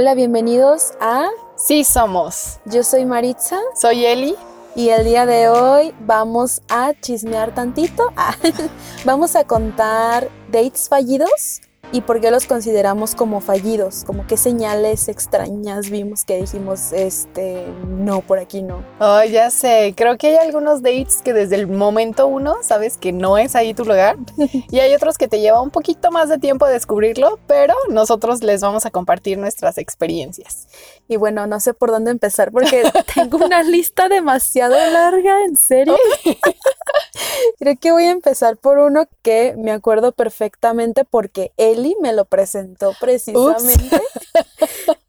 Hola, 0.00 0.14
bienvenidos 0.14 0.92
a 1.00 1.28
Sí 1.56 1.82
somos. 1.82 2.60
Yo 2.66 2.84
soy 2.84 3.04
Maritza 3.04 3.58
Soy 3.74 4.06
Eli. 4.06 4.36
y 4.76 4.90
el 4.90 5.04
día 5.04 5.26
de 5.26 5.48
hoy 5.48 5.92
vamos 5.98 6.62
a 6.68 6.94
chismear 6.94 7.52
tantito. 7.52 8.04
Ah, 8.16 8.36
vamos 9.04 9.34
a 9.34 9.42
contar 9.42 10.30
dates 10.52 10.88
fallidos 10.88 11.62
y 11.92 12.02
por 12.02 12.20
qué 12.20 12.30
los 12.30 12.46
consideramos 12.46 13.14
como 13.14 13.40
fallidos, 13.40 14.04
como 14.04 14.26
qué 14.26 14.36
señales 14.36 15.08
extrañas 15.08 15.90
vimos 15.90 16.24
que 16.24 16.36
dijimos, 16.36 16.92
este, 16.92 17.64
no, 17.86 18.20
por 18.20 18.38
aquí 18.38 18.62
no. 18.62 18.84
Oh, 19.00 19.22
ya 19.24 19.50
sé. 19.50 19.94
Creo 19.96 20.18
que 20.18 20.28
hay 20.28 20.46
algunos 20.46 20.82
dates 20.82 21.22
que 21.22 21.32
desde 21.32 21.56
el 21.56 21.66
momento 21.66 22.26
uno 22.26 22.56
sabes 22.62 22.98
que 22.98 23.12
no 23.12 23.38
es 23.38 23.54
ahí 23.56 23.74
tu 23.74 23.84
lugar. 23.84 24.16
Y 24.70 24.80
hay 24.80 24.94
otros 24.94 25.16
que 25.18 25.28
te 25.28 25.40
lleva 25.40 25.62
un 25.62 25.70
poquito 25.70 26.10
más 26.10 26.28
de 26.28 26.38
tiempo 26.38 26.66
descubrirlo, 26.66 27.38
pero 27.46 27.74
nosotros 27.90 28.42
les 28.42 28.60
vamos 28.60 28.84
a 28.86 28.90
compartir 28.90 29.38
nuestras 29.38 29.78
experiencias. 29.78 30.66
Y 31.08 31.16
bueno, 31.16 31.46
no 31.46 31.58
sé 31.58 31.72
por 31.72 31.90
dónde 31.90 32.10
empezar 32.10 32.52
porque 32.52 32.82
tengo 33.14 33.38
una 33.38 33.62
lista 33.62 34.08
demasiado 34.08 34.74
larga, 34.74 35.44
en 35.44 35.56
serio. 35.56 35.96
Creo 37.58 37.76
que 37.80 37.92
voy 37.92 38.04
a 38.04 38.10
empezar 38.10 38.58
por 38.58 38.78
uno 38.78 39.06
que 39.22 39.54
me 39.56 39.72
acuerdo 39.72 40.12
perfectamente 40.12 41.04
porque 41.04 41.52
Eli 41.56 41.96
me 42.00 42.12
lo 42.12 42.26
presentó 42.26 42.92
precisamente. 43.00 44.02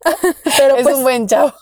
Pero 0.58 0.78
es 0.78 0.84
pues 0.84 0.96
un 0.96 1.04
buen 1.04 1.28
chavo. 1.28 1.54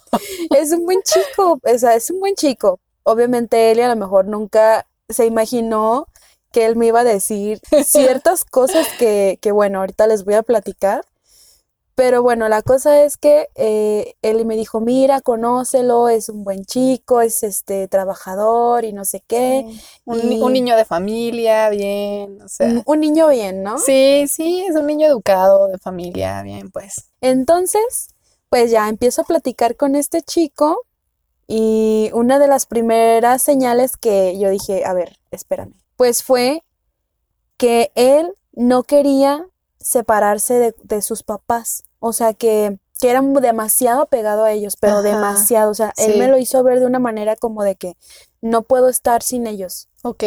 es 0.56 0.72
un 0.72 0.86
buen 0.86 1.02
chico, 1.02 1.60
o 1.64 1.78
sea, 1.80 1.96
es 1.96 2.12
un 2.12 2.20
buen 2.20 2.36
chico. 2.36 2.80
Obviamente 3.04 3.72
Eli 3.72 3.82
a 3.82 3.90
lo 3.90 3.96
mejor 3.96 4.26
nunca 4.26 4.86
se 5.10 5.26
imaginó 5.26 6.08
que 6.52 6.66
él 6.66 6.76
me 6.76 6.88
iba 6.88 7.00
a 7.00 7.04
decir 7.04 7.60
ciertas 7.84 8.46
cosas 8.46 8.88
que, 9.00 9.40
que 9.42 9.52
bueno, 9.52 9.80
ahorita 9.80 10.06
les 10.06 10.24
voy 10.26 10.36
a 10.36 10.44
platicar. 10.44 11.04
Pero 11.98 12.22
bueno, 12.22 12.48
la 12.48 12.62
cosa 12.62 13.04
es 13.04 13.18
que 13.18 13.48
eh, 13.56 14.14
él 14.22 14.46
me 14.46 14.56
dijo, 14.56 14.80
mira, 14.80 15.20
conócelo, 15.20 16.10
es 16.10 16.30
un 16.30 16.44
buen 16.44 16.64
chico, 16.64 17.22
es 17.22 17.42
este 17.42 17.88
trabajador 17.88 18.86
y 18.86 18.94
no 18.94 19.04
sé 19.04 19.24
qué. 19.26 19.66
Un, 20.06 20.32
Y- 20.32 20.40
un 20.44 20.54
niño 20.54 20.76
de 20.76 20.86
familia, 20.86 21.72
bien. 21.72 22.40
O 22.44 22.48
sea. 22.48 22.68
Un, 22.68 22.84
un 22.86 23.00
niño 23.00 23.30
bien, 23.30 23.64
¿no? 23.64 23.80
Sí, 23.80 24.26
sí, 24.28 24.64
es 24.70 24.76
un 24.76 24.86
niño 24.86 25.08
educado, 25.08 25.70
de 25.70 25.80
familia, 25.80 26.44
bien, 26.44 26.70
pues. 26.70 27.10
Entonces, 27.20 28.10
pues 28.50 28.70
ya 28.70 28.88
empiezo 28.90 29.24
a 29.24 29.26
platicar 29.26 29.76
con 29.76 29.96
este 29.96 30.22
chico 30.22 30.84
y 31.48 32.12
una 32.14 32.38
de 32.38 32.48
las 32.48 32.68
primeras 32.68 33.42
señales 33.42 33.98
que 33.98 34.38
yo 34.38 34.52
dije, 34.52 34.86
a 34.86 34.94
ver, 34.94 35.18
espérame, 35.32 35.74
pues 35.96 36.22
fue 36.22 36.62
que 37.58 37.92
él 37.96 38.36
no 38.54 38.84
quería 38.84 39.48
separarse 39.88 40.56
de, 40.56 40.76
de 40.84 41.02
sus 41.02 41.24
papás, 41.24 41.84
o 42.00 42.12
sea 42.12 42.34
que, 42.34 42.78
que 43.00 43.10
era 43.10 43.22
demasiado 43.22 44.02
apegado 44.02 44.44
a 44.44 44.52
ellos, 44.52 44.76
pero 44.78 44.98
Ajá, 44.98 45.02
demasiado, 45.04 45.72
o 45.72 45.74
sea, 45.74 45.94
él 45.96 46.20
me 46.20 46.28
lo 46.28 46.38
hizo 46.38 46.62
ver 46.64 46.82
de 46.82 46.86
una 46.86 47.00
manera 47.00 47.38
como 47.38 47.64
de 47.64 47.76
que 47.76 47.96
no 48.42 48.64
puedo 48.64 48.90
estar 48.90 49.24
sin 49.24 49.48
ellos. 49.48 49.88
Ok. 50.04 50.24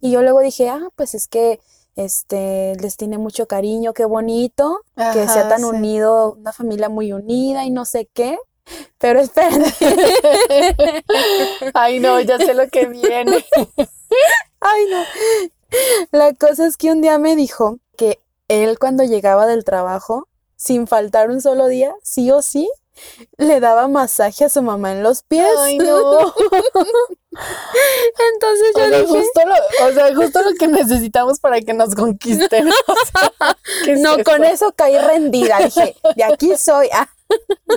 Y 0.00 0.10
yo 0.10 0.22
luego 0.22 0.40
dije, 0.40 0.68
ah, 0.68 0.88
pues 0.96 1.14
es 1.14 1.28
que 1.28 1.60
este 1.94 2.74
les 2.80 2.96
tiene 2.96 3.16
mucho 3.16 3.46
cariño, 3.46 3.94
qué 3.94 4.04
bonito 4.04 4.80
que 4.96 5.28
sea 5.28 5.48
tan 5.48 5.60
sí. 5.60 5.64
unido, 5.64 6.32
una 6.32 6.52
familia 6.52 6.88
muy 6.88 7.12
unida 7.12 7.64
y 7.64 7.70
no 7.70 7.84
sé 7.84 8.08
qué. 8.12 8.36
Pero 8.98 9.20
espérate, 9.20 9.72
Ay, 11.74 12.00
no, 12.00 12.20
ya 12.20 12.38
sé 12.38 12.54
lo 12.54 12.68
que 12.68 12.86
viene. 12.86 13.44
ay 14.60 14.84
no. 14.90 15.04
La 16.10 16.34
cosa 16.34 16.66
es 16.66 16.76
que 16.76 16.90
un 16.90 17.00
día 17.00 17.18
me 17.18 17.36
dijo 17.36 17.78
que 17.96 18.18
él 18.48 18.78
cuando 18.78 19.04
llegaba 19.04 19.46
del 19.46 19.64
trabajo, 19.64 20.28
sin 20.56 20.86
faltar 20.86 21.30
un 21.30 21.40
solo 21.40 21.66
día, 21.66 21.94
sí 22.02 22.30
o 22.30 22.42
sí, 22.42 22.68
le 23.36 23.60
daba 23.60 23.88
masaje 23.88 24.44
a 24.44 24.48
su 24.48 24.62
mamá 24.62 24.92
en 24.92 25.02
los 25.02 25.22
pies. 25.22 25.46
Ay, 25.58 25.78
no. 25.78 26.34
Entonces 28.32 28.72
yo 28.74 28.84
O 28.84 28.88
sea, 28.88 28.98
dije, 29.00 29.06
justo 29.06 29.40
lo, 29.44 29.86
o 29.86 29.92
sea, 29.92 30.14
justo 30.14 30.42
lo 30.42 30.54
que 30.58 30.68
necesitamos 30.68 31.38
para 31.40 31.60
que 31.60 31.74
nos 31.74 31.94
conquisten. 31.94 32.68
O 32.86 32.94
sea, 33.12 33.32
¿qué 33.84 33.92
es 33.92 34.00
no, 34.00 34.22
con 34.24 34.44
eso? 34.44 34.54
eso 34.54 34.72
caí 34.74 34.96
rendida. 34.98 35.58
Dije, 35.58 35.96
de 36.14 36.24
aquí 36.24 36.56
soy. 36.56 36.88
Ah, 36.92 37.08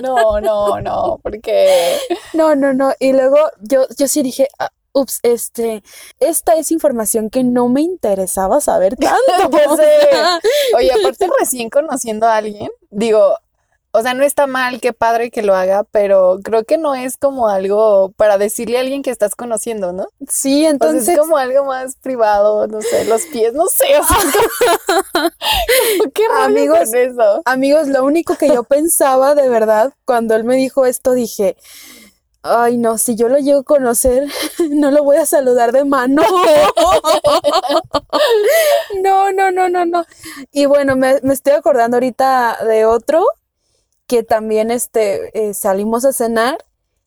No, 0.02 0.40
no, 0.40 0.80
no, 0.80 1.20
porque 1.22 1.98
No, 2.32 2.54
no, 2.54 2.72
no. 2.72 2.92
Y 2.98 3.12
luego 3.12 3.36
yo, 3.60 3.86
yo 3.98 4.08
sí 4.08 4.22
dije, 4.22 4.48
ah, 4.58 4.70
ups, 4.92 5.20
este, 5.22 5.82
esta 6.18 6.54
es 6.56 6.70
información 6.72 7.30
que 7.30 7.44
no 7.44 7.68
me 7.68 7.82
interesaba 7.82 8.60
saber 8.60 8.96
tanto. 8.96 9.58
Oye, 10.76 10.92
aparte 10.92 11.28
recién 11.38 11.70
conociendo 11.70 12.26
a 12.26 12.36
alguien, 12.36 12.70
digo, 12.90 13.36
o 13.92 14.02
sea, 14.02 14.14
no 14.14 14.22
está 14.22 14.46
mal, 14.46 14.80
qué 14.80 14.92
padre 14.92 15.32
que 15.32 15.42
lo 15.42 15.54
haga, 15.56 15.82
pero 15.82 16.38
creo 16.44 16.62
que 16.64 16.78
no 16.78 16.94
es 16.94 17.16
como 17.16 17.48
algo 17.48 18.12
para 18.16 18.38
decirle 18.38 18.76
a 18.78 18.82
alguien 18.82 19.02
que 19.02 19.10
estás 19.10 19.34
conociendo, 19.34 19.92
¿no? 19.92 20.06
sí, 20.28 20.58
O 20.58 20.60
sea, 20.62 20.70
entonces, 20.70 21.08
es 21.08 21.18
como 21.18 21.36
algo 21.36 21.64
más 21.64 21.96
privado, 21.96 22.68
no 22.68 22.80
sé, 22.82 23.04
los 23.06 23.22
pies, 23.26 23.52
no 23.52 23.66
sé, 23.66 23.86
o 23.98 24.04
sea, 24.04 24.16
como- 24.16 25.00
como 25.12 26.10
qué 26.14 26.22
Amigos, 26.40 26.78
con 26.78 26.94
eso. 26.96 27.42
amigos, 27.44 27.88
lo 27.88 28.04
único 28.04 28.36
que 28.36 28.48
yo 28.48 28.62
pensaba 28.62 29.34
de 29.34 29.48
verdad 29.48 29.92
cuando 30.04 30.36
él 30.36 30.44
me 30.44 30.54
dijo 30.54 30.86
esto, 30.86 31.12
dije, 31.12 31.56
ay, 32.42 32.76
no, 32.78 32.98
si 32.98 33.16
yo 33.16 33.28
lo 33.28 33.38
llego 33.38 33.60
a 33.60 33.64
conocer, 33.64 34.28
no 34.70 34.90
lo 34.90 35.04
voy 35.04 35.16
a 35.16 35.26
saludar 35.26 35.72
de 35.72 35.84
mano. 35.84 36.22
No, 39.02 39.32
no, 39.32 39.50
no, 39.50 39.68
no, 39.68 39.86
no. 39.86 40.04
Y 40.52 40.66
bueno, 40.66 40.96
me, 40.96 41.20
estoy 41.32 41.54
acordando 41.54 41.96
ahorita 41.96 42.58
de 42.66 42.84
otro 42.84 43.24
que 44.06 44.22
también 44.22 44.70
este, 44.70 45.30
eh, 45.38 45.54
salimos 45.54 46.04
a 46.04 46.12
cenar 46.12 46.58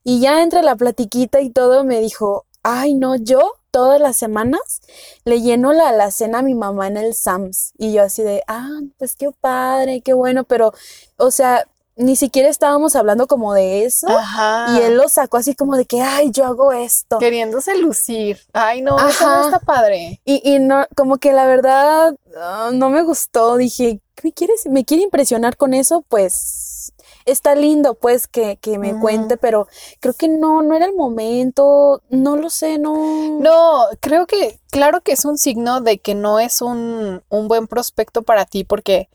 y 0.04 0.20
ya 0.22 0.42
entre 0.42 0.62
la 0.64 0.76
platiquita 0.76 1.42
y 1.42 1.50
todo 1.50 1.84
me 1.84 2.00
dijo, 2.00 2.46
ay, 2.64 2.94
no, 2.94 3.16
yo 3.16 3.54
todas 3.72 4.00
las 4.00 4.18
semanas 4.18 4.82
le 5.26 5.42
lleno 5.42 5.74
la 5.74 5.90
alacena 5.90 6.40
a 6.40 6.44
mi 6.44 6.54
mamá 6.54 6.88
en 6.88 6.98
el 6.98 7.16
Sams. 7.16 7.74
Y 7.78 7.94
yo 7.94 8.04
así 8.04 8.24
de, 8.24 8.44
ah, 8.48 8.80
pues 8.98 9.16
qué 9.16 9.32
padre, 9.32 10.02
qué 10.02 10.14
bueno, 10.14 10.44
pero, 10.44 10.74
o 11.18 11.32
sea, 11.32 11.66
ni 11.96 12.16
siquiera 12.16 12.50
estábamos 12.50 12.96
hablando 12.96 13.28
como 13.28 13.54
de 13.54 13.86
eso. 13.86 14.08
Ajá. 14.10 14.76
Y 14.78 14.82
él 14.82 14.98
lo 14.98 15.08
sacó 15.10 15.38
así 15.38 15.54
como 15.56 15.76
de 15.76 15.86
que, 15.86 16.02
ay, 16.02 16.32
yo 16.32 16.46
hago 16.46 16.72
esto. 16.72 17.20
Queriéndose 17.20 17.78
lucir. 17.78 18.40
Ay, 18.54 18.82
no, 18.82 18.98
eso 19.08 19.28
no 19.28 19.46
está 19.46 19.60
padre. 19.60 20.20
Y, 20.26 20.42
y 20.44 20.60
no, 20.60 20.86
como 20.96 21.18
que 21.18 21.34
la 21.34 21.46
verdad 21.46 22.16
ah, 22.38 22.72
no 22.74 22.90
me 22.90 23.04
gustó. 23.04 23.58
Dije, 23.58 24.02
¿me 24.24 24.32
quieres, 24.34 24.66
me 24.68 24.86
quiere 24.86 25.04
impresionar 25.04 25.58
con 25.58 25.74
eso? 25.74 26.04
Pues 26.08 26.94
está 27.26 27.56
lindo, 27.56 27.96
pues, 27.96 28.28
que, 28.28 28.58
que 28.58 28.78
me 28.78 29.00
cuente, 29.00 29.38
pero 29.38 29.68
creo 30.00 30.14
que 30.14 30.28
no, 30.28 30.62
no 30.62 30.76
era 30.76 30.86
el 30.86 30.96
momento. 30.96 32.02
No 32.10 32.36
lo 32.38 32.50
sé, 32.50 32.80
no. 32.80 33.40
No, 33.40 33.86
creo 34.00 34.26
que, 34.26 34.60
claro 34.72 35.02
que 35.02 35.14
es 35.14 35.26
un 35.26 35.38
signo 35.38 35.82
de 35.82 36.00
que 36.00 36.16
no 36.16 36.40
es 36.40 36.62
un, 36.62 37.24
un 37.30 37.48
buen 37.48 37.68
prospecto 37.68 38.24
para 38.24 38.46
ti, 38.46 38.64
porque 38.64 39.10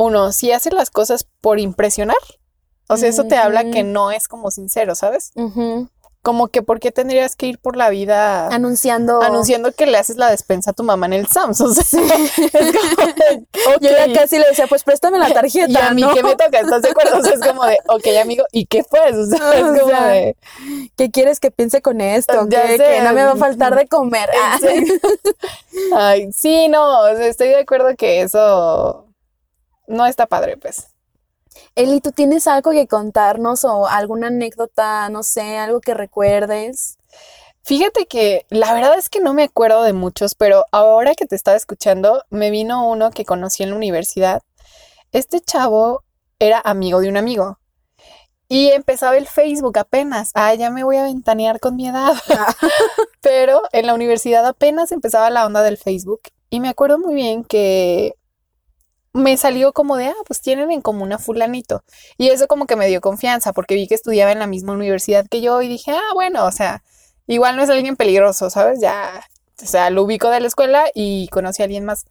uno, 0.00 0.32
si 0.32 0.52
hace 0.52 0.70
las 0.70 0.90
cosas 0.90 1.26
por 1.40 1.58
impresionar, 1.58 2.16
o 2.88 2.96
sea, 2.96 3.08
eso 3.08 3.24
te 3.24 3.36
habla 3.36 3.70
que 3.70 3.84
no 3.84 4.10
es 4.10 4.26
como 4.26 4.50
sincero, 4.50 4.94
¿sabes? 4.96 5.32
Como 6.22 6.48
que, 6.48 6.60
¿por 6.60 6.80
qué 6.80 6.90
tendrías 6.90 7.34
que 7.34 7.46
ir 7.46 7.58
por 7.58 7.76
la 7.76 7.88
vida 7.88 8.48
Anunciando. 8.48 9.22
anunciando 9.22 9.72
que 9.72 9.86
le 9.86 9.96
haces 9.96 10.16
la 10.18 10.28
despensa 10.28 10.72
a 10.72 10.74
tu 10.74 10.82
mamá 10.82 11.06
en 11.06 11.14
el 11.14 11.28
Sams? 11.28 11.60
O 11.62 11.72
sea, 11.72 11.82
es 12.52 12.76
como, 12.76 13.06
de, 13.06 13.46
Yo 13.80 13.90
ya 13.90 14.04
ok, 14.04 14.14
casi 14.14 14.38
le 14.38 14.48
decía, 14.48 14.66
pues 14.66 14.84
préstame 14.84 15.18
la 15.18 15.32
tarjeta, 15.32 15.70
y 15.70 15.76
a 15.76 15.92
mí 15.92 16.02
¿no? 16.02 16.12
qué 16.12 16.22
me 16.22 16.34
toca, 16.36 16.60
¿estás 16.60 16.82
de 16.82 16.90
acuerdo? 16.90 17.18
O 17.20 17.22
sea, 17.22 17.32
es 17.32 17.40
como 17.40 17.64
de, 17.64 17.78
ok, 17.88 18.06
amigo, 18.20 18.44
¿y 18.52 18.66
qué 18.66 18.82
pues? 18.84 19.14
O 19.16 19.26
sea, 19.26 19.54
es 19.54 19.64
O 19.64 19.66
como 19.68 19.86
sea, 19.86 20.06
de, 20.08 20.36
¿Qué 20.96 21.10
quieres 21.10 21.40
que 21.40 21.50
piense 21.50 21.80
con 21.80 22.02
esto? 22.02 22.46
Ya 22.50 22.62
Que, 22.66 22.76
sé. 22.76 22.84
que 22.84 23.00
no 23.00 23.14
me 23.14 23.24
va 23.24 23.32
a 23.32 23.36
faltar 23.36 23.74
de 23.76 23.86
comer. 23.86 24.28
Ah. 24.36 24.58
Ay, 25.96 26.30
sí, 26.32 26.68
no, 26.68 27.00
o 27.00 27.16
sea, 27.16 27.26
estoy 27.28 27.48
de 27.48 27.60
acuerdo 27.60 27.96
que 27.96 28.20
eso 28.22 29.06
no 29.90 30.06
está 30.06 30.26
padre, 30.26 30.56
pues. 30.56 30.88
Eli, 31.74 32.00
¿tú 32.00 32.12
tienes 32.12 32.46
algo 32.46 32.70
que 32.70 32.86
contarnos 32.86 33.64
o 33.64 33.86
alguna 33.86 34.28
anécdota, 34.28 35.08
no 35.08 35.22
sé, 35.22 35.58
algo 35.58 35.80
que 35.80 35.94
recuerdes? 35.94 36.96
Fíjate 37.62 38.06
que 38.06 38.46
la 38.48 38.72
verdad 38.72 38.98
es 38.98 39.08
que 39.08 39.20
no 39.20 39.34
me 39.34 39.44
acuerdo 39.44 39.82
de 39.82 39.92
muchos, 39.92 40.34
pero 40.34 40.64
ahora 40.72 41.14
que 41.14 41.26
te 41.26 41.36
estaba 41.36 41.56
escuchando, 41.56 42.24
me 42.30 42.50
vino 42.50 42.88
uno 42.88 43.10
que 43.10 43.24
conocí 43.24 43.62
en 43.62 43.70
la 43.70 43.76
universidad. 43.76 44.42
Este 45.12 45.40
chavo 45.40 46.04
era 46.38 46.60
amigo 46.64 47.00
de 47.00 47.08
un 47.08 47.16
amigo 47.16 47.58
y 48.48 48.70
empezaba 48.70 49.16
el 49.16 49.28
Facebook 49.28 49.78
apenas. 49.78 50.32
Ah, 50.34 50.54
ya 50.54 50.70
me 50.70 50.82
voy 50.82 50.96
a 50.96 51.04
ventanear 51.04 51.60
con 51.60 51.76
mi 51.76 51.86
edad. 51.86 52.14
Pero 53.20 53.62
en 53.72 53.86
la 53.86 53.94
universidad 53.94 54.44
apenas 54.44 54.90
empezaba 54.90 55.30
la 55.30 55.46
onda 55.46 55.62
del 55.62 55.78
Facebook 55.78 56.22
y 56.50 56.58
me 56.58 56.68
acuerdo 56.68 56.98
muy 56.98 57.14
bien 57.14 57.44
que 57.44 58.14
me 59.12 59.36
salió 59.36 59.72
como 59.72 59.96
de, 59.96 60.08
ah, 60.08 60.14
pues 60.26 60.40
tienen 60.40 60.70
en 60.70 60.82
común 60.82 61.12
a 61.12 61.18
fulanito. 61.18 61.82
Y 62.16 62.28
eso 62.28 62.46
como 62.46 62.66
que 62.66 62.76
me 62.76 62.86
dio 62.88 63.00
confianza 63.00 63.52
porque 63.52 63.74
vi 63.74 63.86
que 63.88 63.94
estudiaba 63.94 64.32
en 64.32 64.38
la 64.38 64.46
misma 64.46 64.72
universidad 64.74 65.26
que 65.28 65.40
yo 65.40 65.62
y 65.62 65.68
dije, 65.68 65.92
ah, 65.92 66.14
bueno, 66.14 66.44
o 66.46 66.52
sea, 66.52 66.82
igual 67.26 67.56
no 67.56 67.62
es 67.62 67.70
alguien 67.70 67.96
peligroso, 67.96 68.50
¿sabes? 68.50 68.80
Ya, 68.80 69.24
o 69.62 69.66
sea, 69.66 69.90
lo 69.90 70.04
ubico 70.04 70.28
de 70.30 70.40
la 70.40 70.46
escuela 70.48 70.86
y 70.94 71.28
conocí 71.28 71.62
a 71.62 71.66
alguien 71.66 71.84
más. 71.84 72.04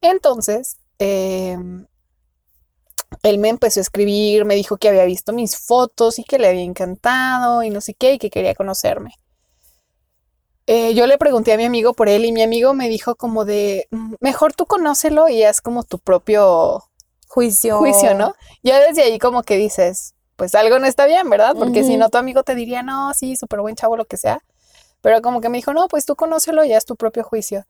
Entonces, 0.00 0.78
em, 0.98 1.86
él 3.22 3.38
me 3.38 3.48
empezó 3.48 3.80
a 3.80 3.82
escribir, 3.82 4.44
me 4.44 4.54
dijo 4.54 4.76
que 4.76 4.88
había 4.88 5.04
visto 5.04 5.32
mis 5.32 5.56
fotos 5.58 6.18
y 6.18 6.24
que 6.24 6.38
le 6.38 6.48
había 6.48 6.62
encantado 6.62 7.62
y 7.62 7.70
no 7.70 7.80
sé 7.80 7.94
qué, 7.94 8.14
y 8.14 8.18
que 8.18 8.30
quería 8.30 8.54
conocerme. 8.54 9.14
Eh, 10.66 10.94
yo 10.94 11.06
le 11.06 11.18
pregunté 11.18 11.52
a 11.52 11.56
mi 11.56 11.64
amigo 11.64 11.92
por 11.92 12.08
él 12.08 12.24
y 12.24 12.32
mi 12.32 12.42
amigo 12.42 12.72
me 12.72 12.88
dijo 12.88 13.16
como 13.16 13.44
de, 13.44 13.86
"Mm, 13.90 14.14
mejor 14.20 14.54
tú 14.54 14.64
conócelo 14.66 15.28
y 15.28 15.42
haz 15.42 15.60
como 15.60 15.82
tu 15.84 15.98
propio 15.98 16.84
Juicio. 17.28 17.76
juicio, 17.78 18.14
¿no? 18.14 18.34
Ya 18.62 18.78
desde 18.80 19.02
ahí 19.02 19.18
como 19.18 19.42
que 19.42 19.56
dices, 19.56 20.14
pues 20.36 20.54
algo 20.54 20.78
no 20.78 20.86
está 20.86 21.04
bien, 21.06 21.28
¿verdad? 21.28 21.54
Porque 21.58 21.84
si 21.84 21.96
no, 21.96 22.08
tu 22.08 22.16
amigo 22.18 22.42
te 22.44 22.54
diría, 22.54 22.82
no, 22.82 23.12
sí, 23.12 23.36
súper 23.36 23.60
buen 23.60 23.76
chavo, 23.76 23.96
lo 23.96 24.04
que 24.06 24.16
sea. 24.16 24.42
Pero 25.02 25.20
como 25.20 25.40
que 25.40 25.48
me 25.50 25.58
dijo, 25.58 25.74
no, 25.74 25.86
pues 25.88 26.06
tú 26.06 26.16
conócelo 26.16 26.64
y 26.64 26.72
haz 26.72 26.86
tu 26.86 26.96
propio 26.96 27.24
juicio. 27.24 27.66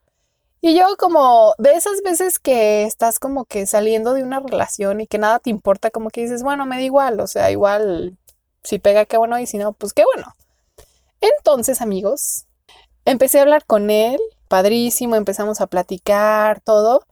Y 0.61 0.75
yo 0.79 0.97
como 0.97 1.55
de 1.59 1.75
esas 1.75 2.01
veces 2.03 2.39
que 2.39 2.85
estás 2.85 3.19
como 3.19 3.45
que 3.45 3.67
saliendo 3.67 4.15
de 4.15 4.23
una 4.23 4.41
relación 4.41 5.01
y 5.01 5.07
que 5.07 5.19
nada 5.19 5.39
te 5.41 5.51
importa, 5.51 5.91
como 5.91 6.11
que 6.11 6.23
dices, 6.23 6.43
bueno, 6.43 6.65
me 6.65 6.77
da 6.77 6.83
igual, 6.83 7.21
o 7.21 7.27
sea, 7.27 7.51
igual 7.51 8.17
si 8.63 8.79
pega, 8.79 9.05
qué 9.05 9.17
bueno, 9.19 9.39
y 9.39 9.47
si 9.47 9.59
no, 9.59 9.73
pues 9.73 9.93
qué 9.93 10.05
bueno. 10.05 10.33
Entonces, 11.21 11.81
amigos, 11.83 12.47
empecé 13.05 13.39
a 13.39 13.43
hablar 13.43 13.65
con 13.67 13.91
él, 13.91 14.19
padrísimo, 14.49 15.17
empezamos 15.17 15.61
a 15.61 15.67
platicar, 15.67 16.61
todo. 16.61 17.03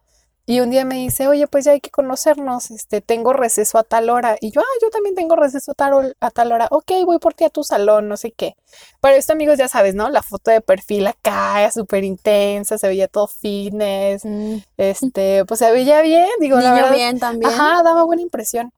Y 0.45 0.59
un 0.59 0.71
día 0.71 0.85
me 0.85 0.97
dice, 0.97 1.29
oye, 1.29 1.47
pues 1.47 1.65
ya 1.65 1.71
hay 1.71 1.81
que 1.81 1.91
conocernos, 1.91 2.73
este, 2.73 3.01
tengo 3.01 3.33
receso 3.33 3.79
a 3.79 3.85
tal 3.85 4.11
hora. 4.11 4.37
Y 4.41 4.51
yo, 4.51 4.61
ah, 4.61 4.79
yo 4.83 4.91
también 4.91 5.15
tengo 5.15 5.37
receso 5.37 5.71
a 5.71 5.75
tal, 5.75 6.17
a 6.19 6.31
tal 6.31 6.51
hora. 6.51 6.67
Ok, 6.73 6.91
voy 7.07 7.21
por 7.21 7.33
ti 7.35 7.45
a 7.45 7.49
tu 7.51 7.63
salón, 7.63 8.09
no 8.09 8.17
sé 8.17 8.33
qué. 8.33 8.57
Para 9.01 9.15
esto, 9.15 9.33
amigos, 9.35 9.57
ya 9.57 9.69
sabes, 9.69 9.95
¿no? 9.95 10.09
La 10.11 10.21
foto 10.21 10.51
de 10.51 10.61
perfil 10.61 11.07
acá, 11.07 11.71
súper 11.73 12.03
intensa, 12.03 12.77
se 12.77 12.89
veía 12.89 13.07
todo 13.07 13.29
fitness, 13.29 14.25
Mm, 14.25 14.57
este, 14.79 15.45
pues 15.45 15.59
se 15.61 15.71
veía 15.71 16.03
bien, 16.03 16.29
digo, 16.41 16.57
la 16.57 16.71
Niño 16.71 16.75
verdad. 16.75 16.93
bien 16.97 17.19
también. 17.21 17.53
Ajá, 17.53 17.83
daba 17.85 18.03
buena 18.03 18.23
impresión. 18.23 18.73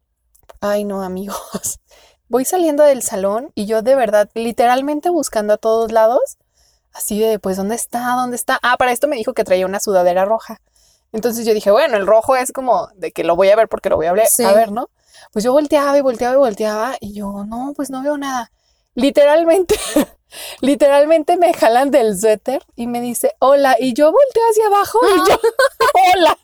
Ay, 0.61 0.85
no, 0.85 1.03
amigos. 1.03 1.39
Voy 2.29 2.45
saliendo 2.45 2.85
del 2.85 3.01
salón 3.03 3.51
y 3.55 3.65
yo 3.65 3.81
de 3.81 3.95
verdad, 3.97 4.29
literalmente 4.35 5.09
buscando 5.09 5.55
a 5.55 5.57
todos 5.57 5.93
lados, 5.93 6.37
así 6.95 7.19
de, 7.21 7.39
pues, 7.39 7.57
¿dónde 7.57 7.75
está? 7.75 8.15
¿Dónde 8.17 8.37
está? 8.37 8.59
Ah, 8.63 8.77
para 8.79 8.93
esto 8.93 9.09
me 9.09 9.17
dijo 9.17 9.35
que 9.35 9.45
traía 9.45 9.67
una 9.67 9.81
sudadera 9.81 10.25
roja. 10.25 10.61
Entonces 11.13 11.45
yo 11.47 11.55
dije, 11.55 11.71
bueno, 11.71 11.97
el 11.97 12.07
rojo 12.07 12.35
es 12.37 12.51
como 12.53 12.89
de 12.95 13.13
que 13.13 13.23
lo 13.25 13.37
voy 13.37 13.51
a 13.51 13.57
ver 13.57 13.69
porque 13.69 13.89
lo 13.89 13.97
voy 13.97 14.07
a 14.07 14.13
ver, 14.13 14.27
Sí. 14.27 14.43
a 14.45 14.53
ver, 14.53 14.73
¿no? 14.73 14.89
Pues 15.33 15.45
yo 15.45 15.53
volteaba 15.53 15.97
y 15.97 16.01
volteaba 16.01 16.35
y 16.35 16.39
volteaba 16.39 16.97
y 17.01 17.13
yo, 17.15 17.45
no, 17.47 17.73
pues 17.77 17.91
no 17.91 18.03
veo 18.03 18.17
nada. 18.19 18.51
Literalmente, 18.95 19.75
literalmente 20.61 21.37
me 21.37 21.53
jalan 21.55 21.91
del 21.91 22.19
suéter 22.19 22.65
y 22.75 22.87
me 22.87 23.01
dice, 23.01 23.33
hola, 23.39 23.77
y 23.79 23.93
yo 23.95 24.11
volteo 24.11 24.43
hacia 24.51 24.67
abajo 24.67 24.99
y 25.05 25.31
yo, 25.31 25.41
hola. 26.17 26.39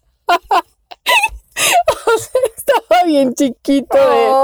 O 2.06 2.18
sea, 2.18 2.40
estaba 2.56 3.04
bien 3.04 3.34
chiquito 3.34 3.96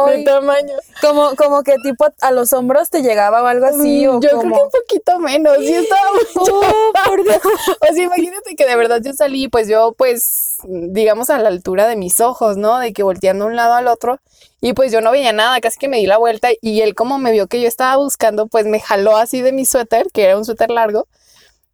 de, 0.07 0.25
tamaño. 0.25 0.75
Como, 1.01 1.35
como 1.37 1.63
que 1.63 1.77
tipo 1.83 2.07
a 2.21 2.31
los 2.31 2.53
hombros 2.53 2.91
te 2.91 3.03
llegaba 3.03 3.43
o 3.43 3.47
algo 3.47 3.67
así. 3.67 4.07
Mm, 4.07 4.11
o 4.11 4.21
yo 4.21 4.29
creo 4.29 4.41
que 4.41 4.47
un 4.47 4.71
poquito 4.71 5.19
menos. 5.19 5.57
Sí, 5.59 5.75
estaba 5.75 6.13
muy 6.13 6.23
Oh, 6.37 6.93
por 7.07 7.25
Dios. 7.25 7.41
O 7.91 7.95
sea, 7.95 8.05
imagínate 8.05 8.55
que 8.57 8.67
de 8.67 8.77
verdad 8.77 9.01
yo 9.03 9.13
salí, 9.13 9.49
pues 9.49 9.69
yo, 9.69 9.95
pues, 9.97 10.59
digamos 10.65 11.31
a 11.31 11.39
la 11.39 11.49
altura 11.49 11.87
de 11.89 11.97
mis 11.97 12.21
ojos, 12.21 12.57
¿no? 12.57 12.79
De 12.79 12.93
que 12.93 13.03
volteando 13.03 13.47
un 13.47 13.57
lado 13.57 13.75
al 13.75 13.89
otro. 13.89 14.21
Y 14.61 14.73
pues 14.73 14.91
yo 14.91 15.01
no 15.01 15.11
veía 15.11 15.33
nada, 15.33 15.61
casi 15.61 15.79
que 15.79 15.89
me 15.89 15.99
di 15.99 16.07
la 16.07 16.19
vuelta. 16.19 16.49
Y 16.61 16.81
él, 16.81 16.95
como 16.95 17.19
me 17.19 17.33
vio 17.33 17.47
que 17.47 17.61
yo 17.61 17.69
estaba 17.69 17.97
buscando, 17.97 18.47
pues 18.47 18.67
me 18.67 18.81
jaló 18.81 19.17
así 19.17 19.43
de 19.43 19.53
mi 19.53 19.65
suéter, 19.65 20.09
que 20.13 20.25
era 20.25 20.37
un 20.37 20.45
suéter 20.45 20.71
largo. 20.71 21.07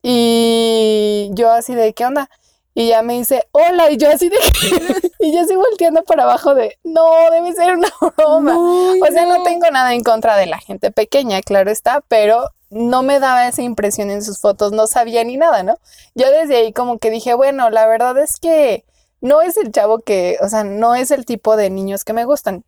Y 0.03 1.31
yo 1.35 1.51
así 1.51 1.75
de, 1.75 1.93
¿qué 1.95 2.05
onda? 2.05 2.29
Y 2.75 2.89
ya 2.89 3.03
me 3.03 3.15
dice, 3.15 3.47
hola. 3.53 3.91
Y 3.91 3.97
yo 3.97 4.11
así 4.11 4.29
de, 4.29 4.37
y 5.19 5.33
yo 5.33 5.41
así 5.41 5.55
volteando 5.55 6.03
para 6.05 6.25
abajo 6.25 6.55
de, 6.55 6.79
no, 6.85 7.31
debe 7.31 7.53
ser 7.53 7.77
una 7.77 7.89
broma. 8.17 8.57
O 8.57 9.07
sea, 9.13 9.27
no 9.27 9.43
tengo 9.43 9.71
nada 9.71 9.95
en 9.95 10.03
contra 10.03 10.37
de 10.37 10.47
la 10.47 10.59
gente 10.59 10.91
pequeña, 10.91 11.43
claro 11.43 11.71
está, 11.71 12.03
pero 12.09 12.49
no 12.71 13.03
me 13.03 13.21
daba 13.21 13.47
esa 13.47 13.63
impresión 13.63 14.11
en 14.11 14.23
sus 14.23 14.39
fotos, 14.39 14.73
no 14.73 14.87
sabía 14.87 15.23
ni 15.25 15.37
nada, 15.37 15.63
¿no? 15.63 15.77
Yo 16.15 16.31
desde 16.31 16.57
ahí 16.57 16.73
como 16.73 16.99
que 16.99 17.11
dije, 17.11 17.35
bueno, 17.35 17.69
la 17.69 17.87
verdad 17.87 18.17
es 18.19 18.39
que 18.39 18.87
no 19.21 19.43
es 19.43 19.59
el 19.59 19.71
chavo 19.71 19.99
que, 20.01 20.39
o 20.41 20.49
sea, 20.49 20.65
no 20.65 20.95
es 20.95 21.11
el 21.11 21.27
tipo 21.27 21.57
de 21.57 21.69
niños 21.69 22.05
que 22.05 22.15
me 22.15 22.25
gustan. 22.25 22.65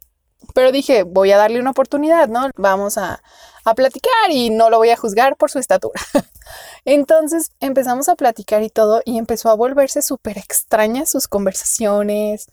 Pero 0.53 0.73
dije, 0.73 1.05
voy 1.05 1.33
a 1.33 1.39
darle 1.39 1.59
una 1.59 1.71
oportunidad, 1.71 2.29
¿no? 2.29 2.51
Vamos 2.57 2.99
a, 2.99 3.23
a 3.65 3.75
platicar 3.75 4.31
y 4.31 4.51
no 4.51 4.71
lo 4.71 4.79
voy 4.79 4.91
a 4.91 4.97
juzgar 4.97 5.37
por 5.37 5.51
su 5.51 5.59
estatura. 5.59 6.01
Entonces 6.85 7.51
empezamos 7.61 8.09
a 8.09 8.17
platicar 8.17 8.63
y 8.63 8.71
todo 8.71 9.03
y 9.05 9.19
empezó 9.19 9.51
a 9.51 9.55
volverse 9.55 10.03
súper 10.03 10.39
extrañas 10.39 11.11
sus 11.11 11.29
conversaciones. 11.29 12.47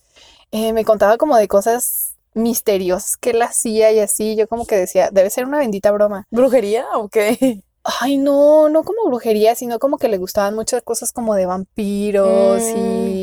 Eh, 0.52 0.74
me 0.74 0.86
contaba 0.86 1.18
como 1.18 1.38
de 1.38 1.48
cosas 1.48 2.16
misteriosas 2.34 3.18
que 3.18 3.32
él 3.32 3.42
hacía 3.42 3.92
y 3.92 4.00
así. 4.00 4.36
Yo 4.36 4.48
como 4.48 4.66
que 4.66 4.78
decía, 4.78 5.10
debe 5.12 5.30
ser 5.30 5.46
una 5.46 5.60
bendita 5.60 5.92
broma. 5.92 6.28
¿Brujería 6.32 6.86
o 6.96 7.10
qué? 7.10 7.64
Ay, 7.84 8.18
no, 8.18 8.70
no 8.70 8.84
como 8.84 9.06
brujería, 9.08 9.56
sino 9.56 9.80
como 9.80 9.98
que 9.98 10.08
le 10.08 10.18
gustaban 10.18 10.54
muchas 10.54 10.84
cosas 10.84 11.12
como 11.14 11.34
de 11.34 11.48
vampiros 11.48 12.62
y 12.62 12.74
mm, 12.76 13.21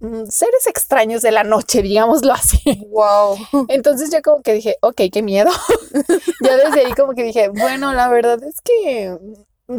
seres 0.00 0.66
extraños 0.66 1.22
de 1.22 1.30
la 1.30 1.44
noche, 1.44 1.82
digámoslo 1.82 2.32
así. 2.32 2.58
Wow. 2.96 3.36
Entonces 3.68 4.10
yo 4.10 4.22
como 4.22 4.42
que 4.42 4.54
dije, 4.54 4.76
ok, 4.80 5.02
qué 5.12 5.22
miedo. 5.22 5.50
Ya 6.42 6.56
desde 6.56 6.86
ahí 6.86 6.92
como 6.92 7.14
que 7.14 7.24
dije, 7.24 7.48
bueno, 7.48 7.92
la 7.92 8.08
verdad 8.08 8.42
es 8.44 8.60
que 8.60 9.16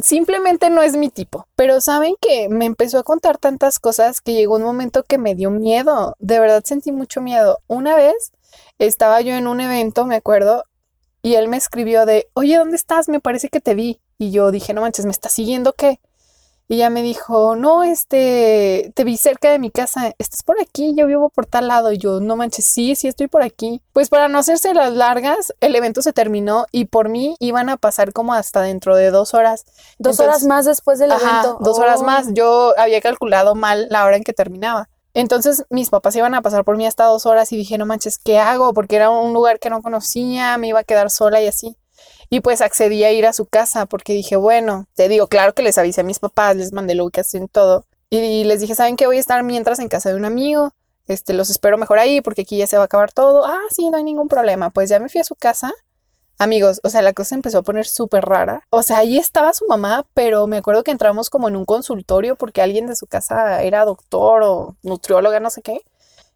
simplemente 0.01 0.69
no 0.69 0.81
es 0.81 0.97
mi 0.97 1.09
tipo. 1.09 1.47
Pero 1.55 1.81
saben 1.81 2.15
que 2.19 2.49
me 2.49 2.65
empezó 2.65 2.99
a 2.99 3.03
contar 3.03 3.37
tantas 3.37 3.79
cosas 3.79 4.21
que 4.21 4.33
llegó 4.33 4.55
un 4.55 4.63
momento 4.63 5.03
que 5.03 5.17
me 5.17 5.35
dio 5.35 5.51
miedo. 5.51 6.15
De 6.19 6.39
verdad 6.39 6.63
sentí 6.65 6.91
mucho 6.91 7.21
miedo. 7.21 7.59
Una 7.67 7.95
vez 7.95 8.31
estaba 8.79 9.21
yo 9.21 9.33
en 9.35 9.47
un 9.47 9.61
evento, 9.61 10.05
me 10.05 10.15
acuerdo, 10.15 10.63
y 11.21 11.35
él 11.35 11.47
me 11.47 11.57
escribió 11.57 12.05
de, 12.05 12.27
oye, 12.33 12.57
¿dónde 12.57 12.75
estás? 12.75 13.09
Me 13.09 13.19
parece 13.19 13.49
que 13.49 13.59
te 13.59 13.75
vi. 13.75 13.99
Y 14.17 14.31
yo 14.31 14.51
dije, 14.51 14.73
no 14.73 14.81
manches, 14.81 15.05
¿me 15.05 15.11
estás 15.11 15.31
siguiendo 15.33 15.73
qué? 15.73 15.99
Y 16.69 16.75
ella 16.75 16.89
me 16.89 17.01
dijo, 17.01 17.55
no, 17.55 17.83
este, 17.83 18.91
te 18.93 19.03
vi 19.05 19.15
cerca 19.17 19.49
de 19.51 19.57
mi 19.59 19.71
casa, 19.71 20.13
estás 20.17 20.43
por 20.43 20.59
aquí, 20.61 20.93
yo 20.97 21.07
vivo 21.07 21.29
por 21.29 21.45
tal 21.45 21.67
lado. 21.69 21.91
Y 21.93 21.97
yo, 21.97 22.19
no 22.19 22.35
manches, 22.35 22.65
sí, 22.65 22.95
sí 22.95 23.07
estoy 23.07 23.27
por 23.27 23.41
aquí. 23.41 23.81
Pues 23.93 24.09
para 24.09 24.27
no 24.27 24.37
hacerse 24.39 24.73
las 24.73 24.91
largas, 24.93 25.53
el 25.61 25.75
evento 25.75 26.01
se 26.01 26.11
terminó 26.11 26.65
y 26.71 26.85
por 26.85 27.07
mí 27.07 27.35
iban 27.39 27.69
a 27.69 27.77
pasar 27.77 28.11
como 28.11 28.33
hasta 28.33 28.61
dentro 28.61 28.95
de 28.97 29.11
dos 29.11 29.33
horas. 29.33 29.63
Dos 29.65 29.75
Entonces- 30.19 30.25
horas 30.27 30.43
más 30.43 30.65
después 30.65 30.99
del 30.99 31.11
Ajá, 31.13 31.41
evento. 31.43 31.57
dos 31.61 31.79
horas 31.79 32.01
Oh. 32.01 32.05
más. 32.05 32.27
Yo 32.33 32.73
había 32.77 32.99
calculado 33.01 33.55
mal 33.55 33.87
la 33.89 34.03
hora 34.05 34.17
en 34.17 34.23
que 34.23 34.33
terminaba. 34.33 34.89
Entonces 35.13 35.65
mis 35.69 35.89
papás 35.89 36.15
iban 36.15 36.35
a 36.35 36.41
pasar 36.41 36.63
por 36.63 36.77
mí 36.77 36.85
hasta 36.85 37.05
dos 37.05 37.25
horas 37.25 37.51
y 37.51 37.57
dije, 37.57 37.77
no 37.77 37.85
manches, 37.85 38.18
¿qué 38.19 38.37
hago? 38.39 38.73
Porque 38.73 38.97
era 38.97 39.09
un 39.09 39.33
lugar 39.33 39.57
que 39.59 39.69
no 39.69 39.81
conocía, 39.81 40.57
me 40.57 40.68
iba 40.68 40.81
a 40.81 40.83
quedar 40.83 41.09
sola 41.09 41.42
y 41.42 41.47
así. 41.47 41.75
Y 42.29 42.41
pues 42.41 42.61
accedí 42.61 43.03
a 43.03 43.11
ir 43.11 43.25
a 43.25 43.33
su 43.33 43.45
casa 43.45 43.85
porque 43.85 44.13
dije, 44.13 44.35
bueno, 44.35 44.85
te 44.95 45.07
digo, 45.07 45.27
claro 45.27 45.53
que 45.53 45.63
les 45.63 45.77
avisé 45.77 46.01
a 46.01 46.03
mis 46.03 46.19
papás, 46.19 46.55
les 46.55 46.73
mandé 46.73 46.95
la 46.95 47.03
ubicación 47.03 47.47
todo. 47.47 47.85
Y 48.09 48.43
les 48.43 48.61
dije, 48.61 48.75
¿saben 48.75 48.95
qué? 48.95 49.05
Voy 49.05 49.17
a 49.17 49.19
estar 49.19 49.43
mientras 49.43 49.79
en 49.79 49.89
casa 49.89 50.09
de 50.09 50.15
un 50.15 50.25
amigo. 50.25 50.71
Este, 51.07 51.33
los 51.33 51.49
espero 51.49 51.77
mejor 51.77 51.99
ahí 51.99 52.21
porque 52.21 52.41
aquí 52.41 52.57
ya 52.57 52.67
se 52.67 52.77
va 52.77 52.83
a 52.83 52.85
acabar 52.85 53.11
todo. 53.11 53.45
Ah, 53.45 53.59
sí, 53.69 53.89
no 53.89 53.97
hay 53.97 54.03
ningún 54.03 54.27
problema. 54.27 54.69
Pues 54.69 54.89
ya 54.89 54.99
me 54.99 55.09
fui 55.09 55.21
a 55.21 55.23
su 55.23 55.35
casa. 55.35 55.73
Amigos, 56.39 56.79
o 56.83 56.89
sea, 56.89 57.01
la 57.01 57.13
cosa 57.13 57.33
empezó 57.33 57.59
a 57.59 57.63
poner 57.63 57.87
súper 57.87 58.23
rara. 58.25 58.63
O 58.69 58.83
sea, 58.83 58.99
ahí 58.99 59.17
estaba 59.17 59.53
su 59.53 59.65
mamá, 59.67 60.05
pero 60.13 60.45
me 60.45 60.57
acuerdo 60.57 60.83
que 60.83 60.91
entramos 60.91 61.31
como 61.31 61.47
en 61.47 61.55
un 61.55 61.65
consultorio 61.65 62.35
porque 62.35 62.61
alguien 62.61 62.85
de 62.85 62.95
su 62.95 63.07
casa 63.07 63.63
era 63.63 63.85
doctor 63.85 64.43
o 64.43 64.75
nutrióloga, 64.83 65.39
no 65.39 65.49
sé 65.49 65.63
qué. 65.63 65.81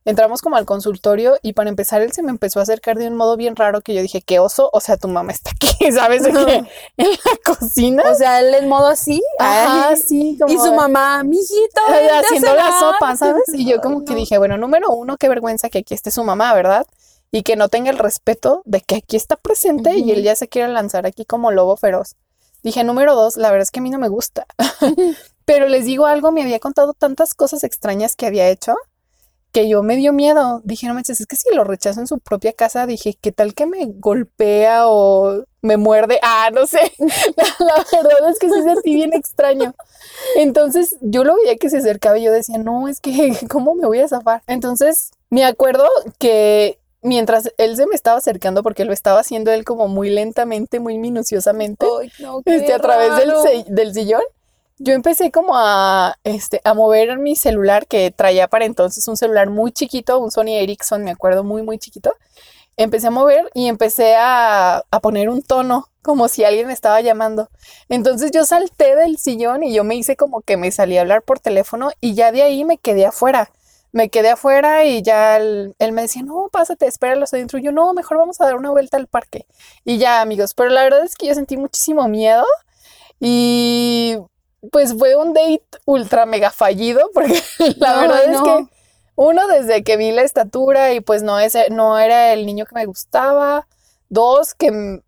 Entramos 0.04 0.42
como 0.42 0.56
al 0.56 0.66
consultorio 0.66 1.38
y 1.44 1.54
para 1.54 1.70
empezar 1.70 2.02
él 2.02 2.12
se 2.12 2.24
me 2.24 2.32
empezó 2.32 2.60
a 2.60 2.64
acercar 2.64 2.98
de 2.98 3.08
un 3.08 3.16
modo 3.16 3.38
bien 3.38 3.56
raro 3.56 3.82
que 3.82 3.94
yo 3.94 4.02
dije, 4.02 4.22
qué 4.24 4.40
oso, 4.40 4.70
o 4.74 4.80
sea, 4.80 4.98
tu 4.98 5.08
mamá 5.08 5.32
está 5.32 5.52
aquí, 5.52 5.70
¿sabes? 5.94 6.24
De 6.24 6.32
que 6.32 6.56
en 6.98 7.10
la 7.12 7.38
cocina. 7.46 8.04
O 8.12 8.16
sea, 8.16 8.40
él 8.40 8.54
en 8.56 8.68
modo 8.68 8.88
así. 8.88 9.22
Ajá, 9.38 9.96
sí, 9.96 10.32
Y 10.36 10.40
como 10.40 10.58
su 10.66 10.72
de- 10.72 10.76
mamá, 10.78 11.24
mijito, 11.24 11.82
haciendo 11.88 12.54
la 12.56 12.64
cenar". 12.66 12.80
sopa, 12.80 13.16
¿sabes? 13.16 13.44
Y 13.54 13.70
yo 13.70 13.80
como 13.80 14.00
Ay, 14.00 14.06
que 14.06 14.16
dije, 14.16 14.38
bueno, 14.40 14.58
número 14.58 14.90
uno, 14.90 15.18
qué 15.18 15.30
vergüenza 15.30 15.70
que 15.70 15.80
aquí 15.80 15.94
esté 15.94 16.10
su 16.10 16.24
mamá, 16.24 16.54
¿verdad? 16.56 16.88
Y 17.32 17.44
que 17.44 17.56
no 17.56 17.70
tenga 17.70 17.92
el 17.92 17.98
respeto 18.00 18.64
de 18.66 18.82
que 18.82 18.96
aquí 18.96 19.16
está 19.18 19.36
presente 19.36 19.96
y 19.98 20.12
él 20.12 20.24
ya 20.24 20.36
se 20.36 20.48
quiere 20.50 20.68
lanzar 20.74 21.06
aquí 21.06 21.26
como 21.26 21.52
lobo 21.52 21.78
feroz. 21.78 22.16
Dije, 22.64 22.84
número 22.84 23.16
dos, 23.16 23.38
la 23.38 23.50
verdad 23.52 23.64
es 23.64 23.72
que 23.72 23.80
a 23.80 23.84
mí 23.84 23.90
no 23.92 24.00
me 24.00 24.10
gusta. 24.10 24.46
Pero 25.46 25.68
les 25.68 25.86
digo 25.86 26.08
algo, 26.08 26.32
me 26.32 26.42
había 26.42 26.60
contado 26.60 26.94
tantas 26.94 27.34
cosas 27.34 27.64
extrañas 27.64 28.16
que 28.16 28.26
había 28.26 28.50
hecho 28.50 28.76
que 29.52 29.68
yo 29.68 29.84
me 29.84 29.96
dio 29.96 30.14
miedo. 30.14 30.62
Dije, 30.64 30.88
no 30.88 30.94
manches, 30.94 31.22
es 31.22 31.28
que 31.28 31.36
si 31.36 31.54
lo 31.54 31.64
rechazo 31.64 32.00
en 32.00 32.08
su 32.08 32.20
propia 32.20 32.54
casa, 32.54 32.86
dije, 32.86 33.18
¿qué 33.20 33.32
tal 33.32 33.54
que 33.54 33.66
me 33.66 33.86
golpea 33.86 34.88
o 34.88 35.44
me 35.62 35.78
muerde? 35.78 36.20
Ah, 36.24 36.50
no 36.54 36.66
sé. 36.68 36.80
La, 36.98 37.86
la 37.92 38.04
verdad 38.04 38.30
es 38.30 38.40
que 38.40 38.50
sí 38.50 38.62
sentí 38.64 38.96
bien 38.96 39.14
extraño. 39.14 39.74
Entonces 40.36 40.98
yo 41.02 41.24
lo 41.24 41.36
veía 41.36 41.58
que 41.58 41.70
se 41.70 41.78
acercaba 41.78 42.18
y 42.18 42.24
yo 42.24 42.32
decía, 42.32 42.58
no, 42.58 42.88
es 42.88 43.00
que, 43.00 43.38
¿cómo 43.50 43.76
me 43.76 43.86
voy 43.86 44.00
a 44.00 44.08
zafar? 44.08 44.42
Entonces 44.48 45.12
me 45.30 45.46
acuerdo 45.46 45.86
que 46.20 46.78
mientras 47.02 47.52
él 47.58 47.76
se 47.76 47.88
me 47.88 47.96
estaba 47.96 48.18
acercando, 48.18 48.64
porque 48.64 48.86
lo 48.86 48.94
estaba 48.94 49.20
haciendo 49.20 49.52
él 49.52 49.64
como 49.64 49.88
muy 49.88 50.10
lentamente, 50.10 50.80
muy 50.80 50.98
minuciosamente, 50.98 51.86
Ay, 52.00 52.12
no, 52.20 52.42
este, 52.46 52.74
a 52.74 52.80
través 52.80 53.16
del, 53.18 53.66
del 53.68 53.94
sillón, 53.94 54.22
yo 54.84 54.94
empecé 54.94 55.32
como 55.32 55.54
a, 55.56 56.16
este, 56.24 56.60
a 56.64 56.74
mover 56.74 57.20
mi 57.20 57.36
celular 57.36 57.86
que 57.88 58.12
traía 58.12 58.48
para 58.48 58.66
entonces 58.66 59.08
un 59.08 59.16
celular 59.16 59.50
muy 59.50 59.72
chiquito, 59.72 60.20
un 60.20 60.32
Sony 60.32 60.58
Ericsson, 60.60 61.04
me 61.04 61.12
acuerdo, 61.12 61.44
muy, 61.44 61.62
muy 61.62 61.78
chiquito. 61.78 62.14
Empecé 62.78 63.08
a 63.08 63.12
mover 63.12 63.50
y 63.54 63.68
empecé 63.68 64.16
a, 64.16 64.84
a 64.90 65.00
poner 65.02 65.30
un 65.30 65.44
tono 65.44 65.90
como 66.02 66.28
si 66.28 66.44
alguien 66.44 66.68
me 66.68 66.74
estaba 66.74 67.00
llamando. 67.02 67.50
Entonces 67.90 68.32
yo 68.32 68.44
salté 68.46 68.96
del 68.96 69.18
sillón 69.18 69.64
y 69.64 69.74
yo 69.74 69.84
me 69.84 69.96
hice 69.96 70.16
como 70.16 70.42
que 70.42 70.58
me 70.58 70.72
salí 70.72 70.98
a 70.98 71.02
hablar 71.02 71.22
por 71.22 71.40
teléfono 71.40 71.92
y 72.02 72.16
ya 72.16 72.32
de 72.32 72.42
ahí 72.42 72.66
me 72.66 72.78
quedé 72.78 73.06
afuera. 73.06 73.52
Me 73.92 74.10
quedé 74.10 74.30
afuera 74.30 74.86
y 74.86 75.04
ya 75.04 75.38
él, 75.38 75.76
me 75.92 76.02
decía, 76.04 76.24
no, 76.24 76.48
pásate, 76.52 76.88
espéralos 76.88 77.34
adentro. 77.34 77.60
Y 77.60 77.64
yo, 77.64 77.72
no, 77.72 77.94
mejor 77.94 78.18
vamos 78.18 78.40
a 78.42 78.46
dar 78.46 78.56
una 78.56 78.72
vuelta 78.72 78.98
al 78.98 79.08
parque. 79.08 79.46
Y 79.86 79.98
ya, 79.98 80.22
amigos, 80.22 80.54
pero 80.56 80.70
la 80.70 80.84
verdad 80.84 81.04
es 81.04 81.16
que 81.16 81.28
yo 81.28 81.36
sentí 81.36 81.58
muchísimo 81.58 82.08
miedo 82.08 82.46
y 83.20 84.18
pues 84.72 84.94
fue 84.98 85.16
un 85.16 85.34
date 85.34 85.66
ultra 85.86 86.26
mega 86.26 86.52
fallido 86.52 87.10
porque 87.14 87.42
la 87.78 88.00
verdad 88.00 88.24
es 88.26 88.42
que 88.42 88.68
uno, 89.16 89.48
desde 89.48 89.84
que 89.84 89.98
vi 89.98 90.12
la 90.12 90.24
estatura 90.24 90.94
y 90.94 91.00
pues 91.00 91.24
no, 91.24 91.40
es, 91.40 91.56
no 91.70 92.00
era 92.00 92.34
el 92.34 92.46
niño 92.46 92.66
que 92.66 92.76
me 92.76 92.86
gustaba. 92.86 93.68
Dos, 94.10 94.54
que 94.54 95.02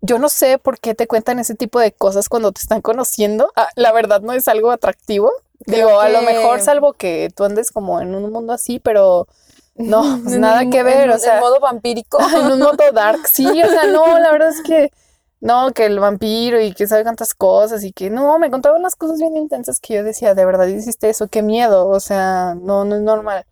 yo 0.00 0.18
no 0.18 0.28
sé 0.28 0.58
por 0.58 0.78
qué 0.78 0.94
te 0.94 1.06
cuentan 1.06 1.38
ese 1.38 1.54
tipo 1.54 1.80
de 1.80 1.92
cosas 1.92 2.28
cuando 2.28 2.52
te 2.52 2.60
están 2.60 2.82
conociendo. 2.82 3.50
Ah, 3.56 3.68
la 3.74 3.92
verdad 3.92 4.20
no 4.20 4.32
es 4.32 4.48
algo 4.48 4.70
atractivo. 4.70 5.32
Digo, 5.66 5.98
a 5.98 6.10
lo 6.10 6.20
mejor 6.22 6.60
salvo 6.60 6.92
que 6.92 7.30
tú 7.34 7.44
andes 7.44 7.70
como 7.70 8.00
en 8.00 8.14
un 8.14 8.30
mundo 8.30 8.52
así, 8.52 8.80
pero 8.80 9.28
no, 9.76 10.20
pues 10.24 10.36
nada 10.36 10.68
que 10.68 10.82
ver, 10.82 11.10
o 11.10 11.18
sea. 11.18 11.36
En 11.36 11.40
modo 11.40 11.58
vampírico. 11.60 12.18
En 12.34 12.52
un 12.52 12.58
modo 12.58 12.76
dark, 12.92 13.26
sí, 13.26 13.46
o 13.46 13.68
sea, 13.68 13.86
no, 13.86 14.18
la 14.18 14.30
verdad 14.30 14.50
es 14.50 14.62
que 14.62 14.92
no, 15.44 15.72
que 15.74 15.84
el 15.84 16.00
vampiro 16.00 16.58
y 16.58 16.72
que 16.72 16.86
sabe 16.86 17.04
tantas 17.04 17.34
cosas 17.34 17.84
y 17.84 17.92
que 17.92 18.08
no, 18.08 18.38
me 18.38 18.50
contaban 18.50 18.80
unas 18.80 18.96
cosas 18.96 19.18
bien 19.18 19.36
intensas 19.36 19.78
que 19.78 19.92
yo 19.94 20.02
decía, 20.02 20.34
de 20.34 20.46
verdad 20.46 20.66
hiciste 20.66 21.10
eso, 21.10 21.28
qué 21.28 21.42
miedo, 21.42 21.86
o 21.86 22.00
sea, 22.00 22.54
no, 22.54 22.86
no 22.86 22.96
es 22.96 23.02
normal. 23.02 23.44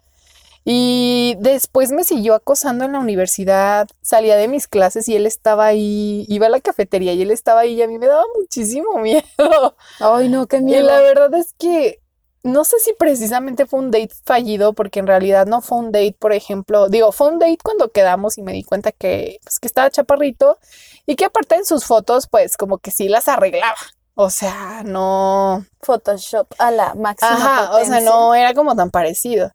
Y 0.64 1.36
después 1.40 1.92
me 1.92 2.04
siguió 2.04 2.34
acosando 2.34 2.86
en 2.86 2.92
la 2.92 2.98
universidad, 2.98 3.88
salía 4.00 4.36
de 4.36 4.48
mis 4.48 4.68
clases 4.68 5.06
y 5.06 5.16
él 5.16 5.26
estaba 5.26 5.66
ahí, 5.66 6.24
iba 6.28 6.46
a 6.46 6.50
la 6.50 6.60
cafetería 6.60 7.12
y 7.12 7.20
él 7.20 7.30
estaba 7.30 7.60
ahí 7.60 7.74
y 7.74 7.82
a 7.82 7.88
mí 7.88 7.98
me 7.98 8.06
daba 8.06 8.24
muchísimo 8.38 8.98
miedo. 8.98 9.76
Ay, 10.00 10.30
no, 10.30 10.46
qué 10.46 10.60
miedo. 10.60 10.84
Y 10.84 10.86
la 10.86 11.00
verdad 11.02 11.34
es 11.34 11.52
que 11.58 12.01
no 12.42 12.64
sé 12.64 12.78
si 12.80 12.92
precisamente 12.94 13.66
fue 13.66 13.80
un 13.80 13.90
date 13.90 14.10
fallido, 14.24 14.72
porque 14.72 15.00
en 15.00 15.06
realidad 15.06 15.46
no 15.46 15.60
fue 15.60 15.78
un 15.78 15.92
date, 15.92 16.16
por 16.18 16.32
ejemplo, 16.32 16.88
digo, 16.88 17.12
fue 17.12 17.28
un 17.28 17.38
date 17.38 17.58
cuando 17.62 17.90
quedamos 17.90 18.36
y 18.38 18.42
me 18.42 18.52
di 18.52 18.64
cuenta 18.64 18.92
que, 18.92 19.38
pues, 19.44 19.60
que 19.60 19.68
estaba 19.68 19.90
chaparrito 19.90 20.58
y 21.06 21.16
que 21.16 21.24
aparte 21.24 21.54
en 21.54 21.64
sus 21.64 21.84
fotos, 21.84 22.26
pues 22.28 22.56
como 22.56 22.78
que 22.78 22.90
sí 22.90 23.08
las 23.08 23.28
arreglaba. 23.28 23.76
O 24.14 24.28
sea, 24.28 24.82
no. 24.84 25.64
Photoshop 25.80 26.46
a 26.58 26.70
la 26.70 26.94
máxima. 26.94 27.32
Ajá, 27.32 27.76
o 27.76 27.84
sea, 27.84 28.00
no 28.00 28.34
era 28.34 28.54
como 28.54 28.76
tan 28.76 28.90
parecido. 28.90 29.52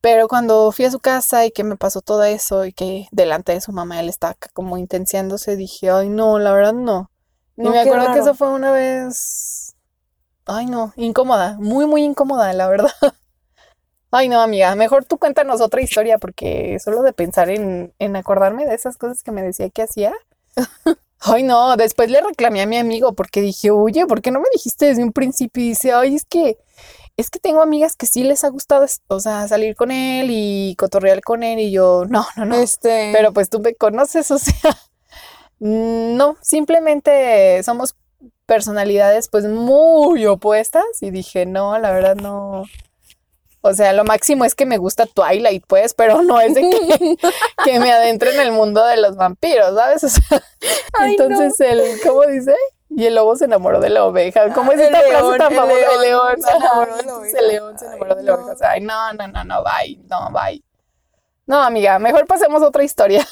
Pero 0.00 0.28
cuando 0.28 0.70
fui 0.72 0.84
a 0.84 0.90
su 0.90 1.00
casa 1.00 1.44
y 1.46 1.50
que 1.50 1.64
me 1.64 1.76
pasó 1.76 2.00
todo 2.00 2.22
eso 2.22 2.64
y 2.64 2.72
que 2.72 3.08
delante 3.10 3.52
de 3.52 3.60
su 3.60 3.72
mamá 3.72 3.98
él 3.98 4.08
estaba 4.08 4.36
como 4.54 4.78
intenciándose, 4.78 5.56
dije, 5.56 5.90
ay, 5.90 6.08
no, 6.08 6.38
la 6.38 6.52
verdad 6.52 6.74
no. 6.74 7.10
y 7.56 7.68
me 7.68 7.80
acuerdo 7.80 8.12
que 8.12 8.20
eso 8.20 8.34
fue 8.34 8.48
una 8.50 8.70
vez, 8.70 9.65
ay, 10.46 10.66
no, 10.66 10.92
incómoda, 10.96 11.56
muy, 11.58 11.86
muy 11.86 12.02
incómoda, 12.02 12.52
la 12.52 12.68
verdad. 12.68 12.90
Ay, 14.12 14.28
no, 14.28 14.40
amiga, 14.40 14.74
mejor 14.76 15.04
tú 15.04 15.18
cuéntanos 15.18 15.60
otra 15.60 15.82
historia 15.82 16.16
porque 16.18 16.78
solo 16.82 17.02
de 17.02 17.12
pensar 17.12 17.50
en, 17.50 17.92
en 17.98 18.16
acordarme 18.16 18.64
de 18.64 18.74
esas 18.74 18.96
cosas 18.96 19.22
que 19.22 19.32
me 19.32 19.42
decía 19.42 19.68
que 19.68 19.82
hacía. 19.82 20.14
Ay, 21.20 21.42
no, 21.42 21.76
después 21.76 22.10
le 22.10 22.20
reclamé 22.20 22.62
a 22.62 22.66
mi 22.66 22.76
amigo 22.76 23.14
porque 23.14 23.40
dije, 23.40 23.70
oye, 23.70 24.06
¿por 24.06 24.22
qué 24.22 24.30
no 24.30 24.40
me 24.40 24.48
dijiste 24.52 24.86
desde 24.86 25.02
un 25.02 25.12
principio? 25.12 25.62
Y 25.62 25.68
dice, 25.70 25.92
ay, 25.92 26.14
es 26.14 26.24
que 26.24 26.56
es 27.16 27.30
que 27.30 27.38
tengo 27.38 27.62
amigas 27.62 27.96
que 27.96 28.06
sí 28.06 28.24
les 28.24 28.44
ha 28.44 28.48
gustado, 28.48 28.86
o 29.08 29.20
sea, 29.20 29.48
salir 29.48 29.74
con 29.74 29.90
él 29.90 30.28
y 30.30 30.76
cotorrear 30.76 31.22
con 31.22 31.42
él 31.42 31.58
y 31.58 31.70
yo, 31.70 32.04
no, 32.08 32.26
no, 32.36 32.44
no. 32.44 32.56
Este... 32.56 33.10
Pero 33.12 33.32
pues 33.32 33.48
tú 33.48 33.58
me 33.60 33.74
conoces, 33.74 34.30
o 34.30 34.38
sea, 34.38 34.76
no, 35.58 36.36
simplemente 36.42 37.62
somos 37.62 37.96
personalidades 38.46 39.28
pues 39.28 39.44
muy 39.44 40.26
opuestas 40.26 40.84
y 41.00 41.10
dije, 41.10 41.46
no, 41.46 41.78
la 41.78 41.90
verdad 41.90 42.16
no. 42.16 42.64
O 43.60 43.74
sea, 43.74 43.92
lo 43.92 44.04
máximo 44.04 44.44
es 44.44 44.54
que 44.54 44.64
me 44.64 44.78
gusta 44.78 45.06
Twilight, 45.06 45.64
pues, 45.66 45.92
pero 45.92 46.22
no 46.22 46.40
es 46.40 46.54
de 46.54 46.62
que, 46.62 47.16
que 47.64 47.80
me 47.80 47.92
adentre 47.92 48.32
en 48.32 48.40
el 48.40 48.52
mundo 48.52 48.84
de 48.84 48.96
los 48.96 49.16
vampiros, 49.16 49.74
¿sabes? 49.74 50.04
O 50.04 50.08
sea, 50.08 50.42
entonces 51.04 51.58
el, 51.60 52.00
¿cómo 52.06 52.22
dice? 52.22 52.54
Y 52.88 53.06
el 53.06 53.16
lobo 53.16 53.34
se 53.34 53.46
enamoró 53.46 53.80
de 53.80 53.90
la 53.90 54.04
oveja. 54.04 54.52
¿Cómo 54.54 54.70
es 54.70 54.80
esta 54.80 55.00
frase 55.00 55.38
tan 55.38 55.52
famosa? 55.52 55.80
El 55.94 56.00
león 56.02 56.40
se 56.40 56.56
enamoró 56.56 56.96
de 56.96 57.02
la 57.02 57.14
oveja. 57.16 57.38
El 57.38 57.48
león 57.48 57.78
se 57.78 57.86
enamoró 57.86 58.14
de 58.14 58.22
la 58.22 58.34
oveja. 58.34 58.52
O 58.52 58.56
sea, 58.56 58.70
ay, 58.70 58.80
no, 58.80 59.12
no, 59.14 59.26
no, 59.26 59.44
no, 59.44 59.64
bye. 59.64 59.98
No, 60.08 60.30
bye. 60.30 60.62
No, 61.46 61.62
amiga, 61.62 61.98
mejor 61.98 62.26
pasemos 62.26 62.62
a 62.62 62.68
otra 62.68 62.84
historia. 62.84 63.26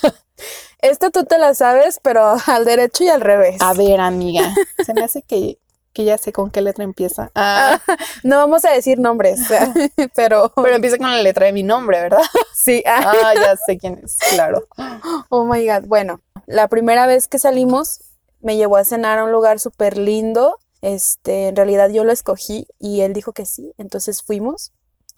Esta 0.80 1.10
tú 1.10 1.24
te 1.24 1.38
la 1.38 1.54
sabes, 1.54 1.98
pero 2.02 2.36
al 2.46 2.64
derecho 2.64 3.04
y 3.04 3.08
al 3.08 3.20
revés. 3.20 3.56
A 3.60 3.72
ver, 3.74 4.00
amiga. 4.00 4.54
Se 4.84 4.94
me 4.94 5.02
hace 5.02 5.22
que, 5.22 5.58
que 5.92 6.04
ya 6.04 6.18
sé 6.18 6.32
con 6.32 6.50
qué 6.50 6.60
letra 6.60 6.84
empieza. 6.84 7.30
Ah. 7.34 7.80
no 8.22 8.36
vamos 8.36 8.64
a 8.64 8.70
decir 8.70 8.98
nombres, 8.98 9.40
pero... 10.14 10.52
Pero 10.54 10.74
empieza 10.74 10.98
con 10.98 11.10
la 11.10 11.22
letra 11.22 11.46
de 11.46 11.52
mi 11.52 11.62
nombre, 11.62 12.00
¿verdad? 12.00 12.22
Sí. 12.54 12.82
Ah, 12.86 13.32
ya 13.34 13.56
sé 13.66 13.78
quién 13.78 14.00
es, 14.04 14.18
claro. 14.30 14.66
Oh, 15.30 15.44
my 15.44 15.66
God. 15.66 15.86
Bueno, 15.86 16.20
la 16.46 16.68
primera 16.68 17.06
vez 17.06 17.28
que 17.28 17.38
salimos 17.38 18.00
me 18.40 18.56
llevó 18.56 18.76
a 18.76 18.84
cenar 18.84 19.18
a 19.18 19.24
un 19.24 19.32
lugar 19.32 19.58
súper 19.58 19.96
lindo. 19.96 20.58
Este, 20.82 21.48
en 21.48 21.56
realidad 21.56 21.88
yo 21.90 22.04
lo 22.04 22.12
escogí 22.12 22.66
y 22.78 23.00
él 23.00 23.14
dijo 23.14 23.32
que 23.32 23.46
sí, 23.46 23.72
entonces 23.78 24.22
fuimos. 24.22 24.72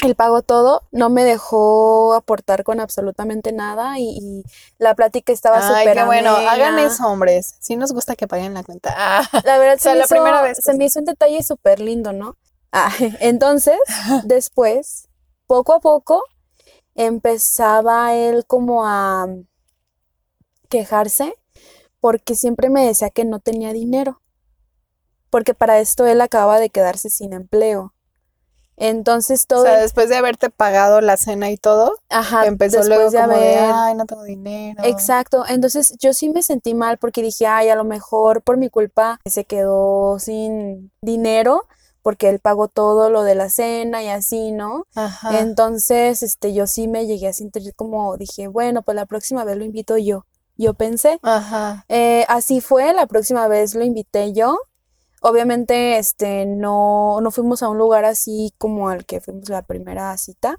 Él 0.04 0.14
pagó 0.14 0.42
todo, 0.42 0.82
no 0.92 1.08
me 1.08 1.24
dejó 1.24 2.14
aportar 2.14 2.64
con 2.64 2.80
absolutamente 2.80 3.52
nada 3.52 3.98
y, 3.98 4.44
la 4.78 4.94
plática 4.94 5.32
estaba 5.32 5.66
súper 5.66 6.04
bueno, 6.04 6.36
hagan 6.36 6.78
eso, 6.78 7.06
hombres. 7.06 7.56
Sí 7.60 7.76
nos 7.76 7.92
gusta 7.92 8.14
que 8.14 8.28
paguen 8.28 8.52
la 8.52 8.62
cuenta. 8.62 8.94
la 9.44 9.58
verdad, 9.58 9.78
se, 9.78 9.94
la 9.94 10.06
primera 10.06 10.42
vez, 10.42 10.58
se 10.62 10.74
me 10.74 10.84
hizo 10.84 10.98
un 10.98 11.06
detalle 11.06 11.42
súper 11.42 11.80
lindo, 11.80 12.12
¿no? 12.12 12.36
Ah, 12.72 12.92
entonces, 13.20 13.78
después, 14.24 15.08
poco 15.46 15.72
a 15.72 15.80
poco, 15.80 16.22
empezaba 16.94 18.14
él 18.14 18.44
como 18.46 18.86
a 18.86 19.26
quejarse 20.68 21.34
porque 22.00 22.34
siempre 22.34 22.68
me 22.68 22.86
decía 22.86 23.10
que 23.10 23.24
no 23.24 23.40
tenía 23.40 23.72
dinero, 23.72 24.20
porque 25.30 25.54
para 25.54 25.80
esto 25.80 26.06
él 26.06 26.20
acaba 26.20 26.60
de 26.60 26.70
quedarse 26.70 27.10
sin 27.10 27.32
empleo. 27.32 27.94
Entonces 28.76 29.46
todo. 29.46 29.62
O 29.62 29.64
sea, 29.64 29.80
después 29.80 30.08
de 30.08 30.16
haberte 30.16 30.50
pagado 30.50 31.00
la 31.00 31.16
cena 31.16 31.50
y 31.50 31.56
todo, 31.56 31.96
Ajá, 32.08 32.46
empezó 32.46 32.82
luego 32.82 33.10
de 33.10 33.20
como 33.20 33.32
de, 33.32 33.56
ay, 33.56 33.94
no 33.94 34.06
tengo 34.06 34.22
dinero. 34.22 34.82
Exacto. 34.84 35.44
Entonces 35.48 35.94
yo 35.98 36.12
sí 36.12 36.28
me 36.28 36.42
sentí 36.42 36.74
mal 36.74 36.98
porque 36.98 37.22
dije, 37.22 37.46
ay, 37.46 37.68
a 37.68 37.76
lo 37.76 37.84
mejor 37.84 38.42
por 38.42 38.56
mi 38.56 38.68
culpa 38.68 39.20
se 39.24 39.44
quedó 39.44 40.18
sin 40.18 40.92
dinero 41.00 41.66
porque 42.02 42.28
él 42.28 42.38
pagó 42.38 42.68
todo 42.68 43.10
lo 43.10 43.24
de 43.24 43.34
la 43.34 43.50
cena 43.50 44.02
y 44.02 44.08
así, 44.08 44.52
¿no? 44.52 44.86
Ajá. 44.94 45.40
Entonces, 45.40 46.22
este, 46.22 46.52
yo 46.54 46.68
sí 46.68 46.86
me 46.86 47.06
llegué 47.06 47.28
a 47.28 47.32
sentir 47.32 47.74
como 47.74 48.16
dije, 48.16 48.46
bueno, 48.46 48.82
pues 48.82 48.94
la 48.94 49.06
próxima 49.06 49.42
vez 49.44 49.56
lo 49.56 49.64
invito 49.64 49.96
yo 49.96 50.24
yo 50.56 50.74
pensé. 50.74 51.18
Ajá. 51.22 51.84
Eh, 51.88 52.24
así 52.28 52.60
fue, 52.60 52.92
la 52.92 53.06
próxima 53.06 53.48
vez 53.48 53.74
lo 53.74 53.84
invité 53.84 54.32
yo. 54.32 54.58
Obviamente, 55.22 55.98
este, 55.98 56.46
no, 56.46 57.20
no 57.20 57.30
fuimos 57.30 57.62
a 57.62 57.68
un 57.68 57.78
lugar 57.78 58.04
así 58.04 58.52
como 58.58 58.88
al 58.88 59.06
que 59.06 59.20
fuimos 59.20 59.48
la 59.48 59.62
primera 59.62 60.16
cita, 60.18 60.58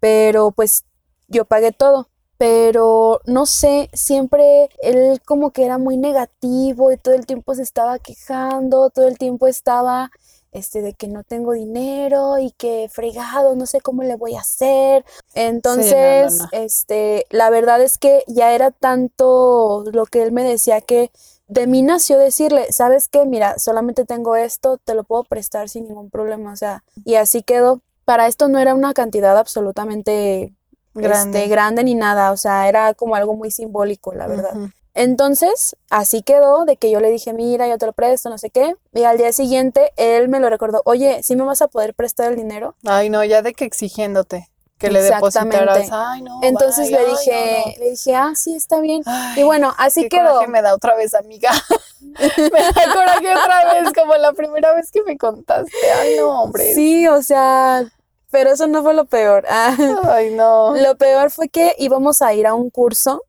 pero 0.00 0.50
pues 0.50 0.84
yo 1.28 1.44
pagué 1.44 1.72
todo. 1.72 2.08
Pero 2.36 3.20
no 3.26 3.46
sé, 3.46 3.88
siempre 3.92 4.68
él 4.82 5.20
como 5.24 5.52
que 5.52 5.64
era 5.64 5.78
muy 5.78 5.96
negativo 5.96 6.92
y 6.92 6.96
todo 6.96 7.14
el 7.14 7.26
tiempo 7.26 7.54
se 7.54 7.62
estaba 7.62 7.98
quejando, 8.00 8.90
todo 8.90 9.06
el 9.06 9.18
tiempo 9.18 9.46
estaba 9.46 10.10
este, 10.54 10.82
de 10.82 10.94
que 10.94 11.08
no 11.08 11.24
tengo 11.24 11.52
dinero 11.52 12.38
y 12.38 12.52
que 12.52 12.88
fregado, 12.90 13.56
no 13.56 13.66
sé 13.66 13.80
cómo 13.80 14.02
le 14.02 14.14
voy 14.14 14.36
a 14.36 14.40
hacer. 14.40 15.04
Entonces, 15.34 16.38
este, 16.52 17.26
la 17.30 17.50
verdad 17.50 17.82
es 17.82 17.98
que 17.98 18.22
ya 18.28 18.54
era 18.54 18.70
tanto 18.70 19.84
lo 19.92 20.06
que 20.06 20.22
él 20.22 20.32
me 20.32 20.44
decía 20.44 20.80
que 20.80 21.10
de 21.54 21.68
mí 21.68 21.82
nació 21.82 22.18
decirle, 22.18 22.72
¿sabes 22.72 23.08
qué? 23.08 23.24
Mira, 23.24 23.58
solamente 23.60 24.04
tengo 24.04 24.34
esto, 24.34 24.78
te 24.78 24.94
lo 24.94 25.04
puedo 25.04 25.22
prestar 25.22 25.68
sin 25.68 25.84
ningún 25.84 26.10
problema, 26.10 26.52
o 26.52 26.56
sea, 26.56 26.82
y 27.04 27.14
así 27.14 27.42
quedó. 27.42 27.80
Para 28.04 28.26
esto 28.26 28.48
no 28.48 28.58
era 28.58 28.74
una 28.74 28.92
cantidad 28.92 29.38
absolutamente 29.38 30.52
grande, 30.94 31.38
este, 31.38 31.48
grande 31.48 31.84
ni 31.84 31.94
nada, 31.94 32.32
o 32.32 32.36
sea, 32.36 32.68
era 32.68 32.92
como 32.94 33.14
algo 33.14 33.34
muy 33.34 33.52
simbólico, 33.52 34.12
la 34.14 34.26
verdad. 34.26 34.52
Entonces, 34.94 35.76
así 35.90 36.22
quedó 36.22 36.64
de 36.64 36.76
que 36.76 36.90
yo 36.90 37.00
le 37.00 37.10
dije, 37.10 37.32
mira, 37.32 37.68
yo 37.68 37.78
te 37.78 37.86
lo 37.86 37.92
presto, 37.92 38.30
no 38.30 38.38
sé 38.38 38.50
qué. 38.50 38.74
Y 38.92 39.04
al 39.04 39.16
día 39.16 39.32
siguiente, 39.32 39.92
él 39.96 40.28
me 40.28 40.40
lo 40.40 40.50
recordó, 40.50 40.82
oye, 40.84 41.22
¿sí 41.22 41.36
me 41.36 41.44
vas 41.44 41.62
a 41.62 41.68
poder 41.68 41.94
prestar 41.94 42.30
el 42.30 42.36
dinero? 42.36 42.74
Ay, 42.84 43.10
no, 43.10 43.24
ya 43.24 43.42
de 43.42 43.54
que 43.54 43.64
exigiéndote. 43.64 44.48
Que 44.78 44.90
le 44.90 45.02
depositaras. 45.02 45.78
Exactamente. 45.78 45.90
Ay, 45.92 46.22
no. 46.22 46.40
Entonces 46.42 46.90
le 46.90 46.98
ay, 46.98 47.06
dije, 47.06 47.62
no, 47.66 47.70
no. 47.72 47.78
le 47.84 47.90
dije, 47.90 48.14
ah, 48.14 48.32
sí, 48.34 48.54
está 48.56 48.80
bien. 48.80 49.02
Ay, 49.06 49.40
Y 49.40 49.42
bueno, 49.44 49.72
así 49.78 50.02
qué 50.02 50.08
quedó. 50.10 50.32
coraje 50.32 50.48
me 50.48 50.62
da 50.62 50.74
otra 50.74 50.94
vez, 50.96 51.14
amiga. 51.14 51.50
me 52.00 52.60
da 52.62 52.92
coraje 52.94 53.34
otra 53.34 53.74
vez, 53.74 53.92
como 53.94 54.14
la 54.16 54.32
primera 54.32 54.74
vez 54.74 54.90
que 54.90 55.02
me 55.02 55.16
contaste. 55.16 55.72
Ay, 56.00 56.16
no, 56.18 56.42
hombre. 56.42 56.74
Sí, 56.74 57.06
o 57.08 57.22
sea, 57.22 57.84
pero 58.30 58.50
eso 58.50 58.66
no 58.66 58.82
fue 58.82 58.94
lo 58.94 59.04
peor. 59.06 59.44
Ah, 59.48 59.76
Ay, 60.08 60.34
no. 60.34 60.74
lo 60.76 60.96
peor 60.96 61.30
fue 61.30 61.48
que 61.48 61.74
íbamos 61.78 62.20
a 62.22 62.34
ir 62.34 62.46
a 62.46 62.54
un 62.54 62.68
curso. 62.70 63.22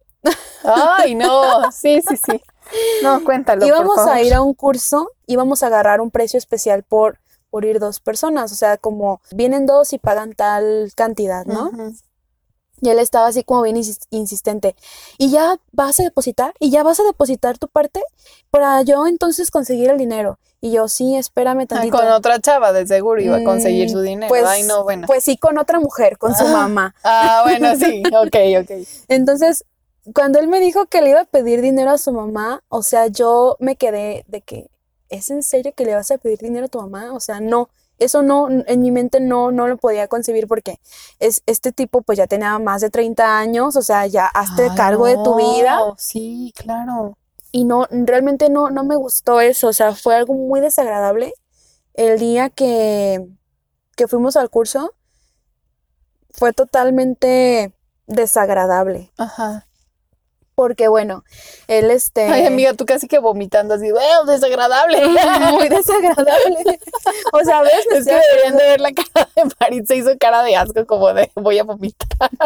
Ay, 0.63 1.15
no. 1.15 1.69
Sí, 1.71 2.01
sí, 2.07 2.17
sí. 2.17 2.41
No, 3.03 3.23
cuéntalo, 3.23 3.59
por 3.59 3.67
íbamos 3.67 3.95
favor. 3.97 4.13
a 4.13 4.21
ir 4.23 4.33
a 4.33 4.41
un 4.41 4.55
curso, 4.55 5.11
íbamos 5.27 5.61
a 5.61 5.67
agarrar 5.67 6.01
un 6.01 6.09
precio 6.09 6.39
especial 6.39 6.81
por, 6.81 7.19
por 7.55 7.63
ir 7.63 7.79
dos 7.79 8.01
personas. 8.01 8.51
O 8.51 8.55
sea, 8.55 8.75
como 8.75 9.21
vienen 9.31 9.65
dos 9.65 9.93
y 9.93 9.97
pagan 9.97 10.33
tal 10.33 10.91
cantidad, 10.93 11.45
¿no? 11.45 11.71
Y 12.81 12.89
él 12.89 12.99
estaba 12.99 13.27
así 13.27 13.45
como 13.45 13.61
bien 13.61 13.77
insis- 13.77 14.05
insistente. 14.09 14.75
¿Y 15.17 15.31
ya 15.31 15.57
vas 15.71 15.97
a 16.01 16.03
depositar? 16.03 16.53
¿Y 16.59 16.69
ya 16.69 16.83
vas 16.83 16.99
a 16.99 17.03
depositar 17.03 17.57
tu 17.57 17.69
parte? 17.69 18.01
Para 18.51 18.81
yo 18.81 19.07
entonces 19.07 19.51
conseguir 19.51 19.89
el 19.89 19.97
dinero. 19.97 20.37
Y 20.59 20.71
yo, 20.73 20.89
sí, 20.89 21.15
espérame 21.15 21.61
Ah, 21.61 21.65
tantito. 21.67 21.95
con 21.97 22.05
otra 22.09 22.41
chava, 22.41 22.73
de 22.73 22.85
seguro 22.85 23.21
iba 23.21 23.37
a 23.37 23.43
conseguir 23.45 23.87
Mm, 23.87 23.91
su 23.93 24.01
dinero. 24.01 24.27
Pues, 24.27 24.43
Ay, 24.45 24.63
no, 24.63 24.83
bueno. 24.83 25.07
pues 25.07 25.23
sí, 25.23 25.37
con 25.37 25.57
otra 25.57 25.79
mujer, 25.79 26.17
con 26.17 26.35
su 26.35 26.43
Ah. 26.45 26.51
mamá. 26.51 26.93
Ah, 27.05 27.39
bueno, 27.45 27.73
sí. 27.77 28.03
Ok, 28.13 28.35
ok. 28.63 28.85
Entonces, 29.07 29.63
cuando 30.13 30.39
él 30.39 30.49
me 30.49 30.59
dijo 30.59 30.87
que 30.87 31.01
le 31.01 31.11
iba 31.11 31.21
a 31.21 31.25
pedir 31.25 31.61
dinero 31.61 31.91
a 31.91 31.97
su 31.97 32.11
mamá, 32.11 32.61
o 32.67 32.83
sea, 32.83 33.07
yo 33.07 33.55
me 33.61 33.77
quedé 33.77 34.25
de 34.27 34.41
que, 34.41 34.69
¿es 35.15 35.29
en 35.29 35.43
serio 35.43 35.73
que 35.75 35.85
le 35.85 35.95
vas 35.95 36.11
a 36.11 36.17
pedir 36.17 36.39
dinero 36.39 36.65
a 36.65 36.69
tu 36.69 36.79
mamá? 36.79 37.13
O 37.13 37.19
sea, 37.19 37.39
no, 37.39 37.69
eso 37.99 38.21
no, 38.21 38.49
en 38.49 38.81
mi 38.81 38.91
mente 38.91 39.19
no, 39.19 39.51
no 39.51 39.67
lo 39.67 39.77
podía 39.77 40.07
concebir 40.07 40.47
porque 40.47 40.79
es, 41.19 41.41
este 41.45 41.71
tipo 41.71 42.01
pues 42.01 42.17
ya 42.17 42.27
tenía 42.27 42.59
más 42.59 42.81
de 42.81 42.89
30 42.89 43.37
años, 43.39 43.75
o 43.75 43.81
sea, 43.81 44.05
ya 44.07 44.25
hazte 44.27 44.69
Ay, 44.69 44.75
cargo 44.75 45.05
de 45.05 45.15
tu 45.15 45.35
vida 45.35 45.79
Sí, 45.97 46.53
claro. 46.57 47.17
y 47.51 47.63
no, 47.63 47.87
realmente 47.89 48.49
no, 48.49 48.69
no 48.69 48.83
me 48.83 48.95
gustó 48.97 49.39
eso, 49.39 49.69
o 49.69 49.73
sea, 49.73 49.95
fue 49.95 50.15
algo 50.15 50.33
muy 50.33 50.59
desagradable. 50.59 51.33
El 51.93 52.19
día 52.19 52.49
que, 52.49 53.25
que 53.95 54.07
fuimos 54.07 54.35
al 54.35 54.49
curso 54.49 54.93
fue 56.31 56.51
totalmente 56.51 57.73
desagradable. 58.07 59.11
Ajá. 59.17 59.67
Porque 60.55 60.87
bueno, 60.87 61.25
él 61.67 61.91
este 61.91 62.23
Ay, 62.23 62.45
amiga, 62.45 62.73
tú 62.73 62.85
casi 62.85 63.07
que 63.07 63.19
vomitando 63.19 63.73
así, 63.73 63.91
¡bueno, 63.91 64.25
desagradable! 64.25 65.05
muy 65.51 65.67
desagradable. 65.67 66.79
O 67.33 67.43
sea, 67.43 67.61
¿ves? 67.61 67.85
Es 67.91 68.05
que 68.05 68.13
deberían 68.13 68.57
de 68.57 68.63
ver 68.63 68.79
la 68.81 68.91
cara 68.93 69.29
de 69.35 69.43
Marit, 69.59 69.85
se 69.85 69.97
hizo 69.97 70.11
cara 70.17 70.43
de 70.43 70.55
asco 70.55 70.85
como 70.85 71.13
de 71.13 71.29
voy 71.35 71.59
a 71.59 71.63
vomitar. 71.63 72.29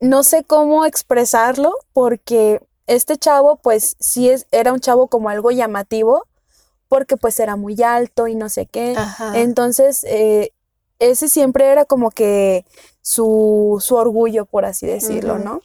No 0.00 0.24
sé 0.24 0.42
cómo 0.42 0.84
expresarlo 0.84 1.72
porque 1.92 2.60
este 2.88 3.16
chavo 3.16 3.54
pues 3.54 3.96
sí 4.00 4.28
es, 4.28 4.48
era 4.50 4.72
un 4.72 4.80
chavo 4.80 5.06
como 5.06 5.28
algo 5.28 5.52
llamativo 5.52 6.26
porque 6.88 7.16
pues 7.16 7.38
era 7.38 7.54
muy 7.54 7.80
alto 7.84 8.26
y 8.26 8.34
no 8.34 8.48
sé 8.48 8.66
qué. 8.66 8.94
Ajá. 8.96 9.38
Entonces, 9.38 10.02
eh, 10.02 10.50
ese 10.98 11.28
siempre 11.28 11.66
era 11.66 11.84
como 11.84 12.10
que 12.10 12.64
su, 13.00 13.78
su 13.80 13.94
orgullo, 13.94 14.44
por 14.44 14.64
así 14.64 14.86
decirlo. 14.86 15.38
¿no? 15.38 15.60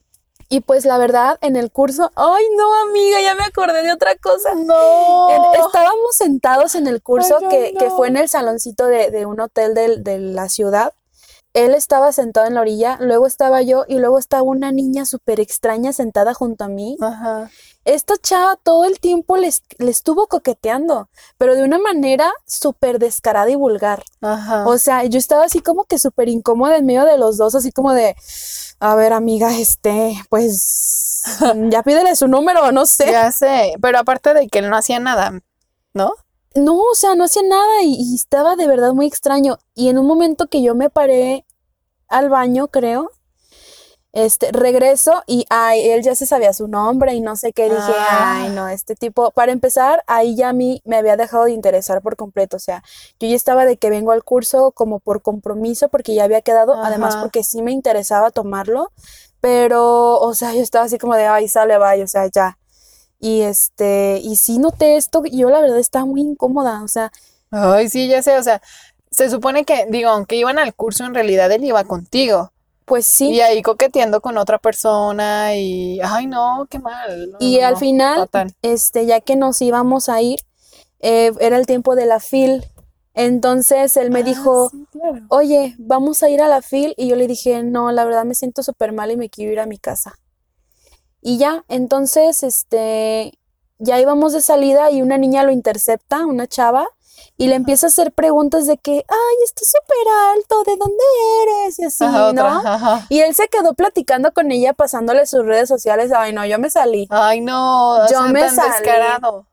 Y 0.50 0.62
pues 0.62 0.86
la 0.86 0.98
verdad, 0.98 1.38
en 1.42 1.56
el 1.58 1.72
curso, 1.72 2.12
ay 2.16 2.46
no, 2.56 2.82
amiga, 2.90 3.20
ya 3.22 3.36
me 3.36 3.44
acordé 3.44 3.84
de 3.84 3.92
otra 3.92 4.16
cosa. 4.16 4.54
No. 4.56 5.30
En- 5.30 5.62
estábamos 5.66 6.16
sentados 6.16 6.76
en 6.76 6.88
el 6.88 7.02
curso 7.02 7.36
Ay, 7.38 7.44
no, 7.44 7.50
que, 7.50 7.74
que 7.78 7.90
fue 7.90 8.08
en 8.08 8.18
el 8.18 8.30
saloncito 8.30 8.88
de, 8.88 9.12
de 9.12 9.26
un 9.26 9.40
hotel 9.42 9.74
del- 9.74 10.04
de, 10.04 10.20
la 10.20 10.48
ciudad. 10.48 10.94
Él 11.54 11.74
estaba 11.74 12.12
sentado 12.12 12.46
en 12.48 12.54
la 12.54 12.62
orilla, 12.62 12.98
luego 13.02 13.26
estaba 13.26 13.62
yo 13.62 13.84
y 13.88 13.98
luego 14.00 14.20
estaba 14.20 14.44
una 14.44 14.72
niña 14.72 15.06
súper 15.06 15.40
extraña 15.40 15.92
sentada 15.92 16.34
junto 16.34 16.64
a 16.66 16.68
mí. 16.70 16.98
Ajá. 17.02 17.50
Esta 17.88 18.18
chava 18.18 18.58
todo 18.58 18.84
el 18.84 19.00
tiempo 19.00 19.38
le, 19.38 19.48
estuvo 19.48 20.28
coqueteando, 20.28 21.10
pero 21.38 21.56
de 21.56 21.64
una 21.64 21.80
manera 21.80 22.34
súper 22.46 23.00
descarada 23.00 23.50
y 23.50 23.56
vulgar. 23.56 24.04
Ajá. 24.20 24.68
O 24.68 24.78
sea, 24.78 25.06
yo 25.06 25.18
estaba 25.18 25.46
así 25.46 25.62
como 25.62 25.86
que 25.86 25.98
súper 25.98 26.28
incómoda 26.28 26.76
en 26.76 26.86
medio 26.86 27.06
de 27.06 27.18
los 27.18 27.38
dos, 27.38 27.56
así 27.56 27.72
como 27.72 27.94
de, 27.94 28.14
a 28.82 28.94
ver, 28.96 29.14
amiga, 29.14 29.58
este, 29.58 30.22
pues, 30.30 31.24
ya 31.70 31.82
pídele 31.82 32.14
su 32.18 32.28
número, 32.28 32.74
no 32.74 32.86
sé. 32.86 33.10
Ya 33.10 33.32
sé, 33.32 33.76
pero 33.82 34.00
aparte 34.00 34.34
de 34.34 34.50
que 34.50 34.60
él 34.60 34.70
no 34.70 34.76
hacía 34.76 35.00
nada, 35.00 35.40
¿no? 35.94 36.12
No, 36.56 36.78
o 36.78 36.96
sea, 36.96 37.16
no 37.16 37.24
hacía 37.24 37.44
nada 37.44 37.84
y, 37.84 37.96
y 37.96 38.16
estaba 38.16 38.58
de 38.58 38.68
verdad 38.68 38.92
muy 38.92 39.06
extraño. 39.06 39.60
Y 39.76 39.88
en 39.88 39.98
un 39.98 40.08
momento 40.08 40.48
que 40.48 40.62
yo 40.62 40.76
me 40.76 40.90
paré 40.90 41.46
al 42.10 42.28
baño, 42.28 42.68
creo, 42.68 43.12
este, 44.26 44.52
regreso 44.52 45.22
y 45.28 45.46
ay, 45.52 45.92
él 45.92 46.02
ya 46.02 46.16
se 46.16 46.26
sabía 46.26 46.52
su 46.52 46.68
nombre 46.68 47.14
y 47.14 47.22
no 47.22 47.36
sé 47.36 47.54
qué. 47.54 47.66
Dije, 47.66 47.94
Ah. 48.10 48.42
ay, 48.42 48.50
no, 48.50 48.68
este 48.68 48.96
tipo, 48.96 49.30
para 49.30 49.52
empezar, 49.52 50.04
ahí 50.08 50.36
ya 50.36 50.50
a 50.50 50.54
mí 50.54 50.82
me 50.86 50.98
había 50.98 51.18
dejado 51.18 51.46
de 51.46 51.52
interesar 51.52 52.02
por 52.02 52.16
completo. 52.16 52.58
O 52.58 52.60
sea, 52.60 52.84
yo 53.20 53.28
ya 53.28 53.36
estaba 53.36 53.66
de 53.66 53.78
que 53.78 53.92
vengo 53.92 54.12
al 54.12 54.24
curso 54.24 54.72
como 54.72 55.00
por 55.00 55.22
compromiso 55.22 55.88
porque 55.90 56.16
ya 56.16 56.24
había 56.24 56.42
quedado, 56.42 56.74
además 56.84 57.16
porque 57.18 57.44
sí 57.44 57.62
me 57.62 57.72
interesaba 57.72 58.32
tomarlo, 58.32 58.92
pero, 59.40 60.20
o 60.20 60.34
sea, 60.34 60.54
yo 60.56 60.62
estaba 60.62 60.86
así 60.86 60.98
como 60.98 61.14
de, 61.16 61.28
ay, 61.28 61.48
sale, 61.48 61.78
vaya, 61.78 62.04
o 62.04 62.08
sea, 62.08 62.26
ya. 62.26 62.58
Y 63.20 63.42
este, 63.42 64.20
y 64.24 64.36
sí 64.36 64.58
noté 64.58 64.98
esto, 64.98 65.22
y 65.26 65.38
yo 65.38 65.50
la 65.52 65.62
verdad 65.62 65.78
estaba 65.80 66.06
muy 66.06 66.22
incómoda, 66.22 66.82
o 66.84 66.88
sea, 66.88 67.12
Ay, 67.52 67.88
sí, 67.88 68.08
ya 68.08 68.22
sé, 68.24 68.38
o 68.38 68.44
sea, 68.44 68.62
se 69.12 69.30
supone 69.30 69.64
que, 69.64 69.86
digo, 69.90 70.10
aunque 70.10 70.36
iban 70.36 70.58
al 70.60 70.74
curso, 70.74 71.06
en 71.06 71.14
realidad 71.14 71.52
él 71.52 71.64
iba 71.64 71.84
contigo. 71.86 72.52
Pues 72.88 73.06
sí. 73.08 73.32
Y 73.34 73.42
ahí 73.42 73.62
coqueteando 73.62 74.22
con 74.22 74.38
otra 74.38 74.58
persona 74.60 75.56
y, 75.56 76.00
ay, 76.02 76.28
no, 76.28 76.66
qué 76.70 76.80
mal. 76.80 77.32
no, 77.32 77.38
Y 77.40 77.60
no, 77.60 77.62
al 77.62 77.74
no, 77.74 77.80
final, 77.80 78.16
fatal. 78.16 78.54
este, 78.62 79.06
ya 79.06 79.22
que 79.22 79.36
nos 79.36 79.62
íbamos 79.62 80.10
a 80.10 80.22
ir, 80.22 80.40
eh, 81.00 81.32
era 81.40 81.58
el 81.58 81.68
tiempo 81.68 81.96
de 81.96 82.06
la 82.06 82.20
FIL. 82.20 82.66
Entonces 83.16 83.98
él 83.98 84.12
me 84.12 84.24
Ah, 84.24 84.24
dijo, 84.24 84.72
sí, 84.72 84.86
claro. 84.92 85.30
oye, 85.30 85.76
vamos 85.80 86.24
a 86.24 86.30
ir 86.30 86.42
a 86.42 86.48
la 86.48 86.62
FIL. 86.62 86.94
Y 86.98 87.08
yo 87.10 87.16
le 87.18 87.28
dije, 87.28 87.64
no, 87.64 87.92
la 87.92 88.06
verdad 88.06 88.26
me 88.26 88.36
siento 88.36 88.64
súper 88.64 88.94
mal 88.94 89.12
y 89.12 89.18
me 89.18 89.30
quiero 89.30 89.52
ir 89.54 89.60
a 89.60 89.66
mi 89.68 89.78
casa. 89.80 90.16
Y 91.22 91.38
ya, 91.38 91.66
entonces, 91.68 92.44
este, 92.44 93.34
ya 93.80 94.00
íbamos 94.00 94.34
de 94.34 94.42
salida 94.42 94.92
y 94.92 95.02
una 95.02 95.18
niña 95.18 95.44
lo 95.44 95.52
intercepta, 95.52 96.26
una 96.26 96.48
chava, 96.48 96.88
y 97.38 97.48
le 97.48 97.56
empieza 97.56 97.88
a 97.88 97.90
hacer 97.90 98.12
preguntas 98.12 98.68
de 98.68 98.78
que, 98.78 98.92
ay, 99.08 99.36
estás 99.46 99.70
súper 99.72 100.08
alto, 100.36 100.64
¿de 100.64 100.76
dónde 100.78 101.04
eres? 101.44 101.80
Y 101.80 101.84
así, 101.86 102.04
Ajá, 102.04 102.28
otra, 102.30 102.50
¿no? 102.54 102.60
ajá. 102.70 103.06
Y 103.10 103.20
él 103.20 103.34
se 103.36 103.48
quedó 103.48 103.74
platicando 103.74 104.32
con 104.34 104.52
ella, 104.52 104.74
pasándole 104.74 105.26
sus 105.26 105.46
redes 105.46 105.68
sociales. 105.70 106.12
Ay, 106.16 106.34
no, 106.34 106.46
yo 106.46 106.58
me 106.60 106.70
salí. 106.70 107.08
Ay, 107.10 107.42
no, 107.42 108.08
Yo 108.10 108.22
me 108.30 108.42
tan 108.42 108.56
salí. 108.56 108.70
descarado. 108.72 109.46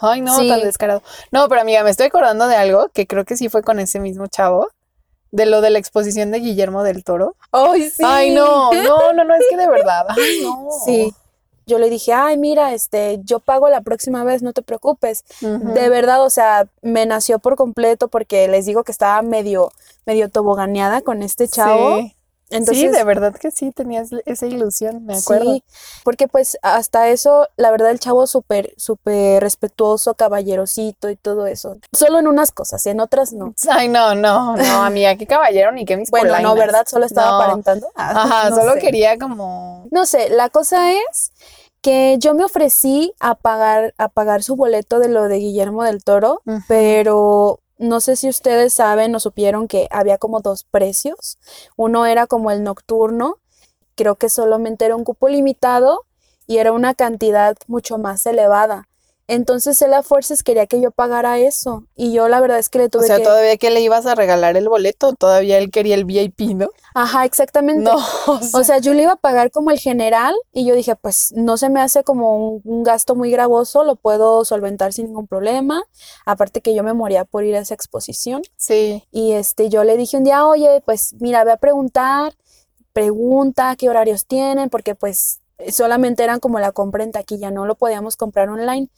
Ay, 0.00 0.20
no, 0.20 0.36
tan 0.36 0.60
Sí. 0.60 0.64
descarado. 0.64 1.02
No, 1.32 1.48
pero 1.48 1.60
amiga, 1.60 1.82
me 1.82 1.90
estoy 1.90 2.06
acordando 2.06 2.46
de 2.46 2.56
algo 2.56 2.88
que 2.90 3.06
creo 3.06 3.24
que 3.24 3.36
sí 3.36 3.48
fue 3.48 3.62
con 3.62 3.78
ese 3.80 3.98
mismo 4.00 4.26
chavo, 4.28 4.68
de 5.30 5.44
lo 5.44 5.60
de 5.60 5.70
la 5.70 5.78
exposición 5.78 6.30
de 6.30 6.38
Guillermo 6.38 6.82
del 6.84 7.04
Toro. 7.04 7.36
Ay, 7.52 7.90
sí. 7.90 8.02
Ay, 8.06 8.30
no, 8.30 8.72
no, 8.72 9.12
no, 9.12 9.24
no, 9.24 9.34
es 9.34 9.44
que 9.50 9.56
de 9.56 9.68
verdad. 9.68 10.06
Ay, 10.08 10.40
no. 10.42 10.68
Sí. 10.84 11.12
Yo 11.68 11.78
le 11.78 11.90
dije, 11.90 12.12
ay, 12.14 12.36
mira, 12.38 12.72
este, 12.72 13.20
yo 13.24 13.38
pago 13.40 13.68
la 13.68 13.82
próxima 13.82 14.24
vez, 14.24 14.42
no 14.42 14.52
te 14.52 14.62
preocupes. 14.62 15.22
De 15.40 15.88
verdad, 15.90 16.24
o 16.24 16.30
sea, 16.30 16.66
me 16.82 17.04
nació 17.06 17.38
por 17.38 17.56
completo 17.56 18.08
porque 18.08 18.48
les 18.48 18.64
digo 18.66 18.82
que 18.84 18.90
estaba 18.92 19.20
medio, 19.22 19.70
medio 20.06 20.30
toboganeada 20.30 21.02
con 21.02 21.22
este 21.22 21.46
chavo. 21.46 21.98
Sí. 21.98 22.14
Entonces, 22.50 22.78
Sí, 22.78 22.88
de 22.88 23.04
verdad 23.04 23.34
que 23.34 23.50
sí, 23.50 23.72
tenías 23.72 24.08
esa 24.24 24.46
ilusión, 24.46 25.04
me 25.04 25.18
acuerdo. 25.18 25.52
sí, 25.52 25.62
porque 26.02 26.28
pues 26.28 26.56
hasta 26.62 27.10
eso, 27.10 27.46
la 27.58 27.70
verdad, 27.70 27.90
el 27.90 28.00
chavo 28.00 28.26
súper, 28.26 28.72
súper 28.78 29.42
respetuoso, 29.42 30.14
caballerosito 30.14 31.10
y 31.10 31.16
todo 31.16 31.46
eso. 31.46 31.76
Solo 31.92 32.18
en 32.20 32.26
unas 32.26 32.50
cosas, 32.52 32.86
en 32.86 33.00
otras 33.00 33.34
no. 33.34 33.52
Ay, 33.70 33.88
no, 33.88 34.14
no, 34.14 34.56
no, 34.56 34.82
amiga, 34.82 35.14
qué 35.16 35.26
caballero 35.26 35.72
ni 35.72 35.84
qué 35.84 35.98
mis 35.98 36.10
Bueno, 36.10 36.40
no. 36.40 36.54
¿verdad? 36.54 36.86
Solo 36.88 37.04
estaba 37.04 37.32
No. 37.32 37.36
aparentando. 37.36 37.88
Ah, 37.94 38.12
Ajá, 38.22 38.48
no 38.48 38.56
solo 38.56 38.72
sé. 38.72 38.78
quería 38.78 39.18
como. 39.18 39.86
No 39.90 40.06
sé, 40.06 40.30
la 40.30 40.48
cosa 40.48 40.90
es 40.94 41.32
que 41.80 42.16
yo 42.18 42.34
me 42.34 42.44
ofrecí 42.44 43.12
a 43.20 43.34
pagar, 43.34 43.94
a 43.98 44.08
pagar 44.08 44.42
su 44.42 44.56
boleto 44.56 44.98
de 44.98 45.08
lo 45.08 45.28
de 45.28 45.38
Guillermo 45.38 45.84
del 45.84 46.02
Toro, 46.02 46.42
pero 46.66 47.60
no 47.78 48.00
sé 48.00 48.16
si 48.16 48.28
ustedes 48.28 48.74
saben 48.74 49.14
o 49.14 49.20
supieron 49.20 49.68
que 49.68 49.88
había 49.90 50.18
como 50.18 50.40
dos 50.40 50.64
precios. 50.64 51.38
Uno 51.76 52.06
era 52.06 52.26
como 52.26 52.50
el 52.50 52.62
nocturno, 52.64 53.38
creo 53.94 54.16
que 54.16 54.28
solamente 54.28 54.84
era 54.84 54.96
un 54.96 55.04
cupo 55.04 55.28
limitado 55.28 56.04
y 56.46 56.58
era 56.58 56.72
una 56.72 56.94
cantidad 56.94 57.56
mucho 57.66 57.98
más 57.98 58.26
elevada. 58.26 58.88
Entonces 59.28 59.80
él 59.82 59.92
a 59.92 60.02
fuerzas 60.02 60.42
quería 60.42 60.66
que 60.66 60.80
yo 60.80 60.90
pagara 60.90 61.38
eso. 61.38 61.84
Y 61.94 62.12
yo 62.12 62.28
la 62.28 62.40
verdad 62.40 62.58
es 62.58 62.70
que 62.70 62.78
le 62.78 62.84
O 62.86 62.88
tuve 62.88 63.06
sea, 63.06 63.18
que... 63.18 63.24
todavía 63.24 63.56
que 63.58 63.70
le 63.70 63.80
ibas 63.82 64.06
a 64.06 64.14
regalar 64.14 64.56
el 64.56 64.68
boleto, 64.68 65.12
todavía 65.14 65.58
él 65.58 65.70
quería 65.70 65.94
el 65.94 66.06
VIP, 66.06 66.54
¿no? 66.56 66.70
Ajá, 66.94 67.26
exactamente. 67.26 67.82
No, 67.82 67.96
o 68.26 68.40
sea, 68.40 68.60
O 68.60 68.64
sea, 68.64 68.78
yo 68.78 68.94
le 68.94 69.02
iba 69.02 69.12
a 69.12 69.16
pagar 69.16 69.50
como 69.50 69.70
el 69.70 69.78
general 69.78 70.34
y 70.52 70.64
yo 70.64 70.74
dije, 70.74 70.96
pues 70.96 71.32
no 71.36 71.58
se 71.58 71.68
me 71.68 71.80
hace 71.80 72.02
como 72.04 72.36
un, 72.36 72.62
un 72.64 72.82
gasto 72.82 73.14
muy 73.14 73.30
gravoso, 73.30 73.84
lo 73.84 73.96
puedo 73.96 74.44
solventar 74.46 74.94
sin 74.94 75.06
ningún 75.06 75.26
problema. 75.26 75.82
Aparte 76.24 76.62
que 76.62 76.74
yo 76.74 76.82
me 76.82 76.94
moría 76.94 77.24
por 77.26 77.44
ir 77.44 77.54
a 77.56 77.60
esa 77.60 77.74
exposición. 77.74 78.42
sí. 78.56 79.04
Y 79.12 79.32
este, 79.32 79.68
yo 79.68 79.84
le 79.84 79.96
dije 79.98 80.16
un 80.16 80.24
día, 80.24 80.46
oye, 80.46 80.82
pues 80.86 81.14
mira, 81.20 81.44
ve 81.44 81.52
a 81.52 81.56
preguntar, 81.58 82.34
pregunta 82.92 83.76
qué 83.76 83.88
horarios 83.88 84.26
tienen, 84.26 84.70
porque 84.70 84.94
pues 84.94 85.37
solamente 85.70 86.24
eran 86.24 86.40
como 86.40 86.58
la 86.60 86.72
compra 86.72 87.04
en 87.04 87.12
taquilla, 87.12 87.50
no 87.50 87.66
lo 87.66 87.74
podíamos 87.74 88.16
comprar 88.16 88.48
online. 88.48 88.88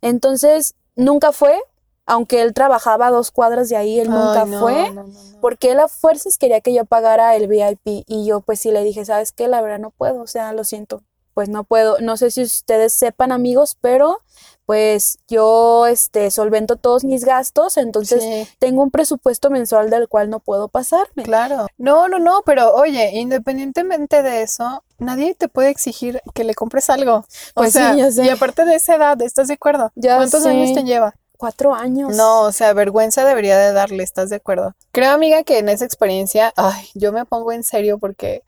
Entonces, 0.00 0.74
nunca 0.96 1.32
fue, 1.32 1.58
aunque 2.06 2.42
él 2.42 2.54
trabajaba 2.54 3.08
a 3.08 3.10
dos 3.10 3.30
cuadras 3.30 3.68
de 3.68 3.76
ahí, 3.76 4.00
él 4.00 4.10
nunca 4.10 4.44
no, 4.44 4.60
fue. 4.60 4.90
no, 4.92 5.04
no, 5.04 5.08
no. 5.08 5.40
Porque 5.40 5.72
él 5.72 5.80
a 5.80 5.88
fuerzas 5.88 6.38
quería 6.38 6.60
que 6.60 6.74
yo 6.74 6.84
pagara 6.84 7.34
el 7.36 7.46
VIP 7.48 8.04
y 8.06 8.26
yo 8.26 8.40
pues 8.40 8.60
sí 8.60 8.70
le 8.70 8.84
dije, 8.84 9.04
¿sabes 9.04 9.32
qué? 9.32 9.48
La 9.48 9.62
verdad 9.62 9.78
no 9.78 9.90
puedo, 9.90 10.20
o 10.20 10.26
sea, 10.26 10.52
lo 10.52 10.64
siento, 10.64 11.02
pues 11.34 11.48
no 11.48 11.64
puedo. 11.64 11.98
No 12.00 12.16
sé 12.16 12.30
si 12.30 12.42
ustedes 12.42 12.92
sepan 12.92 13.32
amigos, 13.32 13.76
pero 13.80 14.18
pues 14.66 15.18
yo 15.26 15.86
este 15.88 16.30
solvento 16.30 16.76
todos 16.76 17.02
mis 17.02 17.24
gastos, 17.24 17.76
entonces 17.76 18.22
Sí, 18.22 18.48
tengo 18.60 18.84
un 18.84 18.92
presupuesto 18.92 19.50
mensual 19.50 19.90
del 19.90 20.06
cual 20.06 20.30
no 20.30 20.38
puedo 20.38 20.68
pasarme. 20.68 21.24
claro. 21.24 21.66
No, 21.76 22.06
no, 22.08 22.20
no, 22.20 22.42
pero 22.46 22.72
oye, 22.74 23.10
independientemente 23.14 24.22
de 24.22 24.42
eso, 24.42 24.84
nadie 24.98 25.34
te 25.34 25.48
puede 25.48 25.70
exigir 25.70 26.20
que 26.34 26.44
le 26.44 26.54
compres 26.54 26.88
algo. 26.88 27.16
O 27.16 27.24
Pues 27.54 27.72
sí, 27.72 27.78
sea, 27.80 27.94
ya 27.96 28.12
sé. 28.12 28.24
y 28.24 28.28
aparte 28.28 28.64
de 28.64 28.76
esa 28.76 28.94
edad, 28.94 29.20
¿estás 29.22 29.48
de 29.48 29.54
acuerdo? 29.54 29.90
Ya 29.96 30.14
¿Cuántos 30.16 30.44
sé. 30.44 30.50
años 30.50 30.72
te 30.72 30.84
lleva? 30.84 31.14
Cuatro 31.36 31.74
años. 31.74 32.14
No, 32.16 32.42
o 32.42 32.52
sea, 32.52 32.72
vergüenza 32.72 33.24
debería 33.24 33.58
de 33.58 33.72
darle, 33.72 34.04
¿estás 34.04 34.30
de 34.30 34.36
acuerdo? 34.36 34.76
Creo, 34.92 35.10
amiga, 35.12 35.42
que 35.42 35.58
en 35.58 35.68
esa 35.70 35.84
experiencia, 35.86 36.52
ay, 36.56 36.88
yo 36.94 37.12
me 37.12 37.24
pongo 37.24 37.50
en 37.50 37.64
serio 37.64 37.98
porque, 37.98 38.44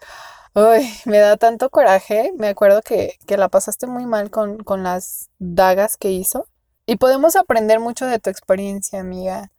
ay, 0.55 0.89
me 1.05 1.19
da 1.19 1.37
tanto 1.37 1.71
coraje. 1.71 2.33
Me 2.37 2.49
acuerdo 2.49 2.83
que, 2.83 3.19
que 3.27 3.37
la 3.37 3.49
pasaste 3.49 3.87
muy 3.87 4.07
mal 4.07 4.31
con, 4.31 4.59
con 4.63 4.83
las 4.83 5.31
dagas 5.39 5.97
que 5.97 6.11
hizo. 6.11 6.47
Y 6.87 6.97
podemos 6.97 7.37
aprender 7.37 7.81
mucho 7.81 8.07
de 8.07 8.19
tu 8.19 8.31
experiencia, 8.31 9.01
amiga. 9.01 9.51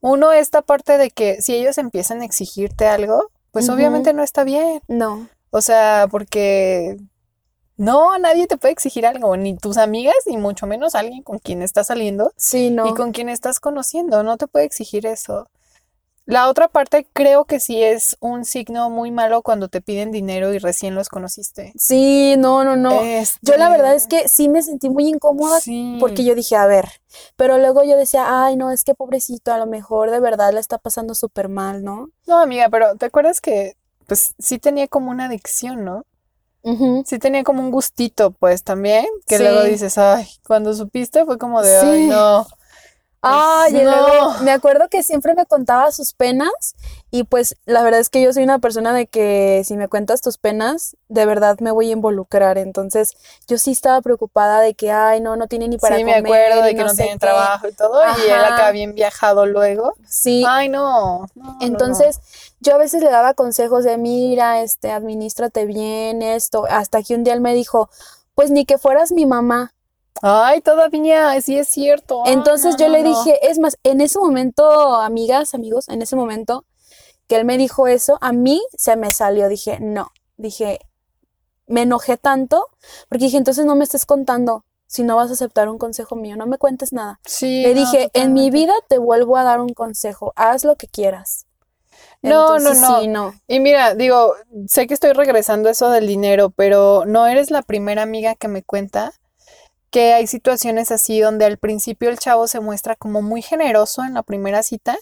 Uno, 0.00 0.32
esta 0.32 0.62
parte 0.62 0.96
de 0.98 1.10
que 1.10 1.42
si 1.42 1.54
ellos 1.54 1.76
empiezan 1.78 2.22
a 2.22 2.24
exigirte 2.24 2.86
algo, 2.86 3.30
pues 3.52 3.68
obviamente 3.68 4.12
no 4.14 4.22
está 4.22 4.44
bien. 4.44 4.80
No. 4.88 5.28
O 5.50 5.60
sea, 5.60 6.06
porque 6.10 6.96
no, 7.76 8.18
nadie 8.18 8.46
te 8.46 8.56
puede 8.56 8.72
exigir 8.72 9.06
algo, 9.06 9.36
ni 9.36 9.56
tus 9.56 9.76
amigas, 9.76 10.14
ni 10.26 10.36
mucho 10.36 10.66
menos 10.66 10.94
alguien 10.94 11.22
con 11.22 11.38
quien 11.38 11.62
estás 11.62 11.86
saliendo 11.88 12.32
Sí, 12.36 12.70
no. 12.70 12.86
y 12.86 12.94
con 12.94 13.12
quien 13.12 13.28
estás 13.28 13.58
conociendo, 13.58 14.22
no 14.22 14.36
te 14.36 14.46
puede 14.46 14.66
exigir 14.66 15.06
eso. 15.06 15.48
La 16.30 16.48
otra 16.48 16.68
parte 16.68 17.06
creo 17.12 17.44
que 17.44 17.58
sí 17.60 17.82
es 17.82 18.16
un 18.20 18.44
signo 18.44 18.88
muy 18.88 19.10
malo 19.10 19.42
cuando 19.42 19.68
te 19.68 19.80
piden 19.80 20.12
dinero 20.12 20.54
y 20.54 20.58
recién 20.58 20.94
los 20.94 21.08
conociste. 21.08 21.72
Sí, 21.76 22.36
no, 22.38 22.62
no, 22.64 22.76
no. 22.76 23.02
Yo 23.42 23.56
la 23.56 23.68
verdad 23.68 23.94
es 23.94 24.02
Este, 24.04 24.22
que 24.22 24.28
sí 24.28 24.48
me 24.48 24.62
sentí 24.62 24.88
muy 24.88 25.08
incómoda 25.08 25.58
sí. 25.60 25.96
porque 25.98 26.24
yo 26.24 26.34
dije, 26.34 26.54
a 26.56 26.66
ver, 26.66 26.88
pero 27.36 27.58
luego 27.58 27.82
yo 27.84 27.96
decía, 27.96 28.44
ay, 28.44 28.56
no, 28.56 28.70
es 28.70 28.84
que 28.84 28.94
pobrecito, 28.94 29.52
a 29.52 29.58
lo 29.58 29.66
mejor 29.66 30.10
de 30.10 30.20
verdad 30.20 30.52
la 30.52 30.60
está 30.60 30.78
pasando 30.78 31.14
súper 31.14 31.48
mal, 31.48 31.82
¿no? 31.82 32.10
No, 32.26 32.38
amiga, 32.38 32.68
pero 32.68 32.94
¿te 32.96 33.06
acuerdas 33.06 33.40
que 33.40 33.74
pues 34.06 34.34
sí 34.38 34.58
tenía 34.58 34.88
como 34.88 35.10
una 35.10 35.26
adicción, 35.26 35.84
¿no? 35.84 36.04
Ujú. 36.62 37.02
Sí 37.06 37.18
tenía 37.18 37.42
como 37.42 37.62
un 37.62 37.70
gustito, 37.70 38.32
pues 38.32 38.62
también, 38.62 39.06
que 39.26 39.38
luego 39.38 39.64
Sí. 39.64 39.70
dices, 39.70 39.98
ay, 39.98 40.28
cuando 40.46 40.74
supiste 40.74 41.24
fue 41.24 41.38
como 41.38 41.62
de, 41.62 41.76
ay, 41.76 42.02
Sí. 42.02 42.08
no. 42.08 42.46
Ay, 43.22 43.72
y 43.76 43.84
no. 43.84 43.90
luego 43.90 44.34
me 44.44 44.50
acuerdo 44.50 44.88
que 44.88 45.02
siempre 45.02 45.34
me 45.34 45.44
contaba 45.46 45.92
sus 45.92 46.14
penas 46.14 46.74
y 47.10 47.24
pues 47.24 47.56
la 47.66 47.82
verdad 47.82 48.00
es 48.00 48.08
que 48.08 48.22
yo 48.22 48.32
soy 48.32 48.44
una 48.44 48.60
persona 48.60 48.94
de 48.94 49.06
que 49.08 49.62
si 49.64 49.76
me 49.76 49.88
cuentas 49.88 50.20
tus 50.22 50.38
penas, 50.38 50.96
de 51.08 51.26
verdad 51.26 51.58
me 51.60 51.70
voy 51.70 51.90
a 51.90 51.92
involucrar. 51.92 52.56
Entonces 52.56 53.16
yo 53.46 53.58
sí 53.58 53.72
estaba 53.72 54.00
preocupada 54.00 54.60
de 54.60 54.74
que, 54.74 54.90
ay, 54.90 55.20
no, 55.20 55.36
no 55.36 55.48
tiene 55.48 55.68
ni 55.68 55.76
para 55.78 55.96
Sí, 55.96 56.04
me 56.04 56.14
comer 56.16 56.52
acuerdo 56.52 56.62
de 56.64 56.70
que 56.74 56.82
no 56.82 56.88
no 56.88 56.96
qué. 56.96 57.18
trabajo 57.18 57.68
y 57.68 57.72
todo, 57.72 58.00
y 58.18 58.22
él 58.30 58.32
acá 58.32 58.70
bien 58.70 58.94
viajado 58.94 59.44
luego. 59.46 59.94
Sí, 60.08 60.44
Ay, 60.46 60.68
no. 60.68 61.26
no, 61.34 61.44
no, 61.44 61.52
no. 61.52 61.66
entonces 61.66 62.20
yo 62.60 62.74
a 62.74 62.78
veces 62.78 63.02
le 63.02 63.10
daba 63.10 63.34
consejos 63.34 63.84
de, 63.84 63.98
mira, 63.98 64.62
este, 64.62 64.92
administrate 64.92 65.66
bien 65.66 66.22
esto, 66.22 66.64
hasta 66.68 67.02
que 67.02 67.14
un 67.14 67.24
día 67.24 67.34
él 67.34 67.40
me 67.40 67.54
dijo, 67.54 67.90
pues 68.34 68.50
ni 68.50 68.64
que 68.64 68.78
fueras 68.78 69.12
mi 69.12 69.26
mamá. 69.26 69.72
Ay, 70.22 70.60
todavía, 70.60 71.40
sí 71.40 71.58
es 71.58 71.68
cierto. 71.68 72.22
Ay, 72.24 72.34
Entonces 72.34 72.72
no, 72.72 72.78
yo 72.78 72.86
no, 72.88 72.92
le 72.92 73.02
no. 73.02 73.08
dije, 73.08 73.48
es 73.48 73.58
más, 73.58 73.78
en 73.84 74.00
ese 74.00 74.18
momento, 74.18 74.96
amigas, 74.96 75.54
amigos, 75.54 75.88
en 75.88 76.02
ese 76.02 76.16
momento 76.16 76.64
que 77.26 77.36
él 77.36 77.44
me 77.44 77.58
dijo 77.58 77.86
eso, 77.86 78.18
a 78.20 78.32
mí 78.32 78.60
se 78.76 78.96
me 78.96 79.10
salió, 79.12 79.48
dije, 79.48 79.78
no, 79.80 80.10
dije, 80.36 80.80
me 81.68 81.82
enojé 81.82 82.16
tanto, 82.16 82.66
porque 83.08 83.26
dije, 83.26 83.36
entonces 83.36 83.64
no 83.64 83.76
me 83.76 83.84
estés 83.84 84.04
contando 84.04 84.64
si 84.86 85.04
no 85.04 85.14
vas 85.14 85.30
a 85.30 85.34
aceptar 85.34 85.68
un 85.68 85.78
consejo 85.78 86.16
mío, 86.16 86.36
no 86.36 86.48
me 86.48 86.58
cuentes 86.58 86.92
nada. 86.92 87.20
Sí, 87.24 87.62
Le 87.62 87.74
dije, 87.74 88.10
en 88.12 88.32
mi 88.32 88.50
vida 88.50 88.74
te 88.88 88.98
vuelvo 88.98 89.36
a 89.36 89.44
dar 89.44 89.60
un 89.60 89.72
consejo, 89.72 90.32
haz 90.34 90.64
lo 90.64 90.74
que 90.74 90.88
quieras. 90.88 91.46
No, 92.22 92.58
no, 92.58 92.74
no. 92.74 93.00
sí, 93.00 93.06
no. 93.06 93.32
Y 93.46 93.60
mira, 93.60 93.94
digo, 93.94 94.34
sé 94.66 94.88
que 94.88 94.94
estoy 94.94 95.12
regresando 95.12 95.68
a 95.68 95.72
eso 95.72 95.88
del 95.90 96.08
dinero, 96.08 96.50
pero 96.50 97.04
no 97.06 97.28
eres 97.28 97.52
la 97.52 97.62
primera 97.62 98.02
amiga 98.02 98.34
que 98.34 98.48
me 98.48 98.64
cuenta 98.64 99.12
que 99.90 100.12
hay 100.14 100.26
situaciones 100.26 100.90
así 100.92 101.20
donde 101.20 101.44
al 101.46 101.58
principio 101.58 102.10
el 102.10 102.18
chavo 102.18 102.46
se 102.48 102.60
muestra 102.60 102.96
como 102.96 103.22
muy 103.22 103.42
generoso 103.42 104.04
en 104.04 104.14
la 104.14 104.22
primera 104.22 104.62
cita 104.62 104.96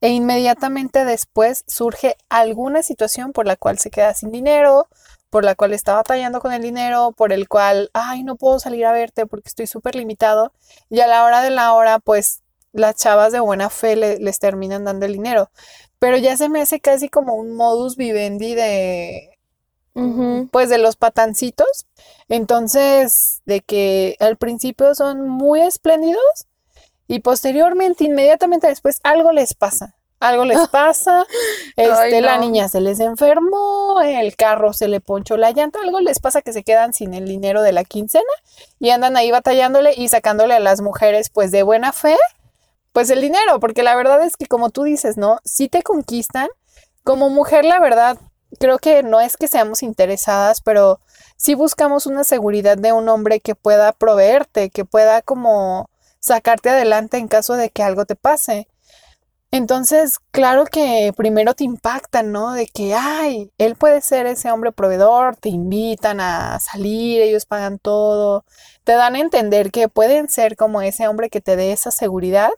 e 0.00 0.08
inmediatamente 0.10 1.04
después 1.04 1.64
surge 1.66 2.16
alguna 2.28 2.82
situación 2.82 3.32
por 3.32 3.46
la 3.46 3.56
cual 3.56 3.78
se 3.78 3.90
queda 3.90 4.14
sin 4.14 4.30
dinero, 4.32 4.88
por 5.30 5.44
la 5.44 5.54
cual 5.54 5.72
está 5.72 5.94
batallando 5.94 6.40
con 6.40 6.52
el 6.52 6.62
dinero, 6.62 7.12
por 7.16 7.32
el 7.32 7.48
cual, 7.48 7.90
ay, 7.94 8.22
no 8.24 8.36
puedo 8.36 8.58
salir 8.60 8.86
a 8.86 8.92
verte 8.92 9.26
porque 9.26 9.48
estoy 9.48 9.66
súper 9.66 9.94
limitado. 9.96 10.52
Y 10.90 11.00
a 11.00 11.06
la 11.06 11.24
hora 11.24 11.42
de 11.42 11.50
la 11.50 11.72
hora, 11.74 11.98
pues 11.98 12.42
las 12.72 12.96
chavas 12.96 13.32
de 13.32 13.40
buena 13.40 13.70
fe 13.70 13.96
le- 13.96 14.18
les 14.18 14.38
terminan 14.38 14.84
dando 14.84 15.06
el 15.06 15.12
dinero. 15.14 15.50
Pero 15.98 16.16
ya 16.18 16.36
se 16.36 16.48
me 16.48 16.60
hace 16.60 16.80
casi 16.80 17.08
como 17.08 17.34
un 17.34 17.54
modus 17.56 17.96
vivendi 17.96 18.54
de, 18.54 19.33
Pues 20.50 20.68
de 20.68 20.78
los 20.78 20.96
patancitos. 20.96 21.86
Entonces, 22.28 23.42
de 23.46 23.60
que 23.60 24.16
al 24.20 24.36
principio 24.36 24.94
son 24.94 25.28
muy 25.28 25.60
espléndidos 25.60 26.46
y 27.06 27.20
posteriormente, 27.20 28.04
inmediatamente 28.04 28.66
después, 28.66 29.00
algo 29.02 29.32
les 29.32 29.54
pasa. 29.54 29.94
Algo 30.20 30.44
les 30.44 30.68
pasa, 30.68 31.26
este, 31.76 32.20
la 32.20 32.36
no. 32.36 32.42
niña 32.42 32.68
se 32.68 32.80
les 32.80 32.98
enfermó, 33.00 34.00
el 34.00 34.36
carro 34.36 34.72
se 34.72 34.88
le 34.88 35.00
ponchó 35.00 35.36
la 35.36 35.50
llanta, 35.52 35.80
algo 35.82 36.00
les 36.00 36.18
pasa 36.18 36.40
que 36.40 36.52
se 36.52 36.62
quedan 36.62 36.94
sin 36.94 37.12
el 37.14 37.26
dinero 37.26 37.62
de 37.62 37.72
la 37.72 37.84
quincena 37.84 38.24
y 38.78 38.90
andan 38.90 39.16
ahí 39.16 39.30
batallándole 39.30 39.92
y 39.96 40.08
sacándole 40.08 40.54
a 40.54 40.60
las 40.60 40.80
mujeres, 40.80 41.28
pues 41.30 41.50
de 41.50 41.62
buena 41.62 41.92
fe, 41.92 42.16
pues 42.92 43.10
el 43.10 43.20
dinero, 43.20 43.60
porque 43.60 43.82
la 43.82 43.96
verdad 43.96 44.22
es 44.22 44.36
que 44.36 44.46
como 44.46 44.70
tú 44.70 44.84
dices, 44.84 45.16
¿no? 45.18 45.40
Si 45.44 45.68
te 45.68 45.82
conquistan, 45.82 46.48
como 47.02 47.28
mujer, 47.28 47.64
la 47.66 47.78
verdad, 47.80 48.18
creo 48.58 48.78
que 48.78 49.02
no 49.02 49.20
es 49.20 49.36
que 49.36 49.48
seamos 49.48 49.82
interesadas, 49.82 50.60
pero 50.60 51.00
sí 51.36 51.54
buscamos 51.54 52.06
una 52.06 52.24
seguridad 52.24 52.76
de 52.76 52.92
un 52.92 53.08
hombre 53.08 53.40
que 53.40 53.54
pueda 53.54 53.92
proveerte, 53.92 54.70
que 54.70 54.84
pueda 54.84 55.22
como 55.22 55.88
sacarte 56.20 56.70
adelante 56.70 57.18
en 57.18 57.28
caso 57.28 57.54
de 57.54 57.70
que 57.70 57.82
algo 57.82 58.04
te 58.06 58.16
pase. 58.16 58.68
Entonces, 59.50 60.18
claro 60.32 60.64
que 60.64 61.12
primero 61.16 61.54
te 61.54 61.62
impactan, 61.62 62.32
¿no? 62.32 62.54
De 62.54 62.66
que, 62.66 62.92
ay, 62.94 63.52
él 63.56 63.76
puede 63.76 64.00
ser 64.00 64.26
ese 64.26 64.50
hombre 64.50 64.72
proveedor, 64.72 65.36
te 65.36 65.48
invitan 65.48 66.20
a 66.20 66.58
salir, 66.58 67.22
ellos 67.22 67.46
pagan 67.46 67.78
todo, 67.78 68.44
te 68.82 68.92
dan 68.94 69.14
a 69.14 69.20
entender 69.20 69.70
que 69.70 69.88
pueden 69.88 70.28
ser 70.28 70.56
como 70.56 70.82
ese 70.82 71.06
hombre 71.06 71.30
que 71.30 71.40
te 71.40 71.54
dé 71.54 71.70
esa 71.70 71.92
seguridad 71.92 72.50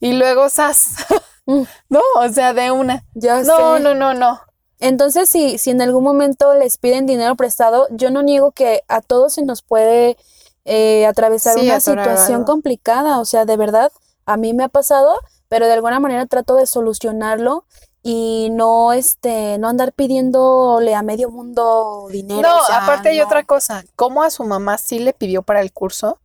y 0.00 0.12
luego, 0.12 0.48
¡zas! 0.48 0.90
Mm. 1.50 1.62
No, 1.88 2.02
o 2.16 2.28
sea, 2.28 2.52
de 2.52 2.70
una. 2.70 3.06
Ya 3.14 3.40
No, 3.42 3.78
sé. 3.78 3.82
no, 3.82 3.94
no, 3.94 4.12
no. 4.12 4.38
Entonces, 4.80 5.28
si, 5.28 5.58
si 5.58 5.70
en 5.70 5.82
algún 5.82 6.04
momento 6.04 6.54
les 6.54 6.78
piden 6.78 7.06
dinero 7.06 7.34
prestado, 7.34 7.88
yo 7.90 8.10
no 8.10 8.22
niego 8.22 8.52
que 8.52 8.82
a 8.88 9.00
todos 9.00 9.34
se 9.34 9.42
nos 9.42 9.62
puede 9.62 10.16
eh, 10.64 11.06
atravesar 11.06 11.58
Sí, 11.58 11.66
una 11.66 11.80
situación 11.80 12.44
complicada. 12.44 13.18
O 13.20 13.24
sea, 13.24 13.44
de 13.44 13.56
verdad, 13.56 13.90
a 14.26 14.36
mí 14.36 14.54
me 14.54 14.64
ha 14.64 14.68
pasado, 14.68 15.14
pero 15.48 15.66
de 15.66 15.72
alguna 15.72 15.98
manera 15.98 16.26
trato 16.26 16.54
de 16.54 16.66
solucionarlo 16.66 17.64
y 18.02 18.48
no, 18.52 18.92
este, 18.92 19.58
no 19.58 19.68
andar 19.68 19.92
pidiéndole 19.92 20.94
a 20.94 21.02
medio 21.02 21.30
mundo 21.30 22.06
dinero. 22.10 22.42
No, 22.42 22.60
o 22.62 22.64
sea, 22.64 22.84
aparte 22.84 23.08
hay 23.08 23.20
otra 23.20 23.44
cosa. 23.44 23.84
¿Cómo 23.96 24.22
a 24.22 24.30
su 24.30 24.44
mamá 24.44 24.78
sí 24.78 24.98
le 24.98 25.12
pidió 25.12 25.42
para 25.42 25.60
el 25.60 25.72
curso 25.72 26.18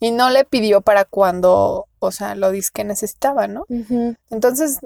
y 0.00 0.12
no 0.12 0.30
le 0.30 0.44
pidió 0.44 0.80
para 0.80 1.04
cuando, 1.04 1.86
o 1.98 2.12
sea, 2.12 2.34
lo 2.34 2.50
dice 2.50 2.70
que 2.72 2.84
necesitaba, 2.84 3.48
¿no? 3.48 3.66
Entonces, 4.30 4.78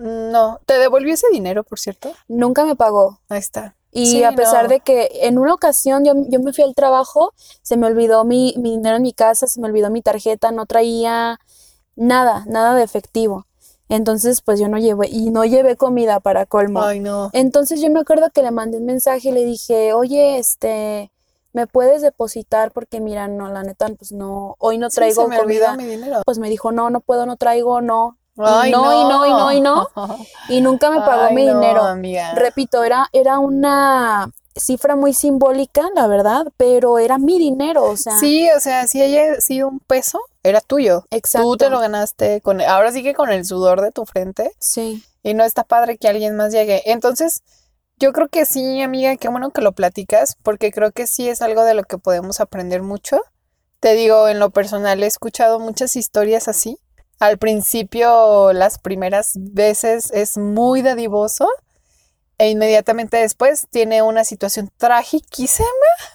no. 0.00 0.60
¿Te 0.66 0.78
devolvió 0.78 1.14
ese 1.14 1.28
dinero, 1.30 1.62
por 1.64 1.78
cierto? 1.78 2.12
Nunca 2.28 2.64
me 2.64 2.76
pagó. 2.76 3.20
Ahí 3.28 3.38
está. 3.38 3.76
Y 3.92 4.06
Sí, 4.06 4.22
a 4.24 4.32
pesar 4.32 4.64
no. 4.64 4.68
de 4.68 4.80
que 4.80 5.10
en 5.22 5.38
una 5.38 5.52
ocasión 5.54 6.04
yo, 6.04 6.12
yo 6.28 6.38
me 6.40 6.52
fui 6.52 6.62
al 6.64 6.74
trabajo, 6.74 7.32
se 7.62 7.76
me 7.76 7.86
olvidó 7.86 8.24
mi, 8.24 8.54
mi 8.56 8.70
dinero 8.76 8.96
en 8.96 9.02
mi 9.02 9.12
casa, 9.12 9.46
se 9.46 9.60
me 9.60 9.66
olvidó 9.68 9.90
mi 9.90 10.00
tarjeta, 10.00 10.52
no 10.52 10.66
traía 10.66 11.38
nada, 11.96 12.44
nada 12.46 12.74
de 12.74 12.82
efectivo. 12.84 13.46
Entonces, 13.88 14.42
pues 14.42 14.60
yo 14.60 14.68
no 14.68 14.78
llevé, 14.78 15.08
y 15.08 15.30
no 15.30 15.44
llevé 15.44 15.76
comida 15.76 16.20
para 16.20 16.46
colmo. 16.46 16.80
Ay, 16.82 17.00
no. 17.00 17.30
Entonces 17.32 17.80
yo 17.80 17.90
me 17.90 17.98
acuerdo 17.98 18.30
que 18.30 18.42
le 18.42 18.52
mandé 18.52 18.78
un 18.78 18.86
mensaje 18.86 19.30
y 19.30 19.32
le 19.32 19.44
dije, 19.44 19.92
oye, 19.92 20.38
este, 20.38 21.10
¿me 21.52 21.66
puedes 21.66 22.00
depositar? 22.00 22.70
Porque 22.70 23.00
mira, 23.00 23.26
no, 23.26 23.48
la 23.52 23.64
neta, 23.64 23.88
pues 23.98 24.12
no, 24.12 24.54
hoy 24.60 24.78
no 24.78 24.88
Sí, 24.90 24.96
traigo 24.96 25.22
se 25.22 25.28
me 25.28 25.40
olvidó 25.40 25.66
comida. 25.66 25.76
mi 25.76 25.86
dinero. 25.86 26.22
Pues 26.24 26.38
me 26.38 26.48
dijo, 26.48 26.70
no, 26.70 26.90
no 26.90 27.00
puedo, 27.00 27.26
no 27.26 27.36
traigo, 27.36 27.80
no. 27.80 28.16
Ay, 28.46 28.70
no, 28.70 28.92
y 28.92 29.04
no, 29.08 29.26
y 29.26 29.30
no, 29.30 29.52
y 29.52 29.60
no. 29.60 29.88
Y 30.48 30.60
nunca 30.60 30.90
me 30.90 30.98
pagó 31.00 31.24
Ay, 31.28 31.34
mi 31.34 31.44
no, 31.44 31.54
dinero. 31.60 31.82
amiga. 31.84 32.32
Repito, 32.34 32.84
era, 32.84 33.08
era 33.12 33.38
una 33.38 34.30
cifra 34.56 34.96
muy 34.96 35.14
simbólica, 35.14 35.88
la 35.94 36.06
verdad, 36.06 36.46
pero 36.56 36.98
era 36.98 37.18
mi 37.18 37.38
dinero, 37.38 37.84
o 37.84 37.96
sea, 37.96 38.18
Sí, 38.18 38.48
o 38.56 38.60
sea, 38.60 38.86
si 38.86 39.00
haya 39.00 39.40
sido 39.40 39.68
un 39.68 39.80
peso, 39.80 40.20
era 40.42 40.60
tuyo. 40.60 41.02
Tú 41.02 41.06
te 41.10 41.16
exacto. 41.18 41.70
lo 41.70 41.78
ganaste 41.80 42.40
con, 42.40 42.60
ahora 42.60 42.92
sí 42.92 43.02
que 43.02 43.14
con 43.14 43.30
el 43.30 43.44
sudor 43.44 43.80
de 43.80 43.92
tu 43.92 44.04
frente 44.04 44.52
Sí, 44.58 45.02
y 45.22 45.34
no 45.34 45.44
está 45.44 45.64
padre 45.64 45.98
que 45.98 46.08
alguien 46.08 46.36
más 46.36 46.52
llegue. 46.52 46.82
Entonces, 46.90 47.42
yo 47.98 48.12
creo 48.12 48.28
que 48.28 48.44
sí, 48.46 48.82
amiga, 48.82 49.16
qué 49.16 49.28
bueno 49.28 49.50
que 49.50 49.60
lo 49.60 49.72
platicas, 49.72 50.36
porque 50.42 50.72
creo 50.72 50.90
que 50.92 51.06
sí 51.06 51.28
es 51.28 51.42
algo 51.42 51.64
de 51.64 51.74
lo 51.74 51.84
que 51.84 51.98
podemos 51.98 52.40
aprender 52.40 52.82
mucho. 52.82 53.20
Te 53.78 53.94
digo, 53.94 54.28
en 54.28 54.38
lo 54.38 54.50
personal 54.50 55.02
he 55.02 55.06
escuchado 55.06 55.58
muchas 55.60 55.96
historias 55.96 56.48
así. 56.48 56.78
Al 57.20 57.38
principio, 57.38 58.52
las 58.52 58.78
primeras 58.78 59.32
veces 59.36 60.10
es 60.12 60.36
muy 60.38 60.82
dadivoso 60.82 61.46
e 62.38 62.48
inmediatamente 62.48 63.18
después 63.18 63.66
tiene 63.70 64.00
una 64.00 64.24
situación 64.24 64.70
trágica 64.78 65.26
Así 65.44 65.62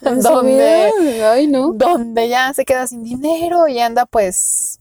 donde 0.00 0.92
de, 0.98 1.24
ay, 1.24 1.46
no. 1.46 1.70
donde 1.72 2.28
ya 2.28 2.52
se 2.52 2.64
queda 2.64 2.86
sin 2.88 3.04
dinero 3.04 3.68
y 3.68 3.78
anda 3.78 4.04
pues 4.06 4.80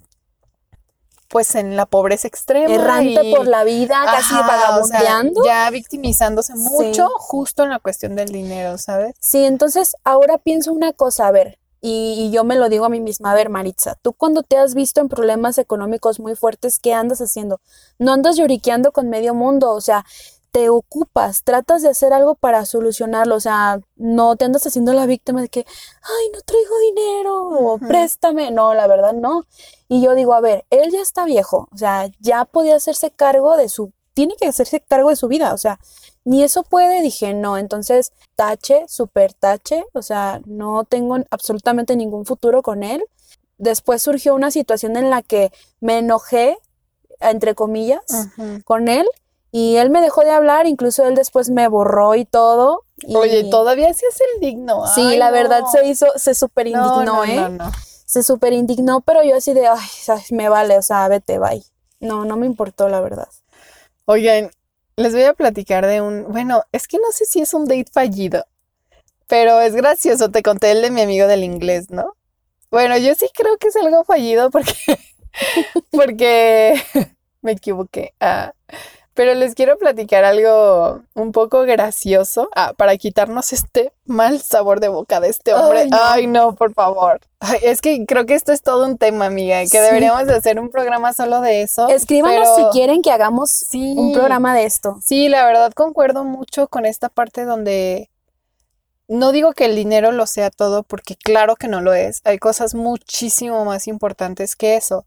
pues 1.27 1.53
en 1.55 1.75
la 1.75 1.85
pobreza 1.85 2.27
extrema 2.27 2.73
Errante 2.73 3.23
y 3.25 3.35
por 3.35 3.45
la 3.47 3.63
vida, 3.63 4.01
casi 4.05 4.33
ajá, 4.35 4.39
o 4.79 4.85
sea, 4.85 5.01
vagabundeando. 5.01 5.41
ya 5.45 5.69
victimizándose 5.69 6.55
mucho 6.55 7.07
Sí. 7.07 7.13
justo 7.17 7.63
en 7.63 7.71
la 7.71 7.79
cuestión 7.79 8.15
del 8.15 8.29
dinero, 8.29 8.77
¿sabes? 8.77 9.15
Sí, 9.19 9.43
entonces 9.43 9.95
ahora 10.05 10.37
pienso 10.37 10.71
una 10.71 10.93
cosa, 10.93 11.27
a 11.27 11.31
ver, 11.31 11.59
y, 11.87 12.15
y 12.17 12.31
yo 12.31 12.43
me 12.43 12.55
lo 12.55 12.67
digo 12.67 12.85
a 12.85 12.89
mí 12.89 12.99
misma, 12.99 13.31
a 13.31 13.35
ver, 13.35 13.49
Maritza, 13.49 13.95
tú 14.01 14.13
cuando 14.13 14.41
te 14.41 14.57
has 14.57 14.73
visto 14.73 15.01
en 15.01 15.07
problemas 15.07 15.59
económicos 15.59 16.19
muy 16.19 16.35
fuertes, 16.35 16.79
¿qué 16.79 16.95
andas 16.95 17.21
haciendo? 17.21 17.61
No 17.99 18.11
andas 18.11 18.37
lloriqueando 18.37 18.91
con 18.91 19.07
medio 19.07 19.35
mundo, 19.35 19.71
o 19.71 19.81
sea, 19.81 20.03
te 20.55 20.69
ocupas, 20.69 21.43
tratas 21.43 21.83
de 21.83 21.89
hacer 21.89 22.11
algo 22.11 22.33
para 22.33 22.65
solucionarlo, 22.65 23.35
o 23.35 23.39
sea, 23.39 23.81
no 23.97 24.35
te 24.35 24.45
andas 24.45 24.65
haciendo 24.65 24.93
la 24.93 25.05
víctima 25.05 25.41
de 25.41 25.49
que, 25.49 25.59
ay, 25.59 26.29
no 26.33 26.39
traigo 26.41 26.79
dinero, 26.79 27.49
o 27.49 27.77
préstame, 27.77 28.49
no, 28.49 28.73
la 28.73 28.87
verdad 28.87 29.13
no. 29.13 29.43
Y 29.87 30.01
yo 30.01 30.15
digo, 30.15 30.33
a 30.33 30.41
ver, 30.41 30.65
él 30.71 30.91
ya 30.91 31.01
está 31.01 31.25
viejo, 31.25 31.67
o 31.71 31.77
sea, 31.77 32.09
ya 32.19 32.45
podía 32.45 32.77
hacerse 32.77 33.11
cargo 33.11 33.57
de 33.57 33.69
su, 33.69 33.91
tiene 34.15 34.35
que 34.39 34.47
hacerse 34.47 34.79
cargo 34.79 35.09
de 35.09 35.17
su 35.17 35.27
vida, 35.27 35.53
o 35.53 35.57
sea, 35.57 35.77
ni 36.25 36.43
eso 36.43 36.63
puede, 36.63 37.01
dije, 37.01 37.33
no, 37.33 37.57
entonces 37.57 38.11
tache, 38.35 38.85
super 38.89 39.33
tache, 39.33 39.85
o 39.93 40.01
sea, 40.01 40.41
no 40.45 40.83
tengo 40.83 41.17
absolutamente 41.29 41.95
ningún 41.95 42.25
futuro 42.25 42.61
con 42.61 42.83
él. 42.83 43.03
Después 43.57 44.01
surgió 44.01 44.35
una 44.35 44.51
situación 44.51 44.97
en 44.97 45.09
la 45.09 45.21
que 45.21 45.51
me 45.79 45.99
enojé, 45.99 46.57
entre 47.21 47.55
comillas, 47.55 48.01
con 48.65 48.89
él 48.89 49.07
y 49.51 49.77
él 49.77 49.89
me 49.89 50.01
dejó 50.01 50.23
de 50.23 50.31
hablar, 50.31 50.67
incluso 50.67 51.05
él 51.05 51.15
después 51.15 51.49
me 51.49 51.67
borró 51.69 52.15
y 52.15 52.25
todo. 52.25 52.81
y- 52.97 53.15
Oye, 53.15 53.49
todavía 53.49 53.93
sí 53.93 54.05
es 54.09 54.19
el 54.19 54.41
digno. 54.41 54.85
Sí, 54.87 55.01
Ay, 55.01 55.17
la 55.17 55.31
verdad 55.31 55.63
se 55.71 55.85
hizo, 55.87 56.07
se 56.17 56.33
super 56.35 56.67
indignó, 56.67 57.03
no, 57.05 57.23
¿eh? 57.23 57.35
no, 57.35 57.49
no. 57.49 57.71
Se 58.05 58.23
super 58.23 58.51
indignó, 58.51 58.99
pero 59.01 59.23
yo 59.23 59.37
así 59.37 59.53
de, 59.53 59.67
ay, 59.67 59.79
me 60.31 60.49
vale, 60.49 60.77
o 60.77 60.81
sea, 60.81 61.07
vete, 61.07 61.39
bye. 61.39 61.63
No, 61.99 62.25
no 62.25 62.35
me 62.35 62.45
importó, 62.45 62.89
la 62.89 62.99
verdad. 62.99 63.27
Oigan, 64.05 64.51
les 64.97 65.13
voy 65.13 65.23
a 65.23 65.33
platicar 65.33 65.85
de 65.85 66.01
un, 66.01 66.31
bueno, 66.31 66.63
es 66.71 66.87
que 66.87 66.97
no 66.97 67.11
sé 67.11 67.25
si 67.25 67.41
es 67.41 67.53
un 67.53 67.65
date 67.65 67.91
fallido, 67.91 68.45
pero 69.27 69.61
es 69.61 69.75
gracioso, 69.75 70.31
te 70.31 70.43
conté 70.43 70.71
el 70.71 70.81
de 70.81 70.91
mi 70.91 71.01
amigo 71.01 71.27
del 71.27 71.43
inglés, 71.43 71.89
¿no? 71.89 72.15
Bueno, 72.71 72.97
yo 72.97 73.15
sí 73.15 73.29
creo 73.33 73.57
que 73.57 73.67
es 73.67 73.75
algo 73.75 74.03
fallido 74.03 74.49
porque, 74.51 74.73
porque 75.91 76.81
me 77.41 77.53
equivoqué. 77.53 78.13
Ah, 78.19 78.53
pero 79.15 79.33
les 79.33 79.55
quiero 79.55 79.77
platicar 79.79 80.23
algo 80.25 81.01
un 81.15 81.31
poco 81.31 81.61
gracioso 81.61 82.49
ah, 82.55 82.73
para 82.77 82.95
quitarnos 82.97 83.53
este 83.53 83.91
mal 84.05 84.41
sabor 84.41 84.79
de 84.81 84.89
boca 84.89 85.19
de 85.19 85.29
este 85.29 85.53
hombre. 85.55 85.79
Ay, 85.79 85.89
no. 85.89 85.97
Ay, 86.03 86.27
no, 86.27 86.55
por 86.55 86.73
favor. 86.73 87.21
Ay, 87.39 87.59
es 87.63 87.81
que 87.81 88.05
creo 88.05 88.25
que 88.25 88.35
esto 88.35 88.51
es 88.51 88.61
todo 88.61 88.85
un 88.85 88.97
tema, 88.97 89.25
amiga, 89.25 89.61
que 89.61 89.67
Sí. 89.69 89.77
deberíamos 89.77 90.27
de 90.27 90.35
hacer 90.35 90.59
un 90.59 90.69
programa 90.69 91.13
solo 91.13 91.41
de 91.41 91.61
eso. 91.63 91.87
Escríbanos 91.87 92.47
pero- 92.55 92.71
si 92.71 92.77
quieren 92.77 93.01
que 93.01 93.11
hagamos 93.11 93.49
Sí. 93.51 93.95
un 93.97 94.13
programa 94.13 94.53
de 94.53 94.65
esto. 94.65 94.99
Sí, 95.03 95.29
la 95.29 95.45
verdad 95.45 95.71
concuerdo 95.73 96.23
mucho 96.25 96.67
con 96.67 96.85
esta 96.85 97.09
parte 97.09 97.45
donde 97.45 98.09
no 99.07 99.31
digo 99.31 99.53
que 99.53 99.65
el 99.65 99.75
dinero 99.75 100.11
lo 100.11 100.25
sea 100.27 100.49
todo, 100.49 100.83
porque 100.83 101.15
claro 101.15 101.55
que 101.55 101.67
no 101.67 101.79
lo 101.79 101.93
es. 101.93 102.21
Hay 102.25 102.37
cosas 102.39 102.73
muchísimo 102.75 103.63
más 103.63 103.87
importantes 103.87 104.55
que 104.55 104.75
eso. 104.75 105.05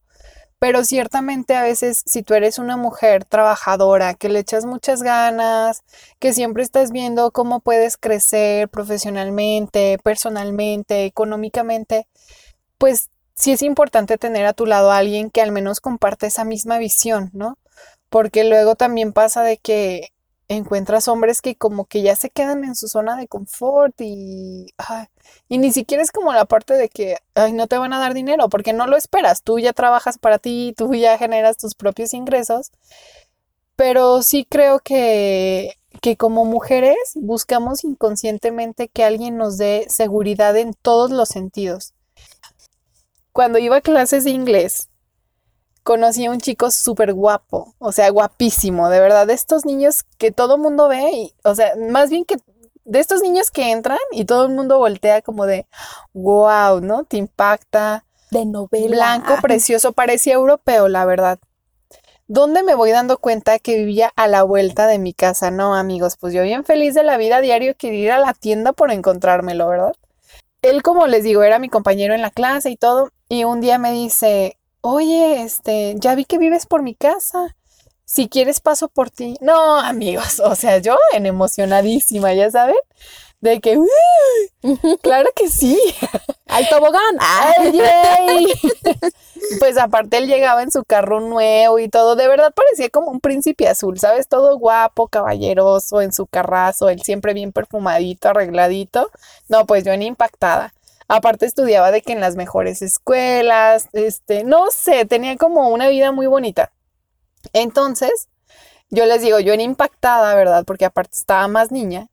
Pero 0.58 0.84
ciertamente 0.84 1.54
a 1.54 1.62
veces 1.62 2.02
si 2.04 2.22
tú 2.22 2.34
eres 2.34 2.58
una 2.58 2.76
mujer 2.76 3.24
trabajadora, 3.24 4.14
que 4.14 4.28
le 4.28 4.40
echas 4.40 4.64
muchas 4.64 5.02
ganas, 5.02 5.82
que 6.18 6.32
siempre 6.32 6.62
estás 6.64 6.90
viendo 6.90 7.30
cómo 7.30 7.60
puedes 7.60 7.96
crecer 7.96 8.68
profesionalmente, 8.68 9.98
personalmente, 10.02 11.04
económicamente, 11.04 12.08
pues 12.78 13.10
sí 13.34 13.52
es 13.52 13.62
importante 13.62 14.18
tener 14.18 14.46
a 14.46 14.52
tu 14.52 14.66
lado 14.66 14.90
a 14.90 14.98
alguien 14.98 15.30
que 15.30 15.42
al 15.42 15.52
menos 15.52 15.80
comparte 15.80 16.26
esa 16.26 16.44
misma 16.44 16.78
visión, 16.78 17.30
¿no? 17.32 17.56
Porque 18.10 18.44
luego 18.44 18.74
también 18.74 19.12
pasa 19.12 19.42
de 19.42 19.58
que 19.58 20.08
encuentras 20.48 21.08
hombres 21.08 21.42
que 21.42 21.56
como 21.56 21.84
que 21.84 22.02
ya 22.02 22.16
se 22.16 22.30
quedan 22.30 22.64
en 22.64 22.74
su 22.74 22.88
zona 22.88 23.16
de 23.16 23.28
confort 23.28 23.94
y, 24.00 24.74
y 25.48 25.58
ni 25.58 25.72
siquiera 25.72 26.02
es 26.02 26.10
como 26.10 26.32
la 26.32 26.46
parte 26.46 26.74
de 26.74 26.88
que, 26.88 27.18
ay, 27.34 27.52
no 27.52 27.66
te 27.66 27.78
van 27.78 27.92
a 27.92 27.98
dar 27.98 28.14
dinero, 28.14 28.48
porque 28.48 28.72
no 28.72 28.86
lo 28.86 28.96
esperas, 28.96 29.42
tú 29.42 29.58
ya 29.58 29.72
trabajas 29.72 30.18
para 30.18 30.38
ti, 30.38 30.74
tú 30.76 30.94
ya 30.94 31.18
generas 31.18 31.58
tus 31.58 31.74
propios 31.74 32.14
ingresos, 32.14 32.72
pero 33.76 34.22
sí 34.22 34.46
creo 34.48 34.80
que, 34.80 35.78
que 36.00 36.16
como 36.16 36.44
mujeres 36.44 36.96
buscamos 37.14 37.84
inconscientemente 37.84 38.88
que 38.88 39.04
alguien 39.04 39.36
nos 39.36 39.58
dé 39.58 39.86
seguridad 39.88 40.56
en 40.56 40.74
todos 40.74 41.10
los 41.10 41.28
sentidos. 41.28 41.94
Cuando 43.32 43.58
iba 43.58 43.76
a 43.76 43.80
clases 43.82 44.24
de 44.24 44.30
inglés, 44.30 44.87
conocí 45.88 46.26
a 46.26 46.30
un 46.30 46.38
chico 46.38 46.70
súper 46.70 47.14
guapo, 47.14 47.74
o 47.78 47.92
sea, 47.92 48.10
guapísimo, 48.10 48.90
de 48.90 49.00
verdad, 49.00 49.26
de 49.26 49.32
estos 49.32 49.64
niños 49.64 50.04
que 50.18 50.30
todo 50.30 50.58
mundo 50.58 50.86
ve, 50.86 51.10
y, 51.12 51.34
o 51.44 51.54
sea, 51.54 51.72
más 51.90 52.10
bien 52.10 52.26
que 52.26 52.36
de 52.84 53.00
estos 53.00 53.22
niños 53.22 53.50
que 53.50 53.70
entran 53.70 53.96
y 54.12 54.26
todo 54.26 54.44
el 54.44 54.52
mundo 54.52 54.76
voltea 54.78 55.22
como 55.22 55.46
de, 55.46 55.66
wow, 56.12 56.82
¿no? 56.82 57.04
Te 57.04 57.16
impacta, 57.16 58.04
De 58.30 58.44
novela. 58.44 58.86
blanco, 58.88 59.40
precioso, 59.40 59.92
parecía 59.92 60.34
europeo, 60.34 60.88
la 60.88 61.06
verdad. 61.06 61.38
¿Dónde 62.26 62.62
me 62.62 62.74
voy 62.74 62.90
dando 62.90 63.16
cuenta 63.16 63.58
que 63.58 63.78
vivía 63.78 64.12
a 64.14 64.28
la 64.28 64.42
vuelta 64.42 64.88
de 64.88 64.98
mi 64.98 65.14
casa? 65.14 65.50
No, 65.50 65.74
amigos, 65.74 66.18
pues 66.20 66.34
yo 66.34 66.42
bien 66.42 66.64
feliz 66.64 66.92
de 66.92 67.02
la 67.02 67.16
vida 67.16 67.40
diario 67.40 67.74
quería 67.78 68.04
ir 68.04 68.12
a 68.12 68.18
la 68.18 68.34
tienda 68.34 68.74
por 68.74 68.92
encontrármelo, 68.92 69.66
¿verdad? 69.68 69.94
Él, 70.60 70.82
como 70.82 71.06
les 71.06 71.24
digo, 71.24 71.44
era 71.44 71.58
mi 71.58 71.70
compañero 71.70 72.12
en 72.12 72.20
la 72.20 72.30
clase 72.30 72.68
y 72.68 72.76
todo, 72.76 73.10
y 73.30 73.44
un 73.44 73.62
día 73.62 73.78
me 73.78 73.90
dice, 73.92 74.57
oye, 74.80 75.42
este, 75.42 75.94
ya 75.98 76.14
vi 76.14 76.24
que 76.24 76.38
vives 76.38 76.66
por 76.66 76.82
mi 76.82 76.94
casa. 76.94 77.56
Si 78.04 78.28
quieres 78.28 78.60
paso 78.60 78.88
por 78.88 79.10
ti. 79.10 79.36
No, 79.40 79.78
amigos, 79.80 80.40
o 80.40 80.54
sea, 80.54 80.78
yo 80.78 80.96
en 81.12 81.26
emocionadísima, 81.26 82.32
ya 82.34 82.50
saben, 82.50 82.76
de 83.40 83.60
que, 83.60 83.76
"Uy, 83.78 83.88
claro 85.02 85.30
que 85.36 85.48
sí. 85.48 85.78
Al 86.46 86.68
tobogán. 86.68 87.00
¡Ay, 87.20 87.72
yay! 87.72 88.46
Pues 89.60 89.78
aparte 89.78 90.18
él 90.18 90.26
llegaba 90.26 90.62
en 90.62 90.70
su 90.70 90.82
carro 90.84 91.20
nuevo 91.20 91.78
y 91.78 91.88
todo, 91.88 92.16
de 92.16 92.26
verdad 92.28 92.52
parecía 92.54 92.88
como 92.90 93.08
un 93.10 93.20
príncipe 93.20 93.68
azul, 93.68 93.98
¿sabes? 93.98 94.28
Todo 94.28 94.58
guapo, 94.58 95.08
caballeroso, 95.08 96.00
en 96.02 96.12
su 96.12 96.26
carrazo, 96.26 96.88
él 96.88 97.02
siempre 97.02 97.34
bien 97.34 97.52
perfumadito, 97.52 98.28
arregladito. 98.30 99.10
No, 99.48 99.66
pues 99.66 99.84
yo 99.84 99.92
en 99.92 100.02
impactada. 100.02 100.72
Aparte 101.08 101.46
estudiaba 101.46 101.90
de 101.90 102.02
que 102.02 102.12
en 102.12 102.20
las 102.20 102.36
mejores 102.36 102.82
escuelas, 102.82 103.88
este, 103.92 104.44
no 104.44 104.70
sé, 104.70 105.06
tenía 105.06 105.36
como 105.36 105.70
una 105.70 105.88
vida 105.88 106.12
muy 106.12 106.26
bonita. 106.26 106.70
Entonces, 107.54 108.28
yo 108.90 109.06
les 109.06 109.22
digo, 109.22 109.40
yo 109.40 109.52
en 109.54 109.60
impactada, 109.60 110.34
¿verdad? 110.34 110.64
Porque 110.66 110.84
aparte 110.84 111.16
estaba 111.16 111.48
más 111.48 111.72
niña, 111.72 112.08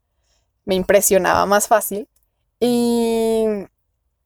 me 0.66 0.76
impresionaba 0.76 1.46
más 1.46 1.68
fácil. 1.68 2.08
Y 2.60 3.46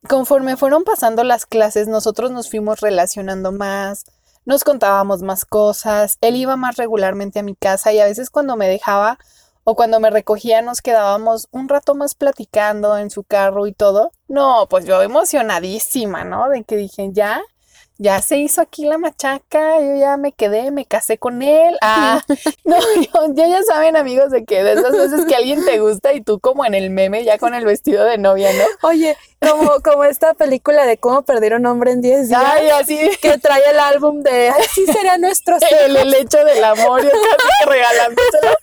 conforme 0.07 0.57
fueron 0.57 0.83
pasando 0.83 1.23
las 1.23 1.45
clases, 1.45 1.87
nosotros 1.87 2.31
nos 2.31 2.49
fuimos 2.49 2.79
relacionando 2.81 3.51
más, 3.51 4.05
nos 4.45 4.63
contábamos 4.63 5.21
más 5.21 5.45
cosas, 5.45 6.17
él 6.21 6.35
iba 6.35 6.55
más 6.55 6.77
regularmente 6.77 7.39
a 7.39 7.43
mi 7.43 7.55
casa 7.55 7.91
y 7.93 7.99
a 7.99 8.05
veces 8.05 8.29
cuando 8.29 8.55
me 8.55 8.67
dejaba 8.67 9.19
o 9.63 9.75
cuando 9.75 9.99
me 9.99 10.09
recogía 10.09 10.61
nos 10.61 10.81
quedábamos 10.81 11.47
un 11.51 11.69
rato 11.69 11.93
más 11.95 12.15
platicando 12.15 12.97
en 12.97 13.09
su 13.09 13.23
carro 13.23 13.67
y 13.67 13.73
todo. 13.73 14.11
No, 14.29 14.67
pues 14.69 14.85
yo 14.85 15.01
emocionadísima, 15.01 16.23
¿no? 16.23 16.47
De 16.49 16.63
que 16.63 16.77
dije, 16.77 17.09
ya, 17.11 17.41
ya 18.01 18.21
se 18.21 18.37
hizo 18.37 18.61
aquí 18.61 18.85
la 18.85 18.97
machaca, 18.97 19.79
yo 19.81 19.95
ya 19.97 20.15
me 20.15 20.31
quedé, 20.31 20.71
me 20.71 20.85
casé 20.85 21.17
con 21.17 21.41
él. 21.41 21.77
Ah, 21.81 22.21
no, 22.63 22.77
yo- 22.95 23.33
ya 23.33 23.47
ya 23.47 23.61
saben 23.63 23.97
amigos 23.97 24.31
de 24.31 24.45
que 24.45 24.63
de 24.63 24.73
esas 24.73 24.91
veces 24.93 25.25
que 25.25 25.35
alguien 25.35 25.63
te 25.65 25.79
gusta 25.79 26.13
y 26.13 26.21
tú 26.21 26.39
como 26.39 26.65
en 26.65 26.73
el 26.75 26.89
meme 26.91 27.25
ya 27.25 27.37
con 27.37 27.53
el 27.53 27.65
vestido 27.65 28.05
de 28.05 28.17
novia, 28.17 28.51
¿no? 28.53 28.87
Oye, 28.87 29.17
como, 29.41 29.81
como 29.83 30.05
esta 30.05 30.33
película 30.33 30.85
de 30.85 30.97
cómo 30.97 31.23
perder 31.23 31.53
un 31.55 31.65
hombre 31.65 31.91
en 31.91 32.01
10 32.01 32.29
días, 32.29 32.41
Ay, 32.43 32.69
así 32.69 32.97
que 33.21 33.37
trae 33.37 33.61
el 33.69 33.79
álbum 33.79 34.21
de 34.21 34.47
así 34.49 34.85
será 34.85 35.17
nuestro 35.17 35.57
el 35.85 35.97
helecho 35.97 36.43
del 36.45 36.63
amor, 36.63 37.03
yo 37.03 37.09
casi 37.11 37.49
que 37.59 37.69
regalándoselo. 37.69 38.53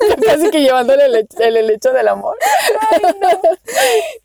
Yo 0.00 0.16
casi 0.26 0.50
que 0.50 0.60
llevándole 0.60 1.04
el, 1.06 1.28
el 1.38 1.56
helecho 1.56 1.92
del 1.92 2.08
amor. 2.08 2.36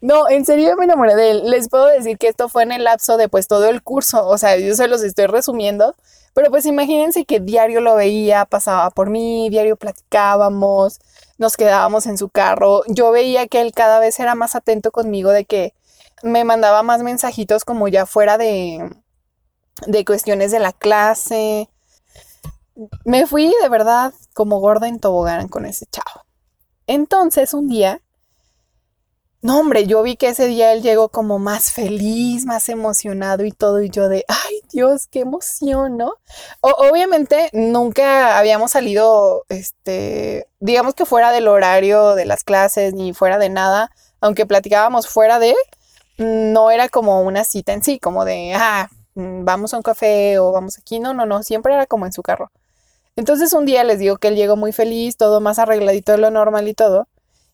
no. 0.02 0.28
en 0.30 0.46
serio 0.46 0.70
yo 0.70 0.76
me 0.76 0.86
enamoré 0.86 1.16
de 1.16 1.32
él. 1.32 1.50
Les 1.50 1.70
puedo 1.70 1.86
decir 1.88 2.18
que 2.18 2.28
esto 2.28 2.50
fue 2.50 2.64
en 2.64 2.72
el 2.72 2.84
lapso 2.84 3.13
de 3.18 3.30
pues 3.30 3.48
todo 3.48 3.66
el 3.68 3.84
curso. 3.84 4.28
O 4.28 4.38
sea, 4.38 4.58
yo 4.58 4.76
se 4.76 4.88
los 4.88 5.04
estoy 5.04 5.28
resumiendo. 5.28 5.96
Pero 6.34 6.50
pues 6.50 6.66
imagínense 6.66 7.26
que 7.26 7.40
diario 7.40 7.80
lo 7.80 7.96
veía, 7.96 8.46
pasaba 8.46 8.90
por 8.90 9.10
mí, 9.10 9.50
diario 9.50 9.76
platicábamos, 9.76 11.00
nos 11.38 11.58
quedábamos 11.58 12.08
en 12.08 12.18
su 12.18 12.30
carro. 12.30 12.82
Yo 12.88 13.12
veía 13.12 13.48
que 13.48 13.62
él 13.62 13.72
cada 13.72 14.00
vez 14.00 14.20
era 14.20 14.34
más 14.34 14.56
atento 14.56 14.92
conmigo 14.92 15.30
de 15.32 15.46
que 15.46 15.74
me 16.24 16.44
mandaba 16.44 16.82
más 16.82 17.04
mensajitos 17.04 17.66
como 17.66 17.88
ya 17.88 18.06
fuera 18.08 18.38
de, 18.38 18.90
de 19.86 20.06
cuestiones 20.06 20.52
de 20.52 20.60
la 20.60 20.74
clase. 20.74 21.70
Me 23.06 23.28
fui 23.28 23.54
de 23.62 23.70
verdad 23.70 24.14
como 24.34 24.60
gorda 24.60 24.88
en 24.88 25.00
tobogán 25.00 25.48
con 25.50 25.66
ese 25.66 25.86
chavo. 25.86 26.26
Entonces 26.88 27.54
un 27.54 27.68
día, 27.68 28.02
no 29.44 29.60
hombre, 29.60 29.86
yo 29.88 30.02
vi 30.04 30.16
que 30.16 30.30
ese 30.30 30.48
día 30.48 30.72
él 30.72 30.82
llegó 30.82 31.10
como 31.10 31.38
más 31.38 31.70
feliz, 31.74 32.46
más 32.46 32.70
emocionado 32.70 33.44
y 33.44 33.52
todo, 33.52 33.82
y 33.82 33.90
yo 33.90 34.08
de, 34.08 34.24
ay 34.30 34.62
Dios, 34.72 35.08
qué 35.12 35.20
emoción, 35.20 35.98
¿no? 35.98 36.14
Obviamente 36.62 37.50
nunca 37.52 38.38
habíamos 38.40 38.72
salido, 38.72 39.44
este, 39.50 40.48
digamos 40.62 40.96
que 40.96 41.06
fuera 41.06 41.34
del 41.34 41.50
horario 41.50 42.16
de 42.16 42.26
las 42.26 42.46
clases 42.46 42.94
ni 42.94 43.14
fuera 43.14 43.38
de 43.38 43.50
nada, 43.50 43.92
aunque 44.22 44.46
platicábamos 44.46 45.10
fuera 45.10 45.40
de, 45.40 45.54
no 46.18 46.72
era 46.72 46.88
como 46.88 47.22
una 47.22 47.44
cita 47.44 47.74
en 47.74 47.84
sí, 47.84 48.00
como 48.00 48.24
de, 48.24 48.54
ah, 48.56 48.90
vamos 49.16 49.74
a 49.74 49.78
un 49.78 49.84
café 49.84 50.40
o 50.40 50.54
vamos 50.54 50.80
aquí, 50.80 51.02
no, 51.02 51.14
no, 51.14 51.26
no, 51.26 51.44
siempre 51.44 51.74
era 51.74 51.86
como 51.86 52.06
en 52.06 52.14
su 52.14 52.22
carro. 52.22 52.50
Entonces 53.18 53.52
un 53.52 53.66
día 53.66 53.84
les 53.84 54.00
digo 54.00 54.16
que 54.16 54.30
él 54.30 54.36
llegó 54.38 54.56
muy 54.56 54.72
feliz, 54.72 55.18
todo 55.18 55.42
más 55.42 55.60
arregladito 55.60 56.14
de 56.14 56.18
lo 56.20 56.32
normal 56.32 56.70
y 56.70 56.74
todo. 56.74 57.08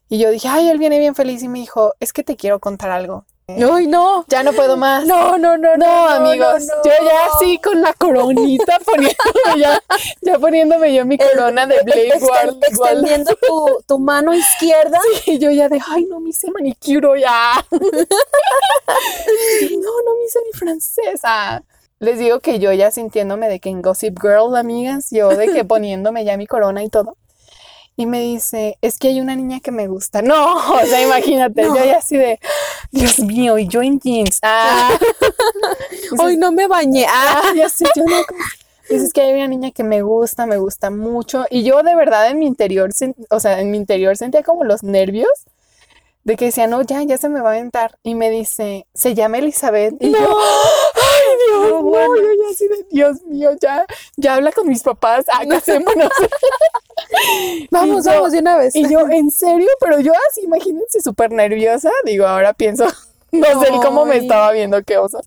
Y 0.09 0.17
yo 0.17 0.31
dije, 0.31 0.47
ay, 0.47 0.69
él 0.69 0.79
viene 0.79 0.97
bien 0.99 1.13
feliz 1.15 1.43
y 1.43 1.47
me 1.47 1.59
dijo, 1.59 1.93
es 1.99 2.13
que 2.13 2.23
te 2.23 2.35
quiero 2.35 2.59
contar 2.59 2.89
algo. 2.89 3.25
Ay, 3.47 3.87
no. 3.87 4.25
Ya 4.27 4.43
no 4.43 4.53
puedo 4.53 4.77
más. 4.77 5.05
No, 5.07 5.37
no, 5.39 5.57
no, 5.57 5.75
No, 5.77 6.07
amigos, 6.09 6.65
no, 6.67 6.75
no. 6.75 6.83
yo 6.83 6.91
ya 7.03 7.25
así 7.33 7.57
con 7.59 7.81
la 7.81 7.93
coronita 7.93 8.77
poniéndome 8.85 9.57
ya, 9.59 9.81
ya 10.21 10.37
poniéndome 10.37 10.93
yo 10.93 11.03
mi 11.05 11.17
corona 11.17 11.65
de 11.65 11.81
Blade 11.83 12.09
Exten- 12.13 12.19
Guard- 12.27 12.57
extendiendo 12.67 13.35
tu, 13.35 13.83
tu 13.87 13.97
mano 13.99 14.33
izquierda. 14.35 14.99
Y 15.25 15.39
yo 15.39 15.49
ya 15.51 15.67
de, 15.69 15.79
ay, 15.89 16.05
no 16.05 16.19
me 16.19 16.29
hice 16.29 16.51
manicure 16.51 17.21
ya. 17.21 17.65
no, 17.71 17.79
no 20.05 20.15
me 20.15 20.25
hice 20.25 20.39
ni 20.45 20.51
francesa. 20.57 21.63
Les 21.99 22.17
digo 22.17 22.39
que 22.39 22.59
yo 22.59 22.71
ya 22.71 22.91
sintiéndome 22.91 23.49
de 23.49 23.59
que 23.59 23.69
en 23.69 23.81
Gossip 23.81 24.17
Girl, 24.21 24.55
amigas, 24.55 25.07
yo 25.11 25.29
de 25.29 25.51
que 25.51 25.65
poniéndome 25.65 26.23
ya 26.23 26.37
mi 26.37 26.47
corona 26.47 26.83
y 26.83 26.89
todo. 26.89 27.17
Y 27.99 28.05
me 28.05 28.21
dice, 28.21 28.77
es 28.81 28.97
que 28.97 29.09
hay 29.09 29.19
una 29.19 29.35
niña 29.35 29.59
que 29.59 29.71
me 29.71 29.87
gusta. 29.87 30.21
No, 30.21 30.55
o 30.81 30.85
sea, 30.85 31.01
imagínate, 31.01 31.63
No. 31.63 31.75
yo 31.75 31.83
ya 31.83 31.97
así 31.97 32.15
de, 32.15 32.39
Dios 32.91 33.19
mío, 33.19 33.57
y 33.57 33.67
yo 33.67 33.81
en 33.81 33.99
jeans. 33.99 34.39
Ah, 34.41 34.97
Hoy 36.17 36.37
no 36.37 36.53
me 36.53 36.65
bañé. 36.67 37.05
Ah, 37.09 37.41
ah, 37.43 37.51
ya 37.53 37.67
sé, 37.67 37.83
yo 37.93 38.05
no. 38.05 38.15
Dices 38.89 39.11
que 39.11 39.19
hay 39.19 39.33
una 39.33 39.47
niña 39.49 39.71
que 39.71 39.83
me 39.83 40.01
gusta, 40.01 40.45
me 40.45 40.55
gusta 40.55 40.89
mucho. 40.91 41.45
Y 41.49 41.63
yo 41.63 41.83
de 41.83 41.93
verdad 41.93 42.29
en 42.29 42.39
mi 42.39 42.47
interior, 42.47 42.89
o 43.29 43.39
sea, 43.41 43.59
en 43.59 43.69
mi 43.69 43.75
interior 43.75 44.15
sentía 44.15 44.43
como 44.43 44.63
los 44.63 44.81
nervios 44.81 45.27
de 46.23 46.37
que 46.37 46.45
decía, 46.45 46.67
no, 46.67 46.81
ya, 46.83 47.03
ya 47.03 47.17
se 47.17 47.27
me 47.27 47.41
va 47.41 47.49
a 47.49 47.53
aventar. 47.55 47.97
Y 48.01 48.15
me 48.15 48.29
dice, 48.29 48.87
se 48.93 49.13
llama 49.13 49.39
Elizabeth. 49.39 49.95
Y 49.99 50.11
yo, 50.13 50.17
ay, 50.19 51.01
Dios, 51.47 51.61
No, 51.61 51.69
no, 51.69 51.81
bueno. 51.83 52.15
yo 52.17 52.23
ya 52.43 52.49
así 52.51 52.67
de, 52.67 52.85
Dios 52.89 53.21
mío, 53.25 53.51
ya, 53.61 53.85
ya 54.17 54.35
habla 54.35 54.51
con 54.51 54.67
mis 54.67 54.83
papás, 54.83 55.25
ah, 55.31 55.43
casémonos. 55.49 56.09
vamos, 57.71 58.05
yo- 58.05 58.11
vamos 58.11 58.31
de 58.31 58.39
una 58.39 58.57
vez. 58.57 58.75
Y 58.75 58.89
yo, 58.89 59.07
¿en 59.09 59.31
serio? 59.31 59.69
Pero 59.79 59.99
yo 59.99 60.13
así, 60.29 60.41
imagínense, 60.41 61.01
súper 61.01 61.31
nerviosa. 61.31 61.91
Digo, 62.05 62.25
ahora 62.25 62.53
pienso, 62.53 62.85
no 63.31 63.61
sé 63.61 63.69
cómo 63.83 64.05
me 64.05 64.17
estaba 64.17 64.51
viendo, 64.51 64.81
qué 64.83 64.97
oso. 64.97 65.21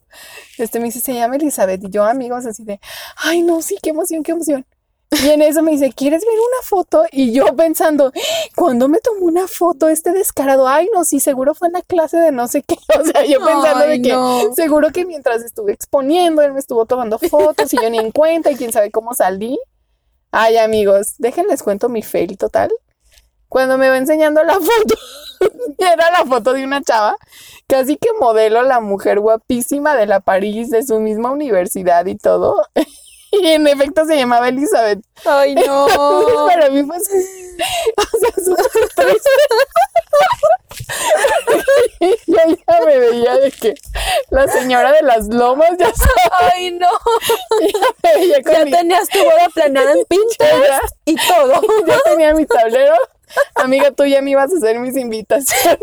Este 0.58 0.78
me 0.78 0.86
dice, 0.86 1.00
se 1.00 1.14
llama 1.14 1.36
Elizabeth. 1.36 1.82
Y 1.84 1.90
yo, 1.90 2.04
amigos, 2.04 2.46
así 2.46 2.64
de, 2.64 2.80
ay, 3.16 3.42
no, 3.42 3.62
sí, 3.62 3.78
qué 3.82 3.90
emoción, 3.90 4.22
qué 4.22 4.32
emoción. 4.32 4.66
Y 5.12 5.28
en 5.28 5.42
eso 5.42 5.62
me 5.62 5.72
dice, 5.72 5.92
¿quieres 5.92 6.24
ver 6.24 6.34
una 6.34 6.62
foto? 6.62 7.04
Y 7.12 7.32
yo 7.32 7.54
pensando, 7.54 8.12
¿cuándo 8.56 8.88
me 8.88 8.98
tomó 9.00 9.26
una 9.26 9.46
foto 9.46 9.88
este 9.88 10.12
descarado? 10.12 10.66
Ay, 10.66 10.88
no, 10.94 11.04
sí, 11.04 11.20
seguro 11.20 11.54
fue 11.54 11.68
en 11.68 11.74
la 11.74 11.82
clase 11.82 12.16
de 12.16 12.32
no 12.32 12.48
sé 12.48 12.62
qué. 12.62 12.76
O 12.98 13.04
sea, 13.04 13.24
yo 13.24 13.38
pensando 13.44 13.84
Ay, 13.84 13.98
de 14.00 14.02
que 14.02 14.12
no. 14.14 14.54
seguro 14.54 14.90
que 14.90 15.04
mientras 15.04 15.42
estuve 15.42 15.72
exponiendo, 15.72 16.40
él 16.42 16.52
me 16.52 16.60
estuvo 16.60 16.86
tomando 16.86 17.18
fotos 17.18 17.72
y 17.74 17.76
yo 17.76 17.90
ni 17.90 17.98
en 17.98 18.10
cuenta 18.10 18.50
y 18.50 18.56
quién 18.56 18.72
sabe 18.72 18.90
cómo 18.90 19.14
salí. 19.14 19.58
Ay, 20.30 20.56
amigos, 20.56 21.14
déjenles 21.18 21.62
cuento 21.62 21.88
mi 21.90 22.02
fail 22.02 22.38
total. 22.38 22.70
Cuando 23.48 23.76
me 23.76 23.90
va 23.90 23.98
enseñando 23.98 24.42
la 24.44 24.54
foto, 24.60 24.94
era 25.78 26.10
la 26.10 26.24
foto 26.24 26.54
de 26.54 26.64
una 26.64 26.80
chava, 26.82 27.16
casi 27.66 27.96
que 27.96 28.08
modelo 28.18 28.62
la 28.62 28.80
mujer 28.80 29.20
guapísima 29.20 29.94
de 29.94 30.06
la 30.06 30.20
París, 30.20 30.70
de 30.70 30.82
su 30.82 31.00
misma 31.00 31.30
universidad 31.30 32.06
y 32.06 32.16
todo. 32.16 32.64
Y 33.42 33.46
en 33.48 33.66
efecto 33.66 34.04
se 34.04 34.16
llamaba 34.16 34.48
Elizabeth. 34.50 35.00
Ay, 35.24 35.54
no. 35.66 35.88
Entonces 35.88 36.34
para 36.46 36.68
mí 36.70 36.82
fue, 36.84 36.96
así, 36.96 37.16
o 37.96 38.18
sea, 38.18 38.44
súper 38.44 38.88
triste. 38.94 39.30
Yo 42.26 42.36
ya 42.68 42.80
me 42.84 42.98
veía 42.98 43.36
de 43.38 43.50
que 43.52 43.74
la 44.30 44.46
señora 44.48 44.92
de 44.92 45.02
las 45.02 45.28
lomas 45.28 45.70
ya, 45.78 45.92
sabes, 45.94 46.52
Ay, 46.54 46.70
no. 46.72 46.88
ya 47.60 47.78
me 48.02 48.14
veía 48.20 48.42
con 48.42 48.52
Ya 48.52 48.64
mi- 48.64 48.70
tenías 48.70 49.08
tu 49.08 49.18
boda 49.22 49.48
planeada 49.54 49.92
en 49.92 50.04
Pinterest 50.06 50.94
y 51.04 51.16
todo. 51.16 51.60
ya 51.86 51.98
tenía 52.04 52.34
mi 52.34 52.46
tablero. 52.46 52.94
Amiga, 53.54 53.90
tú 53.92 54.04
ya 54.04 54.20
me 54.20 54.30
ibas 54.32 54.52
a 54.52 54.56
hacer 54.56 54.78
mis 54.78 54.96
invitaciones. 54.96 55.78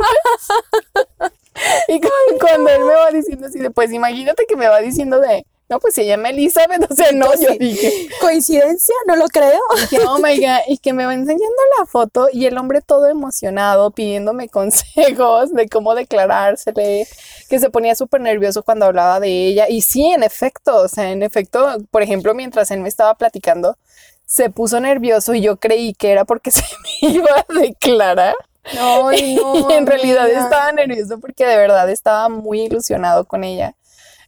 Y 1.87 1.99
cu- 1.99 2.07
cuando 2.39 2.69
él 2.69 2.81
me 2.83 2.93
va 2.93 3.09
diciendo 3.11 3.47
así 3.47 3.59
de, 3.59 3.71
pues 3.71 3.91
imagínate 3.91 4.45
que 4.45 4.55
me 4.55 4.67
va 4.67 4.79
diciendo 4.79 5.19
de, 5.19 5.45
no, 5.69 5.79
pues 5.79 5.93
se 5.93 6.05
llama 6.05 6.29
Elizabeth, 6.29 6.85
o 6.91 6.95
sea, 6.95 7.11
no, 7.11 7.31
yo 7.39 7.51
dije, 7.59 8.09
¿Coincidencia? 8.19 8.95
No 9.07 9.15
lo 9.15 9.27
creo. 9.27 9.61
dije, 9.79 9.99
oh 10.07 10.17
my 10.17 10.35
God, 10.37 10.61
y 10.67 10.79
que 10.79 10.93
me 10.93 11.05
va 11.05 11.13
enseñando 11.13 11.45
la 11.77 11.85
foto 11.85 12.27
y 12.33 12.47
el 12.47 12.57
hombre 12.57 12.81
todo 12.81 13.07
emocionado 13.07 13.91
pidiéndome 13.91 14.49
consejos 14.49 15.53
de 15.53 15.69
cómo 15.69 15.93
declarársele, 15.93 17.07
que 17.49 17.59
se 17.59 17.69
ponía 17.69 17.95
súper 17.95 18.21
nervioso 18.21 18.63
cuando 18.63 18.85
hablaba 18.85 19.19
de 19.19 19.29
ella. 19.47 19.69
Y 19.69 19.81
sí, 19.81 20.07
en 20.07 20.23
efecto, 20.23 20.75
o 20.75 20.87
sea, 20.87 21.11
en 21.11 21.21
efecto, 21.21 21.77
por 21.91 22.01
ejemplo, 22.01 22.33
mientras 22.33 22.71
él 22.71 22.79
me 22.81 22.89
estaba 22.89 23.13
platicando, 23.15 23.77
se 24.25 24.49
puso 24.49 24.79
nervioso 24.79 25.33
y 25.33 25.41
yo 25.41 25.57
creí 25.57 25.93
que 25.93 26.11
era 26.11 26.25
porque 26.25 26.51
se 26.51 26.63
me 27.01 27.09
iba 27.11 27.29
a 27.47 27.53
declarar. 27.53 28.35
Ay, 28.77 29.35
no. 29.35 29.69
y 29.69 29.73
en 29.73 29.87
realidad 29.87 30.29
estaba 30.29 30.71
nervioso 30.71 31.19
porque 31.19 31.45
de 31.45 31.57
verdad 31.57 31.89
estaba 31.89 32.29
muy 32.29 32.61
ilusionado 32.61 33.25
con 33.25 33.43
ella. 33.43 33.75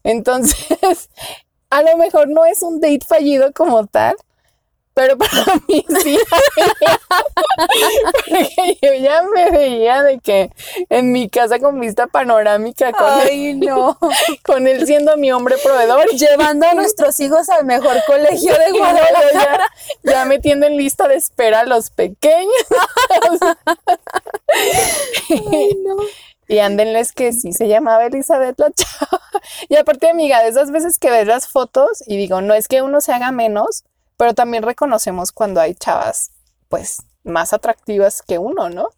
Entonces, 0.04 1.10
a 1.70 1.82
lo 1.84 1.98
mejor 1.98 2.28
no 2.30 2.46
es 2.46 2.62
un 2.62 2.80
date 2.80 3.06
fallido 3.08 3.52
como 3.54 3.86
tal, 3.88 4.16
pero 4.94 5.18
para 5.18 5.32
mí 5.68 5.86
sí. 6.04 6.20
Porque 8.04 8.78
yo 8.82 8.94
ya 8.94 9.24
me 9.24 9.50
veía 9.52 10.04
de 10.04 10.20
que 10.20 10.50
en 10.90 11.12
mi 11.12 11.30
casa 11.30 11.60
con 11.60 11.80
vista 11.80 12.08
panorámica, 12.08 12.92
con, 12.92 13.08
Ay, 13.08 13.54
no. 13.54 13.98
con 14.44 14.68
él 14.68 14.86
siendo 14.86 15.16
mi 15.18 15.32
hombre 15.32 15.58
proveedor. 15.64 16.08
Llevando 16.10 16.68
a 16.68 16.74
nuestros 16.74 17.20
hijos 17.20 17.48
al 17.50 17.66
mejor 17.66 17.98
colegio 18.06 18.54
de 18.54 18.72
Guadalajara. 18.78 19.70
ya, 20.04 20.12
ya 20.12 20.26
metiendo 20.26 20.66
en 20.66 20.78
lista 20.78 21.08
de 21.08 21.16
espera 21.16 21.62
a 21.62 21.66
los 21.66 21.90
pequeños. 21.90 22.52
Ay, 25.30 25.78
no. 25.86 25.98
Y 26.52 26.60
ándenles 26.60 27.14
que 27.14 27.32
sí 27.32 27.54
se 27.54 27.68
llamaba 27.68 28.06
Elizabeth 28.06 28.60
la 28.60 28.72
chava. 28.72 29.22
Y 29.70 29.76
aparte, 29.78 30.10
amiga, 30.10 30.42
de 30.44 30.50
esas 30.50 30.70
veces 30.72 31.00
que 31.00 31.10
ves 31.10 31.26
las 31.26 31.48
fotos 31.48 32.04
y 32.06 32.18
digo, 32.18 32.42
no 32.42 32.54
es 32.54 32.68
que 32.68 32.82
uno 32.82 33.00
se 33.02 33.14
haga 33.14 33.32
menos, 33.32 33.84
pero 34.18 34.34
también 34.34 34.64
reconocemos 34.64 35.32
cuando 35.32 35.62
hay 35.62 35.74
chavas, 35.76 36.32
pues, 36.68 36.98
más 37.24 37.54
atractivas 37.54 38.22
que 38.22 38.38
uno, 38.38 38.70
¿no? 38.70 38.90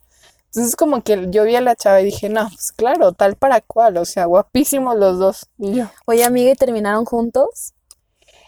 Entonces, 0.47 0.75
como 0.75 1.01
que 1.03 1.27
yo 1.29 1.43
vi 1.43 1.55
a 1.55 1.61
la 1.61 1.75
chava 1.75 2.01
y 2.01 2.05
dije, 2.05 2.29
no, 2.29 2.47
pues 2.49 2.71
claro, 2.71 3.11
tal 3.13 3.35
para 3.35 3.61
cual, 3.61 3.97
o 3.97 4.05
sea, 4.05 4.25
guapísimos 4.25 4.95
los 4.97 5.17
dos. 5.19 5.47
Y 5.59 5.73
yo, 5.75 5.85
Oye, 6.05 6.23
amiga, 6.23 6.51
¿y 6.51 6.55
terminaron 6.55 7.05
juntos? 7.05 7.73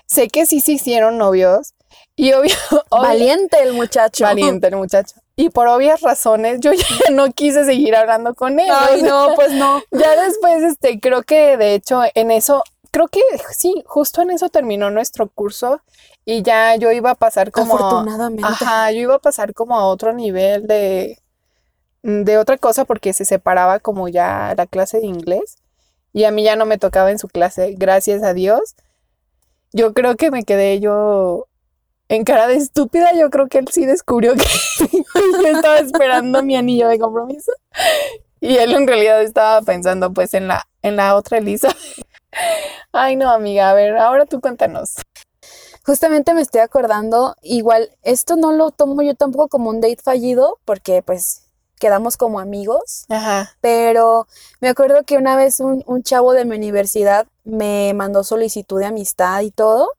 sé 0.08 0.28
que 0.28 0.46
sí 0.46 0.62
se 0.62 0.74
hicieron 0.74 1.18
novios, 1.18 1.74
Y 2.16 2.34
obvio, 2.34 2.54
obvio- 2.90 3.02
Valiente 3.02 3.62
el 3.62 3.74
muchacho. 3.74 4.24
valiente 4.24 4.68
el 4.68 4.76
muchacho. 4.76 5.16
Y 5.36 5.50
por 5.50 5.68
obvias 5.68 6.02
razones, 6.02 6.60
yo 6.62 6.72
ya 6.74 7.12
no 7.12 7.32
quise 7.32 7.66
seguir 7.66 7.96
hablando 7.96 8.34
con 8.34 8.60
él. 8.60 8.70
Ay, 8.72 9.02
no, 9.04 9.34
pues 9.36 9.52
no. 9.54 9.82
Ya 9.92 10.22
después, 10.22 10.64
este, 10.64 11.00
creo 11.00 11.24
que 11.24 11.58
de 11.58 11.74
hecho 11.74 12.02
en 12.14 12.32
eso, 12.32 12.64
creo 12.92 13.08
que 13.08 13.22
sí, 13.52 13.84
justo 13.86 14.22
en 14.22 14.32
eso 14.32 14.50
terminó 14.50 14.90
nuestro 14.92 15.28
curso 15.28 15.82
y 16.24 16.42
ya 16.42 16.76
yo 16.76 16.92
iba 16.92 17.12
a 17.12 17.16
pasar 17.16 17.52
como, 17.52 17.76
Afortunadamente. 17.76 18.48
ajá, 18.48 18.92
yo 18.92 19.00
iba 19.00 19.16
a 19.16 19.20
pasar 19.20 19.54
como 19.54 19.76
a 19.78 19.86
otro 19.86 20.14
nivel 20.14 20.66
de, 20.68 21.20
de 22.02 22.38
otra 22.38 22.58
cosa 22.58 22.86
porque 22.86 23.14
se 23.14 23.26
separaba 23.26 23.80
como 23.80 24.08
ya 24.08 24.54
la 24.58 24.66
clase 24.66 25.00
de 25.00 25.08
inglés 25.08 25.58
y 26.14 26.24
a 26.24 26.32
mí 26.32 26.44
ya 26.44 26.56
no 26.56 26.66
me 26.66 26.78
tocaba 26.78 27.12
en 27.12 27.20
su 27.20 27.28
clase, 27.28 27.76
gracias 27.78 28.24
a 28.24 28.34
Dios. 28.34 28.76
Yo 29.74 29.94
creo 29.94 30.16
que 30.16 30.32
me 30.32 30.44
quedé 30.44 30.80
yo 30.80 31.48
en 32.10 32.24
cara 32.24 32.48
de 32.48 32.56
estúpida, 32.56 33.14
yo 33.14 33.30
creo 33.30 33.48
que 33.48 33.60
él 33.60 33.68
sí 33.72 33.86
descubrió 33.86 34.34
que 34.36 34.44
yo 35.42 35.48
estaba 35.48 35.78
esperando 35.80 36.44
mi 36.44 36.56
anillo 36.56 36.88
de 36.88 37.00
compromiso. 37.00 37.52
Y 38.40 38.58
él 38.58 38.74
en 38.74 38.88
realidad 38.88 39.22
estaba 39.24 39.62
pensando 39.62 40.14
pues 40.14 40.34
en 40.34 40.48
la, 40.48 40.68
en 40.82 40.96
la 40.96 41.16
otra 41.16 41.40
Elisa. 41.40 41.70
Ay, 42.92 43.16
no, 43.16 43.32
amiga, 43.32 43.70
a 43.70 43.74
ver, 43.74 43.98
ahora 43.98 44.26
tú 44.26 44.40
cuéntanos. 44.40 44.96
Justamente 45.86 46.34
me 46.34 46.42
estoy 46.42 46.62
acordando, 46.62 47.36
igual, 47.42 47.90
esto 48.02 48.36
no 48.36 48.52
lo 48.52 48.72
tomo 48.72 49.02
yo 49.04 49.16
tampoco 49.16 49.48
como 49.48 49.70
un 49.70 49.82
date 49.82 50.02
fallido, 50.04 50.60
porque 50.66 51.04
pues 51.04 51.44
quedamos 51.80 52.18
como 52.18 52.40
amigos, 52.40 53.06
Ajá. 53.10 53.52
pero 53.62 54.28
me 54.62 54.70
acuerdo 54.70 55.04
que 55.04 55.18
una 55.18 55.36
vez 55.36 55.60
un, 55.60 55.84
un 55.86 56.02
chavo 56.02 56.34
de 56.34 56.46
mi 56.46 56.56
universidad 56.56 57.28
me 57.44 57.94
mandó 57.94 58.24
solicitud 58.24 58.80
de 58.80 58.86
amistad 58.86 59.42
y 59.42 59.52
todo, 59.52 59.90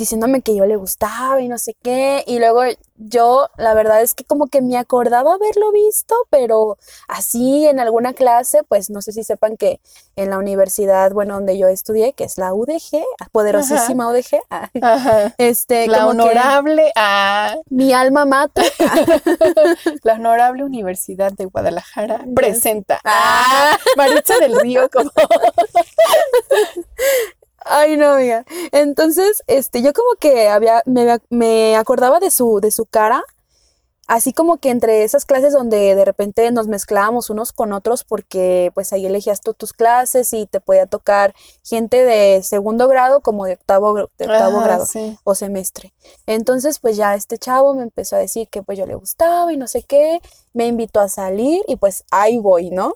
diciéndome 0.00 0.40
que 0.40 0.56
yo 0.56 0.64
le 0.64 0.76
gustaba 0.76 1.42
y 1.42 1.48
no 1.48 1.58
sé 1.58 1.76
qué, 1.82 2.24
y 2.26 2.38
luego 2.38 2.62
yo, 2.96 3.50
la 3.58 3.74
verdad 3.74 4.00
es 4.00 4.14
que 4.14 4.24
como 4.24 4.46
que 4.46 4.62
me 4.62 4.78
acordaba 4.78 5.34
haberlo 5.34 5.72
visto, 5.72 6.14
pero 6.30 6.78
así 7.06 7.66
en 7.66 7.80
alguna 7.80 8.14
clase, 8.14 8.62
pues 8.62 8.88
no 8.88 9.02
sé 9.02 9.12
si 9.12 9.24
sepan 9.24 9.58
que 9.58 9.78
en 10.16 10.30
la 10.30 10.38
universidad, 10.38 11.12
bueno, 11.12 11.34
donde 11.34 11.58
yo 11.58 11.68
estudié, 11.68 12.14
que 12.14 12.24
es 12.24 12.38
la 12.38 12.54
UDG, 12.54 13.04
poderosísima 13.30 14.10
UDG, 14.10 14.40
ah, 14.48 14.70
Ajá. 14.80 15.34
este, 15.36 15.86
La 15.86 16.00
como 16.00 16.12
que 16.12 16.30
honorable, 16.30 16.92
ah, 16.96 17.56
mi 17.68 17.92
alma 17.92 18.24
mata. 18.24 18.62
la 20.02 20.14
honorable 20.14 20.64
Universidad 20.64 21.32
de 21.32 21.44
Guadalajara 21.44 22.24
presenta 22.34 23.00
a 23.04 23.76
Maritza 23.96 24.38
del 24.38 24.58
Río 24.60 24.88
como 24.88 25.10
Ay, 27.64 27.96
no, 27.96 28.12
amiga. 28.14 28.44
Entonces, 28.72 29.42
este, 29.46 29.82
yo 29.82 29.92
como 29.92 30.14
que 30.18 30.48
había, 30.48 30.82
me, 30.86 31.18
me 31.28 31.76
acordaba 31.76 32.20
de 32.20 32.30
su, 32.30 32.60
de 32.60 32.70
su 32.70 32.86
cara, 32.86 33.22
así 34.06 34.32
como 34.32 34.56
que 34.56 34.70
entre 34.70 35.04
esas 35.04 35.24
clases 35.24 35.52
donde 35.52 35.94
de 35.94 36.04
repente 36.04 36.50
nos 36.50 36.66
mezclábamos 36.66 37.30
unos 37.30 37.52
con 37.52 37.72
otros 37.72 38.02
porque 38.02 38.72
pues 38.74 38.92
ahí 38.92 39.06
elegías 39.06 39.40
tú 39.40 39.54
tus 39.54 39.72
clases 39.72 40.32
y 40.32 40.46
te 40.46 40.60
podía 40.60 40.86
tocar 40.86 41.32
gente 41.64 42.04
de 42.04 42.42
segundo 42.42 42.88
grado 42.88 43.20
como 43.20 43.44
de 43.44 43.52
octavo, 43.52 43.94
de 43.94 44.02
octavo 44.02 44.58
Ajá, 44.58 44.64
grado 44.64 44.86
sí. 44.86 45.16
o 45.22 45.36
semestre. 45.36 45.92
Entonces, 46.26 46.80
pues 46.80 46.96
ya 46.96 47.14
este 47.14 47.38
chavo 47.38 47.74
me 47.74 47.82
empezó 47.84 48.16
a 48.16 48.18
decir 48.18 48.48
que 48.48 48.62
pues 48.64 48.76
yo 48.78 48.86
le 48.86 48.96
gustaba 48.96 49.52
y 49.52 49.56
no 49.56 49.68
sé 49.68 49.82
qué, 49.84 50.20
me 50.54 50.66
invitó 50.66 50.98
a 50.98 51.08
salir 51.08 51.62
y 51.68 51.76
pues 51.76 52.04
ahí 52.10 52.38
voy, 52.38 52.70
¿no? 52.70 52.94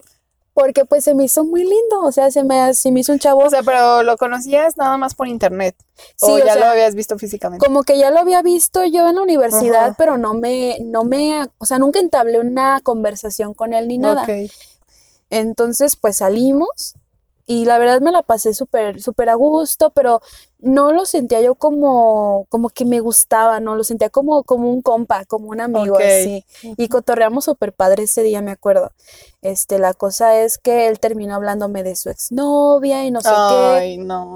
Porque 0.55 0.85
pues 0.85 1.03
se 1.03 1.15
me 1.15 1.25
hizo 1.25 1.45
muy 1.45 1.63
lindo, 1.63 2.01
o 2.03 2.13
sea, 2.13 2.31
se 2.31 2.45
me, 2.45 2.73
se 2.75 2.93
me 2.93 3.01
hizo 3.01 3.13
un 3.13 3.19
chavo 3.19 3.41
O 3.43 3.51
sea, 3.51 3.63
pero 3.65 4.05
lo 4.05 4.17
conocías 4.17 4.77
nada 4.77 4.97
más 4.97 5.15
por 5.15 5.27
internet. 5.27 5.75
Sí, 6.17 6.31
o 6.31 6.35
o 6.35 6.39
ya 6.39 6.53
sea, 6.53 6.57
lo 6.57 6.67
habías 6.67 6.95
visto 6.95 7.19
físicamente. 7.19 7.65
como 7.65 7.83
que 7.83 7.99
ya 7.99 8.11
lo 8.11 8.21
había 8.21 8.41
visto 8.41 8.85
yo 8.85 9.09
en 9.09 9.17
la 9.17 9.23
universidad, 9.23 9.87
Ajá. 9.87 9.95
pero 9.99 10.17
no 10.17 10.35
me, 10.35 10.79
no 10.81 11.03
me, 11.05 11.49
o 11.59 11.67
sea, 11.67 11.79
nunca 11.79 11.99
entablé 11.99 12.39
una 12.39 12.81
conversación 12.83 13.53
con 13.53 13.75
él 13.75 13.89
ni 13.89 13.99
nada. 13.99 14.27
Entonces, 15.29 15.97
pues 15.97 16.19
salimos 16.19 16.95
y 17.47 17.67
la 17.67 17.79
verdad 17.79 18.01
me 18.01 18.11
la 18.11 18.23
pasé 18.23 18.55
súper, 18.55 19.03
súper 19.03 19.29
a 19.29 19.35
gusto, 19.35 19.91
pero 19.91 20.23
no 20.61 20.93
lo 20.93 21.05
sentía 21.05 21.43
yo 21.43 21.55
como, 21.55 22.47
como 22.49 22.71
que 22.71 22.87
me 22.87 23.01
gustaba, 23.01 23.61
no, 23.61 23.77
lo 23.77 23.85
sentía 23.85 24.09
como, 24.09 24.45
como 24.45 24.71
un 24.71 24.81
compa, 24.81 25.27
como 25.27 25.49
un 25.49 25.61
amigo 25.61 25.99
así. 25.99 26.45
Y 26.63 26.89
cotorreamos 26.89 27.45
súper 27.45 27.75
padre 27.75 28.05
ese 28.05 28.23
día, 28.23 28.41
me 28.41 28.51
acuerdo. 28.51 28.93
Este, 29.43 29.79
la 29.79 29.93
cosa 29.93 30.41
es 30.41 30.57
que 30.57 30.87
él 30.87 31.01
terminó 31.01 31.35
hablándome 31.35 31.83
de 31.83 31.97
su 31.97 32.09
exnovia 32.09 33.05
y 33.05 33.11
no 33.11 33.21
sé 33.21 33.29
qué. 33.29 33.35
Ay, 33.35 33.99
no. 33.99 34.35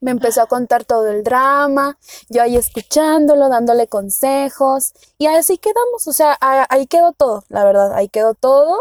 Me 0.00 0.10
empezó 0.10 0.42
a 0.42 0.46
contar 0.46 0.84
todo 0.84 1.06
el 1.06 1.22
drama, 1.22 1.96
yo 2.28 2.42
ahí 2.42 2.56
escuchándolo, 2.56 3.48
dándole 3.48 3.86
consejos 3.86 4.92
y 5.16 5.26
así 5.26 5.58
quedamos, 5.58 6.08
o 6.08 6.12
sea, 6.12 6.36
ahí 6.40 6.88
quedó 6.88 7.12
todo, 7.12 7.44
la 7.48 7.64
verdad, 7.64 7.94
ahí 7.94 8.08
quedó 8.08 8.34
todo. 8.34 8.78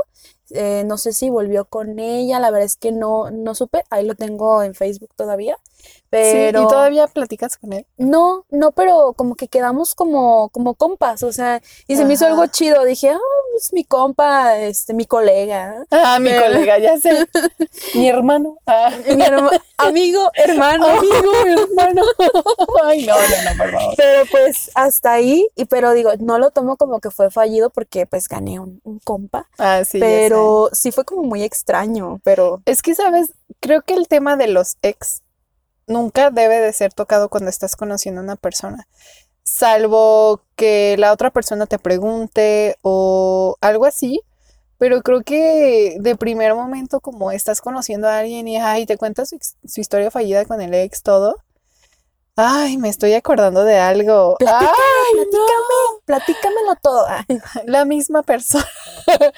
Eh, 0.54 0.84
no 0.86 0.98
sé 0.98 1.14
si 1.14 1.30
volvió 1.30 1.66
con 1.66 2.00
ella, 2.00 2.40
la 2.40 2.52
verdad 2.52 2.66
es 2.66 2.76
que 2.78 2.92
no, 2.92 3.32
no 3.32 3.56
supe, 3.56 3.84
ahí 3.90 4.06
lo 4.06 4.16
tengo 4.16 4.64
en 4.64 4.76
Facebook 4.76 5.12
todavía, 5.16 5.58
Sí, 6.12 6.18
pero 6.34 6.64
¿y 6.64 6.68
todavía 6.68 7.08
platicas 7.08 7.58
con 7.58 7.74
él? 7.74 7.86
no, 7.98 8.46
no, 8.50 8.72
pero 8.72 9.14
como 9.14 9.36
que 9.36 9.48
quedamos 9.48 9.96
como, 9.96 10.50
como 10.50 10.74
compas, 10.76 11.24
o 11.24 11.32
sea, 11.32 11.62
y 11.88 11.96
se 11.96 12.04
me 12.06 12.14
hizo 12.16 12.26
algo 12.26 12.46
chido, 12.48 12.84
dije, 12.84 13.10
ah, 13.12 13.20
es 13.56 13.72
mi 13.74 13.84
compa, 13.86 14.58
este, 14.58 14.94
mi 14.94 15.06
colega, 15.06 15.86
Ah, 15.90 16.20
mi 16.20 16.30
Pero- 16.30 16.44
colega, 16.48 16.78
ya 16.80 16.98
sé. 17.00 17.28
Mi 17.96 18.08
hermano. 18.10 18.58
Ah. 18.66 18.92
mi 19.08 19.22
herma- 19.24 19.52
amigo, 19.78 20.30
hermano. 20.36 20.86
Amigo, 20.86 21.32
hermano. 21.46 22.02
Ay, 22.86 23.06
no, 23.06 23.16
no, 23.16 23.52
no, 23.52 23.58
por 23.58 23.72
favor. 23.72 23.94
Pero 23.98 24.24
pues 24.32 24.72
hasta 24.76 25.14
ahí, 25.14 25.48
y 25.56 25.66
pero 25.66 25.94
digo, 25.94 26.12
no 26.20 26.38
lo 26.40 26.52
tomo 26.52 26.78
como 26.78 27.00
que 27.00 27.12
fue 27.12 27.30
fallido 27.32 27.70
porque 27.70 28.06
pues 28.06 28.28
gané 28.28 28.60
un, 28.60 28.80
un 28.84 29.00
compa, 29.00 29.48
Ah, 29.58 29.84
sí, 29.86 30.00
pero 30.00 30.70
sí 30.74 30.92
fue 30.92 31.06
como 31.06 31.24
muy 31.24 31.44
extraño, 31.44 32.20
pero 32.24 32.62
Es 32.66 32.82
que, 32.82 32.96
¿sabes? 32.96 33.32
Creo 33.60 33.82
que 33.82 33.94
el 33.94 34.08
tema 34.08 34.36
de 34.38 34.48
los 34.48 34.78
ex 34.82 35.22
nunca 35.92 36.32
debe 36.32 36.60
de 36.60 36.74
ser 36.74 36.94
tocado 36.94 37.30
cuando 37.30 37.50
estás 37.50 37.76
conociendo 37.76 38.22
a 38.22 38.24
una 38.24 38.36
persona, 38.36 38.88
salvo 39.44 40.42
que 40.56 40.96
la 40.98 41.12
otra 41.12 41.32
persona 41.32 41.66
te 41.68 41.80
pregunte 41.80 42.78
o 42.82 43.58
algo 43.62 43.86
así, 43.86 44.22
pero 44.78 45.02
creo 45.04 45.22
que 45.22 45.98
de 46.00 46.16
primer 46.16 46.56
momento 46.56 47.02
como 47.02 47.32
estás 47.32 47.62
conociendo 47.62 48.08
a 48.08 48.20
alguien 48.20 48.48
y 48.48 48.58
ay, 48.58 48.86
te 48.86 48.98
cuentas 48.98 49.30
su, 49.30 49.38
su 49.66 49.82
historia 49.82 50.10
fallida 50.12 50.46
con 50.46 50.62
el 50.62 50.74
ex, 50.74 51.04
todo. 51.04 51.38
Ay, 52.36 52.78
me 52.78 52.90
estoy 52.90 53.14
acordando 53.14 53.64
de 53.64 53.78
algo. 53.78 54.38
Platícame, 54.40 54.72
Ay, 54.72 55.16
platícame, 55.16 56.02
platícamelo 56.06 56.76
todo. 56.82 57.06
Ah, 57.08 57.26
la 57.66 57.86
misma 57.86 58.24
persona. 58.24 58.66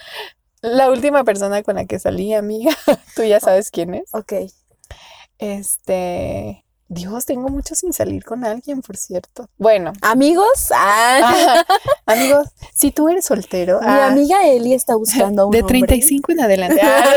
La 0.63 0.89
última 0.89 1.25
persona 1.25 1.61
con 1.61 1.75
la 1.75 1.83
que 1.83 1.99
salí, 1.99 2.33
amiga, 2.33 2.71
tú 3.17 3.23
ya 3.23 3.41
sabes 3.41 3.69
quién 3.69 3.95
es. 3.95 4.13
Ok. 4.13 4.31
Este, 5.43 6.63
Dios, 6.87 7.25
tengo 7.25 7.49
mucho 7.49 7.75
sin 7.75 7.91
salir 7.91 8.23
con 8.23 8.45
alguien, 8.45 8.81
por 8.81 8.95
cierto. 8.95 9.49
Bueno, 9.57 9.91
Amigos, 10.01 10.71
ah, 10.73 11.65
amigos, 12.05 12.47
si 12.73 12.91
tú 12.91 13.09
eres 13.09 13.25
soltero, 13.25 13.81
mi 13.81 13.87
ah, 13.87 14.07
amiga 14.07 14.47
Eli 14.47 14.73
está 14.73 14.95
buscando 14.95 15.41
a 15.41 15.45
un 15.47 15.51
de 15.51 15.59
hombre. 15.59 15.79
35 15.79 16.31
en 16.31 16.39
adelante, 16.39 16.81
ah, 16.83 17.15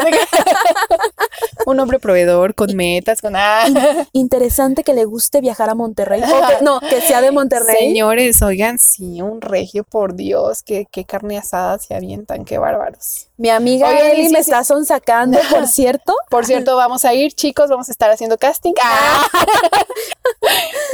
un 1.67 1.81
hombre 1.81 1.99
proveedor 1.99 2.55
con 2.55 2.75
metas, 2.77 3.21
con 3.21 3.35
ah, 3.37 3.67
interesante 4.13 4.85
que 4.85 4.95
le 4.95 5.05
guste 5.05 5.41
viajar 5.41 5.69
a 5.71 5.75
Monterrey. 5.75 6.23
O 6.23 6.47
que- 6.49 6.65
no, 6.65 6.81
que 6.81 7.01
sea 7.01 7.21
de 7.21 7.31
Monterrey. 7.33 7.77
Señores, 7.89 8.41
oigan, 8.43 8.79
sí, 8.79 9.21
un 9.23 9.41
regio, 9.41 9.85
por 9.85 10.15
Dios, 10.15 10.63
qué, 10.63 10.87
qué 10.91 11.05
carne 11.05 11.39
asada 11.39 11.79
se 11.79 11.95
avientan, 11.95 12.45
qué 12.45 12.59
bárbaros. 12.59 13.29
Mi 13.37 13.51
amiga 13.51 13.89
Oye, 13.89 14.13
Eli 14.13 14.29
me 14.31 14.39
está 14.39 14.65
sonsacando, 14.65 15.39
por 15.51 15.67
cierto. 15.69 16.15
Por 16.31 16.47
cierto, 16.47 16.77
vamos 16.77 17.05
a 17.05 17.15
ir, 17.15 17.33
chicos, 17.33 17.69
vamos 17.71 17.89
a 17.89 17.93
estar 17.93 18.11
haciendo 18.11 18.39
casting. 18.39 18.73
Ah. 18.83 19.27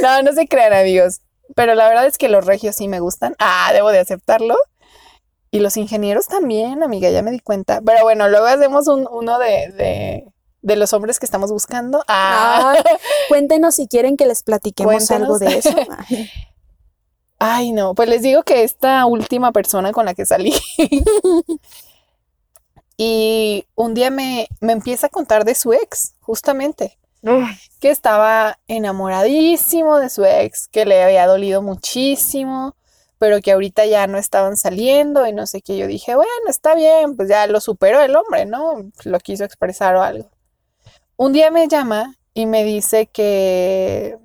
No, 0.01 0.21
no 0.21 0.33
se 0.33 0.47
crean, 0.47 0.73
amigos. 0.73 1.21
Pero 1.55 1.75
la 1.75 1.87
verdad 1.87 2.05
es 2.07 2.17
que 2.17 2.29
los 2.29 2.45
regios 2.45 2.75
sí 2.75 2.87
me 2.87 2.99
gustan. 2.99 3.35
Ah, 3.39 3.69
debo 3.73 3.89
de 3.91 3.99
aceptarlo. 3.99 4.55
Y 5.51 5.59
los 5.59 5.77
ingenieros 5.77 6.27
también, 6.27 6.81
amiga, 6.81 7.09
ya 7.09 7.21
me 7.21 7.31
di 7.31 7.39
cuenta. 7.39 7.79
Pero 7.85 8.01
bueno, 8.03 8.27
luego 8.27 8.47
hacemos 8.47 8.87
un, 8.87 9.07
uno 9.11 9.37
de, 9.37 9.71
de, 9.71 10.25
de 10.63 10.75
los 10.77 10.93
hombres 10.93 11.19
que 11.19 11.25
estamos 11.27 11.51
buscando. 11.51 12.03
Ah, 12.07 12.07
Ah, 12.07 12.75
cuéntenos 13.27 13.75
si 13.75 13.87
quieren 13.87 14.17
que 14.17 14.25
les 14.25 14.41
platiquemos 14.43 15.11
algo 15.11 15.37
de 15.39 15.57
eso. 15.59 15.69
ay, 17.39 17.71
no. 17.71 17.93
Pues 17.95 18.09
les 18.09 18.21
digo 18.21 18.43
que 18.43 18.63
esta 18.63 19.05
última 19.05 19.51
persona 19.51 19.91
con 19.91 20.05
la 20.05 20.13
que 20.15 20.25
salí. 20.25 20.53
y 22.97 23.65
un 23.75 23.93
día 23.93 24.09
me, 24.09 24.47
me 24.61 24.73
empieza 24.73 25.07
a 25.07 25.09
contar 25.09 25.45
de 25.45 25.55
su 25.55 25.73
ex, 25.73 26.13
justamente. 26.21 26.97
que 27.79 27.89
estaba 27.89 28.59
enamoradísimo 28.67 29.97
de 29.99 30.09
su 30.09 30.25
ex, 30.25 30.67
que 30.67 30.85
le 30.85 31.01
había 31.03 31.25
dolido 31.27 31.61
muchísimo, 31.61 32.75
pero 33.17 33.39
que 33.41 33.51
ahorita 33.53 33.85
ya 33.85 34.07
no 34.07 34.17
estaban 34.17 34.57
saliendo 34.57 35.25
y 35.27 35.33
no 35.33 35.47
sé 35.47 35.61
qué. 35.61 35.77
Yo 35.77 35.87
dije, 35.87 36.15
bueno, 36.15 36.31
está 36.49 36.75
bien, 36.75 37.15
pues 37.15 37.29
ya 37.29 37.47
lo 37.47 37.61
superó 37.61 38.01
el 38.01 38.15
hombre, 38.15 38.45
¿no? 38.45 38.83
Lo 39.05 39.19
quiso 39.19 39.43
expresar 39.45 39.95
o 39.95 40.01
algo. 40.03 40.29
Un 41.23 41.31
día 41.31 41.51
me 41.51 41.69
llama 41.69 42.17
y 42.33 42.47
me 42.47 42.65
dice 42.65 43.07
que, 43.07 44.17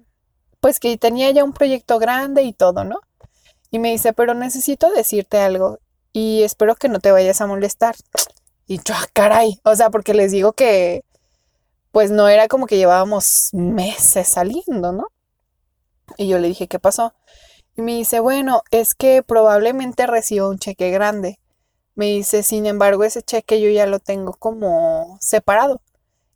pues 0.58 0.80
que 0.80 0.98
tenía 0.98 1.30
ya 1.30 1.44
un 1.44 1.52
proyecto 1.52 2.00
grande 2.00 2.42
y 2.42 2.52
todo, 2.52 2.82
¿no? 2.82 2.98
Y 3.70 3.78
me 3.78 3.92
dice, 3.92 4.12
pero 4.12 4.34
necesito 4.34 4.90
decirte 4.90 5.38
algo 5.38 5.78
y 6.12 6.42
espero 6.42 6.74
que 6.74 6.88
no 6.88 6.98
te 6.98 7.12
vayas 7.12 7.40
a 7.40 7.46
molestar. 7.46 7.94
Y 8.66 8.78
yo, 8.78 8.94
ah, 8.96 9.06
caray, 9.12 9.60
o 9.62 9.76
sea, 9.76 9.90
porque 9.90 10.12
les 10.12 10.32
digo 10.32 10.54
que 10.54 11.04
pues 11.92 12.10
no 12.10 12.26
era 12.26 12.48
como 12.48 12.66
que 12.66 12.78
llevábamos 12.78 13.50
meses 13.52 14.26
saliendo, 14.26 14.90
¿no? 14.90 15.06
Y 16.16 16.26
yo 16.26 16.40
le 16.40 16.48
dije, 16.48 16.66
¿qué 16.66 16.80
pasó? 16.80 17.14
Y 17.76 17.82
me 17.82 17.94
dice, 17.94 18.18
bueno, 18.18 18.62
es 18.72 18.96
que 18.96 19.22
probablemente 19.22 20.08
reciba 20.08 20.48
un 20.48 20.58
cheque 20.58 20.90
grande. 20.90 21.38
Me 21.94 22.06
dice, 22.06 22.42
sin 22.42 22.66
embargo, 22.66 23.04
ese 23.04 23.22
cheque 23.22 23.60
yo 23.60 23.70
ya 23.70 23.86
lo 23.86 24.00
tengo 24.00 24.32
como 24.32 25.16
separado. 25.20 25.80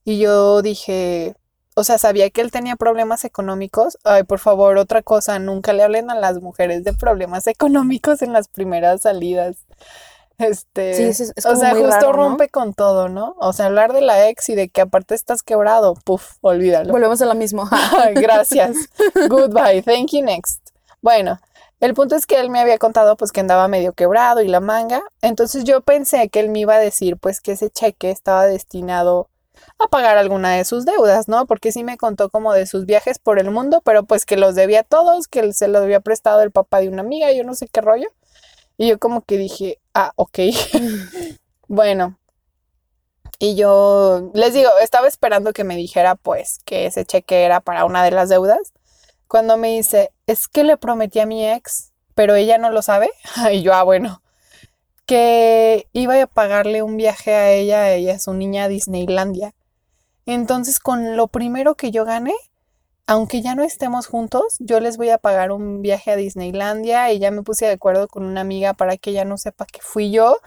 Y 0.05 0.19
yo 0.19 0.63
dije, 0.63 1.35
o 1.75 1.85
sea, 1.85 1.99
sabía 1.99 2.29
que 2.31 2.41
él 2.41 2.51
tenía 2.51 2.77
problemas 2.77 3.25
económicos. 3.25 3.99
Ay, 4.05 4.25
por 4.25 4.39
favor, 4.39 4.77
otra 4.79 5.03
cosa, 5.03 5.39
nunca 5.39 5.73
le 5.73 5.83
hablen 5.83 6.11
a 6.11 6.15
las 6.15 6.41
mujeres 6.41 6.85
de 6.85 6.93
problemas 6.93 7.47
económicos 7.49 8.23
en 8.23 8.33
las 8.33 8.49
primeras 8.49 9.03
salidas. 9.03 9.57
Este, 10.39 10.95
Sí, 10.95 11.03
es- 11.05 11.21
es 11.37 11.47
o 11.47 11.55
sea, 11.57 11.71
justo 11.71 11.87
raro, 11.89 12.07
¿no? 12.09 12.13
rompe 12.13 12.49
con 12.49 12.75
todo, 12.75 13.09
¿no? 13.09 13.37
O 13.39 13.53
sea, 13.53 13.67
hablar 13.67 13.93
de 13.93 14.01
la 14.01 14.29
ex 14.29 14.49
y 14.49 14.55
de 14.55 14.69
que 14.69 14.81
aparte 14.81 15.15
estás 15.15 15.43
quebrado, 15.43 15.95
puf, 16.05 16.33
olvídalo. 16.41 16.91
Volvemos 16.93 17.21
a 17.23 17.27
lo 17.27 17.35
mismo. 17.35 17.69
Ay, 17.71 18.15
Gracias. 18.15 18.77
Goodbye. 19.29 19.83
Thank 19.83 20.11
you 20.13 20.23
next. 20.25 20.61
Bueno, 21.01 21.39
el 21.81 21.95
punto 21.95 22.17
es 22.17 22.27
que 22.27 22.41
él 22.41 22.51
me 22.51 22.61
había 22.61 22.79
contado 22.79 23.17
pues 23.17 23.31
que 23.31 23.41
andaba 23.41 23.69
medio 23.69 23.93
quebrado 23.93 24.41
y 24.41 24.49
la 24.49 24.61
manga. 24.61 25.03
Entonces 25.21 25.65
yo 25.65 25.81
pensé 25.81 26.29
que 26.29 26.41
él 26.41 26.49
me 26.49 26.61
iba 26.61 26.75
a 26.75 26.79
decir 26.79 27.17
pues 27.19 27.41
que 27.41 27.53
ese 27.53 27.71
cheque 27.71 28.11
estaba 28.11 28.47
destinado 28.47 29.29
a 29.79 29.89
pagar 29.89 30.19
alguna 30.19 30.55
de 30.55 30.65
sus 30.65 30.85
deudas, 30.85 31.29
¿no? 31.29 31.47
Porque 31.47 31.73
sí 31.73 31.85
me 31.85 31.97
contó 31.97 32.31
como 32.31 32.53
de 32.53 32.67
sus 32.67 32.87
viajes 32.87 33.19
por 33.19 33.39
el 33.39 33.51
mundo, 33.51 33.83
pero 33.85 34.05
pues 34.05 34.27
que 34.27 34.37
los 34.37 34.55
debía 34.55 34.81
a 34.81 34.85
todos, 34.85 35.29
que 35.29 35.53
se 35.53 35.69
los 35.69 35.83
había 35.83 36.01
prestado 36.01 36.43
el 36.43 36.51
papá 36.51 36.81
de 36.81 36.89
una 36.89 37.03
amiga, 37.03 37.33
yo 37.33 37.45
no 37.45 37.55
sé 37.55 37.69
qué 37.69 37.81
rollo. 37.81 38.09
Y 38.79 38.89
yo 38.89 38.99
como 38.99 39.23
que 39.23 39.39
dije, 39.39 39.79
ah, 39.95 40.13
ok. 40.17 40.39
Bueno, 41.69 42.19
y 43.39 43.57
yo 43.57 44.31
les 44.35 44.55
digo, 44.55 44.71
estaba 44.81 45.09
esperando 45.09 45.53
que 45.53 45.65
me 45.65 45.75
dijera 45.75 46.15
pues 46.15 46.61
que 46.65 46.87
ese 46.87 47.05
cheque 47.05 47.45
era 47.45 47.61
para 47.61 47.85
una 47.85 48.05
de 48.05 48.13
las 48.13 48.29
deudas. 48.29 48.73
Cuando 49.27 49.57
me 49.57 49.69
dice, 49.69 50.13
es 50.29 50.47
que 50.47 50.63
le 50.63 50.77
prometí 50.77 51.19
a 51.19 51.27
mi 51.27 51.49
ex, 51.49 51.93
pero 52.15 52.37
ella 52.37 52.59
no 52.59 52.71
lo 52.71 52.83
sabe. 52.83 53.11
Y 53.53 53.63
yo, 53.63 53.75
ah, 53.75 53.83
bueno, 53.83 54.23
que 55.07 55.89
iba 55.93 56.23
a 56.23 56.27
pagarle 56.27 56.83
un 56.83 56.97
viaje 56.97 57.35
a 57.35 57.51
ella, 57.51 57.93
ella 57.93 58.15
es 58.15 58.23
su 58.25 58.35
niña 58.35 58.65
a 58.65 58.69
Disneylandia. 58.69 59.55
Entonces, 60.27 60.79
con 60.79 61.17
lo 61.17 61.29
primero 61.29 61.75
que 61.75 61.91
yo 61.91 62.05
gane, 62.05 62.35
aunque 63.07 63.43
ya 63.43 63.55
no 63.55 63.63
estemos 63.63 64.07
juntos, 64.07 64.57
yo 64.61 64.81
les 64.81 64.97
voy 64.97 65.11
a 65.11 65.19
pagar 65.19 65.51
un 65.53 65.83
viaje 65.83 66.13
a 66.13 66.17
Disneylandia 66.17 67.13
y 67.13 67.19
ya 67.19 67.31
me 67.31 67.43
puse 67.43 67.67
de 67.67 67.73
acuerdo 67.73 68.09
con 68.09 68.25
una 68.25 68.41
amiga 68.41 68.75
para 68.75 68.97
que 68.97 69.11
ella 69.11 69.25
no 69.25 69.37
sepa 69.37 69.67
que 69.67 69.81
fui 69.83 70.11
yo. 70.11 70.39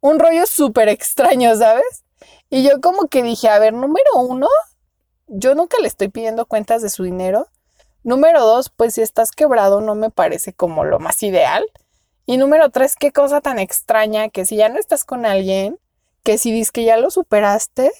Un 0.00 0.18
rollo 0.18 0.46
súper 0.46 0.88
extraño, 0.88 1.56
¿sabes? 1.56 2.04
Y 2.50 2.62
yo 2.62 2.80
como 2.80 3.08
que 3.08 3.22
dije, 3.22 3.48
a 3.48 3.58
ver, 3.58 3.72
número 3.72 4.16
uno, 4.16 4.48
yo 5.26 5.54
nunca 5.54 5.78
le 5.80 5.88
estoy 5.88 6.08
pidiendo 6.08 6.46
cuentas 6.46 6.82
de 6.82 6.90
su 6.90 7.04
dinero. 7.04 7.46
Número 8.04 8.44
dos, 8.44 8.68
pues 8.68 8.94
si 8.94 9.00
estás 9.00 9.30
quebrado 9.30 9.80
no 9.80 9.94
me 9.94 10.10
parece 10.10 10.52
como 10.52 10.84
lo 10.84 10.98
más 10.98 11.22
ideal. 11.22 11.64
Y 12.26 12.36
número 12.36 12.70
tres, 12.70 12.94
qué 12.96 13.12
cosa 13.12 13.40
tan 13.40 13.58
extraña 13.58 14.28
que 14.28 14.44
si 14.44 14.56
ya 14.56 14.68
no 14.68 14.78
estás 14.78 15.04
con 15.04 15.24
alguien, 15.24 15.78
que 16.22 16.38
si 16.38 16.52
dices 16.52 16.72
que 16.72 16.84
ya 16.84 16.96
lo 16.96 17.10
superaste, 17.10 17.90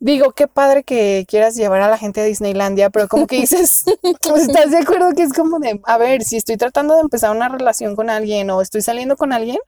digo, 0.00 0.32
qué 0.32 0.48
padre 0.48 0.82
que 0.82 1.24
quieras 1.28 1.54
llevar 1.54 1.82
a 1.82 1.88
la 1.88 1.98
gente 1.98 2.20
a 2.20 2.24
Disneylandia, 2.24 2.90
pero 2.90 3.06
como 3.06 3.26
que 3.26 3.36
dices, 3.36 3.84
pues, 4.22 4.48
¿estás 4.48 4.70
de 4.70 4.78
acuerdo 4.78 5.12
que 5.12 5.22
es 5.22 5.32
como 5.32 5.60
de, 5.60 5.80
a 5.84 5.98
ver, 5.98 6.24
si 6.24 6.36
estoy 6.36 6.56
tratando 6.56 6.94
de 6.94 7.02
empezar 7.02 7.34
una 7.34 7.48
relación 7.48 7.94
con 7.94 8.10
alguien 8.10 8.50
o 8.50 8.62
estoy 8.62 8.82
saliendo 8.82 9.16
con 9.16 9.32
alguien, 9.32 9.58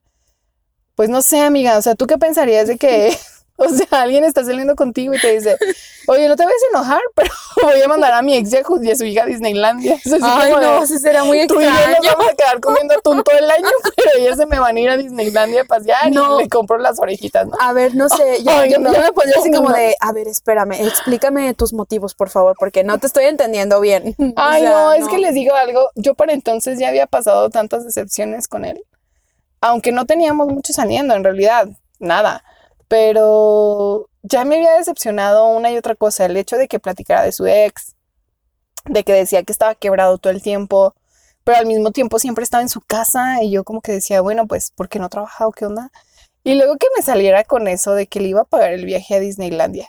pues 0.95 1.09
no 1.09 1.23
sé, 1.23 1.41
amiga, 1.41 1.79
o 1.79 1.83
sea, 1.83 1.95
¿tú 1.95 2.07
qué 2.07 2.19
pensarías 2.19 2.67
de 2.67 2.79
que, 2.79 3.17
o 3.57 3.69
sea, 3.69 3.87
alguien 4.03 4.25
está 4.25 4.45
saliendo 4.45 4.75
contigo 4.77 5.15
y 5.15 5.21
te 5.21 5.33
dice, 5.35 5.57
oye, 6.09 6.27
no 6.29 6.37
te 6.37 6.45
vayas 6.45 6.61
a 6.65 6.77
enojar, 6.77 7.01
pero 7.15 7.31
voy 7.63 7.81
a 7.83 7.89
mandar 7.89 8.13
a 8.13 8.23
mi 8.23 8.37
ex 8.37 8.53
y 8.53 8.57
a 8.57 8.63
ju- 8.63 8.85
y 8.85 8.91
a 8.91 8.97
su 8.97 9.05
hija 9.05 9.23
a 9.23 9.27
Disneylandia? 9.27 9.99
Ay, 10.23 10.53
no, 10.61 10.87
sí 10.87 10.99
será 10.99 11.23
muy 11.25 11.47
Tú 11.47 11.61
y 11.61 11.65
yo 11.65 11.71
nos 11.71 11.79
extraño. 11.81 12.11
vamos 12.17 12.33
a 12.33 12.35
quedar 12.35 12.61
comiendo 12.61 12.95
atún 12.95 13.23
todo 13.23 13.37
el 13.39 13.51
año, 13.51 13.69
pero 13.97 14.11
ellas 14.19 14.37
se 14.39 14.47
me 14.47 14.59
van 14.59 14.77
a 14.77 14.81
ir 14.81 14.91
a 14.91 14.97
Disneylandia 14.97 15.63
a 15.63 15.65
pasear 15.65 16.11
No. 16.11 16.41
y 16.41 16.45
le 16.45 16.49
compro 16.49 16.79
las 16.79 16.99
orejitas, 16.99 17.47
¿no? 17.47 17.53
A 17.61 17.73
ver, 17.73 17.95
no 17.95 18.09
sé, 18.09 18.43
yo, 18.43 18.51
Ay, 18.51 18.73
yo- 18.73 18.79
no. 18.79 18.93
yo 18.93 19.01
me 19.01 19.13
pondría 19.13 19.39
así 19.39 19.51
como 19.53 19.69
no. 19.71 19.75
de, 19.77 19.95
a 20.01 20.13
ver, 20.13 20.29
espérame, 20.29 20.73
explícame 20.81 21.55
tus 21.55 21.73
motivos, 21.73 22.15
por 22.15 22.31
favor, 22.31 22.57
porque 22.59 22.83
no 22.85 22.99
te 22.99 23.07
estoy 23.07 23.25
entendiendo 23.27 23.81
bien. 23.81 24.15
O 24.19 24.33
Ay, 24.37 24.63
sea, 24.63 24.71
no, 24.71 24.93
es 24.95 25.07
que 25.09 25.19
les 25.19 25.35
digo 25.35 25.55
algo, 25.55 25.91
yo 25.95 26.15
para 26.15 26.33
entonces 26.33 26.79
ya 26.79 26.89
había 26.89 27.07
pasado 27.07 27.51
tantas 27.51 27.85
decepciones 27.85 28.49
con 28.49 28.65
él, 28.65 28.83
aunque 29.61 29.93
no 29.93 30.07
teníamos 30.07 30.49
mucho 30.49 30.73
saliendo, 30.73 31.15
en 31.15 31.23
realidad, 31.23 31.69
nada, 32.01 32.43
pero 32.93 34.11
ya 34.23 34.45
me 34.45 34.57
había 34.57 34.75
decepcionado 34.75 35.47
una 35.47 35.71
y 35.71 35.79
otra 35.79 35.95
cosa, 35.95 36.27
el 36.27 36.37
hecho 36.37 36.59
de 36.59 36.69
que 36.69 36.79
platicara 36.79 37.23
de 37.23 37.33
su 37.33 37.47
ex, 37.47 37.97
de 38.85 39.03
que 39.03 39.15
decía 39.15 39.43
que 39.45 39.53
estaba 39.53 39.75
quebrado 39.75 40.19
todo 40.19 40.31
el 40.31 40.43
tiempo, 40.43 40.95
pero 41.43 41.57
al 41.57 41.65
mismo 41.65 41.93
tiempo 41.93 42.19
siempre 42.19 42.45
estaba 42.45 42.63
en 42.63 42.69
su 42.69 42.83
casa 42.83 43.43
y 43.43 43.51
yo 43.51 43.65
como 43.65 43.81
que 43.81 43.93
decía, 43.93 44.21
bueno, 44.21 44.47
pues, 44.47 44.73
¿por 44.73 44.91
qué 44.91 44.99
no 44.99 45.09
trabaja 45.09 45.47
o 45.47 45.53
qué 45.53 45.65
onda? 45.65 45.91
Y 46.45 46.55
luego 46.57 46.77
que 46.77 46.87
me 46.95 47.03
saliera 47.03 47.45
con 47.45 47.67
eso 47.67 47.95
de 47.95 48.09
que 48.09 48.21
le 48.21 48.29
iba 48.29 48.43
a 48.43 48.45
pagar 48.45 48.75
el 48.75 48.85
viaje 48.85 49.15
a 49.15 49.21
Disneylandia. 49.21 49.89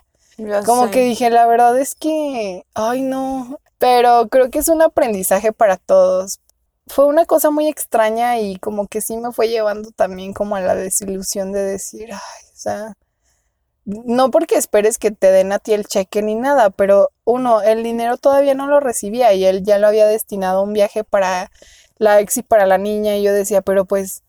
Como 0.65 0.85
sé. 0.85 0.91
que 0.91 1.01
dije, 1.01 1.29
la 1.29 1.45
verdad 1.45 1.77
es 1.77 1.95
que, 1.95 2.63
ay 2.73 3.01
no, 3.01 3.59
pero 3.79 4.29
creo 4.29 4.49
que 4.49 4.59
es 4.59 4.69
un 4.69 4.81
aprendizaje 4.81 5.51
para 5.51 5.75
todos. 5.75 6.39
Fue 6.87 7.05
una 7.05 7.25
cosa 7.25 7.51
muy 7.51 7.67
extraña 7.67 8.39
y 8.39 8.55
como 8.59 8.87
que 8.87 9.01
sí 9.01 9.17
me 9.17 9.33
fue 9.33 9.49
llevando 9.49 9.91
también 9.91 10.33
como 10.33 10.55
a 10.55 10.61
la 10.61 10.73
desilusión 10.73 11.51
de 11.51 11.63
decir, 11.63 12.13
ay, 12.13 12.42
sea, 12.63 12.93
no 13.85 14.31
porque 14.31 14.55
esperes 14.55 14.97
que 14.97 15.11
te 15.11 15.31
den 15.31 15.51
a 15.51 15.59
ti 15.59 15.73
el 15.73 15.85
cheque 15.85 16.21
ni 16.21 16.35
nada, 16.35 16.69
pero 16.69 17.11
uno, 17.25 17.61
el 17.61 17.83
dinero 17.83 18.17
todavía 18.17 18.53
no 18.55 18.67
lo 18.67 18.79
recibía 18.79 19.33
y 19.33 19.45
él 19.45 19.63
ya 19.63 19.77
lo 19.79 19.87
había 19.87 20.07
destinado 20.07 20.59
a 20.59 20.63
un 20.63 20.73
viaje 20.73 21.03
para 21.03 21.51
la 21.97 22.19
ex 22.21 22.37
y 22.37 22.43
para 22.43 22.65
la 22.65 22.77
niña 22.77 23.17
y 23.17 23.23
yo 23.23 23.33
decía, 23.33 23.61
pero 23.61 23.85
pues 23.85 24.23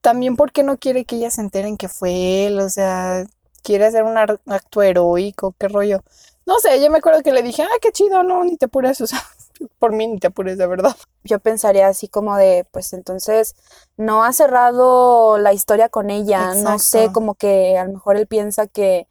también 0.00 0.36
porque 0.36 0.62
no 0.62 0.78
quiere 0.78 1.04
que 1.04 1.16
ellas 1.16 1.34
se 1.34 1.40
enteren 1.40 1.76
que 1.76 1.88
fue 1.88 2.46
él, 2.46 2.60
o 2.60 2.68
sea, 2.68 3.24
quiere 3.62 3.86
hacer 3.86 4.04
un 4.04 4.18
acto 4.18 4.82
heroico, 4.82 5.54
qué 5.58 5.68
rollo. 5.68 6.04
No 6.46 6.58
sé, 6.60 6.80
yo 6.82 6.90
me 6.90 6.98
acuerdo 6.98 7.22
que 7.22 7.32
le 7.32 7.42
dije, 7.42 7.62
ah, 7.62 7.78
qué 7.80 7.90
chido, 7.90 8.22
no, 8.22 8.44
ni 8.44 8.56
te 8.56 8.66
apures, 8.66 9.00
o 9.00 9.06
sea, 9.06 9.22
por 9.78 9.92
mí 9.92 10.06
ni 10.06 10.18
te 10.18 10.28
apures, 10.28 10.58
de 10.58 10.66
verdad. 10.66 10.96
Yo 11.24 11.38
pensaría 11.38 11.88
así 11.88 12.08
como 12.08 12.36
de, 12.36 12.66
pues 12.70 12.92
entonces 12.92 13.54
no 13.96 14.24
ha 14.24 14.32
cerrado 14.32 15.38
la 15.38 15.52
historia 15.52 15.88
con 15.88 16.10
ella, 16.10 16.54
no 16.54 16.78
sé, 16.78 17.10
como 17.12 17.34
que 17.34 17.78
a 17.78 17.84
lo 17.84 17.92
mejor 17.94 18.16
él 18.16 18.26
piensa 18.26 18.66
que 18.66 19.06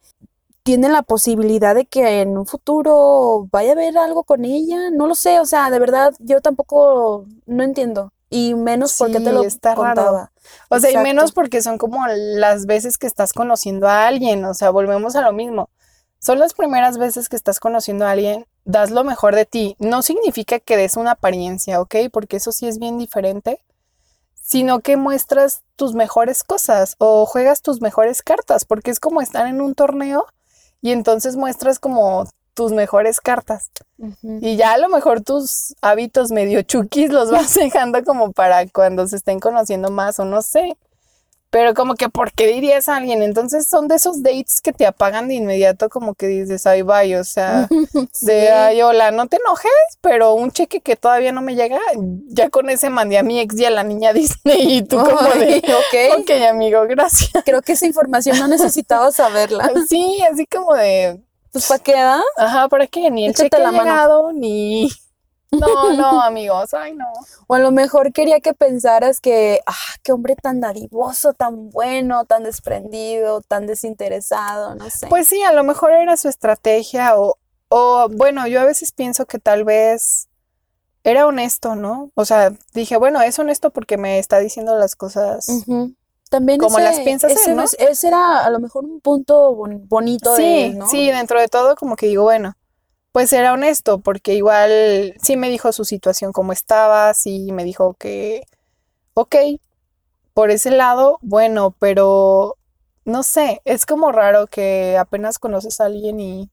tiene 0.62 0.88
la 0.88 1.02
posibilidad 1.02 1.74
de 1.74 1.84
que 1.84 2.22
en 2.22 2.38
un 2.38 2.46
futuro 2.46 3.48
vaya 3.50 3.70
a 3.70 3.72
haber 3.72 3.98
algo 3.98 4.24
con 4.24 4.44
ella, 4.44 4.90
no 4.90 5.06
lo 5.06 5.14
sé, 5.14 5.40
o 5.40 5.44
sea, 5.44 5.70
de 5.70 5.78
verdad 5.78 6.14
yo 6.20 6.40
tampoco 6.40 7.26
no 7.46 7.62
entiendo 7.62 8.12
y 8.30 8.54
menos 8.54 8.96
porque 8.98 9.20
te 9.20 9.32
lo 9.32 9.44
está 9.44 9.74
raro. 9.74 9.94
contaba. 9.94 10.32
O 10.68 10.80
sea, 10.80 10.90
y 10.90 10.96
menos 10.96 11.32
porque 11.32 11.62
son 11.62 11.78
como 11.78 12.06
las 12.08 12.66
veces 12.66 12.98
que 12.98 13.06
estás 13.06 13.32
conociendo 13.32 13.88
a 13.88 14.06
alguien, 14.06 14.44
o 14.44 14.54
sea, 14.54 14.70
volvemos 14.70 15.14
a 15.16 15.22
lo 15.22 15.32
mismo. 15.32 15.70
Son 16.18 16.38
las 16.38 16.54
primeras 16.54 16.98
veces 16.98 17.28
que 17.28 17.36
estás 17.36 17.60
conociendo 17.60 18.06
a 18.06 18.10
alguien, 18.10 18.46
das 18.64 18.90
lo 18.90 19.04
mejor 19.04 19.34
de 19.34 19.44
ti. 19.44 19.76
No 19.78 20.02
significa 20.02 20.58
que 20.58 20.76
des 20.76 20.96
una 20.96 21.12
apariencia, 21.12 21.80
¿ok? 21.80 21.96
Porque 22.12 22.36
eso 22.36 22.52
sí 22.52 22.66
es 22.66 22.78
bien 22.78 22.98
diferente, 22.98 23.60
sino 24.34 24.80
que 24.80 24.96
muestras 24.96 25.62
tus 25.76 25.94
mejores 25.94 26.44
cosas 26.44 26.96
o 26.98 27.26
juegas 27.26 27.62
tus 27.62 27.80
mejores 27.80 28.22
cartas, 28.22 28.64
porque 28.64 28.90
es 28.90 29.00
como 29.00 29.20
estar 29.20 29.46
en 29.46 29.60
un 29.60 29.74
torneo 29.74 30.26
y 30.82 30.92
entonces 30.92 31.36
muestras 31.36 31.78
como 31.78 32.26
tus 32.54 32.72
mejores 32.72 33.20
cartas. 33.20 33.70
Y 34.22 34.56
ya 34.56 34.72
a 34.74 34.78
lo 34.78 34.88
mejor 34.88 35.20
tus 35.20 35.74
hábitos 35.80 36.30
medio 36.30 36.62
chukis 36.62 37.10
los 37.10 37.30
vas 37.30 37.54
dejando 37.58 38.04
como 38.04 38.32
para 38.32 38.66
cuando 38.68 39.06
se 39.06 39.16
estén 39.16 39.40
conociendo 39.40 39.90
más 39.90 40.18
o 40.20 40.24
no 40.24 40.42
sé. 40.42 40.76
Pero 41.54 41.72
como 41.72 41.94
que, 41.94 42.08
¿por 42.08 42.32
qué 42.32 42.48
dirías 42.48 42.88
a 42.88 42.96
alguien? 42.96 43.22
Entonces 43.22 43.68
son 43.68 43.86
de 43.86 43.94
esos 43.94 44.24
dates 44.24 44.60
que 44.60 44.72
te 44.72 44.86
apagan 44.86 45.28
de 45.28 45.34
inmediato, 45.34 45.88
como 45.88 46.16
que 46.16 46.26
dices, 46.26 46.66
ay, 46.66 46.82
bye, 46.82 47.16
o 47.16 47.22
sea, 47.22 47.68
Sí. 48.12 48.26
de, 48.26 48.50
ay, 48.50 48.82
hola, 48.82 49.12
no 49.12 49.28
te 49.28 49.36
enojes, 49.36 49.70
pero 50.00 50.34
un 50.34 50.50
cheque 50.50 50.80
que 50.80 50.96
todavía 50.96 51.30
no 51.30 51.42
me 51.42 51.54
llega, 51.54 51.78
ya 52.26 52.50
con 52.50 52.70
ese 52.70 52.90
mandé 52.90 53.18
a 53.18 53.22
mi 53.22 53.38
ex 53.38 53.56
y 53.56 53.66
a 53.66 53.70
la 53.70 53.84
niña 53.84 54.12
Disney 54.12 54.78
y 54.78 54.82
tú 54.82 54.96
como 54.96 55.20
de, 55.30 55.58
ok. 55.64 56.20
ok, 56.22 56.30
amigo, 56.50 56.82
gracias. 56.88 57.30
Creo 57.44 57.62
que 57.62 57.74
esa 57.74 57.86
información 57.86 58.36
no 58.40 58.48
necesitaba 58.48 59.12
saberla. 59.12 59.70
Sí, 59.88 60.18
así 60.32 60.46
como 60.46 60.74
de, 60.74 61.20
Pues 61.52 61.66
¿para 61.68 61.78
qué 61.84 61.92
da? 61.92 62.20
ajá, 62.36 62.68
¿para 62.68 62.88
qué? 62.88 63.12
Ni 63.12 63.26
el 63.26 63.30
Échate 63.30 63.50
cheque 63.50 63.62
mano. 63.70 64.32
ni... 64.32 64.90
No, 65.60 65.92
no, 65.96 66.20
amigos, 66.22 66.74
ay, 66.74 66.94
no. 66.94 67.06
O 67.46 67.54
a 67.54 67.58
lo 67.58 67.70
mejor 67.70 68.12
quería 68.12 68.40
que 68.40 68.54
pensaras 68.54 69.20
que, 69.20 69.60
ah, 69.66 69.72
qué 70.02 70.12
hombre 70.12 70.36
tan 70.36 70.60
dadivoso, 70.60 71.32
tan 71.32 71.70
bueno, 71.70 72.24
tan 72.24 72.42
desprendido, 72.44 73.40
tan 73.42 73.66
desinteresado, 73.66 74.74
no 74.74 74.88
sé. 74.90 75.06
Pues 75.08 75.28
sí, 75.28 75.42
a 75.42 75.52
lo 75.52 75.64
mejor 75.64 75.92
era 75.92 76.16
su 76.16 76.28
estrategia 76.28 77.16
o, 77.18 77.36
O 77.70 78.08
bueno, 78.10 78.46
yo 78.46 78.60
a 78.60 78.64
veces 78.64 78.92
pienso 78.92 79.26
que 79.26 79.38
tal 79.38 79.64
vez 79.64 80.28
era 81.02 81.26
honesto, 81.26 81.74
¿no? 81.74 82.10
O 82.14 82.24
sea, 82.24 82.52
dije, 82.72 82.96
bueno, 82.96 83.20
es 83.20 83.38
honesto 83.38 83.70
porque 83.70 83.96
me 83.98 84.18
está 84.18 84.38
diciendo 84.38 84.76
las 84.76 84.94
cosas. 84.96 85.46
También 86.30 86.58
Como 86.58 86.78
ese, 86.78 86.84
las 86.88 87.00
piensas 87.00 87.32
ese, 87.32 87.50
él, 87.50 87.56
¿no? 87.56 87.62
es- 87.64 87.76
ese 87.78 88.08
era 88.08 88.44
a 88.44 88.50
lo 88.50 88.58
mejor 88.60 88.84
un 88.84 89.00
punto 89.00 89.54
bon- 89.54 89.86
bonito 89.88 90.32
de 90.34 90.42
Sí, 90.42 90.62
él, 90.64 90.78
¿no? 90.78 90.86
sí, 90.88 91.10
dentro 91.10 91.38
de 91.40 91.48
todo 91.48 91.74
como 91.76 91.96
que 91.96 92.06
digo, 92.06 92.22
bueno, 92.24 92.54
pues 93.14 93.32
era 93.32 93.52
honesto 93.52 94.00
porque 94.00 94.34
igual 94.34 95.14
sí 95.22 95.36
me 95.36 95.48
dijo 95.48 95.70
su 95.70 95.84
situación 95.84 96.32
como 96.32 96.52
estaba, 96.52 97.14
sí 97.14 97.52
me 97.52 97.62
dijo 97.62 97.94
que, 97.94 98.42
ok, 99.14 99.36
por 100.34 100.50
ese 100.50 100.72
lado, 100.72 101.20
bueno, 101.22 101.76
pero 101.78 102.56
no 103.04 103.22
sé, 103.22 103.62
es 103.64 103.86
como 103.86 104.10
raro 104.10 104.48
que 104.48 104.98
apenas 104.98 105.38
conoces 105.38 105.80
a 105.80 105.84
alguien 105.84 106.18
y, 106.18 106.50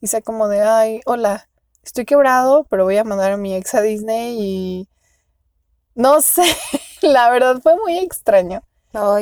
y 0.00 0.08
sea 0.08 0.20
como 0.20 0.48
de, 0.48 0.62
ay, 0.62 1.00
hola, 1.06 1.48
estoy 1.84 2.04
quebrado, 2.06 2.66
pero 2.68 2.82
voy 2.82 2.96
a 2.96 3.04
mandar 3.04 3.30
a 3.30 3.36
mi 3.36 3.54
ex 3.54 3.76
a 3.76 3.80
Disney 3.80 4.36
y 4.40 4.88
no 5.94 6.20
sé, 6.22 6.42
la 7.02 7.30
verdad 7.30 7.60
fue 7.62 7.76
muy 7.76 7.98
extraño. 7.98 8.64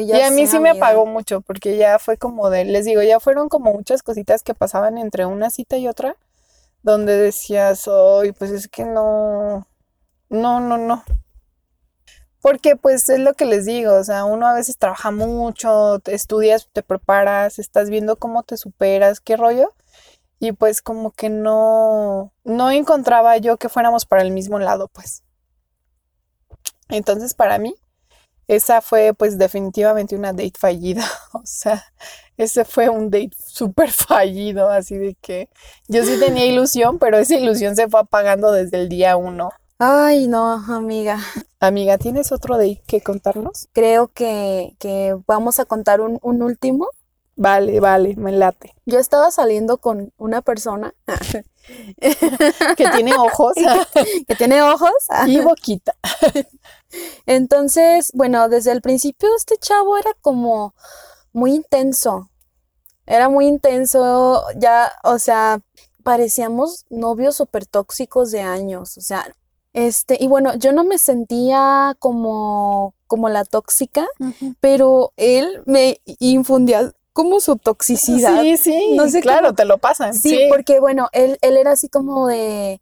Y 0.00 0.22
a 0.22 0.30
mí 0.30 0.46
sí 0.46 0.58
me 0.58 0.70
apagó 0.70 1.04
mucho 1.04 1.42
porque 1.42 1.76
ya 1.76 1.98
fue 1.98 2.16
como 2.16 2.48
de, 2.48 2.64
les 2.64 2.86
digo, 2.86 3.02
ya 3.02 3.20
fueron 3.20 3.50
como 3.50 3.74
muchas 3.74 4.02
cositas 4.02 4.42
que 4.42 4.54
pasaban 4.54 4.96
entre 4.96 5.26
una 5.26 5.50
cita 5.50 5.76
y 5.76 5.86
otra, 5.86 6.16
donde 6.82 7.16
decías, 7.16 7.88
ay, 7.88 8.32
pues 8.32 8.50
es 8.50 8.68
que 8.68 8.84
no, 8.84 9.66
no, 10.28 10.60
no, 10.60 10.78
no. 10.78 11.04
Porque 12.40 12.74
pues 12.76 13.08
es 13.08 13.20
lo 13.20 13.34
que 13.34 13.44
les 13.44 13.66
digo, 13.66 13.94
o 13.94 14.04
sea, 14.04 14.24
uno 14.24 14.48
a 14.48 14.54
veces 14.54 14.76
trabaja 14.76 15.12
mucho, 15.12 16.00
te 16.00 16.14
estudias, 16.14 16.68
te 16.72 16.82
preparas, 16.82 17.60
estás 17.60 17.88
viendo 17.88 18.16
cómo 18.16 18.42
te 18.42 18.56
superas, 18.56 19.20
qué 19.20 19.36
rollo, 19.36 19.72
y 20.40 20.52
pues 20.52 20.82
como 20.82 21.12
que 21.12 21.30
no, 21.30 22.32
no 22.44 22.70
encontraba 22.72 23.36
yo 23.38 23.58
que 23.58 23.68
fuéramos 23.68 24.06
para 24.06 24.22
el 24.22 24.32
mismo 24.32 24.58
lado, 24.58 24.88
pues. 24.88 25.22
Entonces 26.88 27.34
para 27.34 27.58
mí, 27.58 27.74
esa 28.48 28.80
fue 28.82 29.14
pues 29.14 29.38
definitivamente 29.38 30.16
una 30.16 30.32
date 30.32 30.54
fallida, 30.58 31.04
o 31.32 31.42
sea, 31.44 31.84
ese 32.42 32.64
fue 32.64 32.88
un 32.88 33.10
date 33.10 33.30
súper 33.38 33.90
fallido, 33.90 34.70
así 34.70 34.96
de 34.98 35.14
que 35.20 35.48
yo 35.88 36.04
sí 36.04 36.18
tenía 36.18 36.46
ilusión, 36.46 36.98
pero 36.98 37.18
esa 37.18 37.34
ilusión 37.36 37.76
se 37.76 37.88
fue 37.88 38.00
apagando 38.00 38.52
desde 38.52 38.78
el 38.78 38.88
día 38.88 39.16
uno. 39.16 39.50
Ay, 39.78 40.28
no, 40.28 40.52
amiga. 40.52 41.18
Amiga, 41.58 41.98
¿tienes 41.98 42.30
otro 42.30 42.56
date 42.56 42.82
que 42.86 43.00
contarnos? 43.00 43.68
Creo 43.72 44.08
que, 44.08 44.76
que 44.78 45.16
vamos 45.26 45.58
a 45.58 45.64
contar 45.64 46.00
un, 46.00 46.18
un 46.22 46.42
último. 46.42 46.88
Vale, 47.34 47.80
vale, 47.80 48.14
me 48.16 48.30
late. 48.30 48.74
Yo 48.84 48.98
estaba 48.98 49.30
saliendo 49.30 49.78
con 49.78 50.12
una 50.18 50.42
persona 50.42 50.94
Que 52.76 52.88
tiene 52.94 53.14
ojos 53.14 53.54
que 54.28 54.34
tiene 54.34 54.62
ojos. 54.62 54.92
y 55.26 55.40
boquita. 55.40 55.94
Entonces, 57.26 58.10
bueno, 58.14 58.48
desde 58.48 58.72
el 58.72 58.82
principio 58.82 59.28
este 59.36 59.56
chavo 59.58 59.96
era 59.96 60.12
como 60.20 60.74
muy 61.32 61.54
intenso. 61.54 62.30
Era 63.06 63.28
muy 63.28 63.46
intenso, 63.46 64.42
ya, 64.56 64.92
o 65.04 65.18
sea, 65.18 65.60
parecíamos 66.02 66.84
novios 66.90 67.36
súper 67.36 67.66
tóxicos 67.66 68.30
de 68.30 68.40
años, 68.42 68.96
o 68.96 69.00
sea, 69.00 69.26
este, 69.72 70.18
y 70.20 70.26
bueno, 70.28 70.54
yo 70.56 70.72
no 70.72 70.84
me 70.84 70.98
sentía 70.98 71.96
como, 71.98 72.94
como 73.06 73.28
la 73.28 73.44
tóxica, 73.44 74.06
pero 74.60 75.12
él 75.16 75.62
me 75.66 76.00
infundía 76.18 76.92
como 77.14 77.40
su 77.40 77.56
toxicidad. 77.56 78.40
Sí, 78.42 78.56
sí, 78.56 78.94
No 78.96 79.08
sé 79.08 79.20
claro, 79.20 79.48
cómo- 79.48 79.54
te 79.54 79.64
lo 79.64 79.78
pasan. 79.78 80.14
Sí, 80.14 80.30
Sí. 80.30 80.46
porque 80.50 80.78
bueno, 80.80 81.08
él, 81.12 81.38
él 81.42 81.56
era 81.56 81.72
así 81.72 81.88
como 81.88 82.26
de, 82.26 82.80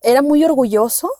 era 0.00 0.22
muy 0.22 0.44
orgulloso, 0.44 1.10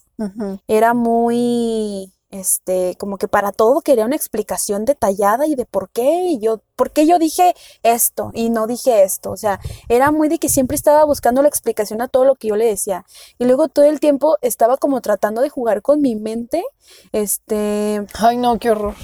era 0.68 0.94
muy, 0.94 2.12
este, 2.32 2.96
como 2.98 3.18
que 3.18 3.28
para 3.28 3.52
todo 3.52 3.82
quería 3.82 4.06
una 4.06 4.16
explicación 4.16 4.84
detallada 4.84 5.46
y 5.46 5.54
de 5.54 5.66
por 5.66 5.90
qué, 5.90 6.24
y 6.28 6.40
yo, 6.40 6.60
por 6.74 6.90
qué 6.90 7.06
yo 7.06 7.18
dije 7.20 7.54
esto 7.84 8.32
y 8.34 8.50
no 8.50 8.66
dije 8.66 9.04
esto, 9.04 9.30
o 9.30 9.36
sea, 9.36 9.60
era 9.88 10.10
muy 10.10 10.28
de 10.28 10.38
que 10.38 10.48
siempre 10.48 10.74
estaba 10.74 11.04
buscando 11.04 11.42
la 11.42 11.48
explicación 11.48 12.00
a 12.00 12.08
todo 12.08 12.24
lo 12.24 12.34
que 12.34 12.48
yo 12.48 12.56
le 12.56 12.66
decía, 12.66 13.04
y 13.38 13.44
luego 13.44 13.68
todo 13.68 13.84
el 13.84 14.00
tiempo 14.00 14.38
estaba 14.40 14.78
como 14.78 15.00
tratando 15.00 15.42
de 15.42 15.50
jugar 15.50 15.82
con 15.82 16.00
mi 16.00 16.16
mente, 16.16 16.64
este, 17.12 18.04
Ay, 18.14 18.38
no, 18.38 18.58
qué 18.58 18.70
horror. 18.70 18.94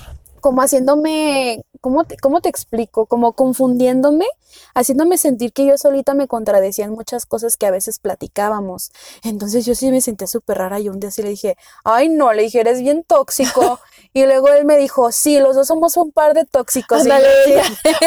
como 0.41 0.63
haciéndome, 0.63 1.63
¿cómo 1.81 2.05
te, 2.05 2.17
cómo 2.17 2.41
te 2.41 2.49
explico? 2.49 3.07
Como 3.07 3.33
confundiéndome, 3.33 4.27
haciéndome 4.75 5.19
sentir 5.19 5.53
que 5.53 5.67
yo 5.67 5.77
solita 5.79 6.15
me 6.15 6.27
contradecía 6.27 6.85
en 6.87 6.93
muchas 6.93 7.27
cosas 7.27 7.57
que 7.57 7.67
a 7.67 7.71
veces 7.71 7.99
platicábamos. 7.99 8.91
Entonces 9.23 9.65
yo 9.67 9.75
sí 9.75 9.91
me 9.91 10.01
sentía 10.01 10.27
súper 10.27 10.59
rara 10.59 10.81
y 10.81 10.89
un 10.89 11.01
día 11.01 11.11
sí 11.11 11.23
le 11.23 11.31
dije, 11.31 11.57
ay 11.85 12.09
no, 12.09 12.33
le 12.33 12.43
dije, 12.43 12.61
eres 12.61 12.81
bien 12.81 13.05
tóxico. 13.05 13.81
Y 14.15 14.25
luego 14.25 14.49
él 14.49 14.65
me 14.65 14.79
dijo, 14.79 15.13
sí, 15.13 15.39
los 15.39 15.55
dos 15.55 15.69
somos 15.69 15.97
un 15.97 16.11
par 16.11 16.35
de 16.35 16.45
tóxicos. 16.45 17.03
Ándale, 17.03 17.29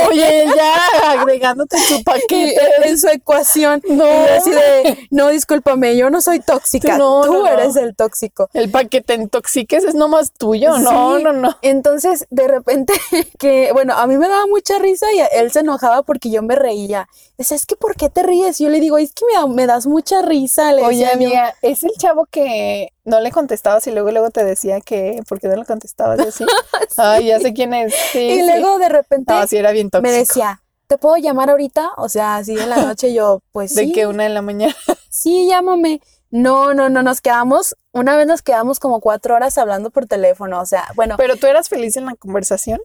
Oye, 0.10 0.46
ya 0.56 1.12
agregándote 1.12 1.78
su 1.78 2.04
paquete. 2.04 2.58
en 2.86 3.00
su 3.00 3.08
ecuación. 3.08 3.82
No. 3.88 4.04
Así 4.06 4.50
de, 4.50 5.08
no, 5.12 5.30
discúlpame, 5.30 5.96
yo 5.96 6.10
no 6.10 6.20
soy 6.20 6.40
tóxica, 6.40 6.98
No, 6.98 7.22
tú 7.24 7.34
no, 7.34 7.40
no. 7.44 7.48
eres 7.48 7.76
el 7.76 7.96
tóxico. 7.96 8.50
El 8.54 8.70
paquete 8.72 9.14
en 9.14 9.30
toxiques 9.30 9.84
es 9.84 9.96
nomás 9.96 10.32
tuyo. 10.34 10.78
No, 10.80 11.18
Sí. 11.18 11.24
no, 11.24 11.34
no. 11.34 11.56
Entonces, 11.62 12.26
de 12.30 12.48
repente, 12.48 12.94
que, 13.40 13.61
bueno, 13.74 13.94
a 13.96 14.08
mí 14.08 14.18
me 14.18 14.28
daba 14.28 14.46
mucha 14.48 14.78
risa 14.80 15.06
y 15.14 15.20
él 15.38 15.52
se 15.52 15.60
enojaba 15.60 16.04
porque 16.04 16.30
yo 16.32 16.42
me 16.42 16.56
reía. 16.56 17.08
Decía, 17.38 17.56
es 17.58 17.66
que 17.66 17.76
¿por 17.76 17.96
qué 17.96 18.10
te 18.10 18.24
ríes? 18.24 18.60
Y 18.60 18.66
yo 18.66 18.70
le 18.70 18.80
digo, 18.80 18.98
es 18.98 19.14
que 19.14 19.26
me, 19.26 19.34
da- 19.34 19.48
me 19.48 19.66
das 19.68 19.88
mucha 19.88 20.22
risa. 20.22 20.72
Le 20.74 20.84
Oye, 20.84 21.06
yo. 21.06 21.12
amiga, 21.14 21.54
es 21.62 21.84
el 21.84 21.92
chavo 21.98 22.26
que 22.26 22.90
no 23.04 23.20
le 23.20 23.32
contestabas 23.32 23.86
y 23.88 23.92
luego 23.92 24.12
luego 24.12 24.30
te 24.30 24.44
decía 24.44 24.82
que 24.82 25.22
¿por 25.28 25.40
qué 25.40 25.48
no 25.48 25.56
le 25.56 25.66
contestabas 25.66 26.20
y 26.20 26.28
así? 26.28 26.46
Ay, 26.98 27.28
ya 27.28 27.40
sé 27.40 27.54
quién 27.54 27.74
es. 27.74 27.94
Sí, 28.12 28.20
Y 28.20 28.40
sí. 28.40 28.46
luego 28.46 28.80
de 28.80 28.90
repente 28.90 29.34
No, 29.34 29.46
sí 29.48 29.58
era 29.58 29.72
bien 29.72 29.90
me 30.02 30.12
decía, 30.12 30.62
¿te 30.88 30.98
puedo 30.98 31.18
llamar 31.18 31.50
ahorita? 31.50 31.92
O 31.98 32.10
sea, 32.10 32.38
así 32.38 32.58
en 32.58 32.70
la 32.70 32.78
noche 32.78 33.14
yo, 33.14 33.42
pues 33.52 33.74
De 33.76 33.86
sí, 33.86 33.92
que 33.92 34.08
una 34.08 34.24
de 34.24 34.30
la 34.30 34.42
mañana. 34.42 34.76
sí, 35.10 35.48
llámame. 35.48 36.02
No, 36.34 36.74
no, 36.74 36.88
no, 36.88 37.04
nos 37.04 37.20
quedamos, 37.20 37.76
una 37.92 38.16
vez 38.16 38.26
nos 38.26 38.42
quedamos 38.42 38.80
como 38.80 39.02
cuatro 39.02 39.36
horas 39.36 39.58
hablando 39.58 39.90
por 39.90 40.06
teléfono. 40.06 40.62
O 40.62 40.66
sea, 40.66 40.86
bueno. 40.96 41.16
Pero 41.18 41.36
tú 41.36 41.46
eras 41.48 41.68
feliz 41.68 41.98
en 41.98 42.06
la 42.06 42.16
conversación. 42.16 42.80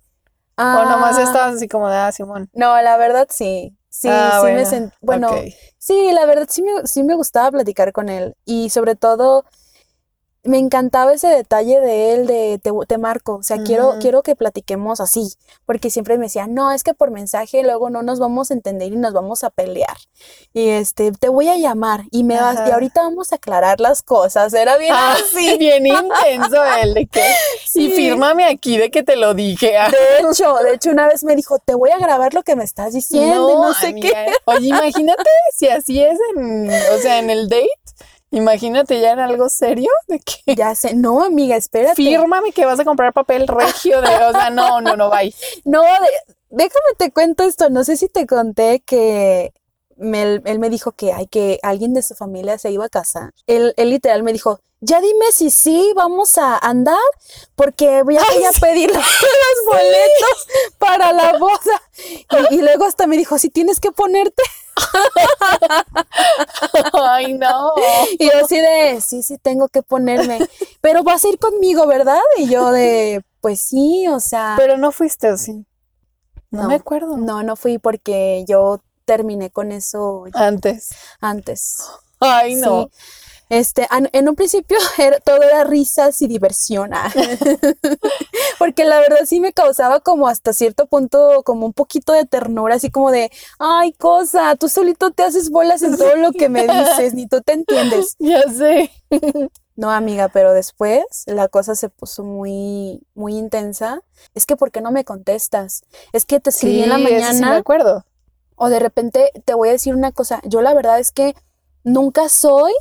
O 0.59 0.63
nomás 0.63 1.19
ah, 1.19 1.23
estabas 1.23 1.57
así 1.57 1.69
como 1.69 1.89
de, 1.89 1.97
ah, 1.97 2.13
Simón. 2.13 2.49
No, 2.55 2.81
la 2.81 2.97
verdad 2.97 3.29
sí. 3.31 3.77
Sí, 3.91 4.09
Ah, 4.11 4.41
sí 4.43 4.53
me 4.53 4.65
sentí, 4.67 4.97
bueno. 5.01 5.31
Sí, 5.79 6.11
la 6.13 6.27
verdad 6.27 6.47
sí 6.51 6.63
me, 6.63 6.87
sí 6.87 7.03
me 7.03 7.15
gustaba 7.15 7.51
platicar 7.51 7.93
con 7.93 8.09
él 8.09 8.35
y 8.45 8.71
sobre 8.71 8.95
todo 8.95 9.45
me 10.47 10.59
encantaba 10.59 11.13
ese 11.13 11.29
detalle 11.29 11.81
de 11.81 12.13
él 12.15 12.27
de 12.27 12.61
te, 12.63 12.71
te 12.87 12.99
marco, 12.99 13.37
o 13.37 13.43
sea, 13.43 13.59
quiero, 13.63 13.97
quiero 14.01 14.23
que 14.23 14.37
platiquemos 14.37 15.01
así, 15.01 15.35
porque 15.65 15.91
siempre 15.91 16.19
me 16.19 16.25
decía, 16.27 16.47
no, 16.47 16.73
es 16.73 16.83
que 16.85 16.95
por 16.95 17.11
mensaje 17.11 17.63
luego 17.63 17.91
no 17.91 18.03
nos 18.03 18.19
vamos 18.19 18.51
a 18.51 18.55
entender 18.55 18.93
y 18.93 18.97
nos 18.97 19.13
vamos 19.13 19.45
a 19.45 19.51
pelear. 19.51 19.97
Y 20.53 20.69
este, 20.69 21.13
te 21.13 21.29
voy 21.29 21.49
a 21.49 21.57
llamar 21.57 22.05
y 22.11 22.25
me 22.25 22.41
vas, 22.41 22.59
y 22.67 22.71
ahorita 22.71 23.03
vamos 23.03 23.33
a 23.33 23.37
aclarar 23.37 23.81
las 23.81 24.03
cosas. 24.03 24.53
Era 24.55 24.77
bien 24.77 24.95
Ah, 24.97 25.15
así. 25.15 25.57
bien 25.59 25.87
intenso 25.87 26.65
el 26.83 26.95
de 26.95 27.07
que. 27.07 27.23
Sí. 27.67 27.87
Y 27.87 27.91
fírmame 27.91 28.45
aquí 28.45 28.79
de 28.79 28.91
que 28.91 29.03
te 29.03 29.17
lo 29.17 29.35
dije. 29.35 29.73
De 29.91 30.29
hecho, 30.31 30.55
de 30.57 30.75
hecho, 30.75 30.91
una 30.91 31.09
vez 31.09 31.25
me 31.25 31.37
dijo, 31.37 31.59
te 31.59 31.75
voy 31.75 31.91
a 31.91 31.99
grabar 31.99 32.35
lo 32.35 32.43
que 32.43 32.57
me 32.57 32.65
estás 32.65 32.93
diciendo 32.95 33.51
y 33.51 33.55
no 33.55 33.75
sé 33.75 33.95
qué. 33.95 34.15
amiga. 34.17 34.33
Oye, 34.47 34.69
imagínate 34.69 35.31
si 35.55 35.69
así 35.69 36.03
es 36.03 36.19
en, 36.35 36.71
o 36.71 36.99
sea, 37.01 37.19
en 37.19 37.31
el 37.31 37.49
date. 37.49 37.69
Imagínate 38.31 39.01
ya 39.01 39.13
en 39.13 39.21
algo 39.21 39.49
serio 39.49 39.91
de 40.09 40.21
que 40.21 40.55
Ya 40.57 40.75
sé, 40.75 40.95
no, 40.95 41.23
amiga, 41.25 41.57
espérate. 41.57 41.95
fírmame 41.95 42.53
que 42.53 42.67
vas 42.67 42.81
a 42.81 42.85
comprar 42.85 43.13
papel 43.13 43.47
regio 43.47 44.01
de, 44.03 44.09
o 44.25 44.33
sea, 44.33 44.51
no, 44.51 44.81
no, 44.81 44.97
no, 44.97 45.11
bye. 45.11 45.35
No, 45.65 45.83
de- 45.83 46.35
déjame 46.51 46.95
te 46.99 47.11
cuento 47.13 47.45
esto. 47.45 47.71
No 47.71 47.85
sé 47.85 47.97
si 47.97 48.09
te 48.09 48.27
conté 48.27 48.81
que 48.81 49.53
me- 49.97 50.41
él, 50.45 50.59
me 50.59 50.71
dijo 50.71 50.93
que, 50.93 51.13
hay 51.13 51.27
que 51.27 51.59
alguien 51.63 51.95
de 51.95 52.03
su 52.03 52.15
familia 52.15 52.59
se 52.59 52.71
iba 52.71 52.85
a 52.85 52.89
casar. 52.91 53.33
Él, 53.47 53.73
él 53.77 53.91
literal 53.91 54.23
me 54.23 54.33
dijo, 54.33 54.61
ya 54.81 55.01
dime 55.01 55.33
si 55.33 55.51
sí 55.51 55.93
vamos 55.97 56.37
a 56.37 56.59
andar, 56.59 56.99
porque 57.55 58.03
voy 58.03 58.17
a, 58.19 58.23
voy 58.35 58.45
a 58.45 58.51
pedir 58.61 58.89
los, 58.95 58.99
los 59.05 59.67
boletos 59.67 60.47
para 60.79 61.13
la 61.13 61.39
boda. 61.39 61.83
Y, 62.51 62.57
y 62.57 62.59
luego 62.59 62.85
hasta 62.85 63.07
me 63.07 63.17
dijo, 63.17 63.39
si 63.39 63.49
tienes 63.51 63.81
que 63.81 63.91
ponerte. 63.93 64.43
Ay, 66.93 67.35
no. 67.35 67.73
Y 68.19 68.27
yo 68.27 68.45
así 68.45 68.59
de, 68.59 69.01
sí, 69.01 69.23
sí, 69.23 69.39
tengo 69.39 69.69
que 69.69 69.83
ponerme. 69.83 70.39
Pero 70.81 71.03
vas 71.03 71.25
a 71.25 71.29
ir 71.29 71.39
conmigo, 71.39 71.87
¿verdad? 71.87 72.21
Y 72.37 72.49
yo 72.49 72.71
de, 72.71 73.23
pues 73.41 73.61
sí, 73.61 74.07
o 74.09 74.21
sea. 74.21 74.55
Pero 74.57 74.77
no 74.77 74.93
fuiste 74.93 75.29
así. 75.29 75.65
No, 76.51 76.63
No, 76.63 76.69
me 76.69 76.75
acuerdo. 76.75 77.17
No, 77.17 77.43
no 77.43 77.57
fui 77.57 77.79
porque 77.79 78.45
yo 78.49 78.81
terminé 79.05 79.51
con 79.51 79.73
eso 79.73 80.25
Antes. 80.33 80.91
antes. 81.21 81.77
Ay, 82.21 82.57
no. 82.57 82.85
Sí. 82.93 83.26
Este, 83.49 83.87
en 84.13 84.29
un 84.29 84.35
principio 84.35 84.77
era- 84.99 85.21
todo 85.21 85.43
era 85.43 85.63
risas 85.65 86.21
y 86.23 86.27
diversión, 86.27 86.93
ah. 86.95 87.13
porque 88.59 88.85
la 88.85 88.99
verdad 89.01 89.21
sí 89.25 89.41
me 89.41 89.53
causaba 89.53 90.01
como 90.01 90.29
hasta 90.29 90.53
cierto 90.53 90.87
punto 90.87 91.43
como 91.45 91.67
un 91.67 91.73
poquito 91.73 92.13
de 92.13 92.25
ternura, 92.27 92.75
así 92.77 92.91
como 92.91 93.11
de, 93.11 93.31
ay, 93.59 93.93
cosa, 93.93 94.57
tú 94.57 94.69
solito 94.69 95.11
te 95.11 95.23
haces 95.23 95.51
bolas 95.51 95.83
en 95.83 95.97
todo 95.97 96.17
lo 96.17 96.33
que 96.33 96.49
me 96.49 96.67
dices, 96.67 97.15
ni 97.15 97.27
tú 97.27 97.41
te 97.41 97.53
entiendes. 97.53 98.17
Ya 98.19 98.43
sé. 98.53 98.91
No, 99.77 99.91
amiga, 99.91 100.29
pero 100.29 100.53
después 100.53 101.05
la 101.27 101.49
cosa 101.49 101.75
se 101.75 101.89
puso 101.89 102.25
muy, 102.25 103.03
muy 103.15 103.37
intensa. 103.37 104.01
Es 104.35 104.47
que, 104.47 104.57
¿por 104.57 104.71
qué 104.73 104.81
no 104.81 104.91
me 104.91 105.05
contestas? 105.05 105.83
Es 106.13 106.25
que 106.25 106.41
te 106.41 106.51
escribí 106.51 106.83
en 106.83 106.89
la 106.89 106.97
Sí, 106.97 107.05
eso 107.05 107.09
sí 107.29 107.35
me 107.35 107.41
mañana 107.43 107.57
acuerdo. 107.59 108.05
o 108.57 108.69
de 108.71 108.79
repente 108.79 109.31
te 109.45 109.55
voy 109.55 109.69
a 109.69 109.73
decir 109.73 109.95
una 109.95 110.13
cosa. 110.13 110.41
Yo 110.45 110.63
la 110.63 110.73
verdad 110.75 110.99
es 110.99 111.13
que 111.13 111.35
nunca 111.85 112.29
soy 112.31 112.73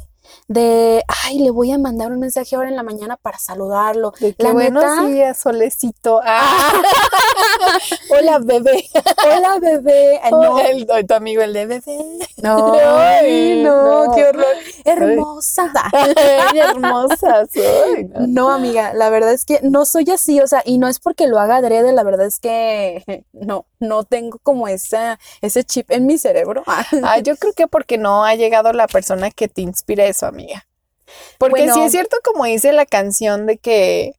de, 0.47 1.03
ay, 1.25 1.39
le 1.39 1.51
voy 1.51 1.71
a 1.71 1.77
mandar 1.77 2.11
un 2.11 2.19
mensaje 2.19 2.55
ahora 2.55 2.69
en 2.69 2.75
la 2.75 2.83
mañana 2.83 3.17
para 3.17 3.37
saludarlo. 3.39 4.13
De 4.19 4.33
que 4.33 4.43
La 4.43 4.51
buenos 4.51 4.83
neta- 4.83 5.05
días, 5.07 5.37
solecito. 5.39 6.21
Ah. 6.37 6.73
Hola, 8.09 8.39
bebé. 8.39 8.85
Hola, 9.25 9.59
bebé. 9.59 10.19
Ay, 10.21 10.31
no, 10.31 10.59
El, 10.59 10.87
tu 11.07 11.13
amigo, 11.13 11.41
el 11.41 11.53
de 11.53 11.65
bebé. 11.65 11.97
no, 12.41 12.73
Ay, 12.97 13.61
no, 13.63 14.05
no. 14.05 14.15
qué 14.15 14.25
horror. 14.25 14.45
Hermosa. 14.83 15.71
Ay, 15.93 16.59
hermosa 16.59 17.45
soy. 17.53 18.05
¿no? 18.13 18.27
No, 18.27 18.51
amiga, 18.51 18.93
la 18.93 19.09
verdad 19.09 19.33
es 19.33 19.45
que 19.45 19.59
no 19.63 19.85
soy 19.85 20.09
así, 20.11 20.39
o 20.41 20.47
sea, 20.47 20.61
y 20.65 20.77
no 20.77 20.87
es 20.87 20.99
porque 20.99 21.27
lo 21.27 21.39
haga 21.39 21.57
adrede, 21.57 21.93
la 21.93 22.03
verdad 22.03 22.25
es 22.27 22.39
que 22.39 23.23
no, 23.33 23.65
no 23.79 24.03
tengo 24.03 24.39
como 24.43 24.67
esa, 24.67 25.19
ese 25.41 25.63
chip 25.63 25.89
en 25.91 26.05
mi 26.05 26.17
cerebro. 26.17 26.63
Ah, 26.67 27.19
yo 27.19 27.35
creo 27.37 27.53
que 27.53 27.67
porque 27.67 27.97
no 27.97 28.23
ha 28.25 28.35
llegado 28.35 28.73
la 28.73 28.87
persona 28.87 29.31
que 29.31 29.47
te 29.47 29.61
inspira 29.61 30.05
eso, 30.15 30.25
amiga. 30.25 30.65
Porque 31.37 31.63
sí 31.63 31.67
Bueno. 31.69 31.85
es 31.85 31.91
cierto, 31.91 32.17
como 32.23 32.45
dice 32.45 32.71
la 32.73 32.85
canción 32.85 33.45
de 33.45 33.57
que 33.57 34.15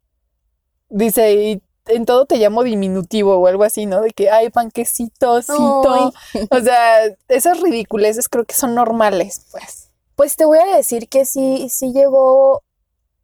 dice, 0.88 1.34
y 1.34 1.62
en 1.86 2.05
todo 2.05 2.26
te 2.26 2.36
llamo 2.36 2.62
diminutivo 2.62 3.36
o 3.36 3.47
algo 3.47 3.64
así, 3.64 3.86
¿no? 3.86 4.01
De 4.01 4.11
que, 4.11 4.30
ay, 4.30 4.51
panquecito, 4.51 5.40
cito. 5.42 6.12
O 6.51 6.61
sea, 6.61 7.05
esas 7.28 7.61
ridiculeces 7.61 8.28
creo 8.28 8.44
que 8.44 8.55
son 8.55 8.74
normales, 8.74 9.47
pues. 9.51 9.88
Pues 10.16 10.36
te 10.36 10.44
voy 10.44 10.59
a 10.59 10.76
decir 10.76 11.09
que 11.09 11.24
sí, 11.24 11.68
sí 11.70 11.92
llegó 11.92 12.62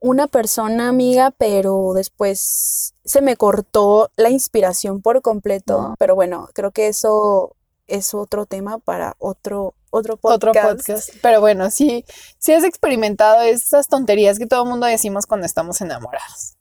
una 0.00 0.26
persona 0.26 0.88
amiga, 0.88 1.32
pero 1.36 1.92
después 1.94 2.94
se 3.04 3.20
me 3.22 3.36
cortó 3.36 4.10
la 4.16 4.30
inspiración 4.30 5.00
por 5.00 5.22
completo. 5.22 5.80
No. 5.80 5.94
Pero 5.98 6.14
bueno, 6.14 6.48
creo 6.52 6.70
que 6.70 6.88
eso 6.88 7.54
es 7.97 8.14
otro 8.14 8.47
tema 8.47 8.78
para 8.78 9.14
otro, 9.18 9.74
otro 9.90 10.16
podcast. 10.16 10.36
Otro 10.45 10.53
podcast. 10.76 11.11
Pero 11.22 11.40
bueno, 11.40 11.70
sí, 11.70 12.05
sí 12.38 12.53
has 12.53 12.64
experimentado 12.64 13.43
esas 13.43 13.88
tonterías 13.88 14.38
que 14.38 14.47
todo 14.47 14.62
el 14.64 14.68
mundo 14.70 14.86
decimos 14.86 15.26
cuando 15.26 15.47
estamos 15.47 15.80
enamorados. 15.80 16.55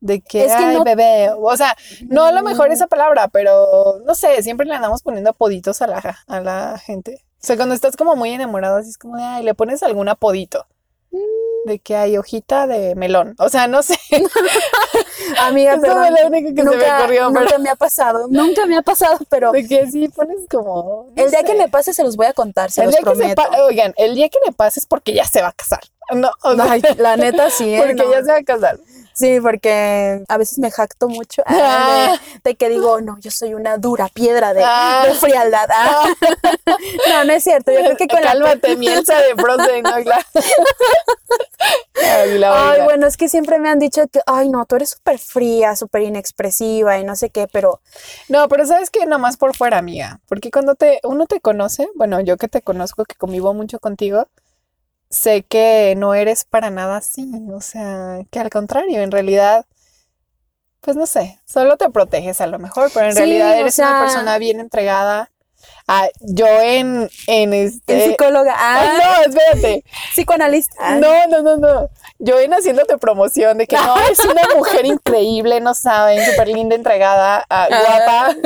De 0.00 0.20
que, 0.20 0.44
Es 0.44 0.52
que 0.54 0.62
ay, 0.64 0.76
no- 0.76 0.84
bebé. 0.84 1.30
O 1.36 1.56
sea, 1.56 1.76
no 2.08 2.24
a 2.24 2.32
lo 2.32 2.42
mejor 2.42 2.68
Mm. 2.68 2.72
esa 2.72 2.86
palabra, 2.86 3.28
pero 3.28 4.00
no 4.06 4.14
sé, 4.14 4.42
siempre 4.42 4.66
le 4.66 4.74
andamos 4.74 5.02
poniendo 5.02 5.30
apoditos 5.30 5.82
a 5.82 5.86
la, 5.88 6.18
a 6.26 6.40
la 6.40 6.78
gente. 6.78 7.24
O 7.40 7.46
sea, 7.46 7.56
cuando 7.56 7.74
estás 7.74 7.96
como 7.96 8.14
muy 8.16 8.30
enamorado, 8.30 8.76
así 8.76 8.90
es 8.90 8.98
como 8.98 9.16
de, 9.16 9.22
ay, 9.24 9.42
le 9.44 9.54
pones 9.54 9.82
algún 9.82 10.08
apodito. 10.08 10.66
Mm. 11.10 11.18
De 11.68 11.78
que 11.80 11.96
hay 11.96 12.16
hojita 12.16 12.66
de 12.66 12.94
melón. 12.94 13.34
O 13.38 13.48
sea, 13.48 13.66
no 13.66 13.82
sé. 13.82 13.98
Amiga, 15.40 15.72
Eso 15.74 15.82
perdón, 15.82 16.14
que 16.14 16.22
se 16.22 16.30
me 16.30 16.40
nunca, 16.62 17.04
pero 17.06 17.30
me 17.58 17.70
ha 17.70 17.76
pasado, 17.76 18.26
nunca 18.28 18.66
me 18.66 18.76
ha 18.76 18.82
pasado, 18.82 19.18
pero 19.28 19.52
de 19.52 19.66
que 19.66 19.86
sí 19.90 20.08
pones 20.08 20.38
como. 20.50 21.10
no 21.14 21.22
el 21.22 21.30
día 21.30 21.42
que 21.42 21.54
me 21.54 21.68
pase 21.68 21.92
se 21.92 22.02
los 22.02 22.16
voy 22.16 22.26
a 22.26 22.32
contar, 22.32 22.70
se 22.70 22.82
El 22.82 22.86
los 22.86 22.96
día 22.96 23.12
que 23.12 23.16
se 23.16 23.60
Oigan, 23.62 23.94
el 23.96 24.14
día 24.14 24.28
que 24.28 24.38
me 24.46 24.52
pase 24.52 24.80
es 24.80 24.86
porque 24.86 25.12
ya 25.12 25.24
se 25.24 25.42
va 25.42 25.48
a 25.48 25.52
casar. 25.52 25.80
No, 26.14 26.30
o 26.42 26.54
sea, 26.54 26.72
Ay, 26.72 26.82
la 26.96 27.16
neta 27.16 27.50
sí, 27.50 27.74
¿eh? 27.74 27.78
porque 27.78 28.02
No. 28.02 28.10
ya 28.10 28.24
se 28.24 28.30
va 28.32 28.38
a 28.38 28.42
casar. 28.42 28.78
Sí, 29.18 29.40
porque 29.40 30.22
a 30.28 30.36
veces 30.38 30.58
me 30.60 30.70
jacto 30.70 31.08
mucho 31.08 31.42
ah, 31.46 32.16
de, 32.44 32.50
de 32.50 32.54
que 32.56 32.68
digo, 32.68 33.00
no, 33.00 33.18
yo 33.18 33.30
soy 33.32 33.54
una 33.54 33.76
dura 33.78 34.08
piedra 34.08 34.54
de, 34.54 34.62
Ah. 34.64 35.04
de 35.08 35.14
frialdad. 35.14 35.68
ah. 35.72 36.04
No, 37.08 37.24
no 37.24 37.32
es 37.32 37.42
cierto. 37.42 37.72
Yo 37.72 37.80
creo 37.80 37.96
que 37.96 38.06
con 38.06 38.20
la 38.20 38.28
Cálmate, 38.32 38.76
Mielsa 38.76 39.20
de 39.20 39.34
Frozen, 39.34 39.82
¿no? 39.82 39.94
Claro. 40.04 40.22
Ay, 42.00 42.38
la 42.38 42.52
Ay, 42.70 42.72
oiga. 42.74 42.84
bueno, 42.84 43.06
es 43.06 43.16
que 43.16 43.28
siempre 43.28 43.58
me 43.58 43.68
han 43.68 43.78
dicho 43.78 44.06
que, 44.08 44.20
ay, 44.26 44.48
no, 44.48 44.64
tú 44.66 44.76
eres 44.76 44.90
súper 44.90 45.18
fría, 45.18 45.74
súper 45.76 46.02
inexpresiva 46.02 46.98
y 46.98 47.04
no 47.04 47.16
sé 47.16 47.30
qué, 47.30 47.48
pero 47.48 47.80
No, 48.28 48.48
pero 48.48 48.66
sabes 48.66 48.90
que 48.90 49.04
nomás 49.06 49.36
por 49.36 49.56
fuera, 49.56 49.78
amiga. 49.78 50.20
Porque 50.28 50.50
cuando 50.50 50.74
te, 50.76 51.00
uno 51.02 51.26
te 51.26 51.40
conoce, 51.40 51.88
bueno, 51.96 52.20
yo 52.20 52.36
que 52.36 52.48
te 52.48 52.62
conozco, 52.62 53.04
que 53.04 53.16
convivo 53.16 53.52
mucho 53.54 53.78
contigo, 53.80 54.26
sé 55.10 55.44
que 55.44 55.94
no 55.96 56.14
eres 56.14 56.44
para 56.44 56.70
nada 56.70 56.98
así. 56.98 57.30
O 57.52 57.60
sea, 57.60 58.20
que 58.30 58.40
al 58.40 58.50
contrario, 58.50 59.00
en 59.02 59.10
realidad, 59.12 59.66
pues 60.80 60.96
no 60.96 61.06
sé, 61.06 61.38
solo 61.44 61.76
te 61.76 61.90
proteges 61.90 62.40
a 62.40 62.46
lo 62.46 62.58
mejor, 62.58 62.90
pero 62.92 63.08
en 63.08 63.14
Sí, 63.14 63.16
realidad 63.16 63.58
o 63.58 63.58
eres 63.58 63.78
una 63.78 63.94
persona 63.94 64.38
bien 64.38 64.60
entregada. 64.60 65.30
Ah, 65.88 66.08
yo 66.20 66.46
en, 66.46 67.10
en 67.26 67.54
en 67.54 67.66
este. 67.66 68.10
psicóloga, 68.10 68.54
Ay, 68.58 68.88
ah, 68.92 68.98
no, 69.24 69.32
espérate. 69.32 69.84
psicoanalista. 70.12 70.74
ah. 70.78 70.96
No, 70.96 71.26
no, 71.28 71.42
no, 71.42 71.56
no. 71.56 71.88
Yo 72.18 72.38
en 72.40 72.52
haciéndote 72.52 72.98
promoción 72.98 73.58
de 73.58 73.66
que 73.66 73.76
no, 73.76 73.94
es 74.10 74.18
una 74.24 74.42
mujer 74.56 74.84
increíble, 74.86 75.60
no 75.60 75.72
saben, 75.74 76.24
súper 76.24 76.48
linda, 76.48 76.74
entregada, 76.74 77.44
ah, 77.48 77.68
guapa, 77.68 78.36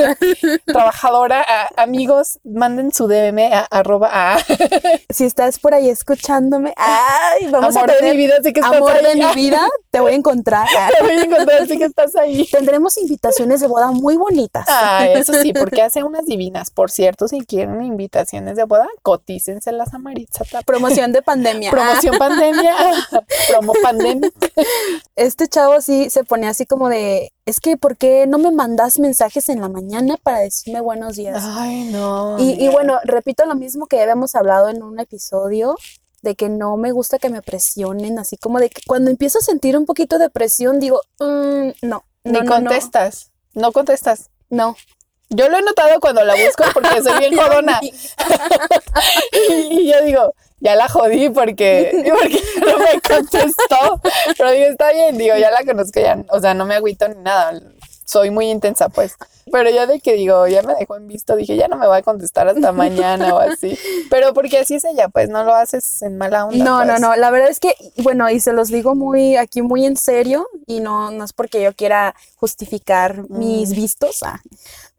trabajadora. 0.67 1.45
ah, 1.47 1.69
amigos, 1.77 2.39
manden 2.45 2.93
su 2.93 3.09
DM 3.09 3.53
a 3.53 3.61
arroba 3.71 4.37
Si 5.11 5.25
estás 5.25 5.59
por 5.59 5.75
ahí 5.75 5.89
escuchándome, 5.89 6.75
ay, 6.77 7.47
vamos 7.51 7.77
amor 7.77 7.91
a 7.91 7.95
de 7.95 7.99
tener 8.01 8.15
mi 8.17 8.25
vida, 8.27 8.37
sé 8.43 8.53
que 8.53 8.61
estás 8.61 8.77
amor 8.77 8.93
ahí. 8.93 9.05
de 9.05 9.27
mi 9.27 9.35
vida, 9.35 9.69
te 9.91 10.01
voy 10.01 10.13
a 10.13 10.15
encontrar. 10.17 10.67
ah. 10.77 10.91
Te 10.97 11.03
voy 11.03 11.13
a 11.17 11.25
encontrar, 11.25 11.67
sé 11.67 11.79
que 11.79 11.85
estás 11.85 12.15
ahí. 12.17 12.47
Tendremos 12.51 12.97
invitaciones 12.99 13.61
de 13.61 13.67
boda 13.67 13.91
muy 13.91 14.17
bonitas. 14.17 14.67
Ah, 14.69 15.07
eso 15.09 15.33
sí, 15.35 15.53
porque 15.53 15.83
hace 15.83 16.03
unas 16.03 16.27
divinas. 16.27 16.71
Por 16.71 16.91
cierto, 16.91 17.29
si 17.33 17.47
quieren 17.47 17.83
invitaciones 17.83 18.57
de 18.57 18.65
boda, 18.65 18.87
cotícenselas 19.03 19.95
a 19.95 19.99
Maritza. 19.99 20.45
Promoción 20.67 21.13
de 21.13 21.23
pandemia. 21.23 21.71
Promoción 21.73 22.19
pandemia, 22.19 22.75
promo 23.49 23.73
pandemia. 23.83 24.31
este 25.17 25.49
chavo 25.49 25.81
sí 25.81 26.11
se 26.11 26.25
pone 26.25 26.47
así 26.47 26.67
como 26.67 26.91
de, 26.91 27.33
es 27.47 27.61
que 27.61 27.79
¿por 27.79 27.97
qué 27.97 28.27
no 28.27 28.37
me 28.37 28.51
mandas 28.51 28.99
mensajes 28.99 29.49
en 29.49 29.63
la 29.63 29.71
mañana 29.71 30.19
para 30.23 30.41
decirme 30.41 30.83
buenos 30.83 31.17
días? 31.17 31.43
Ay, 31.43 31.85
no. 31.85 32.37
Y, 32.39 32.69
bueno, 32.69 32.99
repito 33.05 33.47
lo 33.47 33.55
mismo 33.55 33.87
que 33.87 33.97
ya 33.97 34.03
habíamos 34.03 34.35
hablado 34.35 34.69
en 34.69 34.83
un 34.83 35.01
episodio, 35.01 35.77
de 36.21 36.35
que 36.37 36.51
no 36.51 36.77
me 36.77 36.93
gusta 36.93 37.19
que 37.19 37.31
me 37.31 37.41
presionen, 37.41 38.19
así 38.19 38.37
como 38.37 38.61
de 38.61 38.69
que 38.69 38.83
cuando 38.87 39.11
empiezo 39.11 39.39
a 39.39 39.43
sentir 39.43 39.77
un 39.77 39.87
poquito 39.87 40.19
de 40.19 40.29
presión, 40.29 40.81
digo, 40.81 41.01
"Mm, 41.19 41.71
no, 41.81 42.05
Ni 42.25 42.33
no, 42.33 42.41
no, 42.41 42.45
no, 42.45 42.51
contestas. 42.53 43.31
No 43.55 43.73
contestas. 43.73 44.29
no. 44.51 44.77
Yo 45.35 45.49
lo 45.49 45.59
he 45.59 45.63
notado 45.63 45.99
cuando 46.01 46.25
la 46.25 46.35
busco 46.35 46.65
porque 46.75 47.03
soy 47.03 47.19
bien 47.19 47.37
jodona. 47.41 47.81
Y 49.71 49.91
yo 49.91 50.03
digo, 50.05 50.35
ya 50.61 50.77
la 50.77 50.89
jodí 50.89 51.29
porque, 51.31 52.03
porque 52.21 52.41
no 52.61 52.79
me 52.79 53.01
contestó. 53.01 54.01
Pero 54.37 54.51
digo, 54.51 54.67
está 54.67 54.93
bien, 54.93 55.19
digo, 55.19 55.37
ya 55.37 55.51
la 55.51 55.65
conozco, 55.65 56.01
ya, 56.01 56.23
o 56.29 56.41
sea, 56.41 56.55
no 56.55 56.67
me 56.67 56.75
agüito 56.75 57.09
ni 57.09 57.17
nada. 57.17 57.61
Soy 58.05 58.31
muy 58.31 58.51
intensa, 58.51 58.89
pues. 58.89 59.15
Pero 59.51 59.71
ya 59.71 59.87
de 59.87 60.01
que 60.01 60.15
digo, 60.15 60.47
ya 60.47 60.63
me 60.63 60.75
dejó 60.75 60.97
en 60.97 61.09
visto, 61.09 61.35
dije, 61.35 61.57
ya 61.57 61.67
no 61.69 61.77
me 61.77 61.87
voy 61.87 61.99
a 61.99 62.03
contestar 62.03 62.47
hasta 62.47 62.71
mañana 62.73 63.35
o 63.35 63.39
así. 63.39 63.79
Pero 64.11 64.35
porque 64.35 64.59
así 64.59 64.75
es 64.75 64.85
ella, 64.85 65.09
pues 65.09 65.29
no 65.31 65.45
lo 65.45 65.55
haces 65.55 66.03
en 66.03 66.19
mala 66.19 66.45
onda. 66.45 66.63
No, 66.65 66.85
no, 66.85 66.93
pues. 66.93 67.01
no, 67.01 67.17
la 67.17 67.31
verdad 67.31 67.49
es 67.49 67.59
que, 67.59 67.75
bueno, 67.99 68.29
y 68.31 68.39
se 68.41 68.53
los 68.53 68.69
digo 68.69 68.95
muy 68.95 69.37
aquí 69.37 69.63
muy 69.63 69.87
en 69.87 69.97
serio, 69.97 70.47
y 70.67 70.81
no, 70.81 71.11
no 71.11 71.25
es 71.25 71.33
porque 71.33 71.63
yo 71.63 71.75
quiera 71.75 72.15
justificar 72.37 73.29
mis 73.31 73.71
Mm. 73.71 73.75
vistos, 73.75 74.23
ah, 74.23 74.41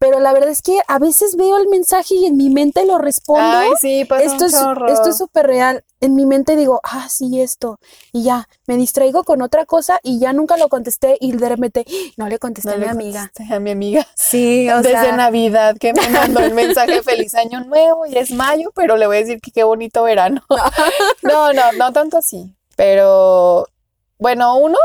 pero 0.03 0.19
la 0.19 0.33
verdad 0.33 0.49
es 0.49 0.61
que 0.61 0.81
a 0.89 0.99
veces 0.99 1.37
veo 1.37 1.55
el 1.55 1.69
mensaje 1.69 2.15
y 2.15 2.25
en 2.25 2.35
mi 2.35 2.49
mente 2.49 2.85
lo 2.85 2.97
respondo. 2.97 3.41
Ay, 3.41 3.71
sí, 3.79 4.03
pasa 4.03 4.25
esto 4.25 4.43
un 4.43 4.49
es, 4.49 4.59
chorro. 4.59 4.87
esto 4.91 5.09
es 5.11 5.17
súper 5.17 5.47
real. 5.47 5.85
En 6.01 6.13
mi 6.13 6.25
mente 6.25 6.57
digo, 6.57 6.81
ah, 6.83 7.07
sí, 7.09 7.39
esto. 7.39 7.79
Y 8.11 8.23
ya, 8.23 8.49
me 8.67 8.75
distraigo 8.75 9.23
con 9.23 9.41
otra 9.41 9.65
cosa 9.65 10.01
y 10.03 10.19
ya 10.19 10.33
nunca 10.33 10.57
lo 10.57 10.67
contesté 10.67 11.15
y 11.21 11.31
de 11.31 11.47
repente, 11.47 11.85
¡ah! 11.87 12.11
no 12.17 12.27
le 12.27 12.37
contesté 12.37 12.71
No 12.71 12.75
a 12.75 12.79
mi 12.79 12.87
amiga. 12.87 13.31
a 13.49 13.59
mi 13.59 13.71
amiga. 13.71 14.05
Sí, 14.13 14.69
o 14.73 14.81
Desde 14.81 14.89
sea, 14.99 15.15
Navidad 15.15 15.77
que 15.79 15.93
me 15.93 16.09
mandó 16.09 16.41
el 16.41 16.53
mensaje 16.53 17.01
feliz 17.03 17.33
año 17.35 17.61
nuevo 17.63 18.05
y 18.05 18.17
es 18.17 18.31
mayo, 18.31 18.73
pero 18.75 18.97
le 18.97 19.07
voy 19.07 19.15
a 19.15 19.19
decir 19.21 19.39
que 19.39 19.51
qué 19.51 19.63
bonito 19.63 20.03
verano. 20.03 20.41
No, 21.21 21.53
no, 21.53 21.71
no 21.77 21.93
tanto 21.93 22.17
así. 22.17 22.53
Pero 22.75 23.69
bueno, 24.17 24.57
uno, 24.57 24.77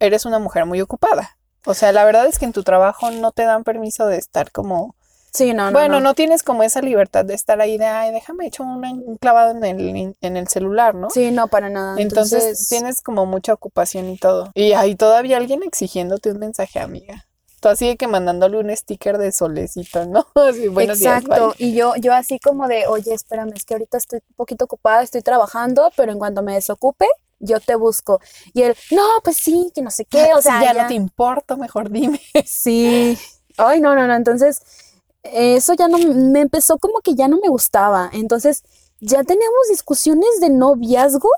eres 0.00 0.24
una 0.24 0.38
mujer 0.38 0.64
muy 0.64 0.80
ocupada. 0.80 1.36
O 1.64 1.74
sea, 1.74 1.92
la 1.92 2.04
verdad 2.04 2.26
es 2.26 2.38
que 2.38 2.44
en 2.44 2.52
tu 2.52 2.62
trabajo 2.62 3.10
no 3.10 3.32
te 3.32 3.44
dan 3.44 3.64
permiso 3.64 4.06
de 4.06 4.18
estar 4.18 4.50
como, 4.50 4.94
sí, 5.32 5.52
no, 5.52 5.66
no, 5.66 5.72
bueno, 5.72 5.94
no. 5.94 6.08
no 6.08 6.14
tienes 6.14 6.42
como 6.42 6.62
esa 6.62 6.80
libertad 6.82 7.24
de 7.24 7.34
estar 7.34 7.60
ahí 7.60 7.78
de, 7.78 7.86
ay, 7.86 8.12
déjame 8.12 8.46
echar 8.46 8.66
un 8.66 9.16
clavado 9.18 9.52
en 9.52 9.64
el, 9.64 10.16
en 10.20 10.36
el 10.36 10.48
celular, 10.48 10.94
¿no? 10.94 11.10
Sí, 11.10 11.30
no, 11.30 11.48
para 11.48 11.70
nada. 11.70 12.00
Entonces, 12.00 12.42
Entonces, 12.42 12.68
tienes 12.68 13.00
como 13.00 13.26
mucha 13.26 13.52
ocupación 13.52 14.08
y 14.10 14.18
todo. 14.18 14.50
Y 14.54 14.72
hay 14.72 14.96
todavía 14.96 15.36
alguien 15.36 15.62
exigiéndote 15.62 16.30
un 16.30 16.38
mensaje, 16.38 16.80
amiga. 16.80 17.26
Tú 17.62 17.68
así 17.68 17.86
de 17.86 17.96
que 17.96 18.08
mandándole 18.08 18.58
un 18.58 18.76
sticker 18.76 19.18
de 19.18 19.30
solecito, 19.30 20.04
¿no? 20.04 20.26
Así, 20.34 20.66
buenos 20.66 20.98
Exacto. 20.98 21.54
Y 21.58 21.74
yo, 21.74 21.94
yo 21.94 22.12
así 22.12 22.40
como 22.40 22.66
de, 22.66 22.88
oye, 22.88 23.14
espérame, 23.14 23.52
es 23.54 23.64
que 23.64 23.74
ahorita 23.74 23.98
estoy 23.98 24.18
un 24.30 24.34
poquito 24.34 24.64
ocupada, 24.64 25.00
estoy 25.04 25.22
trabajando, 25.22 25.92
pero 25.96 26.10
en 26.10 26.18
cuanto 26.18 26.42
me 26.42 26.54
desocupe, 26.54 27.06
yo 27.42 27.60
te 27.60 27.74
busco. 27.74 28.20
Y 28.54 28.62
él, 28.62 28.74
no, 28.90 29.02
pues 29.22 29.36
sí, 29.36 29.70
que 29.74 29.82
no 29.82 29.90
sé 29.90 30.06
qué, 30.06 30.30
o 30.34 30.38
Si 30.38 30.44
sea, 30.44 30.62
ya 30.62 30.72
ya- 30.72 30.82
no 30.82 30.88
te 30.88 30.94
importa, 30.94 31.56
mejor 31.56 31.90
dime. 31.90 32.20
Sí. 32.46 33.18
Ay, 33.58 33.80
no, 33.80 33.94
no, 33.94 34.06
no. 34.06 34.14
Entonces, 34.14 34.62
eso 35.22 35.74
ya 35.74 35.88
no 35.88 35.98
me 35.98 36.40
empezó 36.40 36.78
como 36.78 37.00
que 37.00 37.14
ya 37.14 37.28
no 37.28 37.38
me 37.42 37.48
gustaba. 37.48 38.08
Entonces, 38.12 38.62
ya 39.00 39.22
teníamos 39.24 39.68
discusiones 39.68 40.40
de 40.40 40.48
noviazgo. 40.50 41.28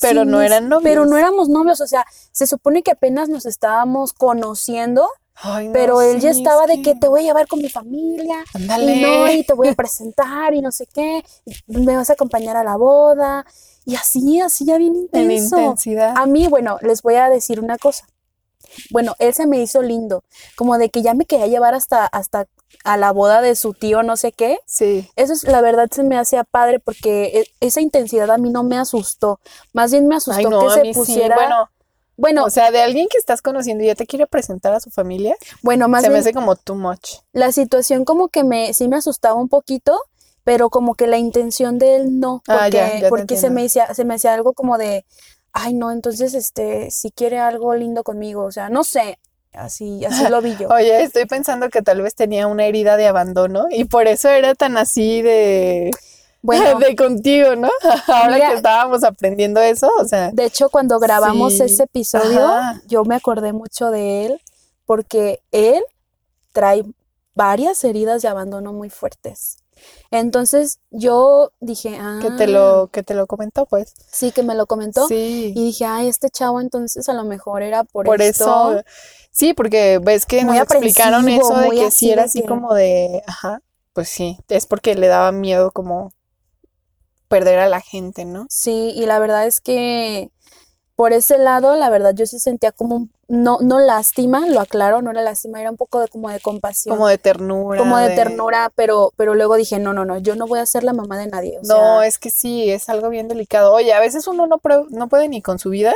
Pero 0.00 0.22
sin 0.22 0.30
no 0.30 0.40
eran 0.40 0.68
novios. 0.70 0.82
Pero 0.84 1.04
no 1.04 1.18
éramos 1.18 1.48
novios. 1.50 1.80
O 1.82 1.86
sea, 1.86 2.06
se 2.32 2.46
supone 2.46 2.82
que 2.82 2.92
apenas 2.92 3.28
nos 3.28 3.44
estábamos 3.44 4.14
conociendo, 4.14 5.06
Ay, 5.42 5.66
no, 5.68 5.72
pero 5.74 6.00
él 6.02 6.20
ya 6.20 6.30
estaba 6.30 6.64
es 6.64 6.68
de 6.68 6.82
que 6.82 6.94
te 6.94 7.08
voy 7.08 7.20
a 7.20 7.24
llevar 7.24 7.46
con 7.46 7.60
mi 7.60 7.68
familia. 7.68 8.44
Y 8.54 9.02
no, 9.02 9.30
y 9.30 9.44
te 9.44 9.52
voy 9.54 9.68
a 9.68 9.74
presentar 9.74 10.54
y 10.54 10.60
no 10.62 10.72
sé 10.72 10.86
qué. 10.86 11.22
Me 11.66 11.96
vas 11.96 12.08
a 12.10 12.14
acompañar 12.14 12.56
a 12.56 12.64
la 12.64 12.76
boda. 12.76 13.44
Y 13.84 13.96
así, 13.96 14.40
así 14.40 14.64
ya 14.64 14.76
bien 14.78 14.94
En 15.12 15.30
intenso. 15.30 15.58
intensidad. 15.58 16.14
A 16.16 16.26
mí, 16.26 16.48
bueno, 16.48 16.78
les 16.82 17.02
voy 17.02 17.14
a 17.16 17.28
decir 17.30 17.60
una 17.60 17.78
cosa. 17.78 18.06
Bueno, 18.90 19.14
él 19.18 19.34
se 19.34 19.46
me 19.46 19.60
hizo 19.60 19.82
lindo, 19.82 20.22
como 20.56 20.78
de 20.78 20.90
que 20.90 21.02
ya 21.02 21.14
me 21.14 21.24
quería 21.26 21.46
llevar 21.48 21.74
hasta, 21.74 22.06
hasta 22.06 22.46
a 22.84 22.96
la 22.96 23.10
boda 23.10 23.40
de 23.40 23.56
su 23.56 23.72
tío, 23.74 24.02
no 24.04 24.16
sé 24.16 24.30
qué. 24.32 24.58
Sí. 24.66 25.08
Eso 25.16 25.32
es, 25.32 25.42
la 25.44 25.60
verdad 25.60 25.88
se 25.90 26.04
me 26.04 26.16
hacía 26.16 26.44
padre 26.44 26.78
porque 26.78 27.40
e- 27.40 27.66
esa 27.66 27.80
intensidad 27.80 28.30
a 28.30 28.38
mí 28.38 28.50
no 28.50 28.62
me 28.62 28.78
asustó. 28.78 29.40
Más 29.72 29.90
bien 29.90 30.06
me 30.06 30.14
asustó 30.16 30.38
Ay, 30.38 30.44
no, 30.46 30.60
que 30.60 30.66
a 30.66 30.70
se 30.74 30.82
sí. 30.84 30.92
pusiera. 30.94 31.34
Bueno, 31.34 31.68
bueno, 32.16 32.44
o 32.44 32.50
sea, 32.50 32.70
de 32.70 32.80
alguien 32.82 33.08
que 33.10 33.16
estás 33.18 33.42
conociendo 33.42 33.82
y 33.82 33.88
ya 33.88 33.94
te 33.94 34.06
quiere 34.06 34.26
presentar 34.26 34.72
a 34.74 34.80
su 34.80 34.90
familia, 34.90 35.36
bueno, 35.62 35.88
más 35.88 36.02
se 36.02 36.10
me 36.10 36.18
hace 36.18 36.34
como 36.34 36.54
too 36.54 36.74
much. 36.74 37.14
la 37.32 37.50
situación 37.50 38.04
como 38.04 38.28
que 38.28 38.44
me, 38.44 38.72
sí 38.74 38.88
me 38.88 38.96
asustaba 38.96 39.34
un 39.36 39.48
poquito, 39.48 39.98
pero 40.50 40.68
como 40.68 40.96
que 40.96 41.06
la 41.06 41.16
intención 41.16 41.78
de 41.78 41.94
él 41.94 42.18
no, 42.18 42.42
Ah, 42.48 42.62
porque, 42.62 42.76
ya, 42.76 42.94
ya 42.94 43.00
te 43.02 43.08
porque 43.08 43.36
se 43.36 43.50
me 43.50 43.66
hacía, 43.66 43.94
se 43.94 44.04
me 44.04 44.14
hacía 44.14 44.34
algo 44.34 44.52
como 44.52 44.78
de, 44.78 45.06
ay 45.52 45.74
no, 45.74 45.92
entonces 45.92 46.34
este, 46.34 46.90
si 46.90 47.12
quiere 47.12 47.38
algo 47.38 47.72
lindo 47.76 48.02
conmigo, 48.02 48.42
o 48.42 48.50
sea, 48.50 48.68
no 48.68 48.82
sé, 48.82 49.20
así, 49.52 50.04
así 50.04 50.26
lo 50.26 50.42
vi 50.42 50.56
yo. 50.56 50.66
Oye, 50.74 51.04
estoy 51.04 51.26
pensando 51.26 51.68
que 51.68 51.82
tal 51.82 52.02
vez 52.02 52.16
tenía 52.16 52.48
una 52.48 52.64
herida 52.64 52.96
de 52.96 53.06
abandono 53.06 53.66
y 53.70 53.84
por 53.84 54.08
eso 54.08 54.28
era 54.28 54.56
tan 54.56 54.76
así 54.76 55.22
de, 55.22 55.92
Bueno, 56.42 56.80
de 56.80 56.96
contigo, 56.96 57.54
¿no? 57.54 57.70
Ahora 58.08 58.34
Mira. 58.34 58.48
que 58.48 58.56
estábamos 58.56 59.04
aprendiendo 59.04 59.60
eso, 59.60 59.88
o 60.00 60.04
sea, 60.04 60.32
de 60.32 60.46
hecho 60.46 60.68
cuando 60.68 60.98
grabamos 60.98 61.58
Sí, 61.58 61.62
ese 61.62 61.84
episodio, 61.84 62.44
ajá. 62.44 62.82
yo 62.88 63.04
me 63.04 63.14
acordé 63.14 63.52
mucho 63.52 63.92
de 63.92 64.26
él, 64.26 64.40
porque 64.84 65.44
él 65.52 65.80
trae 66.50 66.82
varias 67.36 67.84
heridas 67.84 68.22
de 68.22 68.26
abandono 68.26 68.72
muy 68.72 68.90
fuertes. 68.90 69.59
Entonces 70.10 70.80
yo 70.90 71.52
dije, 71.60 71.96
ah, 72.00 72.18
que 72.20 72.30
te 72.32 72.46
lo, 72.46 72.88
que 72.92 73.02
te 73.02 73.14
lo 73.14 73.26
comentó, 73.26 73.66
pues. 73.66 73.94
sí 74.10 74.32
que 74.32 74.42
me 74.42 74.54
lo 74.54 74.66
comentó. 74.66 75.06
Sí. 75.08 75.52
Y 75.54 75.64
dije, 75.66 75.84
ay, 75.84 76.08
este 76.08 76.30
chavo 76.30 76.60
entonces 76.60 77.08
a 77.08 77.12
lo 77.12 77.24
mejor 77.24 77.62
era 77.62 77.84
por, 77.84 78.06
Por 78.06 78.20
esto. 78.20 78.72
eso, 78.72 78.82
sí, 79.30 79.54
porque 79.54 80.00
ves 80.02 80.26
que 80.26 80.44
Muy 80.44 80.56
nos 80.58 80.64
explicaron 80.64 81.28
eso 81.28 81.56
de 81.58 81.70
que 81.70 81.90
sí 81.90 82.10
era 82.10 82.24
así 82.24 82.42
que- 82.42 82.48
como 82.48 82.74
de, 82.74 83.22
ajá, 83.26 83.62
pues 83.92 84.08
sí, 84.08 84.38
es 84.48 84.66
porque 84.66 84.94
le 84.94 85.06
daba 85.08 85.32
miedo 85.32 85.70
como 85.70 86.12
perder 87.28 87.60
a 87.60 87.68
la 87.68 87.80
gente, 87.80 88.24
¿no? 88.24 88.46
Sí, 88.50 88.92
y 88.96 89.06
la 89.06 89.18
verdad 89.18 89.46
es 89.46 89.60
que 89.60 90.30
por 90.96 91.12
ese 91.12 91.38
lado, 91.38 91.76
la 91.76 91.88
verdad, 91.88 92.12
yo 92.14 92.26
sí 92.26 92.38
sentía 92.38 92.72
como 92.72 92.96
un, 92.96 93.12
no, 93.30 93.58
no 93.60 93.78
lástima, 93.78 94.46
lo 94.48 94.60
aclaro, 94.60 95.02
no 95.02 95.10
era 95.10 95.22
lástima, 95.22 95.60
era 95.60 95.70
un 95.70 95.76
poco 95.76 96.00
de 96.00 96.08
como 96.08 96.28
de 96.30 96.40
compasión, 96.40 96.96
Como 96.96 97.06
de 97.08 97.18
ternura. 97.18 97.78
como 97.78 97.96
de 97.96 98.14
ternura, 98.14 98.72
pero, 98.74 99.12
pero 99.16 99.34
luego 99.34 99.54
dije, 99.56 99.78
no, 99.78 99.92
no, 99.92 100.04
no, 100.04 100.18
yo 100.18 100.36
no 100.36 100.46
voy 100.46 100.58
a 100.58 100.66
ser 100.66 100.84
la 100.84 100.92
mamá 100.92 101.18
de 101.18 101.28
nadie. 101.28 101.58
O 101.58 101.62
No, 101.62 101.66
sea, 101.66 102.06
es 102.06 102.18
que 102.18 102.30
sí, 102.30 102.70
es 102.70 102.88
algo 102.88 103.08
bien 103.08 103.28
delicado. 103.28 103.72
Oye, 103.72 103.92
a 103.92 104.00
veces 104.00 104.26
uno 104.26 104.46
no, 104.46 104.60
no 104.90 105.08
puede 105.08 105.28
ni 105.28 105.42
con 105.42 105.58
su 105.58 105.70
vida 105.70 105.94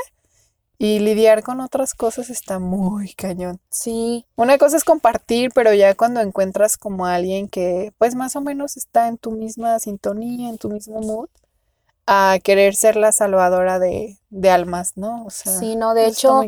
y 0.78 0.99
lidiar 0.99 1.43
con 1.43 1.61
otras 1.61 1.95
cosas 1.95 2.30
está 2.30 2.59
muy 2.59 3.14
cañón. 3.14 3.61
sí, 3.70 4.26
Una 4.37 4.59
cosa 4.59 4.76
es 4.76 4.85
compartir, 4.85 5.51
pero 5.55 5.72
ya 5.72 5.95
cuando 5.95 6.20
encuentras 6.20 6.76
como 6.76 7.07
a 7.07 7.14
alguien 7.14 7.49
que 7.49 7.93
pues 7.99 8.14
más 8.14 8.37
o 8.37 8.41
menos 8.41 8.76
está 8.76 9.09
en 9.09 9.18
tu 9.18 9.30
misma 9.30 9.78
sintonía, 9.78 10.49
en 10.49 10.59
tu 10.59 10.68
mismo 10.68 11.01
mood, 11.01 11.28
a 12.07 12.39
querer 12.43 12.75
ser 12.75 12.97
la 12.97 13.13
salvadora 13.13 13.79
de, 13.79 14.19
de 14.31 14.51
almas, 14.51 14.93
¿no? 14.97 15.25
O 15.25 15.31
sea, 15.31 15.59
sí, 15.59 15.77
no, 15.77 15.95
de 15.95 16.07
hecho, 16.07 16.43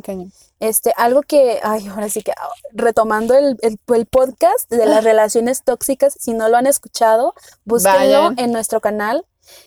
este, 0.61 0.93
algo 0.97 1.23
que, 1.23 1.61
ay, 1.63 1.87
ahora 1.89 2.09
sí 2.09 2.23
que, 2.23 2.33
ah, 2.33 2.49
retomando 2.73 3.35
el, 3.35 3.57
el, 3.63 3.79
el 3.95 4.07
podcast 4.07 4.71
de 4.71 4.87
las 4.87 5.05
relaciones 5.05 5.63
tóxicas, 5.63 6.17
si 6.19 6.33
no 6.35 6.49
lo 6.49 6.57
han 6.57 6.67
escuchado, 6.67 7.35
búsquenlo 7.65 7.99
Vayan. 7.99 8.39
en 8.39 8.53
nuestro 8.53 8.81
canal. 8.81 9.25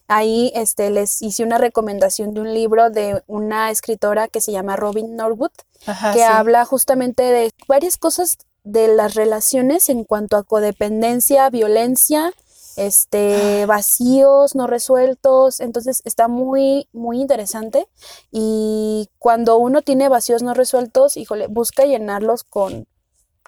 Ahí 0.07 0.51
este, 0.55 0.89
les 0.89 1.21
hice 1.21 1.43
una 1.43 1.57
recomendación 1.57 2.33
de 2.33 2.41
un 2.41 2.53
libro 2.53 2.89
de 2.89 3.23
una 3.27 3.71
escritora 3.71 4.27
que 4.27 4.41
se 4.41 4.51
llama 4.51 4.75
Robin 4.75 5.15
Norwood, 5.15 5.51
Ajá, 5.85 6.11
que 6.11 6.19
sí. 6.19 6.25
habla 6.25 6.65
justamente 6.65 7.23
de 7.23 7.51
varias 7.67 7.97
cosas 7.97 8.37
de 8.63 8.89
las 8.89 9.15
relaciones 9.15 9.87
en 9.89 10.03
cuanto 10.03 10.35
a 10.35 10.43
codependencia, 10.43 11.49
violencia, 11.49 12.33
este, 12.79 13.65
vacíos 13.65 14.55
no 14.55 14.67
resueltos. 14.67 15.59
Entonces 15.59 16.01
está 16.05 16.27
muy, 16.27 16.87
muy 16.93 17.19
interesante. 17.19 17.87
Y 18.31 19.09
cuando 19.19 19.57
uno 19.57 19.81
tiene 19.81 20.09
vacíos 20.09 20.43
no 20.43 20.53
resueltos, 20.53 21.17
híjole, 21.17 21.47
busca 21.47 21.85
llenarlos 21.85 22.43
con, 22.43 22.87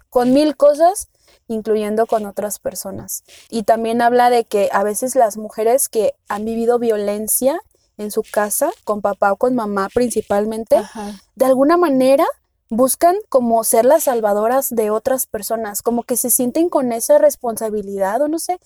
con 0.10 0.34
mil 0.34 0.58
cosas, 0.58 1.10
incluyendo 1.48 2.06
con 2.06 2.26
otras 2.26 2.60
personas. 2.60 3.24
Y 3.50 3.64
también 3.64 4.02
habla 4.02 4.30
de 4.30 4.44
que 4.44 4.70
a 4.72 4.84
veces 4.84 5.16
las 5.16 5.38
mujeres 5.38 5.90
que 5.90 6.14
han 6.28 6.46
vivido 6.46 6.80
violencia 6.80 7.62
en 7.98 8.12
su 8.12 8.24
casa, 8.24 8.72
con 8.84 9.02
papá 9.02 9.32
o 9.32 9.38
con 9.38 9.56
mamá 9.56 9.90
principalmente, 9.94 10.78
Ajá. 10.78 11.14
de 11.36 11.46
alguna 11.46 11.78
manera 11.78 12.26
buscan 12.70 13.18
como 13.28 13.64
ser 13.66 13.84
las 13.84 14.04
salvadoras 14.04 14.70
de 14.70 14.92
otras 14.92 15.28
personas, 15.28 15.82
como 15.82 16.04
que 16.04 16.16
se 16.16 16.30
sienten 16.30 16.70
con 16.70 16.94
esa 16.94 17.18
responsabilidad 17.18 18.22
o 18.22 18.30
no 18.30 18.40
sé, 18.40 18.60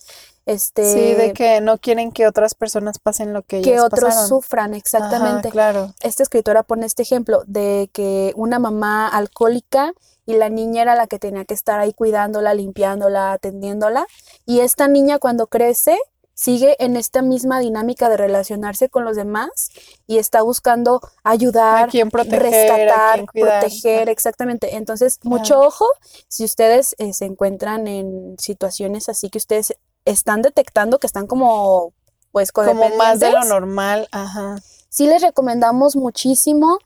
este, 0.46 0.90
Sí, 0.92 1.14
de 1.14 1.32
que 1.32 1.60
no 1.60 1.78
quieren 1.78 2.12
que 2.12 2.26
otras 2.26 2.54
personas 2.54 2.98
pasen 2.98 3.32
lo 3.32 3.42
que 3.42 3.60
que 3.62 3.80
otros 3.80 4.04
pasaron. 4.04 4.28
sufran, 4.28 4.70
Ajá, 4.70 4.78
exactamente. 4.78 5.50
claro. 5.50 5.92
Esta 6.00 6.22
escritora 6.22 6.62
pone 6.62 6.86
este 6.86 7.02
ejemplo 7.02 7.42
de 7.46 7.90
que 7.92 8.32
una 8.36 8.58
mamá 8.58 9.08
alcohólica 9.08 9.92
y 10.24 10.34
la 10.34 10.48
niña 10.48 10.82
era 10.82 10.94
la 10.94 11.06
que 11.06 11.18
tenía 11.18 11.44
que 11.44 11.54
estar 11.54 11.78
ahí 11.80 11.92
cuidándola, 11.92 12.54
limpiándola, 12.54 13.32
atendiéndola, 13.32 14.06
y 14.44 14.60
esta 14.60 14.88
niña 14.88 15.18
cuando 15.18 15.46
crece 15.48 15.98
sigue 16.38 16.76
en 16.84 16.96
esta 16.96 17.22
misma 17.22 17.60
dinámica 17.60 18.10
de 18.10 18.18
relacionarse 18.18 18.90
con 18.90 19.04
los 19.06 19.16
demás 19.16 19.70
y 20.06 20.18
está 20.18 20.42
buscando 20.42 21.00
ayudar, 21.24 21.88
proteger, 22.10 22.42
rescatar, 22.42 23.24
proteger, 23.32 24.08
exactamente. 24.10 24.76
Entonces, 24.76 25.16
Claro. 25.16 25.36
mucho 25.38 25.60
ojo 25.60 25.86
si 26.28 26.44
ustedes 26.44 26.94
eh, 26.98 27.14
se 27.14 27.24
encuentran 27.24 27.86
en 27.86 28.36
situaciones 28.38 29.08
así 29.08 29.30
que 29.30 29.38
ustedes 29.38 29.76
están 30.06 30.40
detectando 30.40 30.98
que 30.98 31.06
están 31.06 31.26
como, 31.26 31.92
pues, 32.32 32.50
Como 32.52 32.88
más 32.96 33.20
de 33.20 33.30
lo 33.30 33.44
normal, 33.44 34.08
ajá. 34.12 34.56
Sí 34.88 35.06
les 35.06 35.20
recomendamos 35.20 35.94
muchísimo 35.96 36.78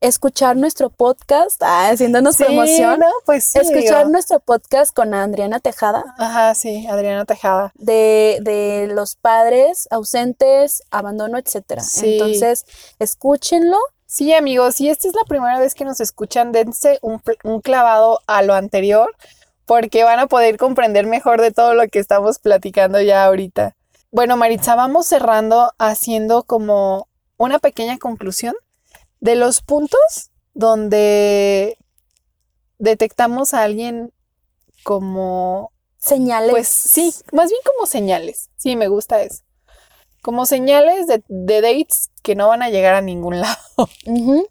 escuchar 0.00 0.56
nuestro 0.56 0.90
podcast, 0.90 1.60
ah, 1.62 1.88
haciéndonos 1.90 2.36
Sí, 2.36 2.44
promoción, 2.44 3.00
¿no? 3.00 3.08
Pues 3.26 3.44
sí, 3.44 3.58
escuchar 3.58 3.98
digo. 4.04 4.10
nuestro 4.10 4.38
podcast 4.38 4.94
con 4.94 5.12
Adriana 5.12 5.58
Tejada 5.58 6.04
Ajá, 6.18 6.54
sí, 6.54 6.86
Adriana 6.86 7.24
Tejada. 7.24 7.72
de, 7.74 8.38
de 8.42 8.86
los 8.92 9.16
padres 9.16 9.88
ausentes, 9.90 10.82
abandono, 10.92 11.36
etcétera. 11.36 11.82
Sí. 11.82 12.12
Entonces, 12.14 12.64
escúchenlo. 13.00 13.76
Sí, 14.06 14.32
amigos, 14.32 14.76
si 14.76 14.88
esta 14.88 15.08
es 15.08 15.14
la 15.14 15.24
primera 15.28 15.58
vez 15.58 15.74
que 15.74 15.84
nos 15.84 16.00
escuchan, 16.00 16.52
dense 16.52 16.98
un, 17.02 17.20
un 17.44 17.60
clavado 17.60 18.20
a 18.26 18.42
lo 18.42 18.54
anterior, 18.54 19.14
porque 19.68 20.02
van 20.02 20.18
a 20.18 20.26
poder 20.26 20.56
comprender 20.56 21.06
mejor 21.06 21.40
de 21.40 21.52
todo 21.52 21.74
lo 21.74 21.86
que 21.88 22.00
estamos 22.00 22.40
platicando 22.40 23.00
ya 23.00 23.24
ahorita. 23.24 23.76
Bueno, 24.10 24.36
Maritza, 24.36 24.74
vamos 24.74 25.06
cerrando 25.06 25.72
haciendo 25.78 26.42
como 26.42 27.06
una 27.36 27.60
pequeña 27.60 27.98
conclusión 27.98 28.56
de 29.20 29.36
los 29.36 29.60
puntos 29.60 30.30
donde 30.54 31.76
detectamos 32.78 33.52
a 33.54 33.62
alguien 33.62 34.12
como 34.82 35.70
Señales. 35.98 36.50
Pues 36.50 36.68
sí, 36.68 37.12
más 37.32 37.50
bien 37.50 37.60
como 37.64 37.84
señales. 37.86 38.50
Sí, 38.56 38.76
me 38.76 38.88
gusta 38.88 39.20
eso. 39.22 39.42
Como 40.22 40.46
señales 40.46 41.06
de, 41.06 41.22
de 41.28 41.60
dates 41.60 42.10
que 42.22 42.34
no 42.34 42.48
van 42.48 42.62
a 42.62 42.70
llegar 42.70 42.94
a 42.94 43.00
ningún 43.00 43.40
lado. 43.42 43.58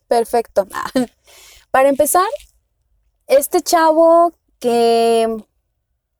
Perfecto. 0.08 0.68
Para 1.72 1.90
empezar, 1.90 2.28
este 3.28 3.62
chavo 3.62 4.34
que 4.68 5.28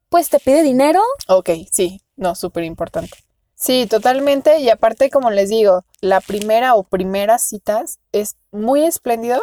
pues 0.08 0.30
te 0.30 0.40
pide 0.40 0.62
dinero, 0.62 1.02
Ok, 1.26 1.50
sí, 1.70 2.00
no, 2.16 2.34
súper 2.34 2.64
importante. 2.64 3.18
Sí, 3.54 3.86
totalmente. 3.86 4.58
Y 4.60 4.70
aparte, 4.70 5.10
como 5.10 5.30
les 5.30 5.50
digo, 5.50 5.84
la 6.00 6.22
primera 6.22 6.74
o 6.74 6.82
primeras 6.82 7.42
citas 7.42 7.98
es 8.12 8.36
muy 8.50 8.84
espléndido 8.84 9.42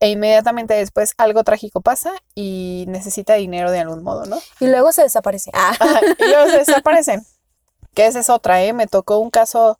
e 0.00 0.10
inmediatamente 0.10 0.74
después 0.74 1.14
algo 1.16 1.44
trágico 1.44 1.80
pasa 1.80 2.12
y 2.34 2.84
necesita 2.88 3.34
dinero 3.34 3.70
de 3.70 3.78
algún 3.78 4.02
modo, 4.02 4.26
¿no? 4.26 4.38
Y 4.58 4.66
luego 4.66 4.92
se 4.92 5.02
desaparece. 5.02 5.50
Ah. 5.54 5.74
Ajá, 5.80 6.00
y 6.18 6.28
luego 6.28 6.50
se 6.50 6.58
desaparecen. 6.58 7.22
Que 7.94 8.06
esa 8.06 8.20
es 8.20 8.28
otra, 8.28 8.62
¿eh? 8.62 8.74
Me 8.74 8.86
tocó 8.86 9.18
un 9.18 9.30
caso 9.30 9.78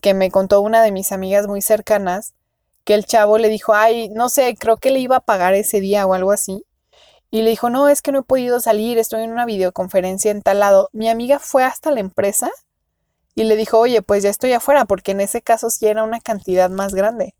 que 0.00 0.14
me 0.14 0.30
contó 0.30 0.60
una 0.60 0.80
de 0.82 0.92
mis 0.92 1.10
amigas 1.10 1.48
muy 1.48 1.60
cercanas, 1.60 2.34
que 2.84 2.94
el 2.94 3.04
chavo 3.04 3.38
le 3.38 3.48
dijo, 3.48 3.74
ay, 3.74 4.10
no 4.10 4.28
sé, 4.28 4.54
creo 4.56 4.76
que 4.76 4.90
le 4.90 5.00
iba 5.00 5.16
a 5.16 5.24
pagar 5.24 5.54
ese 5.54 5.80
día 5.80 6.06
o 6.06 6.14
algo 6.14 6.30
así. 6.30 6.64
Y 7.34 7.42
le 7.42 7.50
dijo, 7.50 7.68
no, 7.68 7.88
es 7.88 8.00
que 8.00 8.12
no 8.12 8.20
he 8.20 8.22
podido 8.22 8.60
salir, 8.60 8.96
estoy 8.96 9.24
en 9.24 9.32
una 9.32 9.44
videoconferencia 9.44 10.30
en 10.30 10.40
tal 10.40 10.60
lado. 10.60 10.88
Mi 10.92 11.08
amiga 11.08 11.40
fue 11.40 11.64
hasta 11.64 11.90
la 11.90 11.98
empresa 11.98 12.48
y 13.34 13.42
le 13.42 13.56
dijo, 13.56 13.80
oye, 13.80 14.02
pues 14.02 14.22
ya 14.22 14.30
estoy 14.30 14.52
afuera, 14.52 14.84
porque 14.84 15.10
en 15.10 15.20
ese 15.20 15.42
caso 15.42 15.68
sí 15.68 15.88
era 15.88 16.04
una 16.04 16.20
cantidad 16.20 16.70
más 16.70 16.94
grande. 16.94 17.34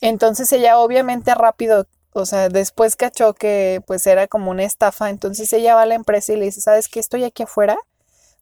Entonces 0.00 0.50
ella 0.52 0.78
obviamente 0.78 1.34
rápido, 1.34 1.86
o 2.14 2.24
sea, 2.24 2.48
después 2.48 2.96
cachó 2.96 3.34
que 3.34 3.82
pues 3.86 4.06
era 4.06 4.26
como 4.26 4.50
una 4.50 4.64
estafa, 4.64 5.10
entonces 5.10 5.52
ella 5.52 5.74
va 5.74 5.82
a 5.82 5.86
la 5.86 5.96
empresa 5.96 6.32
y 6.32 6.36
le 6.36 6.46
dice, 6.46 6.62
¿sabes 6.62 6.88
qué? 6.88 6.98
Estoy 6.98 7.24
aquí 7.24 7.42
afuera. 7.42 7.76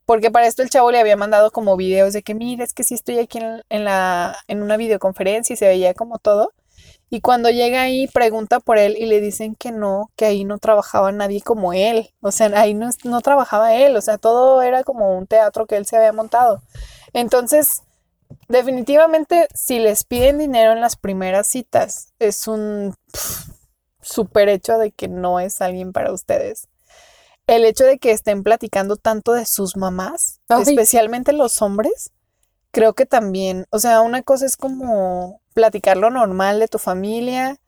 Porque 0.07 0.31
para 0.31 0.47
esto 0.47 0.63
el 0.63 0.71
chavo 0.71 0.93
le 0.93 1.01
había 1.01 1.17
mandado 1.17 1.51
como 1.51 1.77
videos 1.77 2.13
de 2.13 2.23
que, 2.23 2.37
mira, 2.37 2.63
es 2.63 2.73
que 2.73 2.85
sí 2.85 2.95
estoy 2.95 3.19
aquí 3.19 3.39
en, 3.39 3.65
en 3.69 3.85
la, 3.85 4.37
en 4.47 4.63
una 4.63 4.77
videoconferencia 4.77 5.55
y 5.55 5.57
se 5.57 5.67
veía 5.67 5.93
como 5.93 6.21
todo. 6.21 6.53
Y 7.15 7.21
cuando 7.21 7.49
llega 7.49 7.83
ahí, 7.83 8.09
pregunta 8.09 8.59
por 8.59 8.77
él 8.77 8.97
y 8.99 9.07
le 9.07 9.21
dicen 9.21 9.55
que 9.55 9.71
no, 9.71 10.11
que 10.17 10.25
ahí 10.25 10.45
no 10.45 10.59
trabajaba 10.59 11.13
nadie 11.13 11.43
como 11.43 11.73
él. 11.73 12.11
O 12.21 12.33
sea, 12.33 12.51
ahí 12.61 12.75
no, 12.75 12.91
no 13.05 13.21
trabajaba 13.21 13.73
él. 13.73 13.95
O 13.95 14.01
sea, 14.01 14.19
todo 14.19 14.63
era 14.63 14.83
como 14.83 15.17
un 15.17 15.29
teatro 15.29 15.67
que 15.67 15.77
él 15.77 15.87
se 15.87 15.97
había 15.97 16.13
montado. 16.13 16.61
Entonces, 17.13 17.85
definitivamente, 18.49 19.47
si 19.55 19.79
les 19.79 20.03
piden 20.03 20.39
dinero 20.39 20.73
en 20.73 20.81
las 20.81 20.97
primeras 20.97 21.47
citas, 21.47 22.13
es 22.19 22.49
un 22.49 22.97
pf, 23.13 23.53
super 24.01 24.49
hecho 24.49 24.77
de 24.77 24.91
que 24.91 25.07
no 25.07 25.39
es 25.39 25.61
alguien 25.61 25.93
para 25.93 26.13
ustedes. 26.13 26.67
El 27.47 27.65
hecho 27.65 27.85
de 27.85 27.99
que 27.99 28.11
estén 28.11 28.43
platicando 28.43 28.97
tanto 28.97 29.35
de 29.35 29.47
sus 29.47 29.77
mamás, 29.77 30.41
Ay. 30.49 30.63
especialmente 30.63 31.33
los 31.33 31.63
hombres, 31.63 32.11
creo 32.73 32.95
que 32.95 33.07
también, 33.07 33.67
o 33.71 33.79
sea, 33.79 34.01
una 34.01 34.25
cosa 34.25 34.47
es 34.47 34.57
como 34.57 35.41
platicar 35.55 35.97
lo 35.97 36.11
normal 36.11 36.59
de 36.59 36.69
tu 36.69 36.79
familia. 36.79 37.59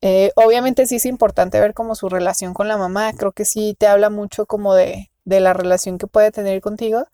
Eh, 0.00 0.30
obviamente 0.36 0.86
sí 0.86 0.96
es 0.96 1.06
importante 1.06 1.58
ver 1.58 1.74
como 1.74 1.94
su 1.94 2.08
relación 2.08 2.54
con 2.54 2.68
la 2.68 2.76
mamá. 2.76 3.12
Creo 3.14 3.32
que 3.32 3.44
sí 3.44 3.74
te 3.78 3.86
habla 3.86 4.10
mucho 4.10 4.46
como 4.46 4.74
de, 4.74 5.10
de 5.24 5.40
la 5.40 5.54
relación 5.54 5.98
que 5.98 6.06
puede 6.06 6.30
tener 6.30 6.60
contigo. 6.60 7.06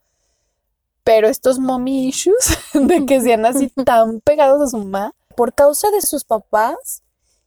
Pero 1.05 1.29
estos 1.29 1.59
mommy 1.59 2.09
issues 2.09 2.59
de 2.75 3.07
que 3.07 3.21
sean 3.21 3.47
así 3.47 3.69
tan 3.87 4.21
pegados 4.21 4.61
a 4.61 4.67
su 4.67 4.79
mamá. 4.79 5.15
Por 5.37 5.55
causa 5.55 5.91
de 5.91 6.03
sus 6.03 6.25
papás, 6.25 7.03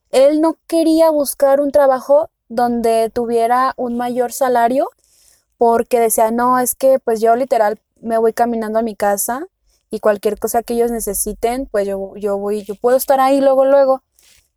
él 0.09 0.41
no 0.41 0.57
quería 0.67 1.11
buscar 1.11 1.59
un 1.59 1.71
trabajo 1.71 2.29
donde 2.47 3.09
tuviera 3.09 3.73
un 3.77 3.97
mayor 3.97 4.31
salario 4.31 4.89
porque 5.57 5.99
decía, 5.99 6.31
no, 6.31 6.59
es 6.59 6.75
que 6.75 6.99
pues 6.99 7.21
yo 7.21 7.35
literal 7.35 7.79
me 8.01 8.17
voy 8.17 8.33
caminando 8.33 8.79
a 8.79 8.83
mi 8.83 8.95
casa 8.95 9.47
y 9.93 9.99
cualquier 9.99 10.39
cosa 10.39 10.63
que 10.63 10.73
ellos 10.73 10.89
necesiten, 10.89 11.67
pues 11.67 11.87
yo, 11.87 12.13
yo 12.15 12.37
voy, 12.39 12.63
yo 12.63 12.73
puedo 12.73 12.97
estar 12.97 13.19
ahí 13.19 13.39
luego, 13.41 13.63
luego. 13.65 14.01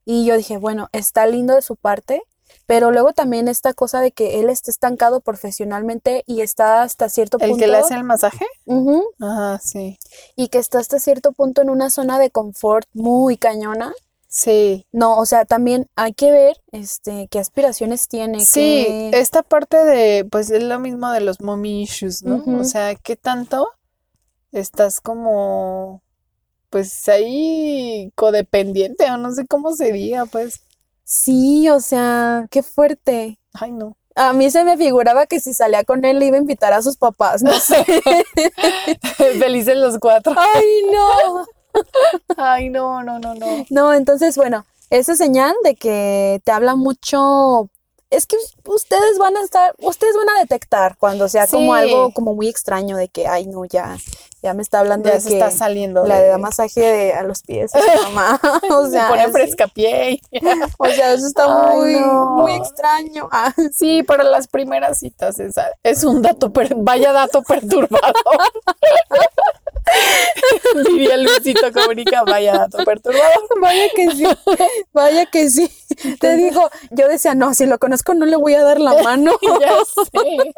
Y 0.06 0.24
yo 0.24 0.34
dije, 0.36 0.56
bueno, 0.56 0.88
está 0.92 1.26
lindo 1.26 1.54
de 1.54 1.60
su 1.60 1.76
parte, 1.76 2.22
pero 2.64 2.90
luego 2.90 3.12
también 3.12 3.46
esta 3.48 3.74
cosa 3.74 4.00
de 4.00 4.12
que 4.12 4.40
él 4.40 4.48
está 4.48 4.70
estancado 4.70 5.20
profesionalmente 5.20 6.22
y 6.26 6.40
está 6.40 6.82
hasta 6.82 7.08
cierto 7.10 7.36
El 7.40 7.50
punto. 7.50 7.64
que 7.64 7.70
le 7.70 7.76
hace 7.76 7.94
el 7.94 8.04
masaje. 8.04 8.46
Ujú, 8.64 9.02
Ajá, 9.20 9.58
sí. 9.62 9.98
y 10.36 10.48
que 10.48 10.56
está 10.58 10.78
hasta 10.78 10.98
cierto 11.00 11.32
punto 11.32 11.60
en 11.60 11.68
una 11.70 11.90
zona 11.90 12.18
de 12.18 12.30
confort 12.30 12.88
muy 12.94 13.36
cañona. 13.36 13.92
Sí. 14.28 14.86
No, 14.92 15.18
o 15.18 15.26
sea, 15.26 15.44
también 15.44 15.86
hay 15.96 16.12
que 16.12 16.30
ver 16.30 16.56
este 16.72 17.28
qué 17.30 17.38
aspiraciones 17.38 18.08
tiene, 18.08 18.40
Sí, 18.40 18.84
qué- 18.86 19.10
esta 19.18 19.42
parte 19.42 19.76
de, 19.84 20.24
pues 20.30 20.50
es 20.50 20.62
lo 20.62 20.78
mismo 20.78 21.10
de 21.10 21.20
los 21.20 21.40
mommy 21.40 21.82
issues, 21.82 22.22
¿no? 22.22 22.42
O 22.60 22.64
sea, 22.64 22.94
¿qué 22.96 23.16
tanto 23.16 23.66
estás 24.60 25.00
como, 25.00 26.02
pues 26.70 27.08
ahí 27.08 28.10
codependiente 28.14 29.10
o 29.10 29.16
no 29.16 29.32
sé 29.32 29.46
cómo 29.46 29.72
se 29.72 29.92
diga, 29.92 30.26
pues, 30.26 30.60
Sí, 31.04 31.68
o 31.68 31.78
sea, 31.78 32.46
qué 32.50 32.62
fuerte. 32.64 33.38
ay 33.54 33.70
no. 33.72 33.96
A 34.16 34.32
mí 34.32 34.50
se 34.50 34.64
me 34.64 34.76
figuraba 34.76 35.26
que 35.26 35.40
si 35.40 35.52
salía 35.54 35.84
con 35.84 36.04
él 36.04 36.18
le 36.18 36.26
iba 36.26 36.36
a 36.36 36.40
invitar 36.40 36.72
a 36.72 36.82
sus 36.82 36.96
papás, 36.96 37.42
no 37.42 37.52
sé. 37.60 37.84
Felices 39.38 39.76
los 39.76 39.98
cuatro. 39.98 40.34
Ay, 40.36 40.64
no. 40.90 41.46
Ay, 42.36 42.70
no, 42.70 43.02
no, 43.02 43.18
no, 43.18 43.34
no. 43.34 43.46
No, 43.70 43.92
entonces, 43.94 44.36
bueno, 44.36 44.64
esa 44.90 45.14
señal 45.16 45.54
de 45.64 45.76
que 45.76 46.40
te 46.44 46.50
habla 46.50 46.76
mucho, 46.76 47.68
es 48.10 48.26
que 48.26 48.36
us- 48.36 48.56
ustedes 48.64 49.18
van 49.18 49.36
a 49.36 49.42
estar, 49.42 49.74
ustedes 49.78 50.14
van 50.16 50.28
a 50.36 50.40
detectar 50.40 50.96
cuando 50.98 51.28
sea 51.28 51.46
como 51.46 51.74
algo 51.74 52.12
como 52.12 52.34
muy 52.34 52.48
extraño 52.48 52.96
de 52.96 53.08
que, 53.08 53.26
ay, 53.26 53.46
no, 53.46 53.64
ya, 53.64 53.96
ya 54.42 54.54
me 54.54 54.62
está 54.62 54.78
hablando 54.80 55.08
Ya 55.08 55.16
de 55.16 55.20
se 55.20 55.28
que 55.30 55.34
está 55.34 55.50
saliendo 55.50 56.04
la 56.06 56.20
de- 56.20 56.28
da 56.28 56.38
masaje 56.38 56.80
de- 56.80 57.12
a 57.14 57.22
los 57.24 57.42
pies 57.42 57.72
mamá. 58.04 58.40
O 58.70 58.84
se 58.84 58.92
sea, 58.92 59.08
pone 59.08 59.24
es- 59.24 59.32
frescapié. 59.32 60.20
o 60.78 60.86
sea, 60.86 61.12
eso 61.14 61.26
está 61.26 61.44
Ay, 61.70 61.76
muy, 61.76 61.94
no. 62.00 62.24
muy 62.36 62.52
extraño. 62.54 63.28
Ah, 63.32 63.52
Sí, 63.74 64.02
para 64.04 64.22
las 64.24 64.46
primeras 64.46 64.98
citas 65.00 65.38
es, 65.40 65.54
es 65.82 66.04
un 66.04 66.22
dato, 66.22 66.52
per- 66.52 66.74
vaya 66.76 67.12
dato 67.12 67.42
perturbador. 67.42 68.14
Diría 70.86 71.16
Luisito 71.16 71.72
Comunica, 71.72 72.22
vaya 72.24 72.52
dato 72.58 72.78
perturbador. 72.84 73.46
Vaya 73.60 73.88
que 73.94 74.10
sí, 74.10 74.24
vaya 74.92 75.26
que 75.26 75.48
sí. 75.50 75.70
Te 76.20 76.36
digo, 76.36 76.68
yo 76.90 77.08
decía, 77.08 77.34
no, 77.34 77.54
si 77.54 77.66
lo 77.66 77.78
conozco 77.78 78.14
no 78.14 78.26
le 78.26 78.36
voy 78.36 78.54
a 78.54 78.62
dar 78.62 78.80
la 78.80 78.94
mano. 79.02 79.32
Ya 79.60 79.76
sé. 79.84 80.52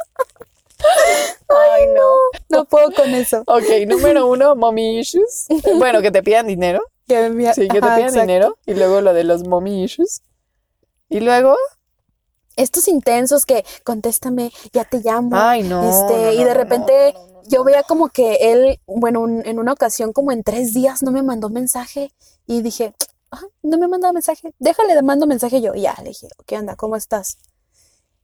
Ay, 1.48 1.86
no. 1.94 2.02
No 2.48 2.64
puedo 2.64 2.90
con 2.92 3.14
eso. 3.14 3.42
Ok, 3.46 3.64
número 3.86 4.26
uno, 4.28 4.54
mommy 4.56 4.98
issues. 5.00 5.46
Bueno, 5.76 6.02
que 6.02 6.10
te 6.10 6.22
pidan 6.22 6.46
dinero. 6.46 6.82
Que 7.06 7.28
me- 7.30 7.52
Sí, 7.54 7.68
que 7.68 7.80
te 7.80 7.86
Ajá, 7.86 7.96
pidan 7.96 8.08
exacto. 8.10 8.20
dinero. 8.20 8.58
Y 8.66 8.74
luego 8.74 9.00
lo 9.00 9.12
de 9.14 9.24
los 9.24 9.44
mommy 9.46 9.84
issues. 9.84 10.22
Y 11.08 11.20
luego, 11.20 11.56
Estos 12.58 12.88
intensos 12.88 13.46
que 13.46 13.64
contéstame, 13.84 14.52
ya 14.72 14.84
te 14.84 14.98
llamo. 15.00 15.30
ay, 15.36 15.62
no. 15.62 15.88
este, 15.88 16.14
no, 16.26 16.32
y 16.32 16.44
de 16.44 16.54
repente 16.54 17.14
no, 17.14 17.42
yo 17.48 17.64
veía 17.64 17.82
como 17.84 18.08
que 18.08 18.52
él, 18.52 18.80
bueno, 18.86 19.20
un- 19.20 19.46
en 19.46 19.58
una 19.58 19.72
ocasión, 19.72 20.12
como 20.12 20.32
en 20.32 20.42
tres 20.42 20.74
días, 20.74 21.02
no 21.02 21.10
me 21.12 21.22
mandó 21.22 21.48
mensaje. 21.50 22.12
Y 22.46 22.62
dije, 22.62 22.94
"Ah, 23.30 23.42
no 23.62 23.78
me 23.78 23.88
mandó 23.88 24.12
mensaje. 24.12 24.52
Déjale, 24.58 24.94
le 24.94 25.02
mando 25.02 25.26
mensaje 25.26 25.60
yo. 25.60 25.74
Y 25.74 25.82
ya, 25.82 25.94
le 26.02 26.08
dije, 26.10 26.28
¿qué 26.46 26.56
onda? 26.58 26.76
¿Cómo 26.76 26.96
estás? 26.96 27.38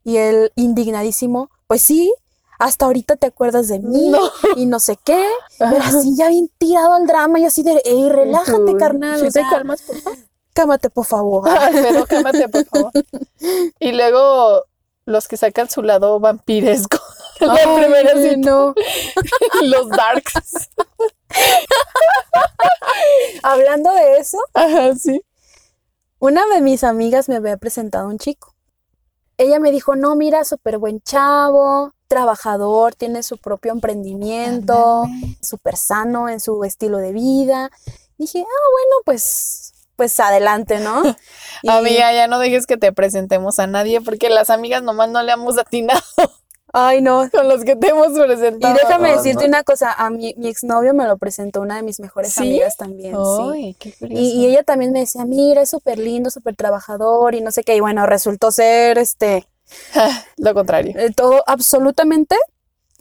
Y 0.02 0.16
él, 0.18 0.50
indignadísimo, 0.56 1.50
pues 1.66 1.82
sí, 1.82 2.12
hasta 2.58 2.84
ahorita 2.86 3.16
te 3.16 3.26
acuerdas 3.26 3.68
de 3.68 3.78
mí 3.80 4.08
No. 4.10 4.20
y 4.56 4.66
no 4.66 4.78
sé 4.80 4.98
qué. 5.04 5.26
Pero 5.58 5.76
así 5.82 6.16
ya 6.16 6.28
bien 6.28 6.50
tirado 6.58 6.92
al 6.94 7.06
drama 7.06 7.38
y 7.40 7.44
así 7.44 7.62
de, 7.62 7.80
ey, 7.84 8.08
relájate, 8.08 8.76
carnal. 8.78 9.18
¿Sí 9.20 9.26
o 9.26 9.30
te 9.30 9.40
calmas, 9.42 9.80
por 9.82 9.96
favor? 10.00 10.18
cámate, 10.54 10.90
por 10.90 11.04
favor. 11.04 11.48
Alfredo, 11.48 12.06
cálmate, 12.06 12.48
por 12.48 12.64
favor. 12.66 12.92
Y 13.78 13.92
luego 13.92 14.64
los 15.06 15.28
que 15.28 15.36
sacan 15.36 15.68
su 15.70 15.82
lado 15.82 16.18
vampiresco. 16.20 16.98
La 17.40 17.54
Ay, 17.54 17.66
primera 17.82 18.12
cita, 18.14 18.36
no. 18.50 18.74
los 19.62 19.88
darks. 19.88 20.68
Hablando 23.42 23.92
de 23.92 24.18
eso, 24.18 24.38
Ajá, 24.54 24.94
sí. 24.94 25.22
una 26.20 26.46
de 26.46 26.60
mis 26.60 26.84
amigas 26.84 27.28
me 27.28 27.36
había 27.36 27.56
presentado 27.56 28.06
a 28.06 28.10
un 28.10 28.18
chico. 28.18 28.54
Ella 29.36 29.58
me 29.58 29.72
dijo, 29.72 29.96
no, 29.96 30.14
mira, 30.14 30.44
súper 30.44 30.78
buen 30.78 31.00
chavo, 31.02 31.92
trabajador, 32.06 32.94
tiene 32.94 33.24
su 33.24 33.36
propio 33.36 33.72
emprendimiento, 33.72 35.06
súper 35.42 35.76
sano 35.76 36.28
en 36.28 36.38
su 36.38 36.62
estilo 36.62 36.98
de 36.98 37.12
vida. 37.12 37.70
Dije, 38.16 38.38
ah, 38.42 38.68
bueno, 38.72 39.02
pues, 39.04 39.73
pues 39.96 40.18
adelante, 40.20 40.78
¿no? 40.80 41.02
Y- 41.62 41.68
Amiga, 41.68 42.12
ya 42.12 42.26
no 42.26 42.38
dejes 42.38 42.66
que 42.66 42.76
te 42.76 42.92
presentemos 42.92 43.58
a 43.58 43.66
nadie 43.66 44.00
porque 44.00 44.28
las 44.28 44.50
amigas 44.50 44.82
nomás 44.82 45.08
no 45.10 45.22
le 45.22 45.32
hemos 45.32 45.56
atinado 45.58 46.00
Ay, 46.76 47.00
no. 47.02 47.30
con 47.30 47.48
los 47.48 47.62
que 47.64 47.76
te 47.76 47.90
hemos 47.90 48.10
Y 48.16 48.20
presentado. 48.20 48.74
déjame 48.74 49.10
No, 49.12 49.16
decirte 49.18 49.44
no. 49.44 49.48
una 49.48 49.62
cosa, 49.62 49.92
a 49.92 50.10
mi, 50.10 50.34
mi 50.36 50.48
exnovio 50.48 50.92
me 50.92 51.04
lo 51.06 51.16
presentó 51.16 51.60
una 51.60 51.76
de 51.76 51.82
mis 51.82 52.00
mejores 52.00 52.32
¿Sí? 52.32 52.40
amigas 52.40 52.76
también, 52.76 53.14
sí. 53.14 53.50
Ay, 53.52 53.74
qué 53.78 53.92
curioso. 53.94 54.20
Y, 54.22 54.26
y 54.42 54.46
ella 54.46 54.64
también 54.64 54.90
me 54.92 54.98
decía, 55.00 55.24
mira, 55.24 55.62
es 55.62 55.70
súper 55.70 55.98
lindo, 56.00 56.30
súper 56.30 56.56
trabajador 56.56 57.34
y 57.36 57.40
no 57.42 57.52
sé 57.52 57.62
qué. 57.62 57.76
Y 57.76 57.80
bueno, 57.80 58.04
resultó 58.06 58.50
ser 58.50 58.98
este 58.98 59.46
Lo 60.36 60.52
contrario. 60.52 60.94
eh, 60.98 61.12
todo 61.14 61.44
absolutamente 61.46 62.36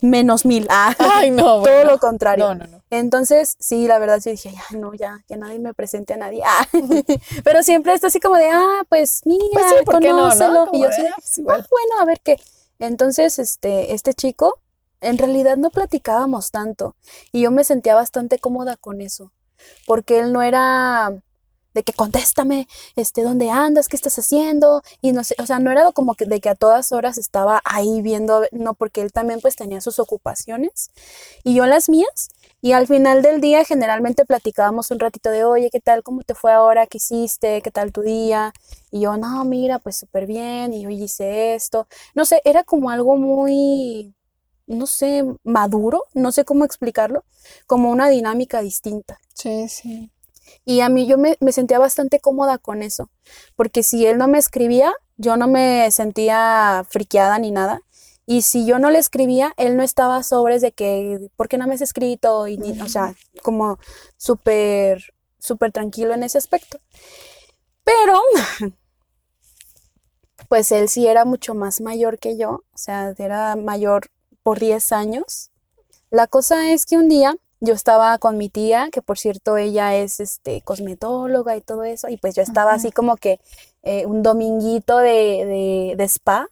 menos 0.02 0.46
mil. 0.46 0.68
Ah, 0.70 0.96
Ay, 1.00 1.32
no, 1.32 1.64
todo 1.64 1.84
lo 1.86 1.98
contrario. 1.98 2.50
No, 2.50 2.56
no, 2.56 2.68
no. 2.68 2.83
Entonces, 2.96 3.56
sí, 3.60 3.88
la 3.88 3.98
verdad 3.98 4.20
sí 4.20 4.32
dije, 4.32 4.52
ya, 4.52 4.78
no, 4.78 4.94
ya, 4.94 5.24
que 5.28 5.36
nadie 5.36 5.58
me 5.60 5.74
presente 5.74 6.14
a 6.14 6.18
nadie. 6.18 6.44
Ah, 6.48 6.68
Pero 7.44 7.64
siempre 7.64 7.94
está 7.94 8.08
así 8.08 8.20
como 8.20 8.36
de, 8.36 8.50
ah, 8.52 8.84
pues 8.88 9.22
mira, 9.26 9.46
Pues 9.52 9.66
sí, 9.68 9.76
¿por 9.84 10.00
qué 10.00 10.10
no, 10.10 10.18
no? 10.18 10.22
conócelo. 10.30 10.70
Y 10.74 10.82
yo 10.82 10.90
así 10.90 11.02
ah, 11.08 11.16
pues. 11.18 11.38
"Ah, 11.48 11.68
bueno, 11.72 12.02
a 12.02 12.06
ver 12.06 12.22
qué. 12.22 12.40
Entonces, 12.80 13.40
este, 13.40 13.94
este 13.94 14.14
chico, 14.14 14.60
en 15.02 15.18
realidad 15.18 15.58
no 15.58 15.72
platicábamos 15.72 16.52
tanto 16.52 16.96
y 17.32 17.42
yo 17.42 17.50
me 17.52 17.64
sentía 17.64 17.96
bastante 17.96 18.38
cómoda 18.40 18.78
con 18.78 19.02
eso, 19.02 19.32
porque 19.88 20.20
él 20.20 20.32
no 20.32 20.42
era, 20.44 21.12
de 21.74 21.84
que 21.84 21.94
contéstame, 21.94 22.68
este, 22.96 23.24
¿dónde 23.24 23.50
andas? 23.50 23.88
¿Qué 23.88 23.96
estás 23.96 24.18
haciendo? 24.20 24.84
Y 25.02 25.12
no 25.14 25.24
sé, 25.24 25.36
o 25.40 25.46
sea, 25.48 25.58
no 25.60 25.72
era 25.72 25.92
como 25.94 26.14
que 26.16 26.26
de 26.26 26.40
que 26.42 26.50
a 26.50 26.56
todas 26.56 26.92
horas 26.92 27.18
estaba 27.18 27.62
ahí 27.66 28.02
viendo, 28.04 28.44
no, 28.52 28.76
porque 28.76 29.02
él 29.02 29.12
también 29.12 29.42
pues 29.42 29.56
tenía 29.56 29.82
sus 29.82 29.98
ocupaciones 30.00 30.92
y 31.44 31.56
yo 31.56 31.66
las 31.66 31.90
mías. 31.90 32.30
Y 32.64 32.72
al 32.72 32.88
final 32.88 33.22
del 33.22 33.42
día 33.42 33.66
generalmente 33.66 34.24
platicábamos 34.24 34.90
un 34.90 34.98
ratito 34.98 35.30
de, 35.30 35.44
oye, 35.44 35.70
¿qué 35.70 35.82
tal? 35.82 36.02
¿Cómo 36.02 36.22
te 36.22 36.34
fue 36.34 36.54
ahora? 36.54 36.88
¿Qué 36.88 36.96
hiciste? 36.96 37.62
¿Qué 37.62 37.72
tal 37.72 37.92
tu 37.92 38.04
día? 38.04 38.54
Y 38.90 39.02
yo, 39.02 39.18
no, 39.18 39.44
mira, 39.44 39.80
pues 39.80 39.98
súper 39.98 40.26
bien. 40.26 40.72
Y 40.72 40.86
hoy 40.86 41.04
hice 41.04 41.56
esto. 41.56 41.90
No 42.16 42.24
sé, 42.24 42.42
era 42.46 42.64
como 42.64 42.90
algo 42.90 43.18
muy, 43.18 44.16
no 44.66 44.88
sé, 44.88 45.26
maduro, 45.44 46.06
no 46.14 46.32
sé 46.32 46.46
cómo 46.46 46.64
explicarlo, 46.64 47.26
como 47.68 47.92
una 47.92 48.08
dinámica 48.08 48.62
distinta. 48.62 49.20
Sí, 49.34 49.68
sí. 49.68 50.10
Y 50.64 50.80
a 50.80 50.88
mí 50.88 51.06
yo 51.06 51.18
me, 51.18 51.36
me 51.42 51.52
sentía 51.52 51.80
bastante 51.80 52.22
cómoda 52.22 52.60
con 52.60 52.82
eso, 52.82 53.10
porque 53.58 53.84
si 53.84 54.06
él 54.06 54.18
no 54.18 54.30
me 54.30 54.38
escribía, 54.38 54.94
yo 55.18 55.36
no 55.36 55.50
me 55.50 55.92
sentía 55.92 56.86
friqueada 56.90 57.38
ni 57.40 57.52
nada. 57.52 57.82
Y 58.26 58.44
si 58.44 58.66
yo 58.66 58.80
no 58.80 58.90
le 58.90 59.00
escribía, 59.00 59.54
él 59.58 59.76
no 59.76 59.84
estaba 59.84 60.24
sobres 60.24 60.62
de 60.62 60.72
que, 60.72 61.30
¿por 61.36 61.50
qué 61.50 61.58
no 61.58 61.68
me 61.68 61.74
has 61.76 61.82
escrito? 61.82 62.48
Y, 62.48 62.58
ni- 62.58 62.80
o 62.82 62.88
sea, 62.88 63.14
como 63.42 63.78
súper, 64.18 65.14
súper 65.40 65.72
tranquilo 65.74 66.14
en 66.14 66.24
ese 66.24 66.38
aspecto. 66.38 66.80
Pero, 67.84 68.22
pues 70.50 70.72
él 70.72 70.90
sí 70.90 71.08
era 71.08 71.26
mucho 71.26 71.54
más 71.56 71.82
mayor 71.82 72.20
que 72.20 72.38
yo, 72.38 72.50
o 72.74 72.78
sea, 72.78 73.14
era 73.18 73.56
mayor 73.56 74.08
por 74.44 74.60
10 74.60 74.92
años. 74.92 75.52
La 76.10 76.28
cosa 76.28 76.72
es 76.72 76.86
que 76.86 76.98
un 76.98 77.10
día 77.10 77.36
yo 77.60 77.74
estaba 77.74 78.18
con 78.20 78.38
mi 78.38 78.50
tía, 78.50 78.90
que 78.92 79.02
por 79.02 79.18
cierto 79.18 79.58
ella 79.58 79.96
es 79.96 80.20
este 80.20 80.62
cosmetóloga 80.62 81.56
y 81.56 81.62
todo 81.62 81.84
eso, 81.84 82.10
y 82.10 82.18
pues 82.18 82.36
yo 82.36 82.42
estaba 82.42 82.74
así 82.74 82.92
como 82.92 83.16
que 83.16 83.40
eh, 83.84 84.06
un 84.06 84.22
dominguito 84.22 84.98
de, 84.98 85.12
de, 85.12 85.94
de 85.98 86.04
spa. 86.06 86.50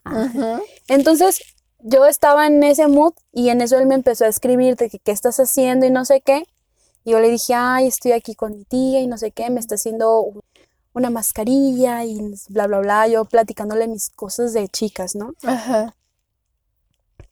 Entonces 0.88 1.42
yo 1.84 2.06
estaba 2.06 2.48
en 2.48 2.64
ese 2.64 2.88
mood 2.88 3.14
y 3.32 3.50
en 3.50 3.62
eso 3.62 3.78
él 3.78 3.86
me 3.86 3.96
empezó 3.96 4.26
a 4.26 4.30
escribir 4.30 4.76
de 4.76 4.90
que 4.90 5.00
qué 5.00 5.12
estás 5.12 5.40
haciendo 5.40 5.86
y 5.86 5.90
no 5.90 6.06
sé 6.06 6.22
qué. 6.22 6.46
Y 7.04 7.12
yo 7.12 7.20
le 7.20 7.30
dije, 7.30 7.54
ay, 7.56 7.88
estoy 7.88 8.12
aquí 8.12 8.36
con 8.36 8.52
mi 8.52 8.66
tía 8.66 9.02
y 9.02 9.08
no 9.08 9.18
sé 9.18 9.32
qué, 9.32 9.50
me 9.50 9.60
está 9.60 9.76
haciendo 9.76 10.32
una 10.94 11.10
mascarilla 11.10 12.04
y 12.04 12.20
bla, 12.50 12.68
bla, 12.68 12.80
bla, 12.80 13.08
yo 13.08 13.26
platicándole 13.26 13.88
mis 13.88 14.10
cosas 14.10 14.54
de 14.54 14.68
chicas, 14.68 15.16
¿no? 15.16 15.34
Ajá. 15.44 15.96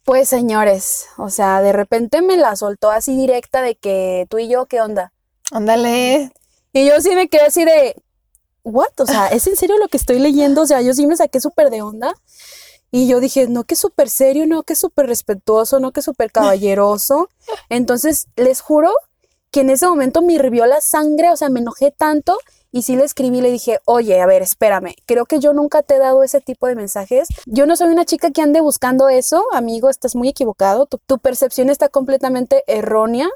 Pues 0.03 0.27
señores, 0.27 1.05
o 1.17 1.29
sea, 1.29 1.61
de 1.61 1.71
repente 1.71 2.21
me 2.21 2.37
la 2.37 2.55
soltó 2.55 2.89
así 2.89 3.15
directa 3.15 3.61
de 3.61 3.75
que 3.75 4.25
tú 4.29 4.39
y 4.39 4.47
yo, 4.47 4.65
¿qué 4.65 4.81
onda? 4.81 5.13
Ándale. 5.51 6.31
Y 6.73 6.87
yo 6.87 6.99
sí 7.01 7.13
me 7.15 7.27
quedé 7.27 7.41
así 7.41 7.65
de, 7.65 7.95
¿what? 8.63 8.99
O 8.99 9.05
sea, 9.05 9.27
¿es 9.27 9.45
en 9.45 9.55
serio 9.55 9.77
lo 9.77 9.87
que 9.87 9.97
estoy 9.97 10.19
leyendo? 10.19 10.61
O 10.61 10.67
sea, 10.67 10.81
yo 10.81 10.93
sí 10.93 11.05
me 11.05 11.15
saqué 11.15 11.39
súper 11.39 11.69
de 11.69 11.81
onda. 11.81 12.15
Y 12.91 13.07
yo 13.07 13.19
dije, 13.19 13.47
no, 13.47 13.63
que 13.63 13.75
súper 13.75 14.09
serio, 14.09 14.47
no, 14.47 14.63
que 14.63 14.75
súper 14.75 15.07
respetuoso, 15.07 15.79
no, 15.79 15.91
que 15.91 16.01
súper 16.01 16.31
caballeroso. 16.31 17.29
Entonces, 17.69 18.27
les 18.35 18.61
juro 18.61 18.91
que 19.51 19.61
en 19.61 19.69
ese 19.69 19.87
momento 19.87 20.21
me 20.21 20.33
hirvió 20.33 20.65
la 20.65 20.81
sangre, 20.81 21.29
o 21.31 21.37
sea, 21.37 21.49
me 21.49 21.59
enojé 21.59 21.91
tanto 21.91 22.37
y 22.71 22.83
sí 22.83 22.95
le 22.95 23.03
escribí 23.03 23.39
y 23.39 23.41
le 23.41 23.51
dije, 23.51 23.79
oye, 23.85 24.21
a 24.21 24.25
ver, 24.25 24.41
espérame, 24.41 24.93
creo 25.05 25.25
que 25.25 25.39
yo 25.39 25.53
nunca 25.53 25.81
te 25.81 25.95
he 25.95 25.99
dado 25.99 26.23
ese 26.23 26.39
tipo 26.39 26.67
de 26.67 26.75
mensajes. 26.75 27.27
Yo 27.45 27.65
no 27.65 27.75
soy 27.75 27.87
una 27.87 28.05
chica 28.05 28.29
que 28.31 28.41
ande 28.41 28.61
buscando 28.61 29.09
eso, 29.09 29.43
amigo, 29.53 29.89
estás 29.89 30.15
muy 30.15 30.29
equivocado, 30.29 30.85
tu, 30.85 30.99
tu 30.99 31.17
percepción 31.17 31.69
está 31.69 31.89
completamente 31.89 32.63
errónea. 32.67 33.27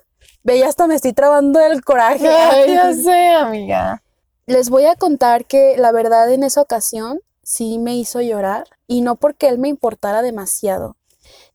Ve, 0.43 0.59
ya 0.59 0.67
hasta 0.67 0.87
me 0.87 0.95
estoy 0.95 1.13
trabando 1.13 1.59
el 1.59 1.83
coraje. 1.83 2.27
Ay, 2.27 2.73
ya 2.73 2.93
sé, 3.03 3.29
amiga. 3.29 4.03
Les 4.45 4.69
voy 4.69 4.85
a 4.85 4.95
contar 4.95 5.45
que 5.45 5.77
la 5.77 5.91
verdad 5.91 6.31
en 6.31 6.43
esa 6.43 6.61
ocasión 6.61 7.21
sí 7.53 7.77
me 7.77 7.95
hizo 7.95 8.19
llorar 8.21 8.65
y 8.87 9.01
no 9.01 9.15
porque 9.15 9.47
él 9.47 9.59
me 9.59 9.69
importara 9.69 10.21
demasiado, 10.21 10.97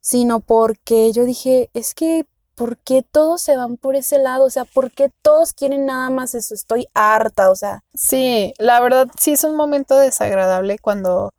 sino 0.01 0.41
porque 0.41 1.13
yo 1.13 1.25
dije, 1.25 1.71
es 1.75 1.95
que, 1.95 2.27
¿por 2.55 2.79
qué 2.79 3.03
todos 3.03 3.43
se 3.43 3.57
van 3.57 3.77
por 3.77 3.97
ese 3.97 4.19
lado? 4.19 4.45
O 4.45 4.51
sea, 4.51 4.65
¿por 4.65 4.93
qué 4.93 5.11
todos 5.23 5.53
quieren 5.53 5.87
nada 5.87 6.11
más 6.11 6.35
eso? 6.35 6.55
Estoy 6.55 6.87
harta, 6.95 7.51
o 7.51 7.57
sea, 7.57 7.83
Sí, 7.95 8.55
la 8.59 8.81
verdad 8.81 9.09
sí 9.21 9.33
es 9.33 9.45
un 9.45 9.57
momento 9.57 9.97
desagradable 9.99 10.79
cuando 10.79 11.33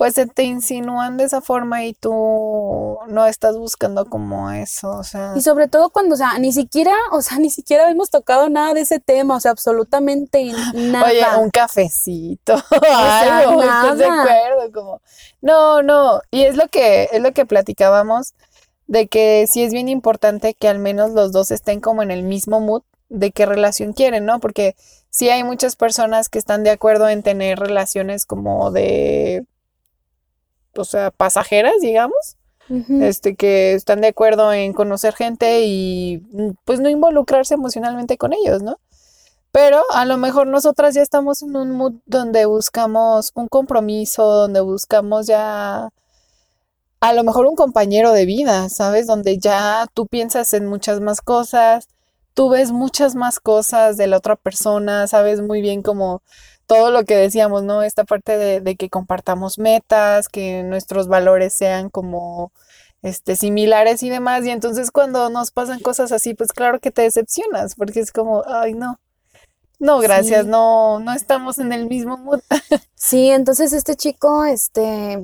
pues 0.00 0.14
se 0.14 0.24
te 0.24 0.44
insinúan 0.44 1.18
de 1.18 1.24
esa 1.24 1.42
forma 1.42 1.84
y 1.84 1.92
tú 1.92 2.96
no 3.06 3.26
estás 3.26 3.58
buscando 3.58 4.06
como 4.06 4.50
eso, 4.50 4.92
o 4.92 5.04
sea, 5.04 5.34
y 5.36 5.42
sobre 5.42 5.68
todo 5.68 5.90
cuando, 5.90 6.14
o 6.14 6.16
sea, 6.16 6.38
ni 6.38 6.54
siquiera, 6.54 6.94
o 7.12 7.20
sea, 7.20 7.36
ni 7.38 7.50
siquiera 7.50 7.90
hemos 7.90 8.08
tocado 8.08 8.48
nada 8.48 8.72
de 8.72 8.80
ese 8.80 8.98
tema, 8.98 9.36
o 9.36 9.40
sea, 9.40 9.50
absolutamente 9.50 10.42
nada. 10.74 11.04
oye, 11.04 11.22
un 11.38 11.50
cafecito, 11.50 12.54
algo, 12.90 13.60
¿estás 13.62 13.98
de 13.98 14.06
acuerdo? 14.06 14.72
Como, 14.72 15.02
no, 15.42 15.82
no, 15.82 16.22
y 16.30 16.44
es 16.44 16.56
lo 16.56 16.68
que, 16.68 17.10
es 17.12 17.20
lo 17.20 17.32
que 17.32 17.44
platicábamos 17.44 18.32
de 18.86 19.06
que 19.06 19.46
sí 19.50 19.62
es 19.62 19.70
bien 19.70 19.90
importante 19.90 20.54
que 20.54 20.68
al 20.68 20.78
menos 20.78 21.10
los 21.10 21.30
dos 21.30 21.50
estén 21.50 21.80
como 21.80 22.02
en 22.02 22.10
el 22.10 22.22
mismo 22.22 22.58
mood 22.58 22.84
de 23.10 23.32
qué 23.32 23.44
relación 23.44 23.92
quieren, 23.92 24.24
¿no? 24.24 24.40
Porque 24.40 24.76
sí 25.10 25.28
hay 25.28 25.44
muchas 25.44 25.76
personas 25.76 26.30
que 26.30 26.38
están 26.38 26.62
de 26.64 26.70
acuerdo 26.70 27.06
en 27.10 27.22
tener 27.22 27.58
relaciones 27.58 28.24
como 28.24 28.70
de, 28.70 29.44
o 30.76 30.84
sea, 30.84 31.10
pasajeras, 31.10 31.74
digamos, 31.80 32.36
este, 33.00 33.34
que 33.34 33.74
están 33.74 34.00
de 34.00 34.08
acuerdo 34.08 34.52
en 34.52 34.72
conocer 34.72 35.12
gente 35.14 35.62
y 35.64 36.22
pues 36.64 36.78
no 36.78 36.88
involucrarse 36.88 37.54
emocionalmente 37.54 38.16
con 38.16 38.32
ellos, 38.32 38.62
¿no? 38.62 38.78
Pero 39.50 39.82
a 39.92 40.04
lo 40.04 40.16
mejor 40.16 40.46
nosotras 40.46 40.94
ya 40.94 41.02
estamos 41.02 41.42
en 41.42 41.56
un 41.56 41.72
mood 41.72 41.94
donde 42.06 42.46
buscamos 42.46 43.32
un 43.34 43.48
compromiso, 43.48 44.24
donde 44.24 44.60
buscamos 44.60 45.26
ya 45.26 45.90
a 47.00 47.12
lo 47.12 47.24
mejor 47.24 47.46
un 47.46 47.56
compañero 47.56 48.12
de 48.12 48.26
vida, 48.26 48.68
¿sabes? 48.68 49.06
Donde 49.08 49.38
ya 49.38 49.88
tú 49.92 50.06
piensas 50.06 50.52
en 50.52 50.66
muchas 50.66 51.00
más 51.00 51.20
cosas, 51.22 51.88
tú 52.34 52.50
ves 52.50 52.70
muchas 52.70 53.16
más 53.16 53.40
cosas 53.40 53.96
de 53.96 54.06
la 54.06 54.18
otra 54.18 54.36
persona, 54.36 55.06
sabes 55.08 55.40
muy 55.40 55.60
bien 55.60 55.82
como 55.82 56.22
todo 56.70 56.92
lo 56.92 57.04
que 57.04 57.16
decíamos, 57.16 57.64
¿no? 57.64 57.82
Esta 57.82 58.04
parte 58.04 58.36
de, 58.38 58.60
de 58.60 58.76
que 58.76 58.88
compartamos 58.88 59.58
metas, 59.58 60.28
que 60.28 60.62
nuestros 60.62 61.08
valores 61.08 61.52
sean 61.52 61.90
como 61.90 62.52
este 63.02 63.34
similares 63.34 64.04
y 64.04 64.08
demás. 64.08 64.44
Y 64.46 64.50
entonces 64.50 64.92
cuando 64.92 65.30
nos 65.30 65.50
pasan 65.50 65.80
cosas 65.80 66.12
así, 66.12 66.32
pues 66.34 66.52
claro 66.52 66.78
que 66.78 66.92
te 66.92 67.02
decepcionas, 67.02 67.74
porque 67.74 67.98
es 67.98 68.12
como, 68.12 68.44
ay, 68.46 68.74
no. 68.74 69.00
No, 69.80 69.98
gracias, 69.98 70.44
Sí. 70.44 70.48
no, 70.48 71.00
no 71.00 71.12
estamos 71.12 71.58
en 71.58 71.72
el 71.72 71.86
mismo 71.88 72.16
mood. 72.18 72.40
Sí, 72.94 73.30
entonces 73.30 73.72
este 73.72 73.96
chico, 73.96 74.44
este, 74.44 75.18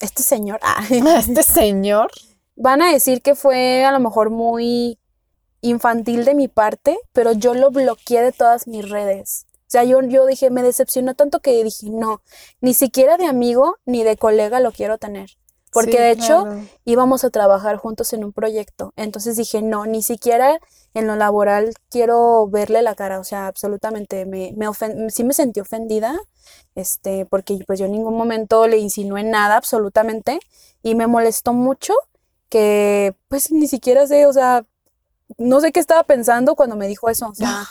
este 0.00 0.24
señor, 0.24 0.58
ah, 0.64 0.82
Este 0.90 1.44
señor. 1.44 2.10
van 2.56 2.82
a 2.82 2.90
decir 2.92 3.22
que 3.22 3.36
fue 3.36 3.84
a 3.84 3.92
lo 3.92 4.00
mejor 4.00 4.30
muy 4.30 4.98
infantil 5.60 6.24
de 6.24 6.34
mi 6.34 6.48
parte, 6.48 6.98
pero 7.12 7.30
yo 7.32 7.54
lo 7.54 7.70
bloqueé 7.70 8.22
de 8.22 8.32
todas 8.32 8.66
mis 8.66 8.88
redes. 8.90 9.46
O 9.66 9.70
sea, 9.74 9.84
yo, 9.84 10.00
yo 10.02 10.26
dije, 10.26 10.50
me 10.50 10.62
decepcionó 10.62 11.14
tanto 11.14 11.40
que 11.40 11.62
dije, 11.64 11.88
no, 11.90 12.22
ni 12.60 12.74
siquiera 12.74 13.16
de 13.16 13.26
amigo 13.26 13.76
ni 13.86 14.04
de 14.04 14.16
colega 14.16 14.60
lo 14.60 14.72
quiero 14.72 14.98
tener. 14.98 15.30
Porque 15.72 15.92
Sí, 15.92 15.98
de 15.98 16.10
hecho 16.12 16.42
claro. 16.44 16.60
íbamos 16.84 17.24
a 17.24 17.30
trabajar 17.30 17.76
juntos 17.78 18.12
en 18.12 18.22
un 18.22 18.32
proyecto. 18.32 18.92
Entonces 18.94 19.36
dije, 19.36 19.60
no, 19.60 19.86
ni 19.86 20.02
siquiera 20.02 20.60
en 20.92 21.08
lo 21.08 21.16
laboral 21.16 21.74
quiero 21.90 22.46
verle 22.46 22.80
la 22.82 22.94
cara. 22.94 23.18
O 23.18 23.24
sea, 23.24 23.48
absolutamente, 23.48 24.24
me, 24.24 24.52
me 24.56 24.68
ofen- 24.68 25.10
sí 25.10 25.24
me 25.24 25.34
sentí 25.34 25.58
ofendida, 25.58 26.16
este, 26.76 27.26
porque 27.26 27.58
pues 27.66 27.80
yo 27.80 27.86
en 27.86 27.92
ningún 27.92 28.16
momento 28.16 28.68
le 28.68 28.78
insinué 28.78 29.24
nada, 29.24 29.56
absolutamente. 29.56 30.38
Y 30.82 30.94
me 30.94 31.08
molestó 31.08 31.52
mucho 31.52 31.94
que 32.48 33.16
pues 33.26 33.50
ni 33.50 33.66
siquiera 33.66 34.06
sé, 34.06 34.26
o 34.26 34.32
sea, 34.32 34.64
no 35.38 35.60
sé 35.60 35.72
qué 35.72 35.80
estaba 35.80 36.04
pensando 36.04 36.54
cuando 36.54 36.76
me 36.76 36.86
dijo 36.86 37.08
eso. 37.08 37.28
O 37.30 37.34
sea, 37.34 37.64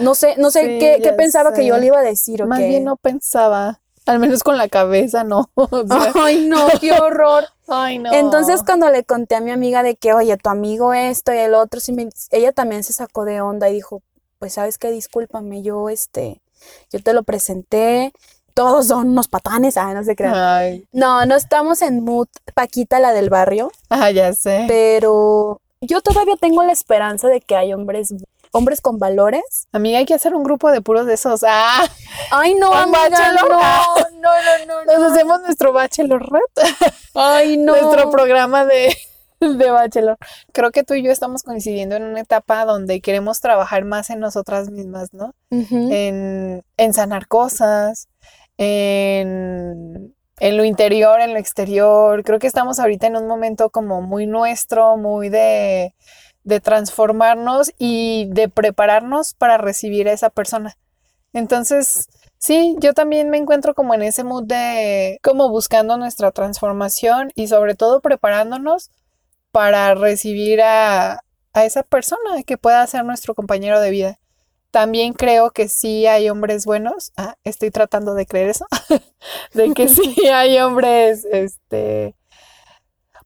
no 0.00 0.14
sé, 0.14 0.34
no 0.38 0.50
sé 0.50 0.60
Sí, 0.62 0.78
qué, 0.78 1.12
pensaba 1.16 1.52
que 1.52 1.66
yo 1.66 1.76
le 1.78 1.86
iba 1.86 1.98
a 1.98 2.02
decir 2.02 2.42
o 2.42 2.46
Más 2.46 2.58
qué. 2.60 2.68
bien 2.68 2.84
no 2.84 2.96
pensaba, 2.96 3.80
al 4.06 4.18
menos 4.18 4.42
con 4.42 4.56
la 4.56 4.68
cabeza, 4.68 5.24
no. 5.24 5.50
O 5.56 5.86
sea, 5.86 6.12
Ay, 6.14 6.46
no, 6.46 6.66
qué 6.80 6.92
horror. 6.92 7.44
ay, 7.68 7.98
no. 7.98 8.12
Entonces 8.12 8.62
cuando 8.64 8.90
le 8.90 9.04
conté 9.04 9.34
a 9.36 9.40
mi 9.40 9.50
amiga 9.50 9.82
de 9.82 9.96
que, 9.96 10.12
oye, 10.12 10.36
tu 10.36 10.50
amigo 10.50 10.92
esto 10.94 11.32
y 11.32 11.38
el 11.38 11.54
otro, 11.54 11.80
sí 11.80 11.92
me- 11.92 12.08
ella 12.30 12.52
también 12.52 12.82
se 12.84 12.92
sacó 12.92 13.24
de 13.24 13.40
onda 13.40 13.68
y 13.68 13.74
dijo, 13.74 14.02
pues 14.38 14.54
sabes 14.54 14.78
qué, 14.78 14.90
discúlpame, 14.90 15.62
yo 15.62 15.88
este, 15.88 16.40
yo 16.90 17.00
te 17.02 17.12
lo 17.12 17.22
presenté, 17.22 18.12
todos 18.54 18.88
son 18.88 19.08
unos 19.10 19.28
patanes, 19.28 19.76
ah, 19.76 19.94
no 19.94 20.02
se 20.04 20.14
crean. 20.16 20.34
Ay, 20.36 20.84
No, 20.92 21.24
no 21.26 21.36
estamos 21.36 21.80
en 21.80 22.04
mood 22.04 22.26
Paquita, 22.54 22.98
la 23.00 23.12
del 23.12 23.30
barrio, 23.30 23.70
ah, 23.88 24.10
ya 24.10 24.32
sé. 24.32 24.64
pero 24.68 25.60
yo 25.80 26.00
todavía 26.02 26.34
tengo 26.36 26.62
la 26.64 26.72
esperanza 26.72 27.28
de 27.28 27.40
que 27.40 27.56
hay 27.56 27.72
hombres, 27.72 28.14
hombres 28.52 28.80
con 28.80 28.98
valores. 28.98 29.66
Amiga, 29.72 29.98
hay 29.98 30.04
que 30.04 30.14
hacer 30.14 30.34
un 30.34 30.44
grupo 30.44 30.70
de 30.70 30.80
puros 30.80 31.06
de 31.06 31.14
esos. 31.14 31.42
Ah, 31.46 31.84
Ay, 32.30 32.54
no, 32.54 32.70
¿Un 32.70 32.76
amiga, 32.76 33.08
bachelor? 33.10 33.50
no, 33.50 33.94
no, 33.96 34.30
no, 34.66 34.84
no, 34.84 34.84
nos 34.84 34.98
no. 35.00 35.06
hacemos 35.14 35.40
nuestro 35.42 35.72
bachelorette, 35.72 36.60
Ay, 37.14 37.56
no. 37.58 37.74
nuestro 37.74 38.10
programa 38.10 38.64
de, 38.64 38.96
de 39.40 39.70
bachelor. 39.70 40.16
Creo 40.52 40.70
que 40.70 40.84
tú 40.84 40.94
y 40.94 41.02
yo 41.02 41.10
estamos 41.10 41.42
coincidiendo 41.42 41.96
en 41.96 42.04
una 42.04 42.20
etapa 42.20 42.64
donde 42.64 43.00
queremos 43.00 43.40
trabajar 43.40 43.84
más 43.84 44.10
en 44.10 44.20
nosotras 44.20 44.70
mismas, 44.70 45.12
¿no? 45.12 45.34
en, 45.50 46.62
en 46.76 46.92
sanar 46.94 47.26
cosas, 47.28 48.08
en, 48.58 50.14
en 50.38 50.56
lo 50.56 50.64
interior, 50.64 51.20
en 51.20 51.32
lo 51.32 51.38
exterior. 51.38 52.22
Creo 52.24 52.38
que 52.38 52.46
estamos 52.46 52.78
ahorita 52.78 53.06
en 53.06 53.16
un 53.16 53.26
momento 53.26 53.70
como 53.70 54.02
muy 54.02 54.26
nuestro, 54.26 54.96
muy 54.96 55.28
de, 55.28 55.94
de 56.44 56.60
transformarnos 56.60 57.72
y 57.78 58.26
de 58.30 58.48
prepararnos 58.48 59.34
para 59.34 59.58
recibir 59.58 60.08
a 60.08 60.12
esa 60.12 60.30
persona. 60.30 60.76
Entonces, 61.32 62.08
sí, 62.38 62.76
yo 62.80 62.94
también 62.94 63.30
me 63.30 63.38
encuentro 63.38 63.74
como 63.74 63.94
en 63.94 64.02
ese 64.02 64.24
mood 64.24 64.44
de 64.44 65.18
como 65.22 65.48
buscando 65.48 65.96
nuestra 65.96 66.30
transformación 66.32 67.32
y 67.34 67.48
sobre 67.48 67.74
todo 67.74 68.00
preparándonos 68.00 68.90
para 69.50 69.94
recibir 69.94 70.62
a, 70.62 71.20
a 71.52 71.64
esa 71.64 71.82
persona 71.82 72.42
que 72.44 72.58
pueda 72.58 72.86
ser 72.86 73.04
nuestro 73.04 73.34
compañero 73.34 73.80
de 73.80 73.90
vida. 73.90 74.18
También 74.70 75.12
creo 75.12 75.50
que 75.50 75.68
sí 75.68 76.06
hay 76.06 76.30
hombres 76.30 76.64
buenos. 76.64 77.12
Ah, 77.16 77.36
estoy 77.44 77.70
tratando 77.70 78.14
de 78.14 78.24
creer 78.24 78.48
eso. 78.48 78.66
de 79.54 79.74
que 79.74 79.86
sí 79.88 80.14
hay 80.32 80.58
hombres, 80.58 81.26
este, 81.30 82.14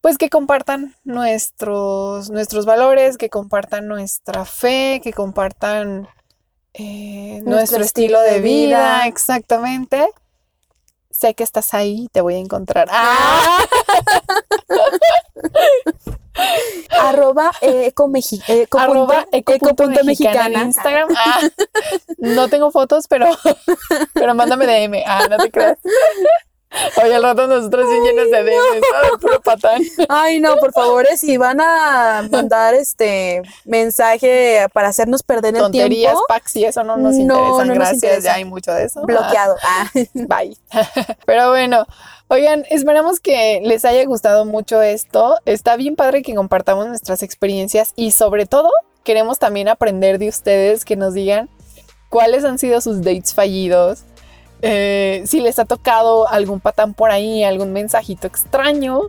pues 0.00 0.18
que 0.18 0.30
compartan 0.30 0.94
nuestros, 1.04 2.30
nuestros 2.30 2.66
valores, 2.66 3.16
que 3.16 3.28
compartan 3.30 3.88
nuestra 3.88 4.44
fe, 4.44 5.00
que 5.02 5.12
compartan 5.12 6.08
eh, 6.74 7.40
nuestro, 7.44 7.82
estilo, 7.82 8.20
de 8.20 8.40
vida. 8.40 9.06
Exactamente. 9.06 10.08
Sé 11.10 11.34
que 11.34 11.44
estás 11.44 11.72
ahí, 11.72 12.08
te 12.12 12.20
voy 12.20 12.34
a 12.34 12.38
encontrar. 12.38 12.88
¡Ah! 12.92 13.64
Arroba 17.00 17.50
eco, 17.62 18.10
eco, 18.48 18.78
Arroba 18.78 19.26
mexicana 20.04 20.60
en 20.60 20.66
Instagram. 20.68 21.08
Ah, 21.18 21.40
no 22.18 22.48
tengo 22.48 22.70
fotos, 22.70 23.08
pero, 23.08 23.26
pero 24.12 24.34
mándame 24.34 24.66
DM. 24.66 25.02
Ah, 25.06 25.26
no 25.30 25.38
te 25.38 25.50
creas. 25.50 25.78
Oye, 27.02 27.14
al 27.14 27.22
rato 27.22 27.46
nosotros 27.46 27.88
bien 27.88 28.04
llenos 28.04 28.30
de 28.30 28.42
DMs, 28.42 28.86
¿no? 29.12 29.18
puro 29.18 29.40
patán. 29.40 29.82
Ay, 30.08 30.40
no, 30.40 30.56
por 30.56 30.72
favor, 30.72 31.06
eh, 31.10 31.16
si 31.16 31.36
van 31.36 31.60
a 31.60 32.26
mandar 32.30 32.74
este 32.74 33.42
mensaje 33.64 34.66
para 34.72 34.88
hacernos 34.88 35.22
perder 35.22 35.54
el 35.54 35.70
tiempo. 35.70 35.78
Tonterías, 35.78 36.16
packs 36.28 36.56
y 36.56 36.64
eso 36.64 36.82
no 36.84 36.96
nos 36.96 37.14
interesa. 37.14 37.64
No 37.64 37.74
Gracias, 37.74 38.24
ya 38.24 38.34
hay 38.34 38.44
mucho 38.44 38.72
de 38.72 38.84
eso. 38.84 39.02
Bloqueado. 39.02 39.56
Ah. 39.62 39.90
Bye. 40.14 40.56
Pero 41.26 41.50
bueno, 41.50 41.86
Oigan, 42.28 42.64
esperamos 42.70 43.20
que 43.20 43.60
les 43.62 43.84
haya 43.84 44.04
gustado 44.04 44.44
mucho 44.44 44.82
esto. 44.82 45.36
Está 45.44 45.76
bien 45.76 45.94
padre 45.94 46.22
que 46.22 46.34
compartamos 46.34 46.88
nuestras 46.88 47.22
experiencias 47.22 47.92
y 47.94 48.10
sobre 48.10 48.46
todo 48.46 48.68
queremos 49.04 49.38
también 49.38 49.68
aprender 49.68 50.18
de 50.18 50.28
ustedes 50.28 50.84
que 50.84 50.96
nos 50.96 51.14
digan 51.14 51.48
cuáles 52.08 52.44
han 52.44 52.58
sido 52.58 52.80
sus 52.80 53.02
dates 53.02 53.32
fallidos. 53.32 54.00
Eh, 54.62 55.22
si 55.26 55.40
les 55.40 55.58
ha 55.58 55.64
tocado 55.64 56.28
algún 56.28 56.60
patán 56.60 56.94
por 56.94 57.10
ahí, 57.10 57.44
algún 57.44 57.72
mensajito 57.72 58.26
extraño, 58.26 59.02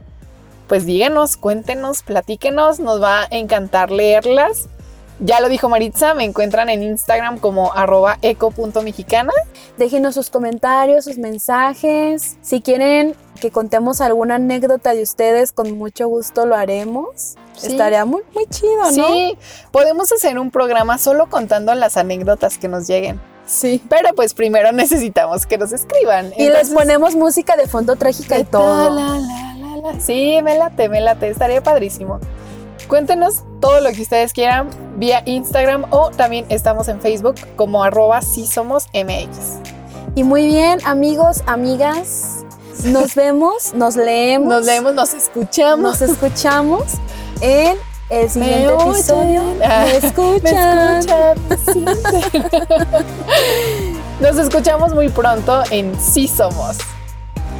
pues 0.67 0.85
díganos, 0.85 1.37
cuéntenos, 1.37 2.03
platíquenos, 2.03 2.79
nos 2.79 3.01
va 3.01 3.23
a 3.23 3.27
encantar 3.31 3.91
leerlas. 3.91 4.67
Ya 5.19 5.39
lo 5.39 5.49
dijo 5.49 5.67
Maritza, 5.67 6.13
me 6.13 6.25
encuentran 6.25 6.69
en 6.69 6.83
Instagram 6.83 7.39
como 7.39 7.73
arroba 7.73 8.19
eco.mexicana. 8.21 9.33
Déjenos 9.77 10.13
sus 10.13 10.29
comentarios, 10.29 11.05
sus 11.05 11.17
mensajes. 11.17 12.37
Si 12.41 12.61
quieren 12.61 13.15
que 13.41 13.49
contemos 13.49 13.99
alguna 14.01 14.35
anécdota 14.35 14.93
de 14.93 15.01
ustedes, 15.01 15.53
con 15.53 15.75
mucho 15.75 16.07
gusto 16.07 16.45
lo 16.45 16.55
haremos. 16.55 17.35
Estaría 17.63 18.05
muy, 18.05 18.21
muy 18.35 18.45
chido, 18.45 18.83
¿no? 18.83 18.91
Sí, 18.91 19.37
podemos 19.71 20.11
hacer 20.11 20.37
un 20.37 20.51
programa 20.51 20.99
solo 20.99 21.27
contando 21.29 21.73
las 21.73 21.97
anécdotas 21.97 22.59
que 22.59 22.67
nos 22.67 22.87
lleguen. 22.87 23.19
Sí. 23.47 23.81
Pero 23.89 24.13
pues 24.13 24.33
primero 24.33 24.71
necesitamos 24.71 25.45
que 25.45 25.57
nos 25.57 25.71
escriban. 25.73 26.31
Y 26.37 26.49
les 26.49 26.69
ponemos 26.69 27.15
música 27.15 27.55
de 27.55 27.67
fondo 27.67 27.95
trágica 27.95 28.37
y 28.37 28.43
todo. 28.43 29.19
sí, 29.99 30.39
me 30.43 30.57
late, 30.57 30.89
me 30.89 31.01
late. 31.01 31.29
Estaría 31.29 31.63
padrísimo. 31.63 32.19
Cuéntenos 32.87 33.43
todo 33.59 33.81
lo 33.81 33.91
que 33.91 34.01
ustedes 34.01 34.31
quieran 34.31 34.69
vía 34.97 35.21
Instagram 35.25 35.85
o 35.91 36.09
también 36.11 36.45
estamos 36.49 36.87
en 36.87 37.01
Facebook 37.01 37.35
como 37.55 37.83
arroba 37.83 38.21
si 38.21 38.45
somos 38.45 38.87
MX. 38.93 39.59
Y 40.15 40.23
muy 40.23 40.47
bien, 40.47 40.79
amigos, 40.85 41.43
amigas, 41.45 42.45
nos 42.85 43.15
vemos, 43.15 43.73
nos 43.73 43.95
leemos. 43.95 44.47
Nos 44.47 44.65
leemos, 44.65 44.93
nos 44.93 45.13
escuchamos. 45.13 45.79
Nos 45.79 46.01
escuchamos 46.01 46.83
en 47.41 47.77
el 48.09 48.29
siguiente 48.29 48.73
episodio. 48.73 49.41
Ah, 49.63 49.85
me 49.85 49.97
escuchan. 49.97 51.05
nos 54.19 54.37
escuchamos 54.37 54.93
muy 54.93 55.09
pronto 55.09 55.63
en 55.71 55.99
Sí 55.99 56.27
Somos. 56.27 56.77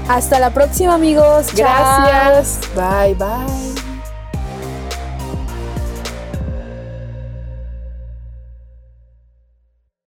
Hasta 0.08 0.40
la 0.40 0.52
próxima, 0.52 0.94
amigos. 0.94 1.48
Gracias. 1.54 2.60
Bye, 2.76 3.16
bye. 3.16 3.87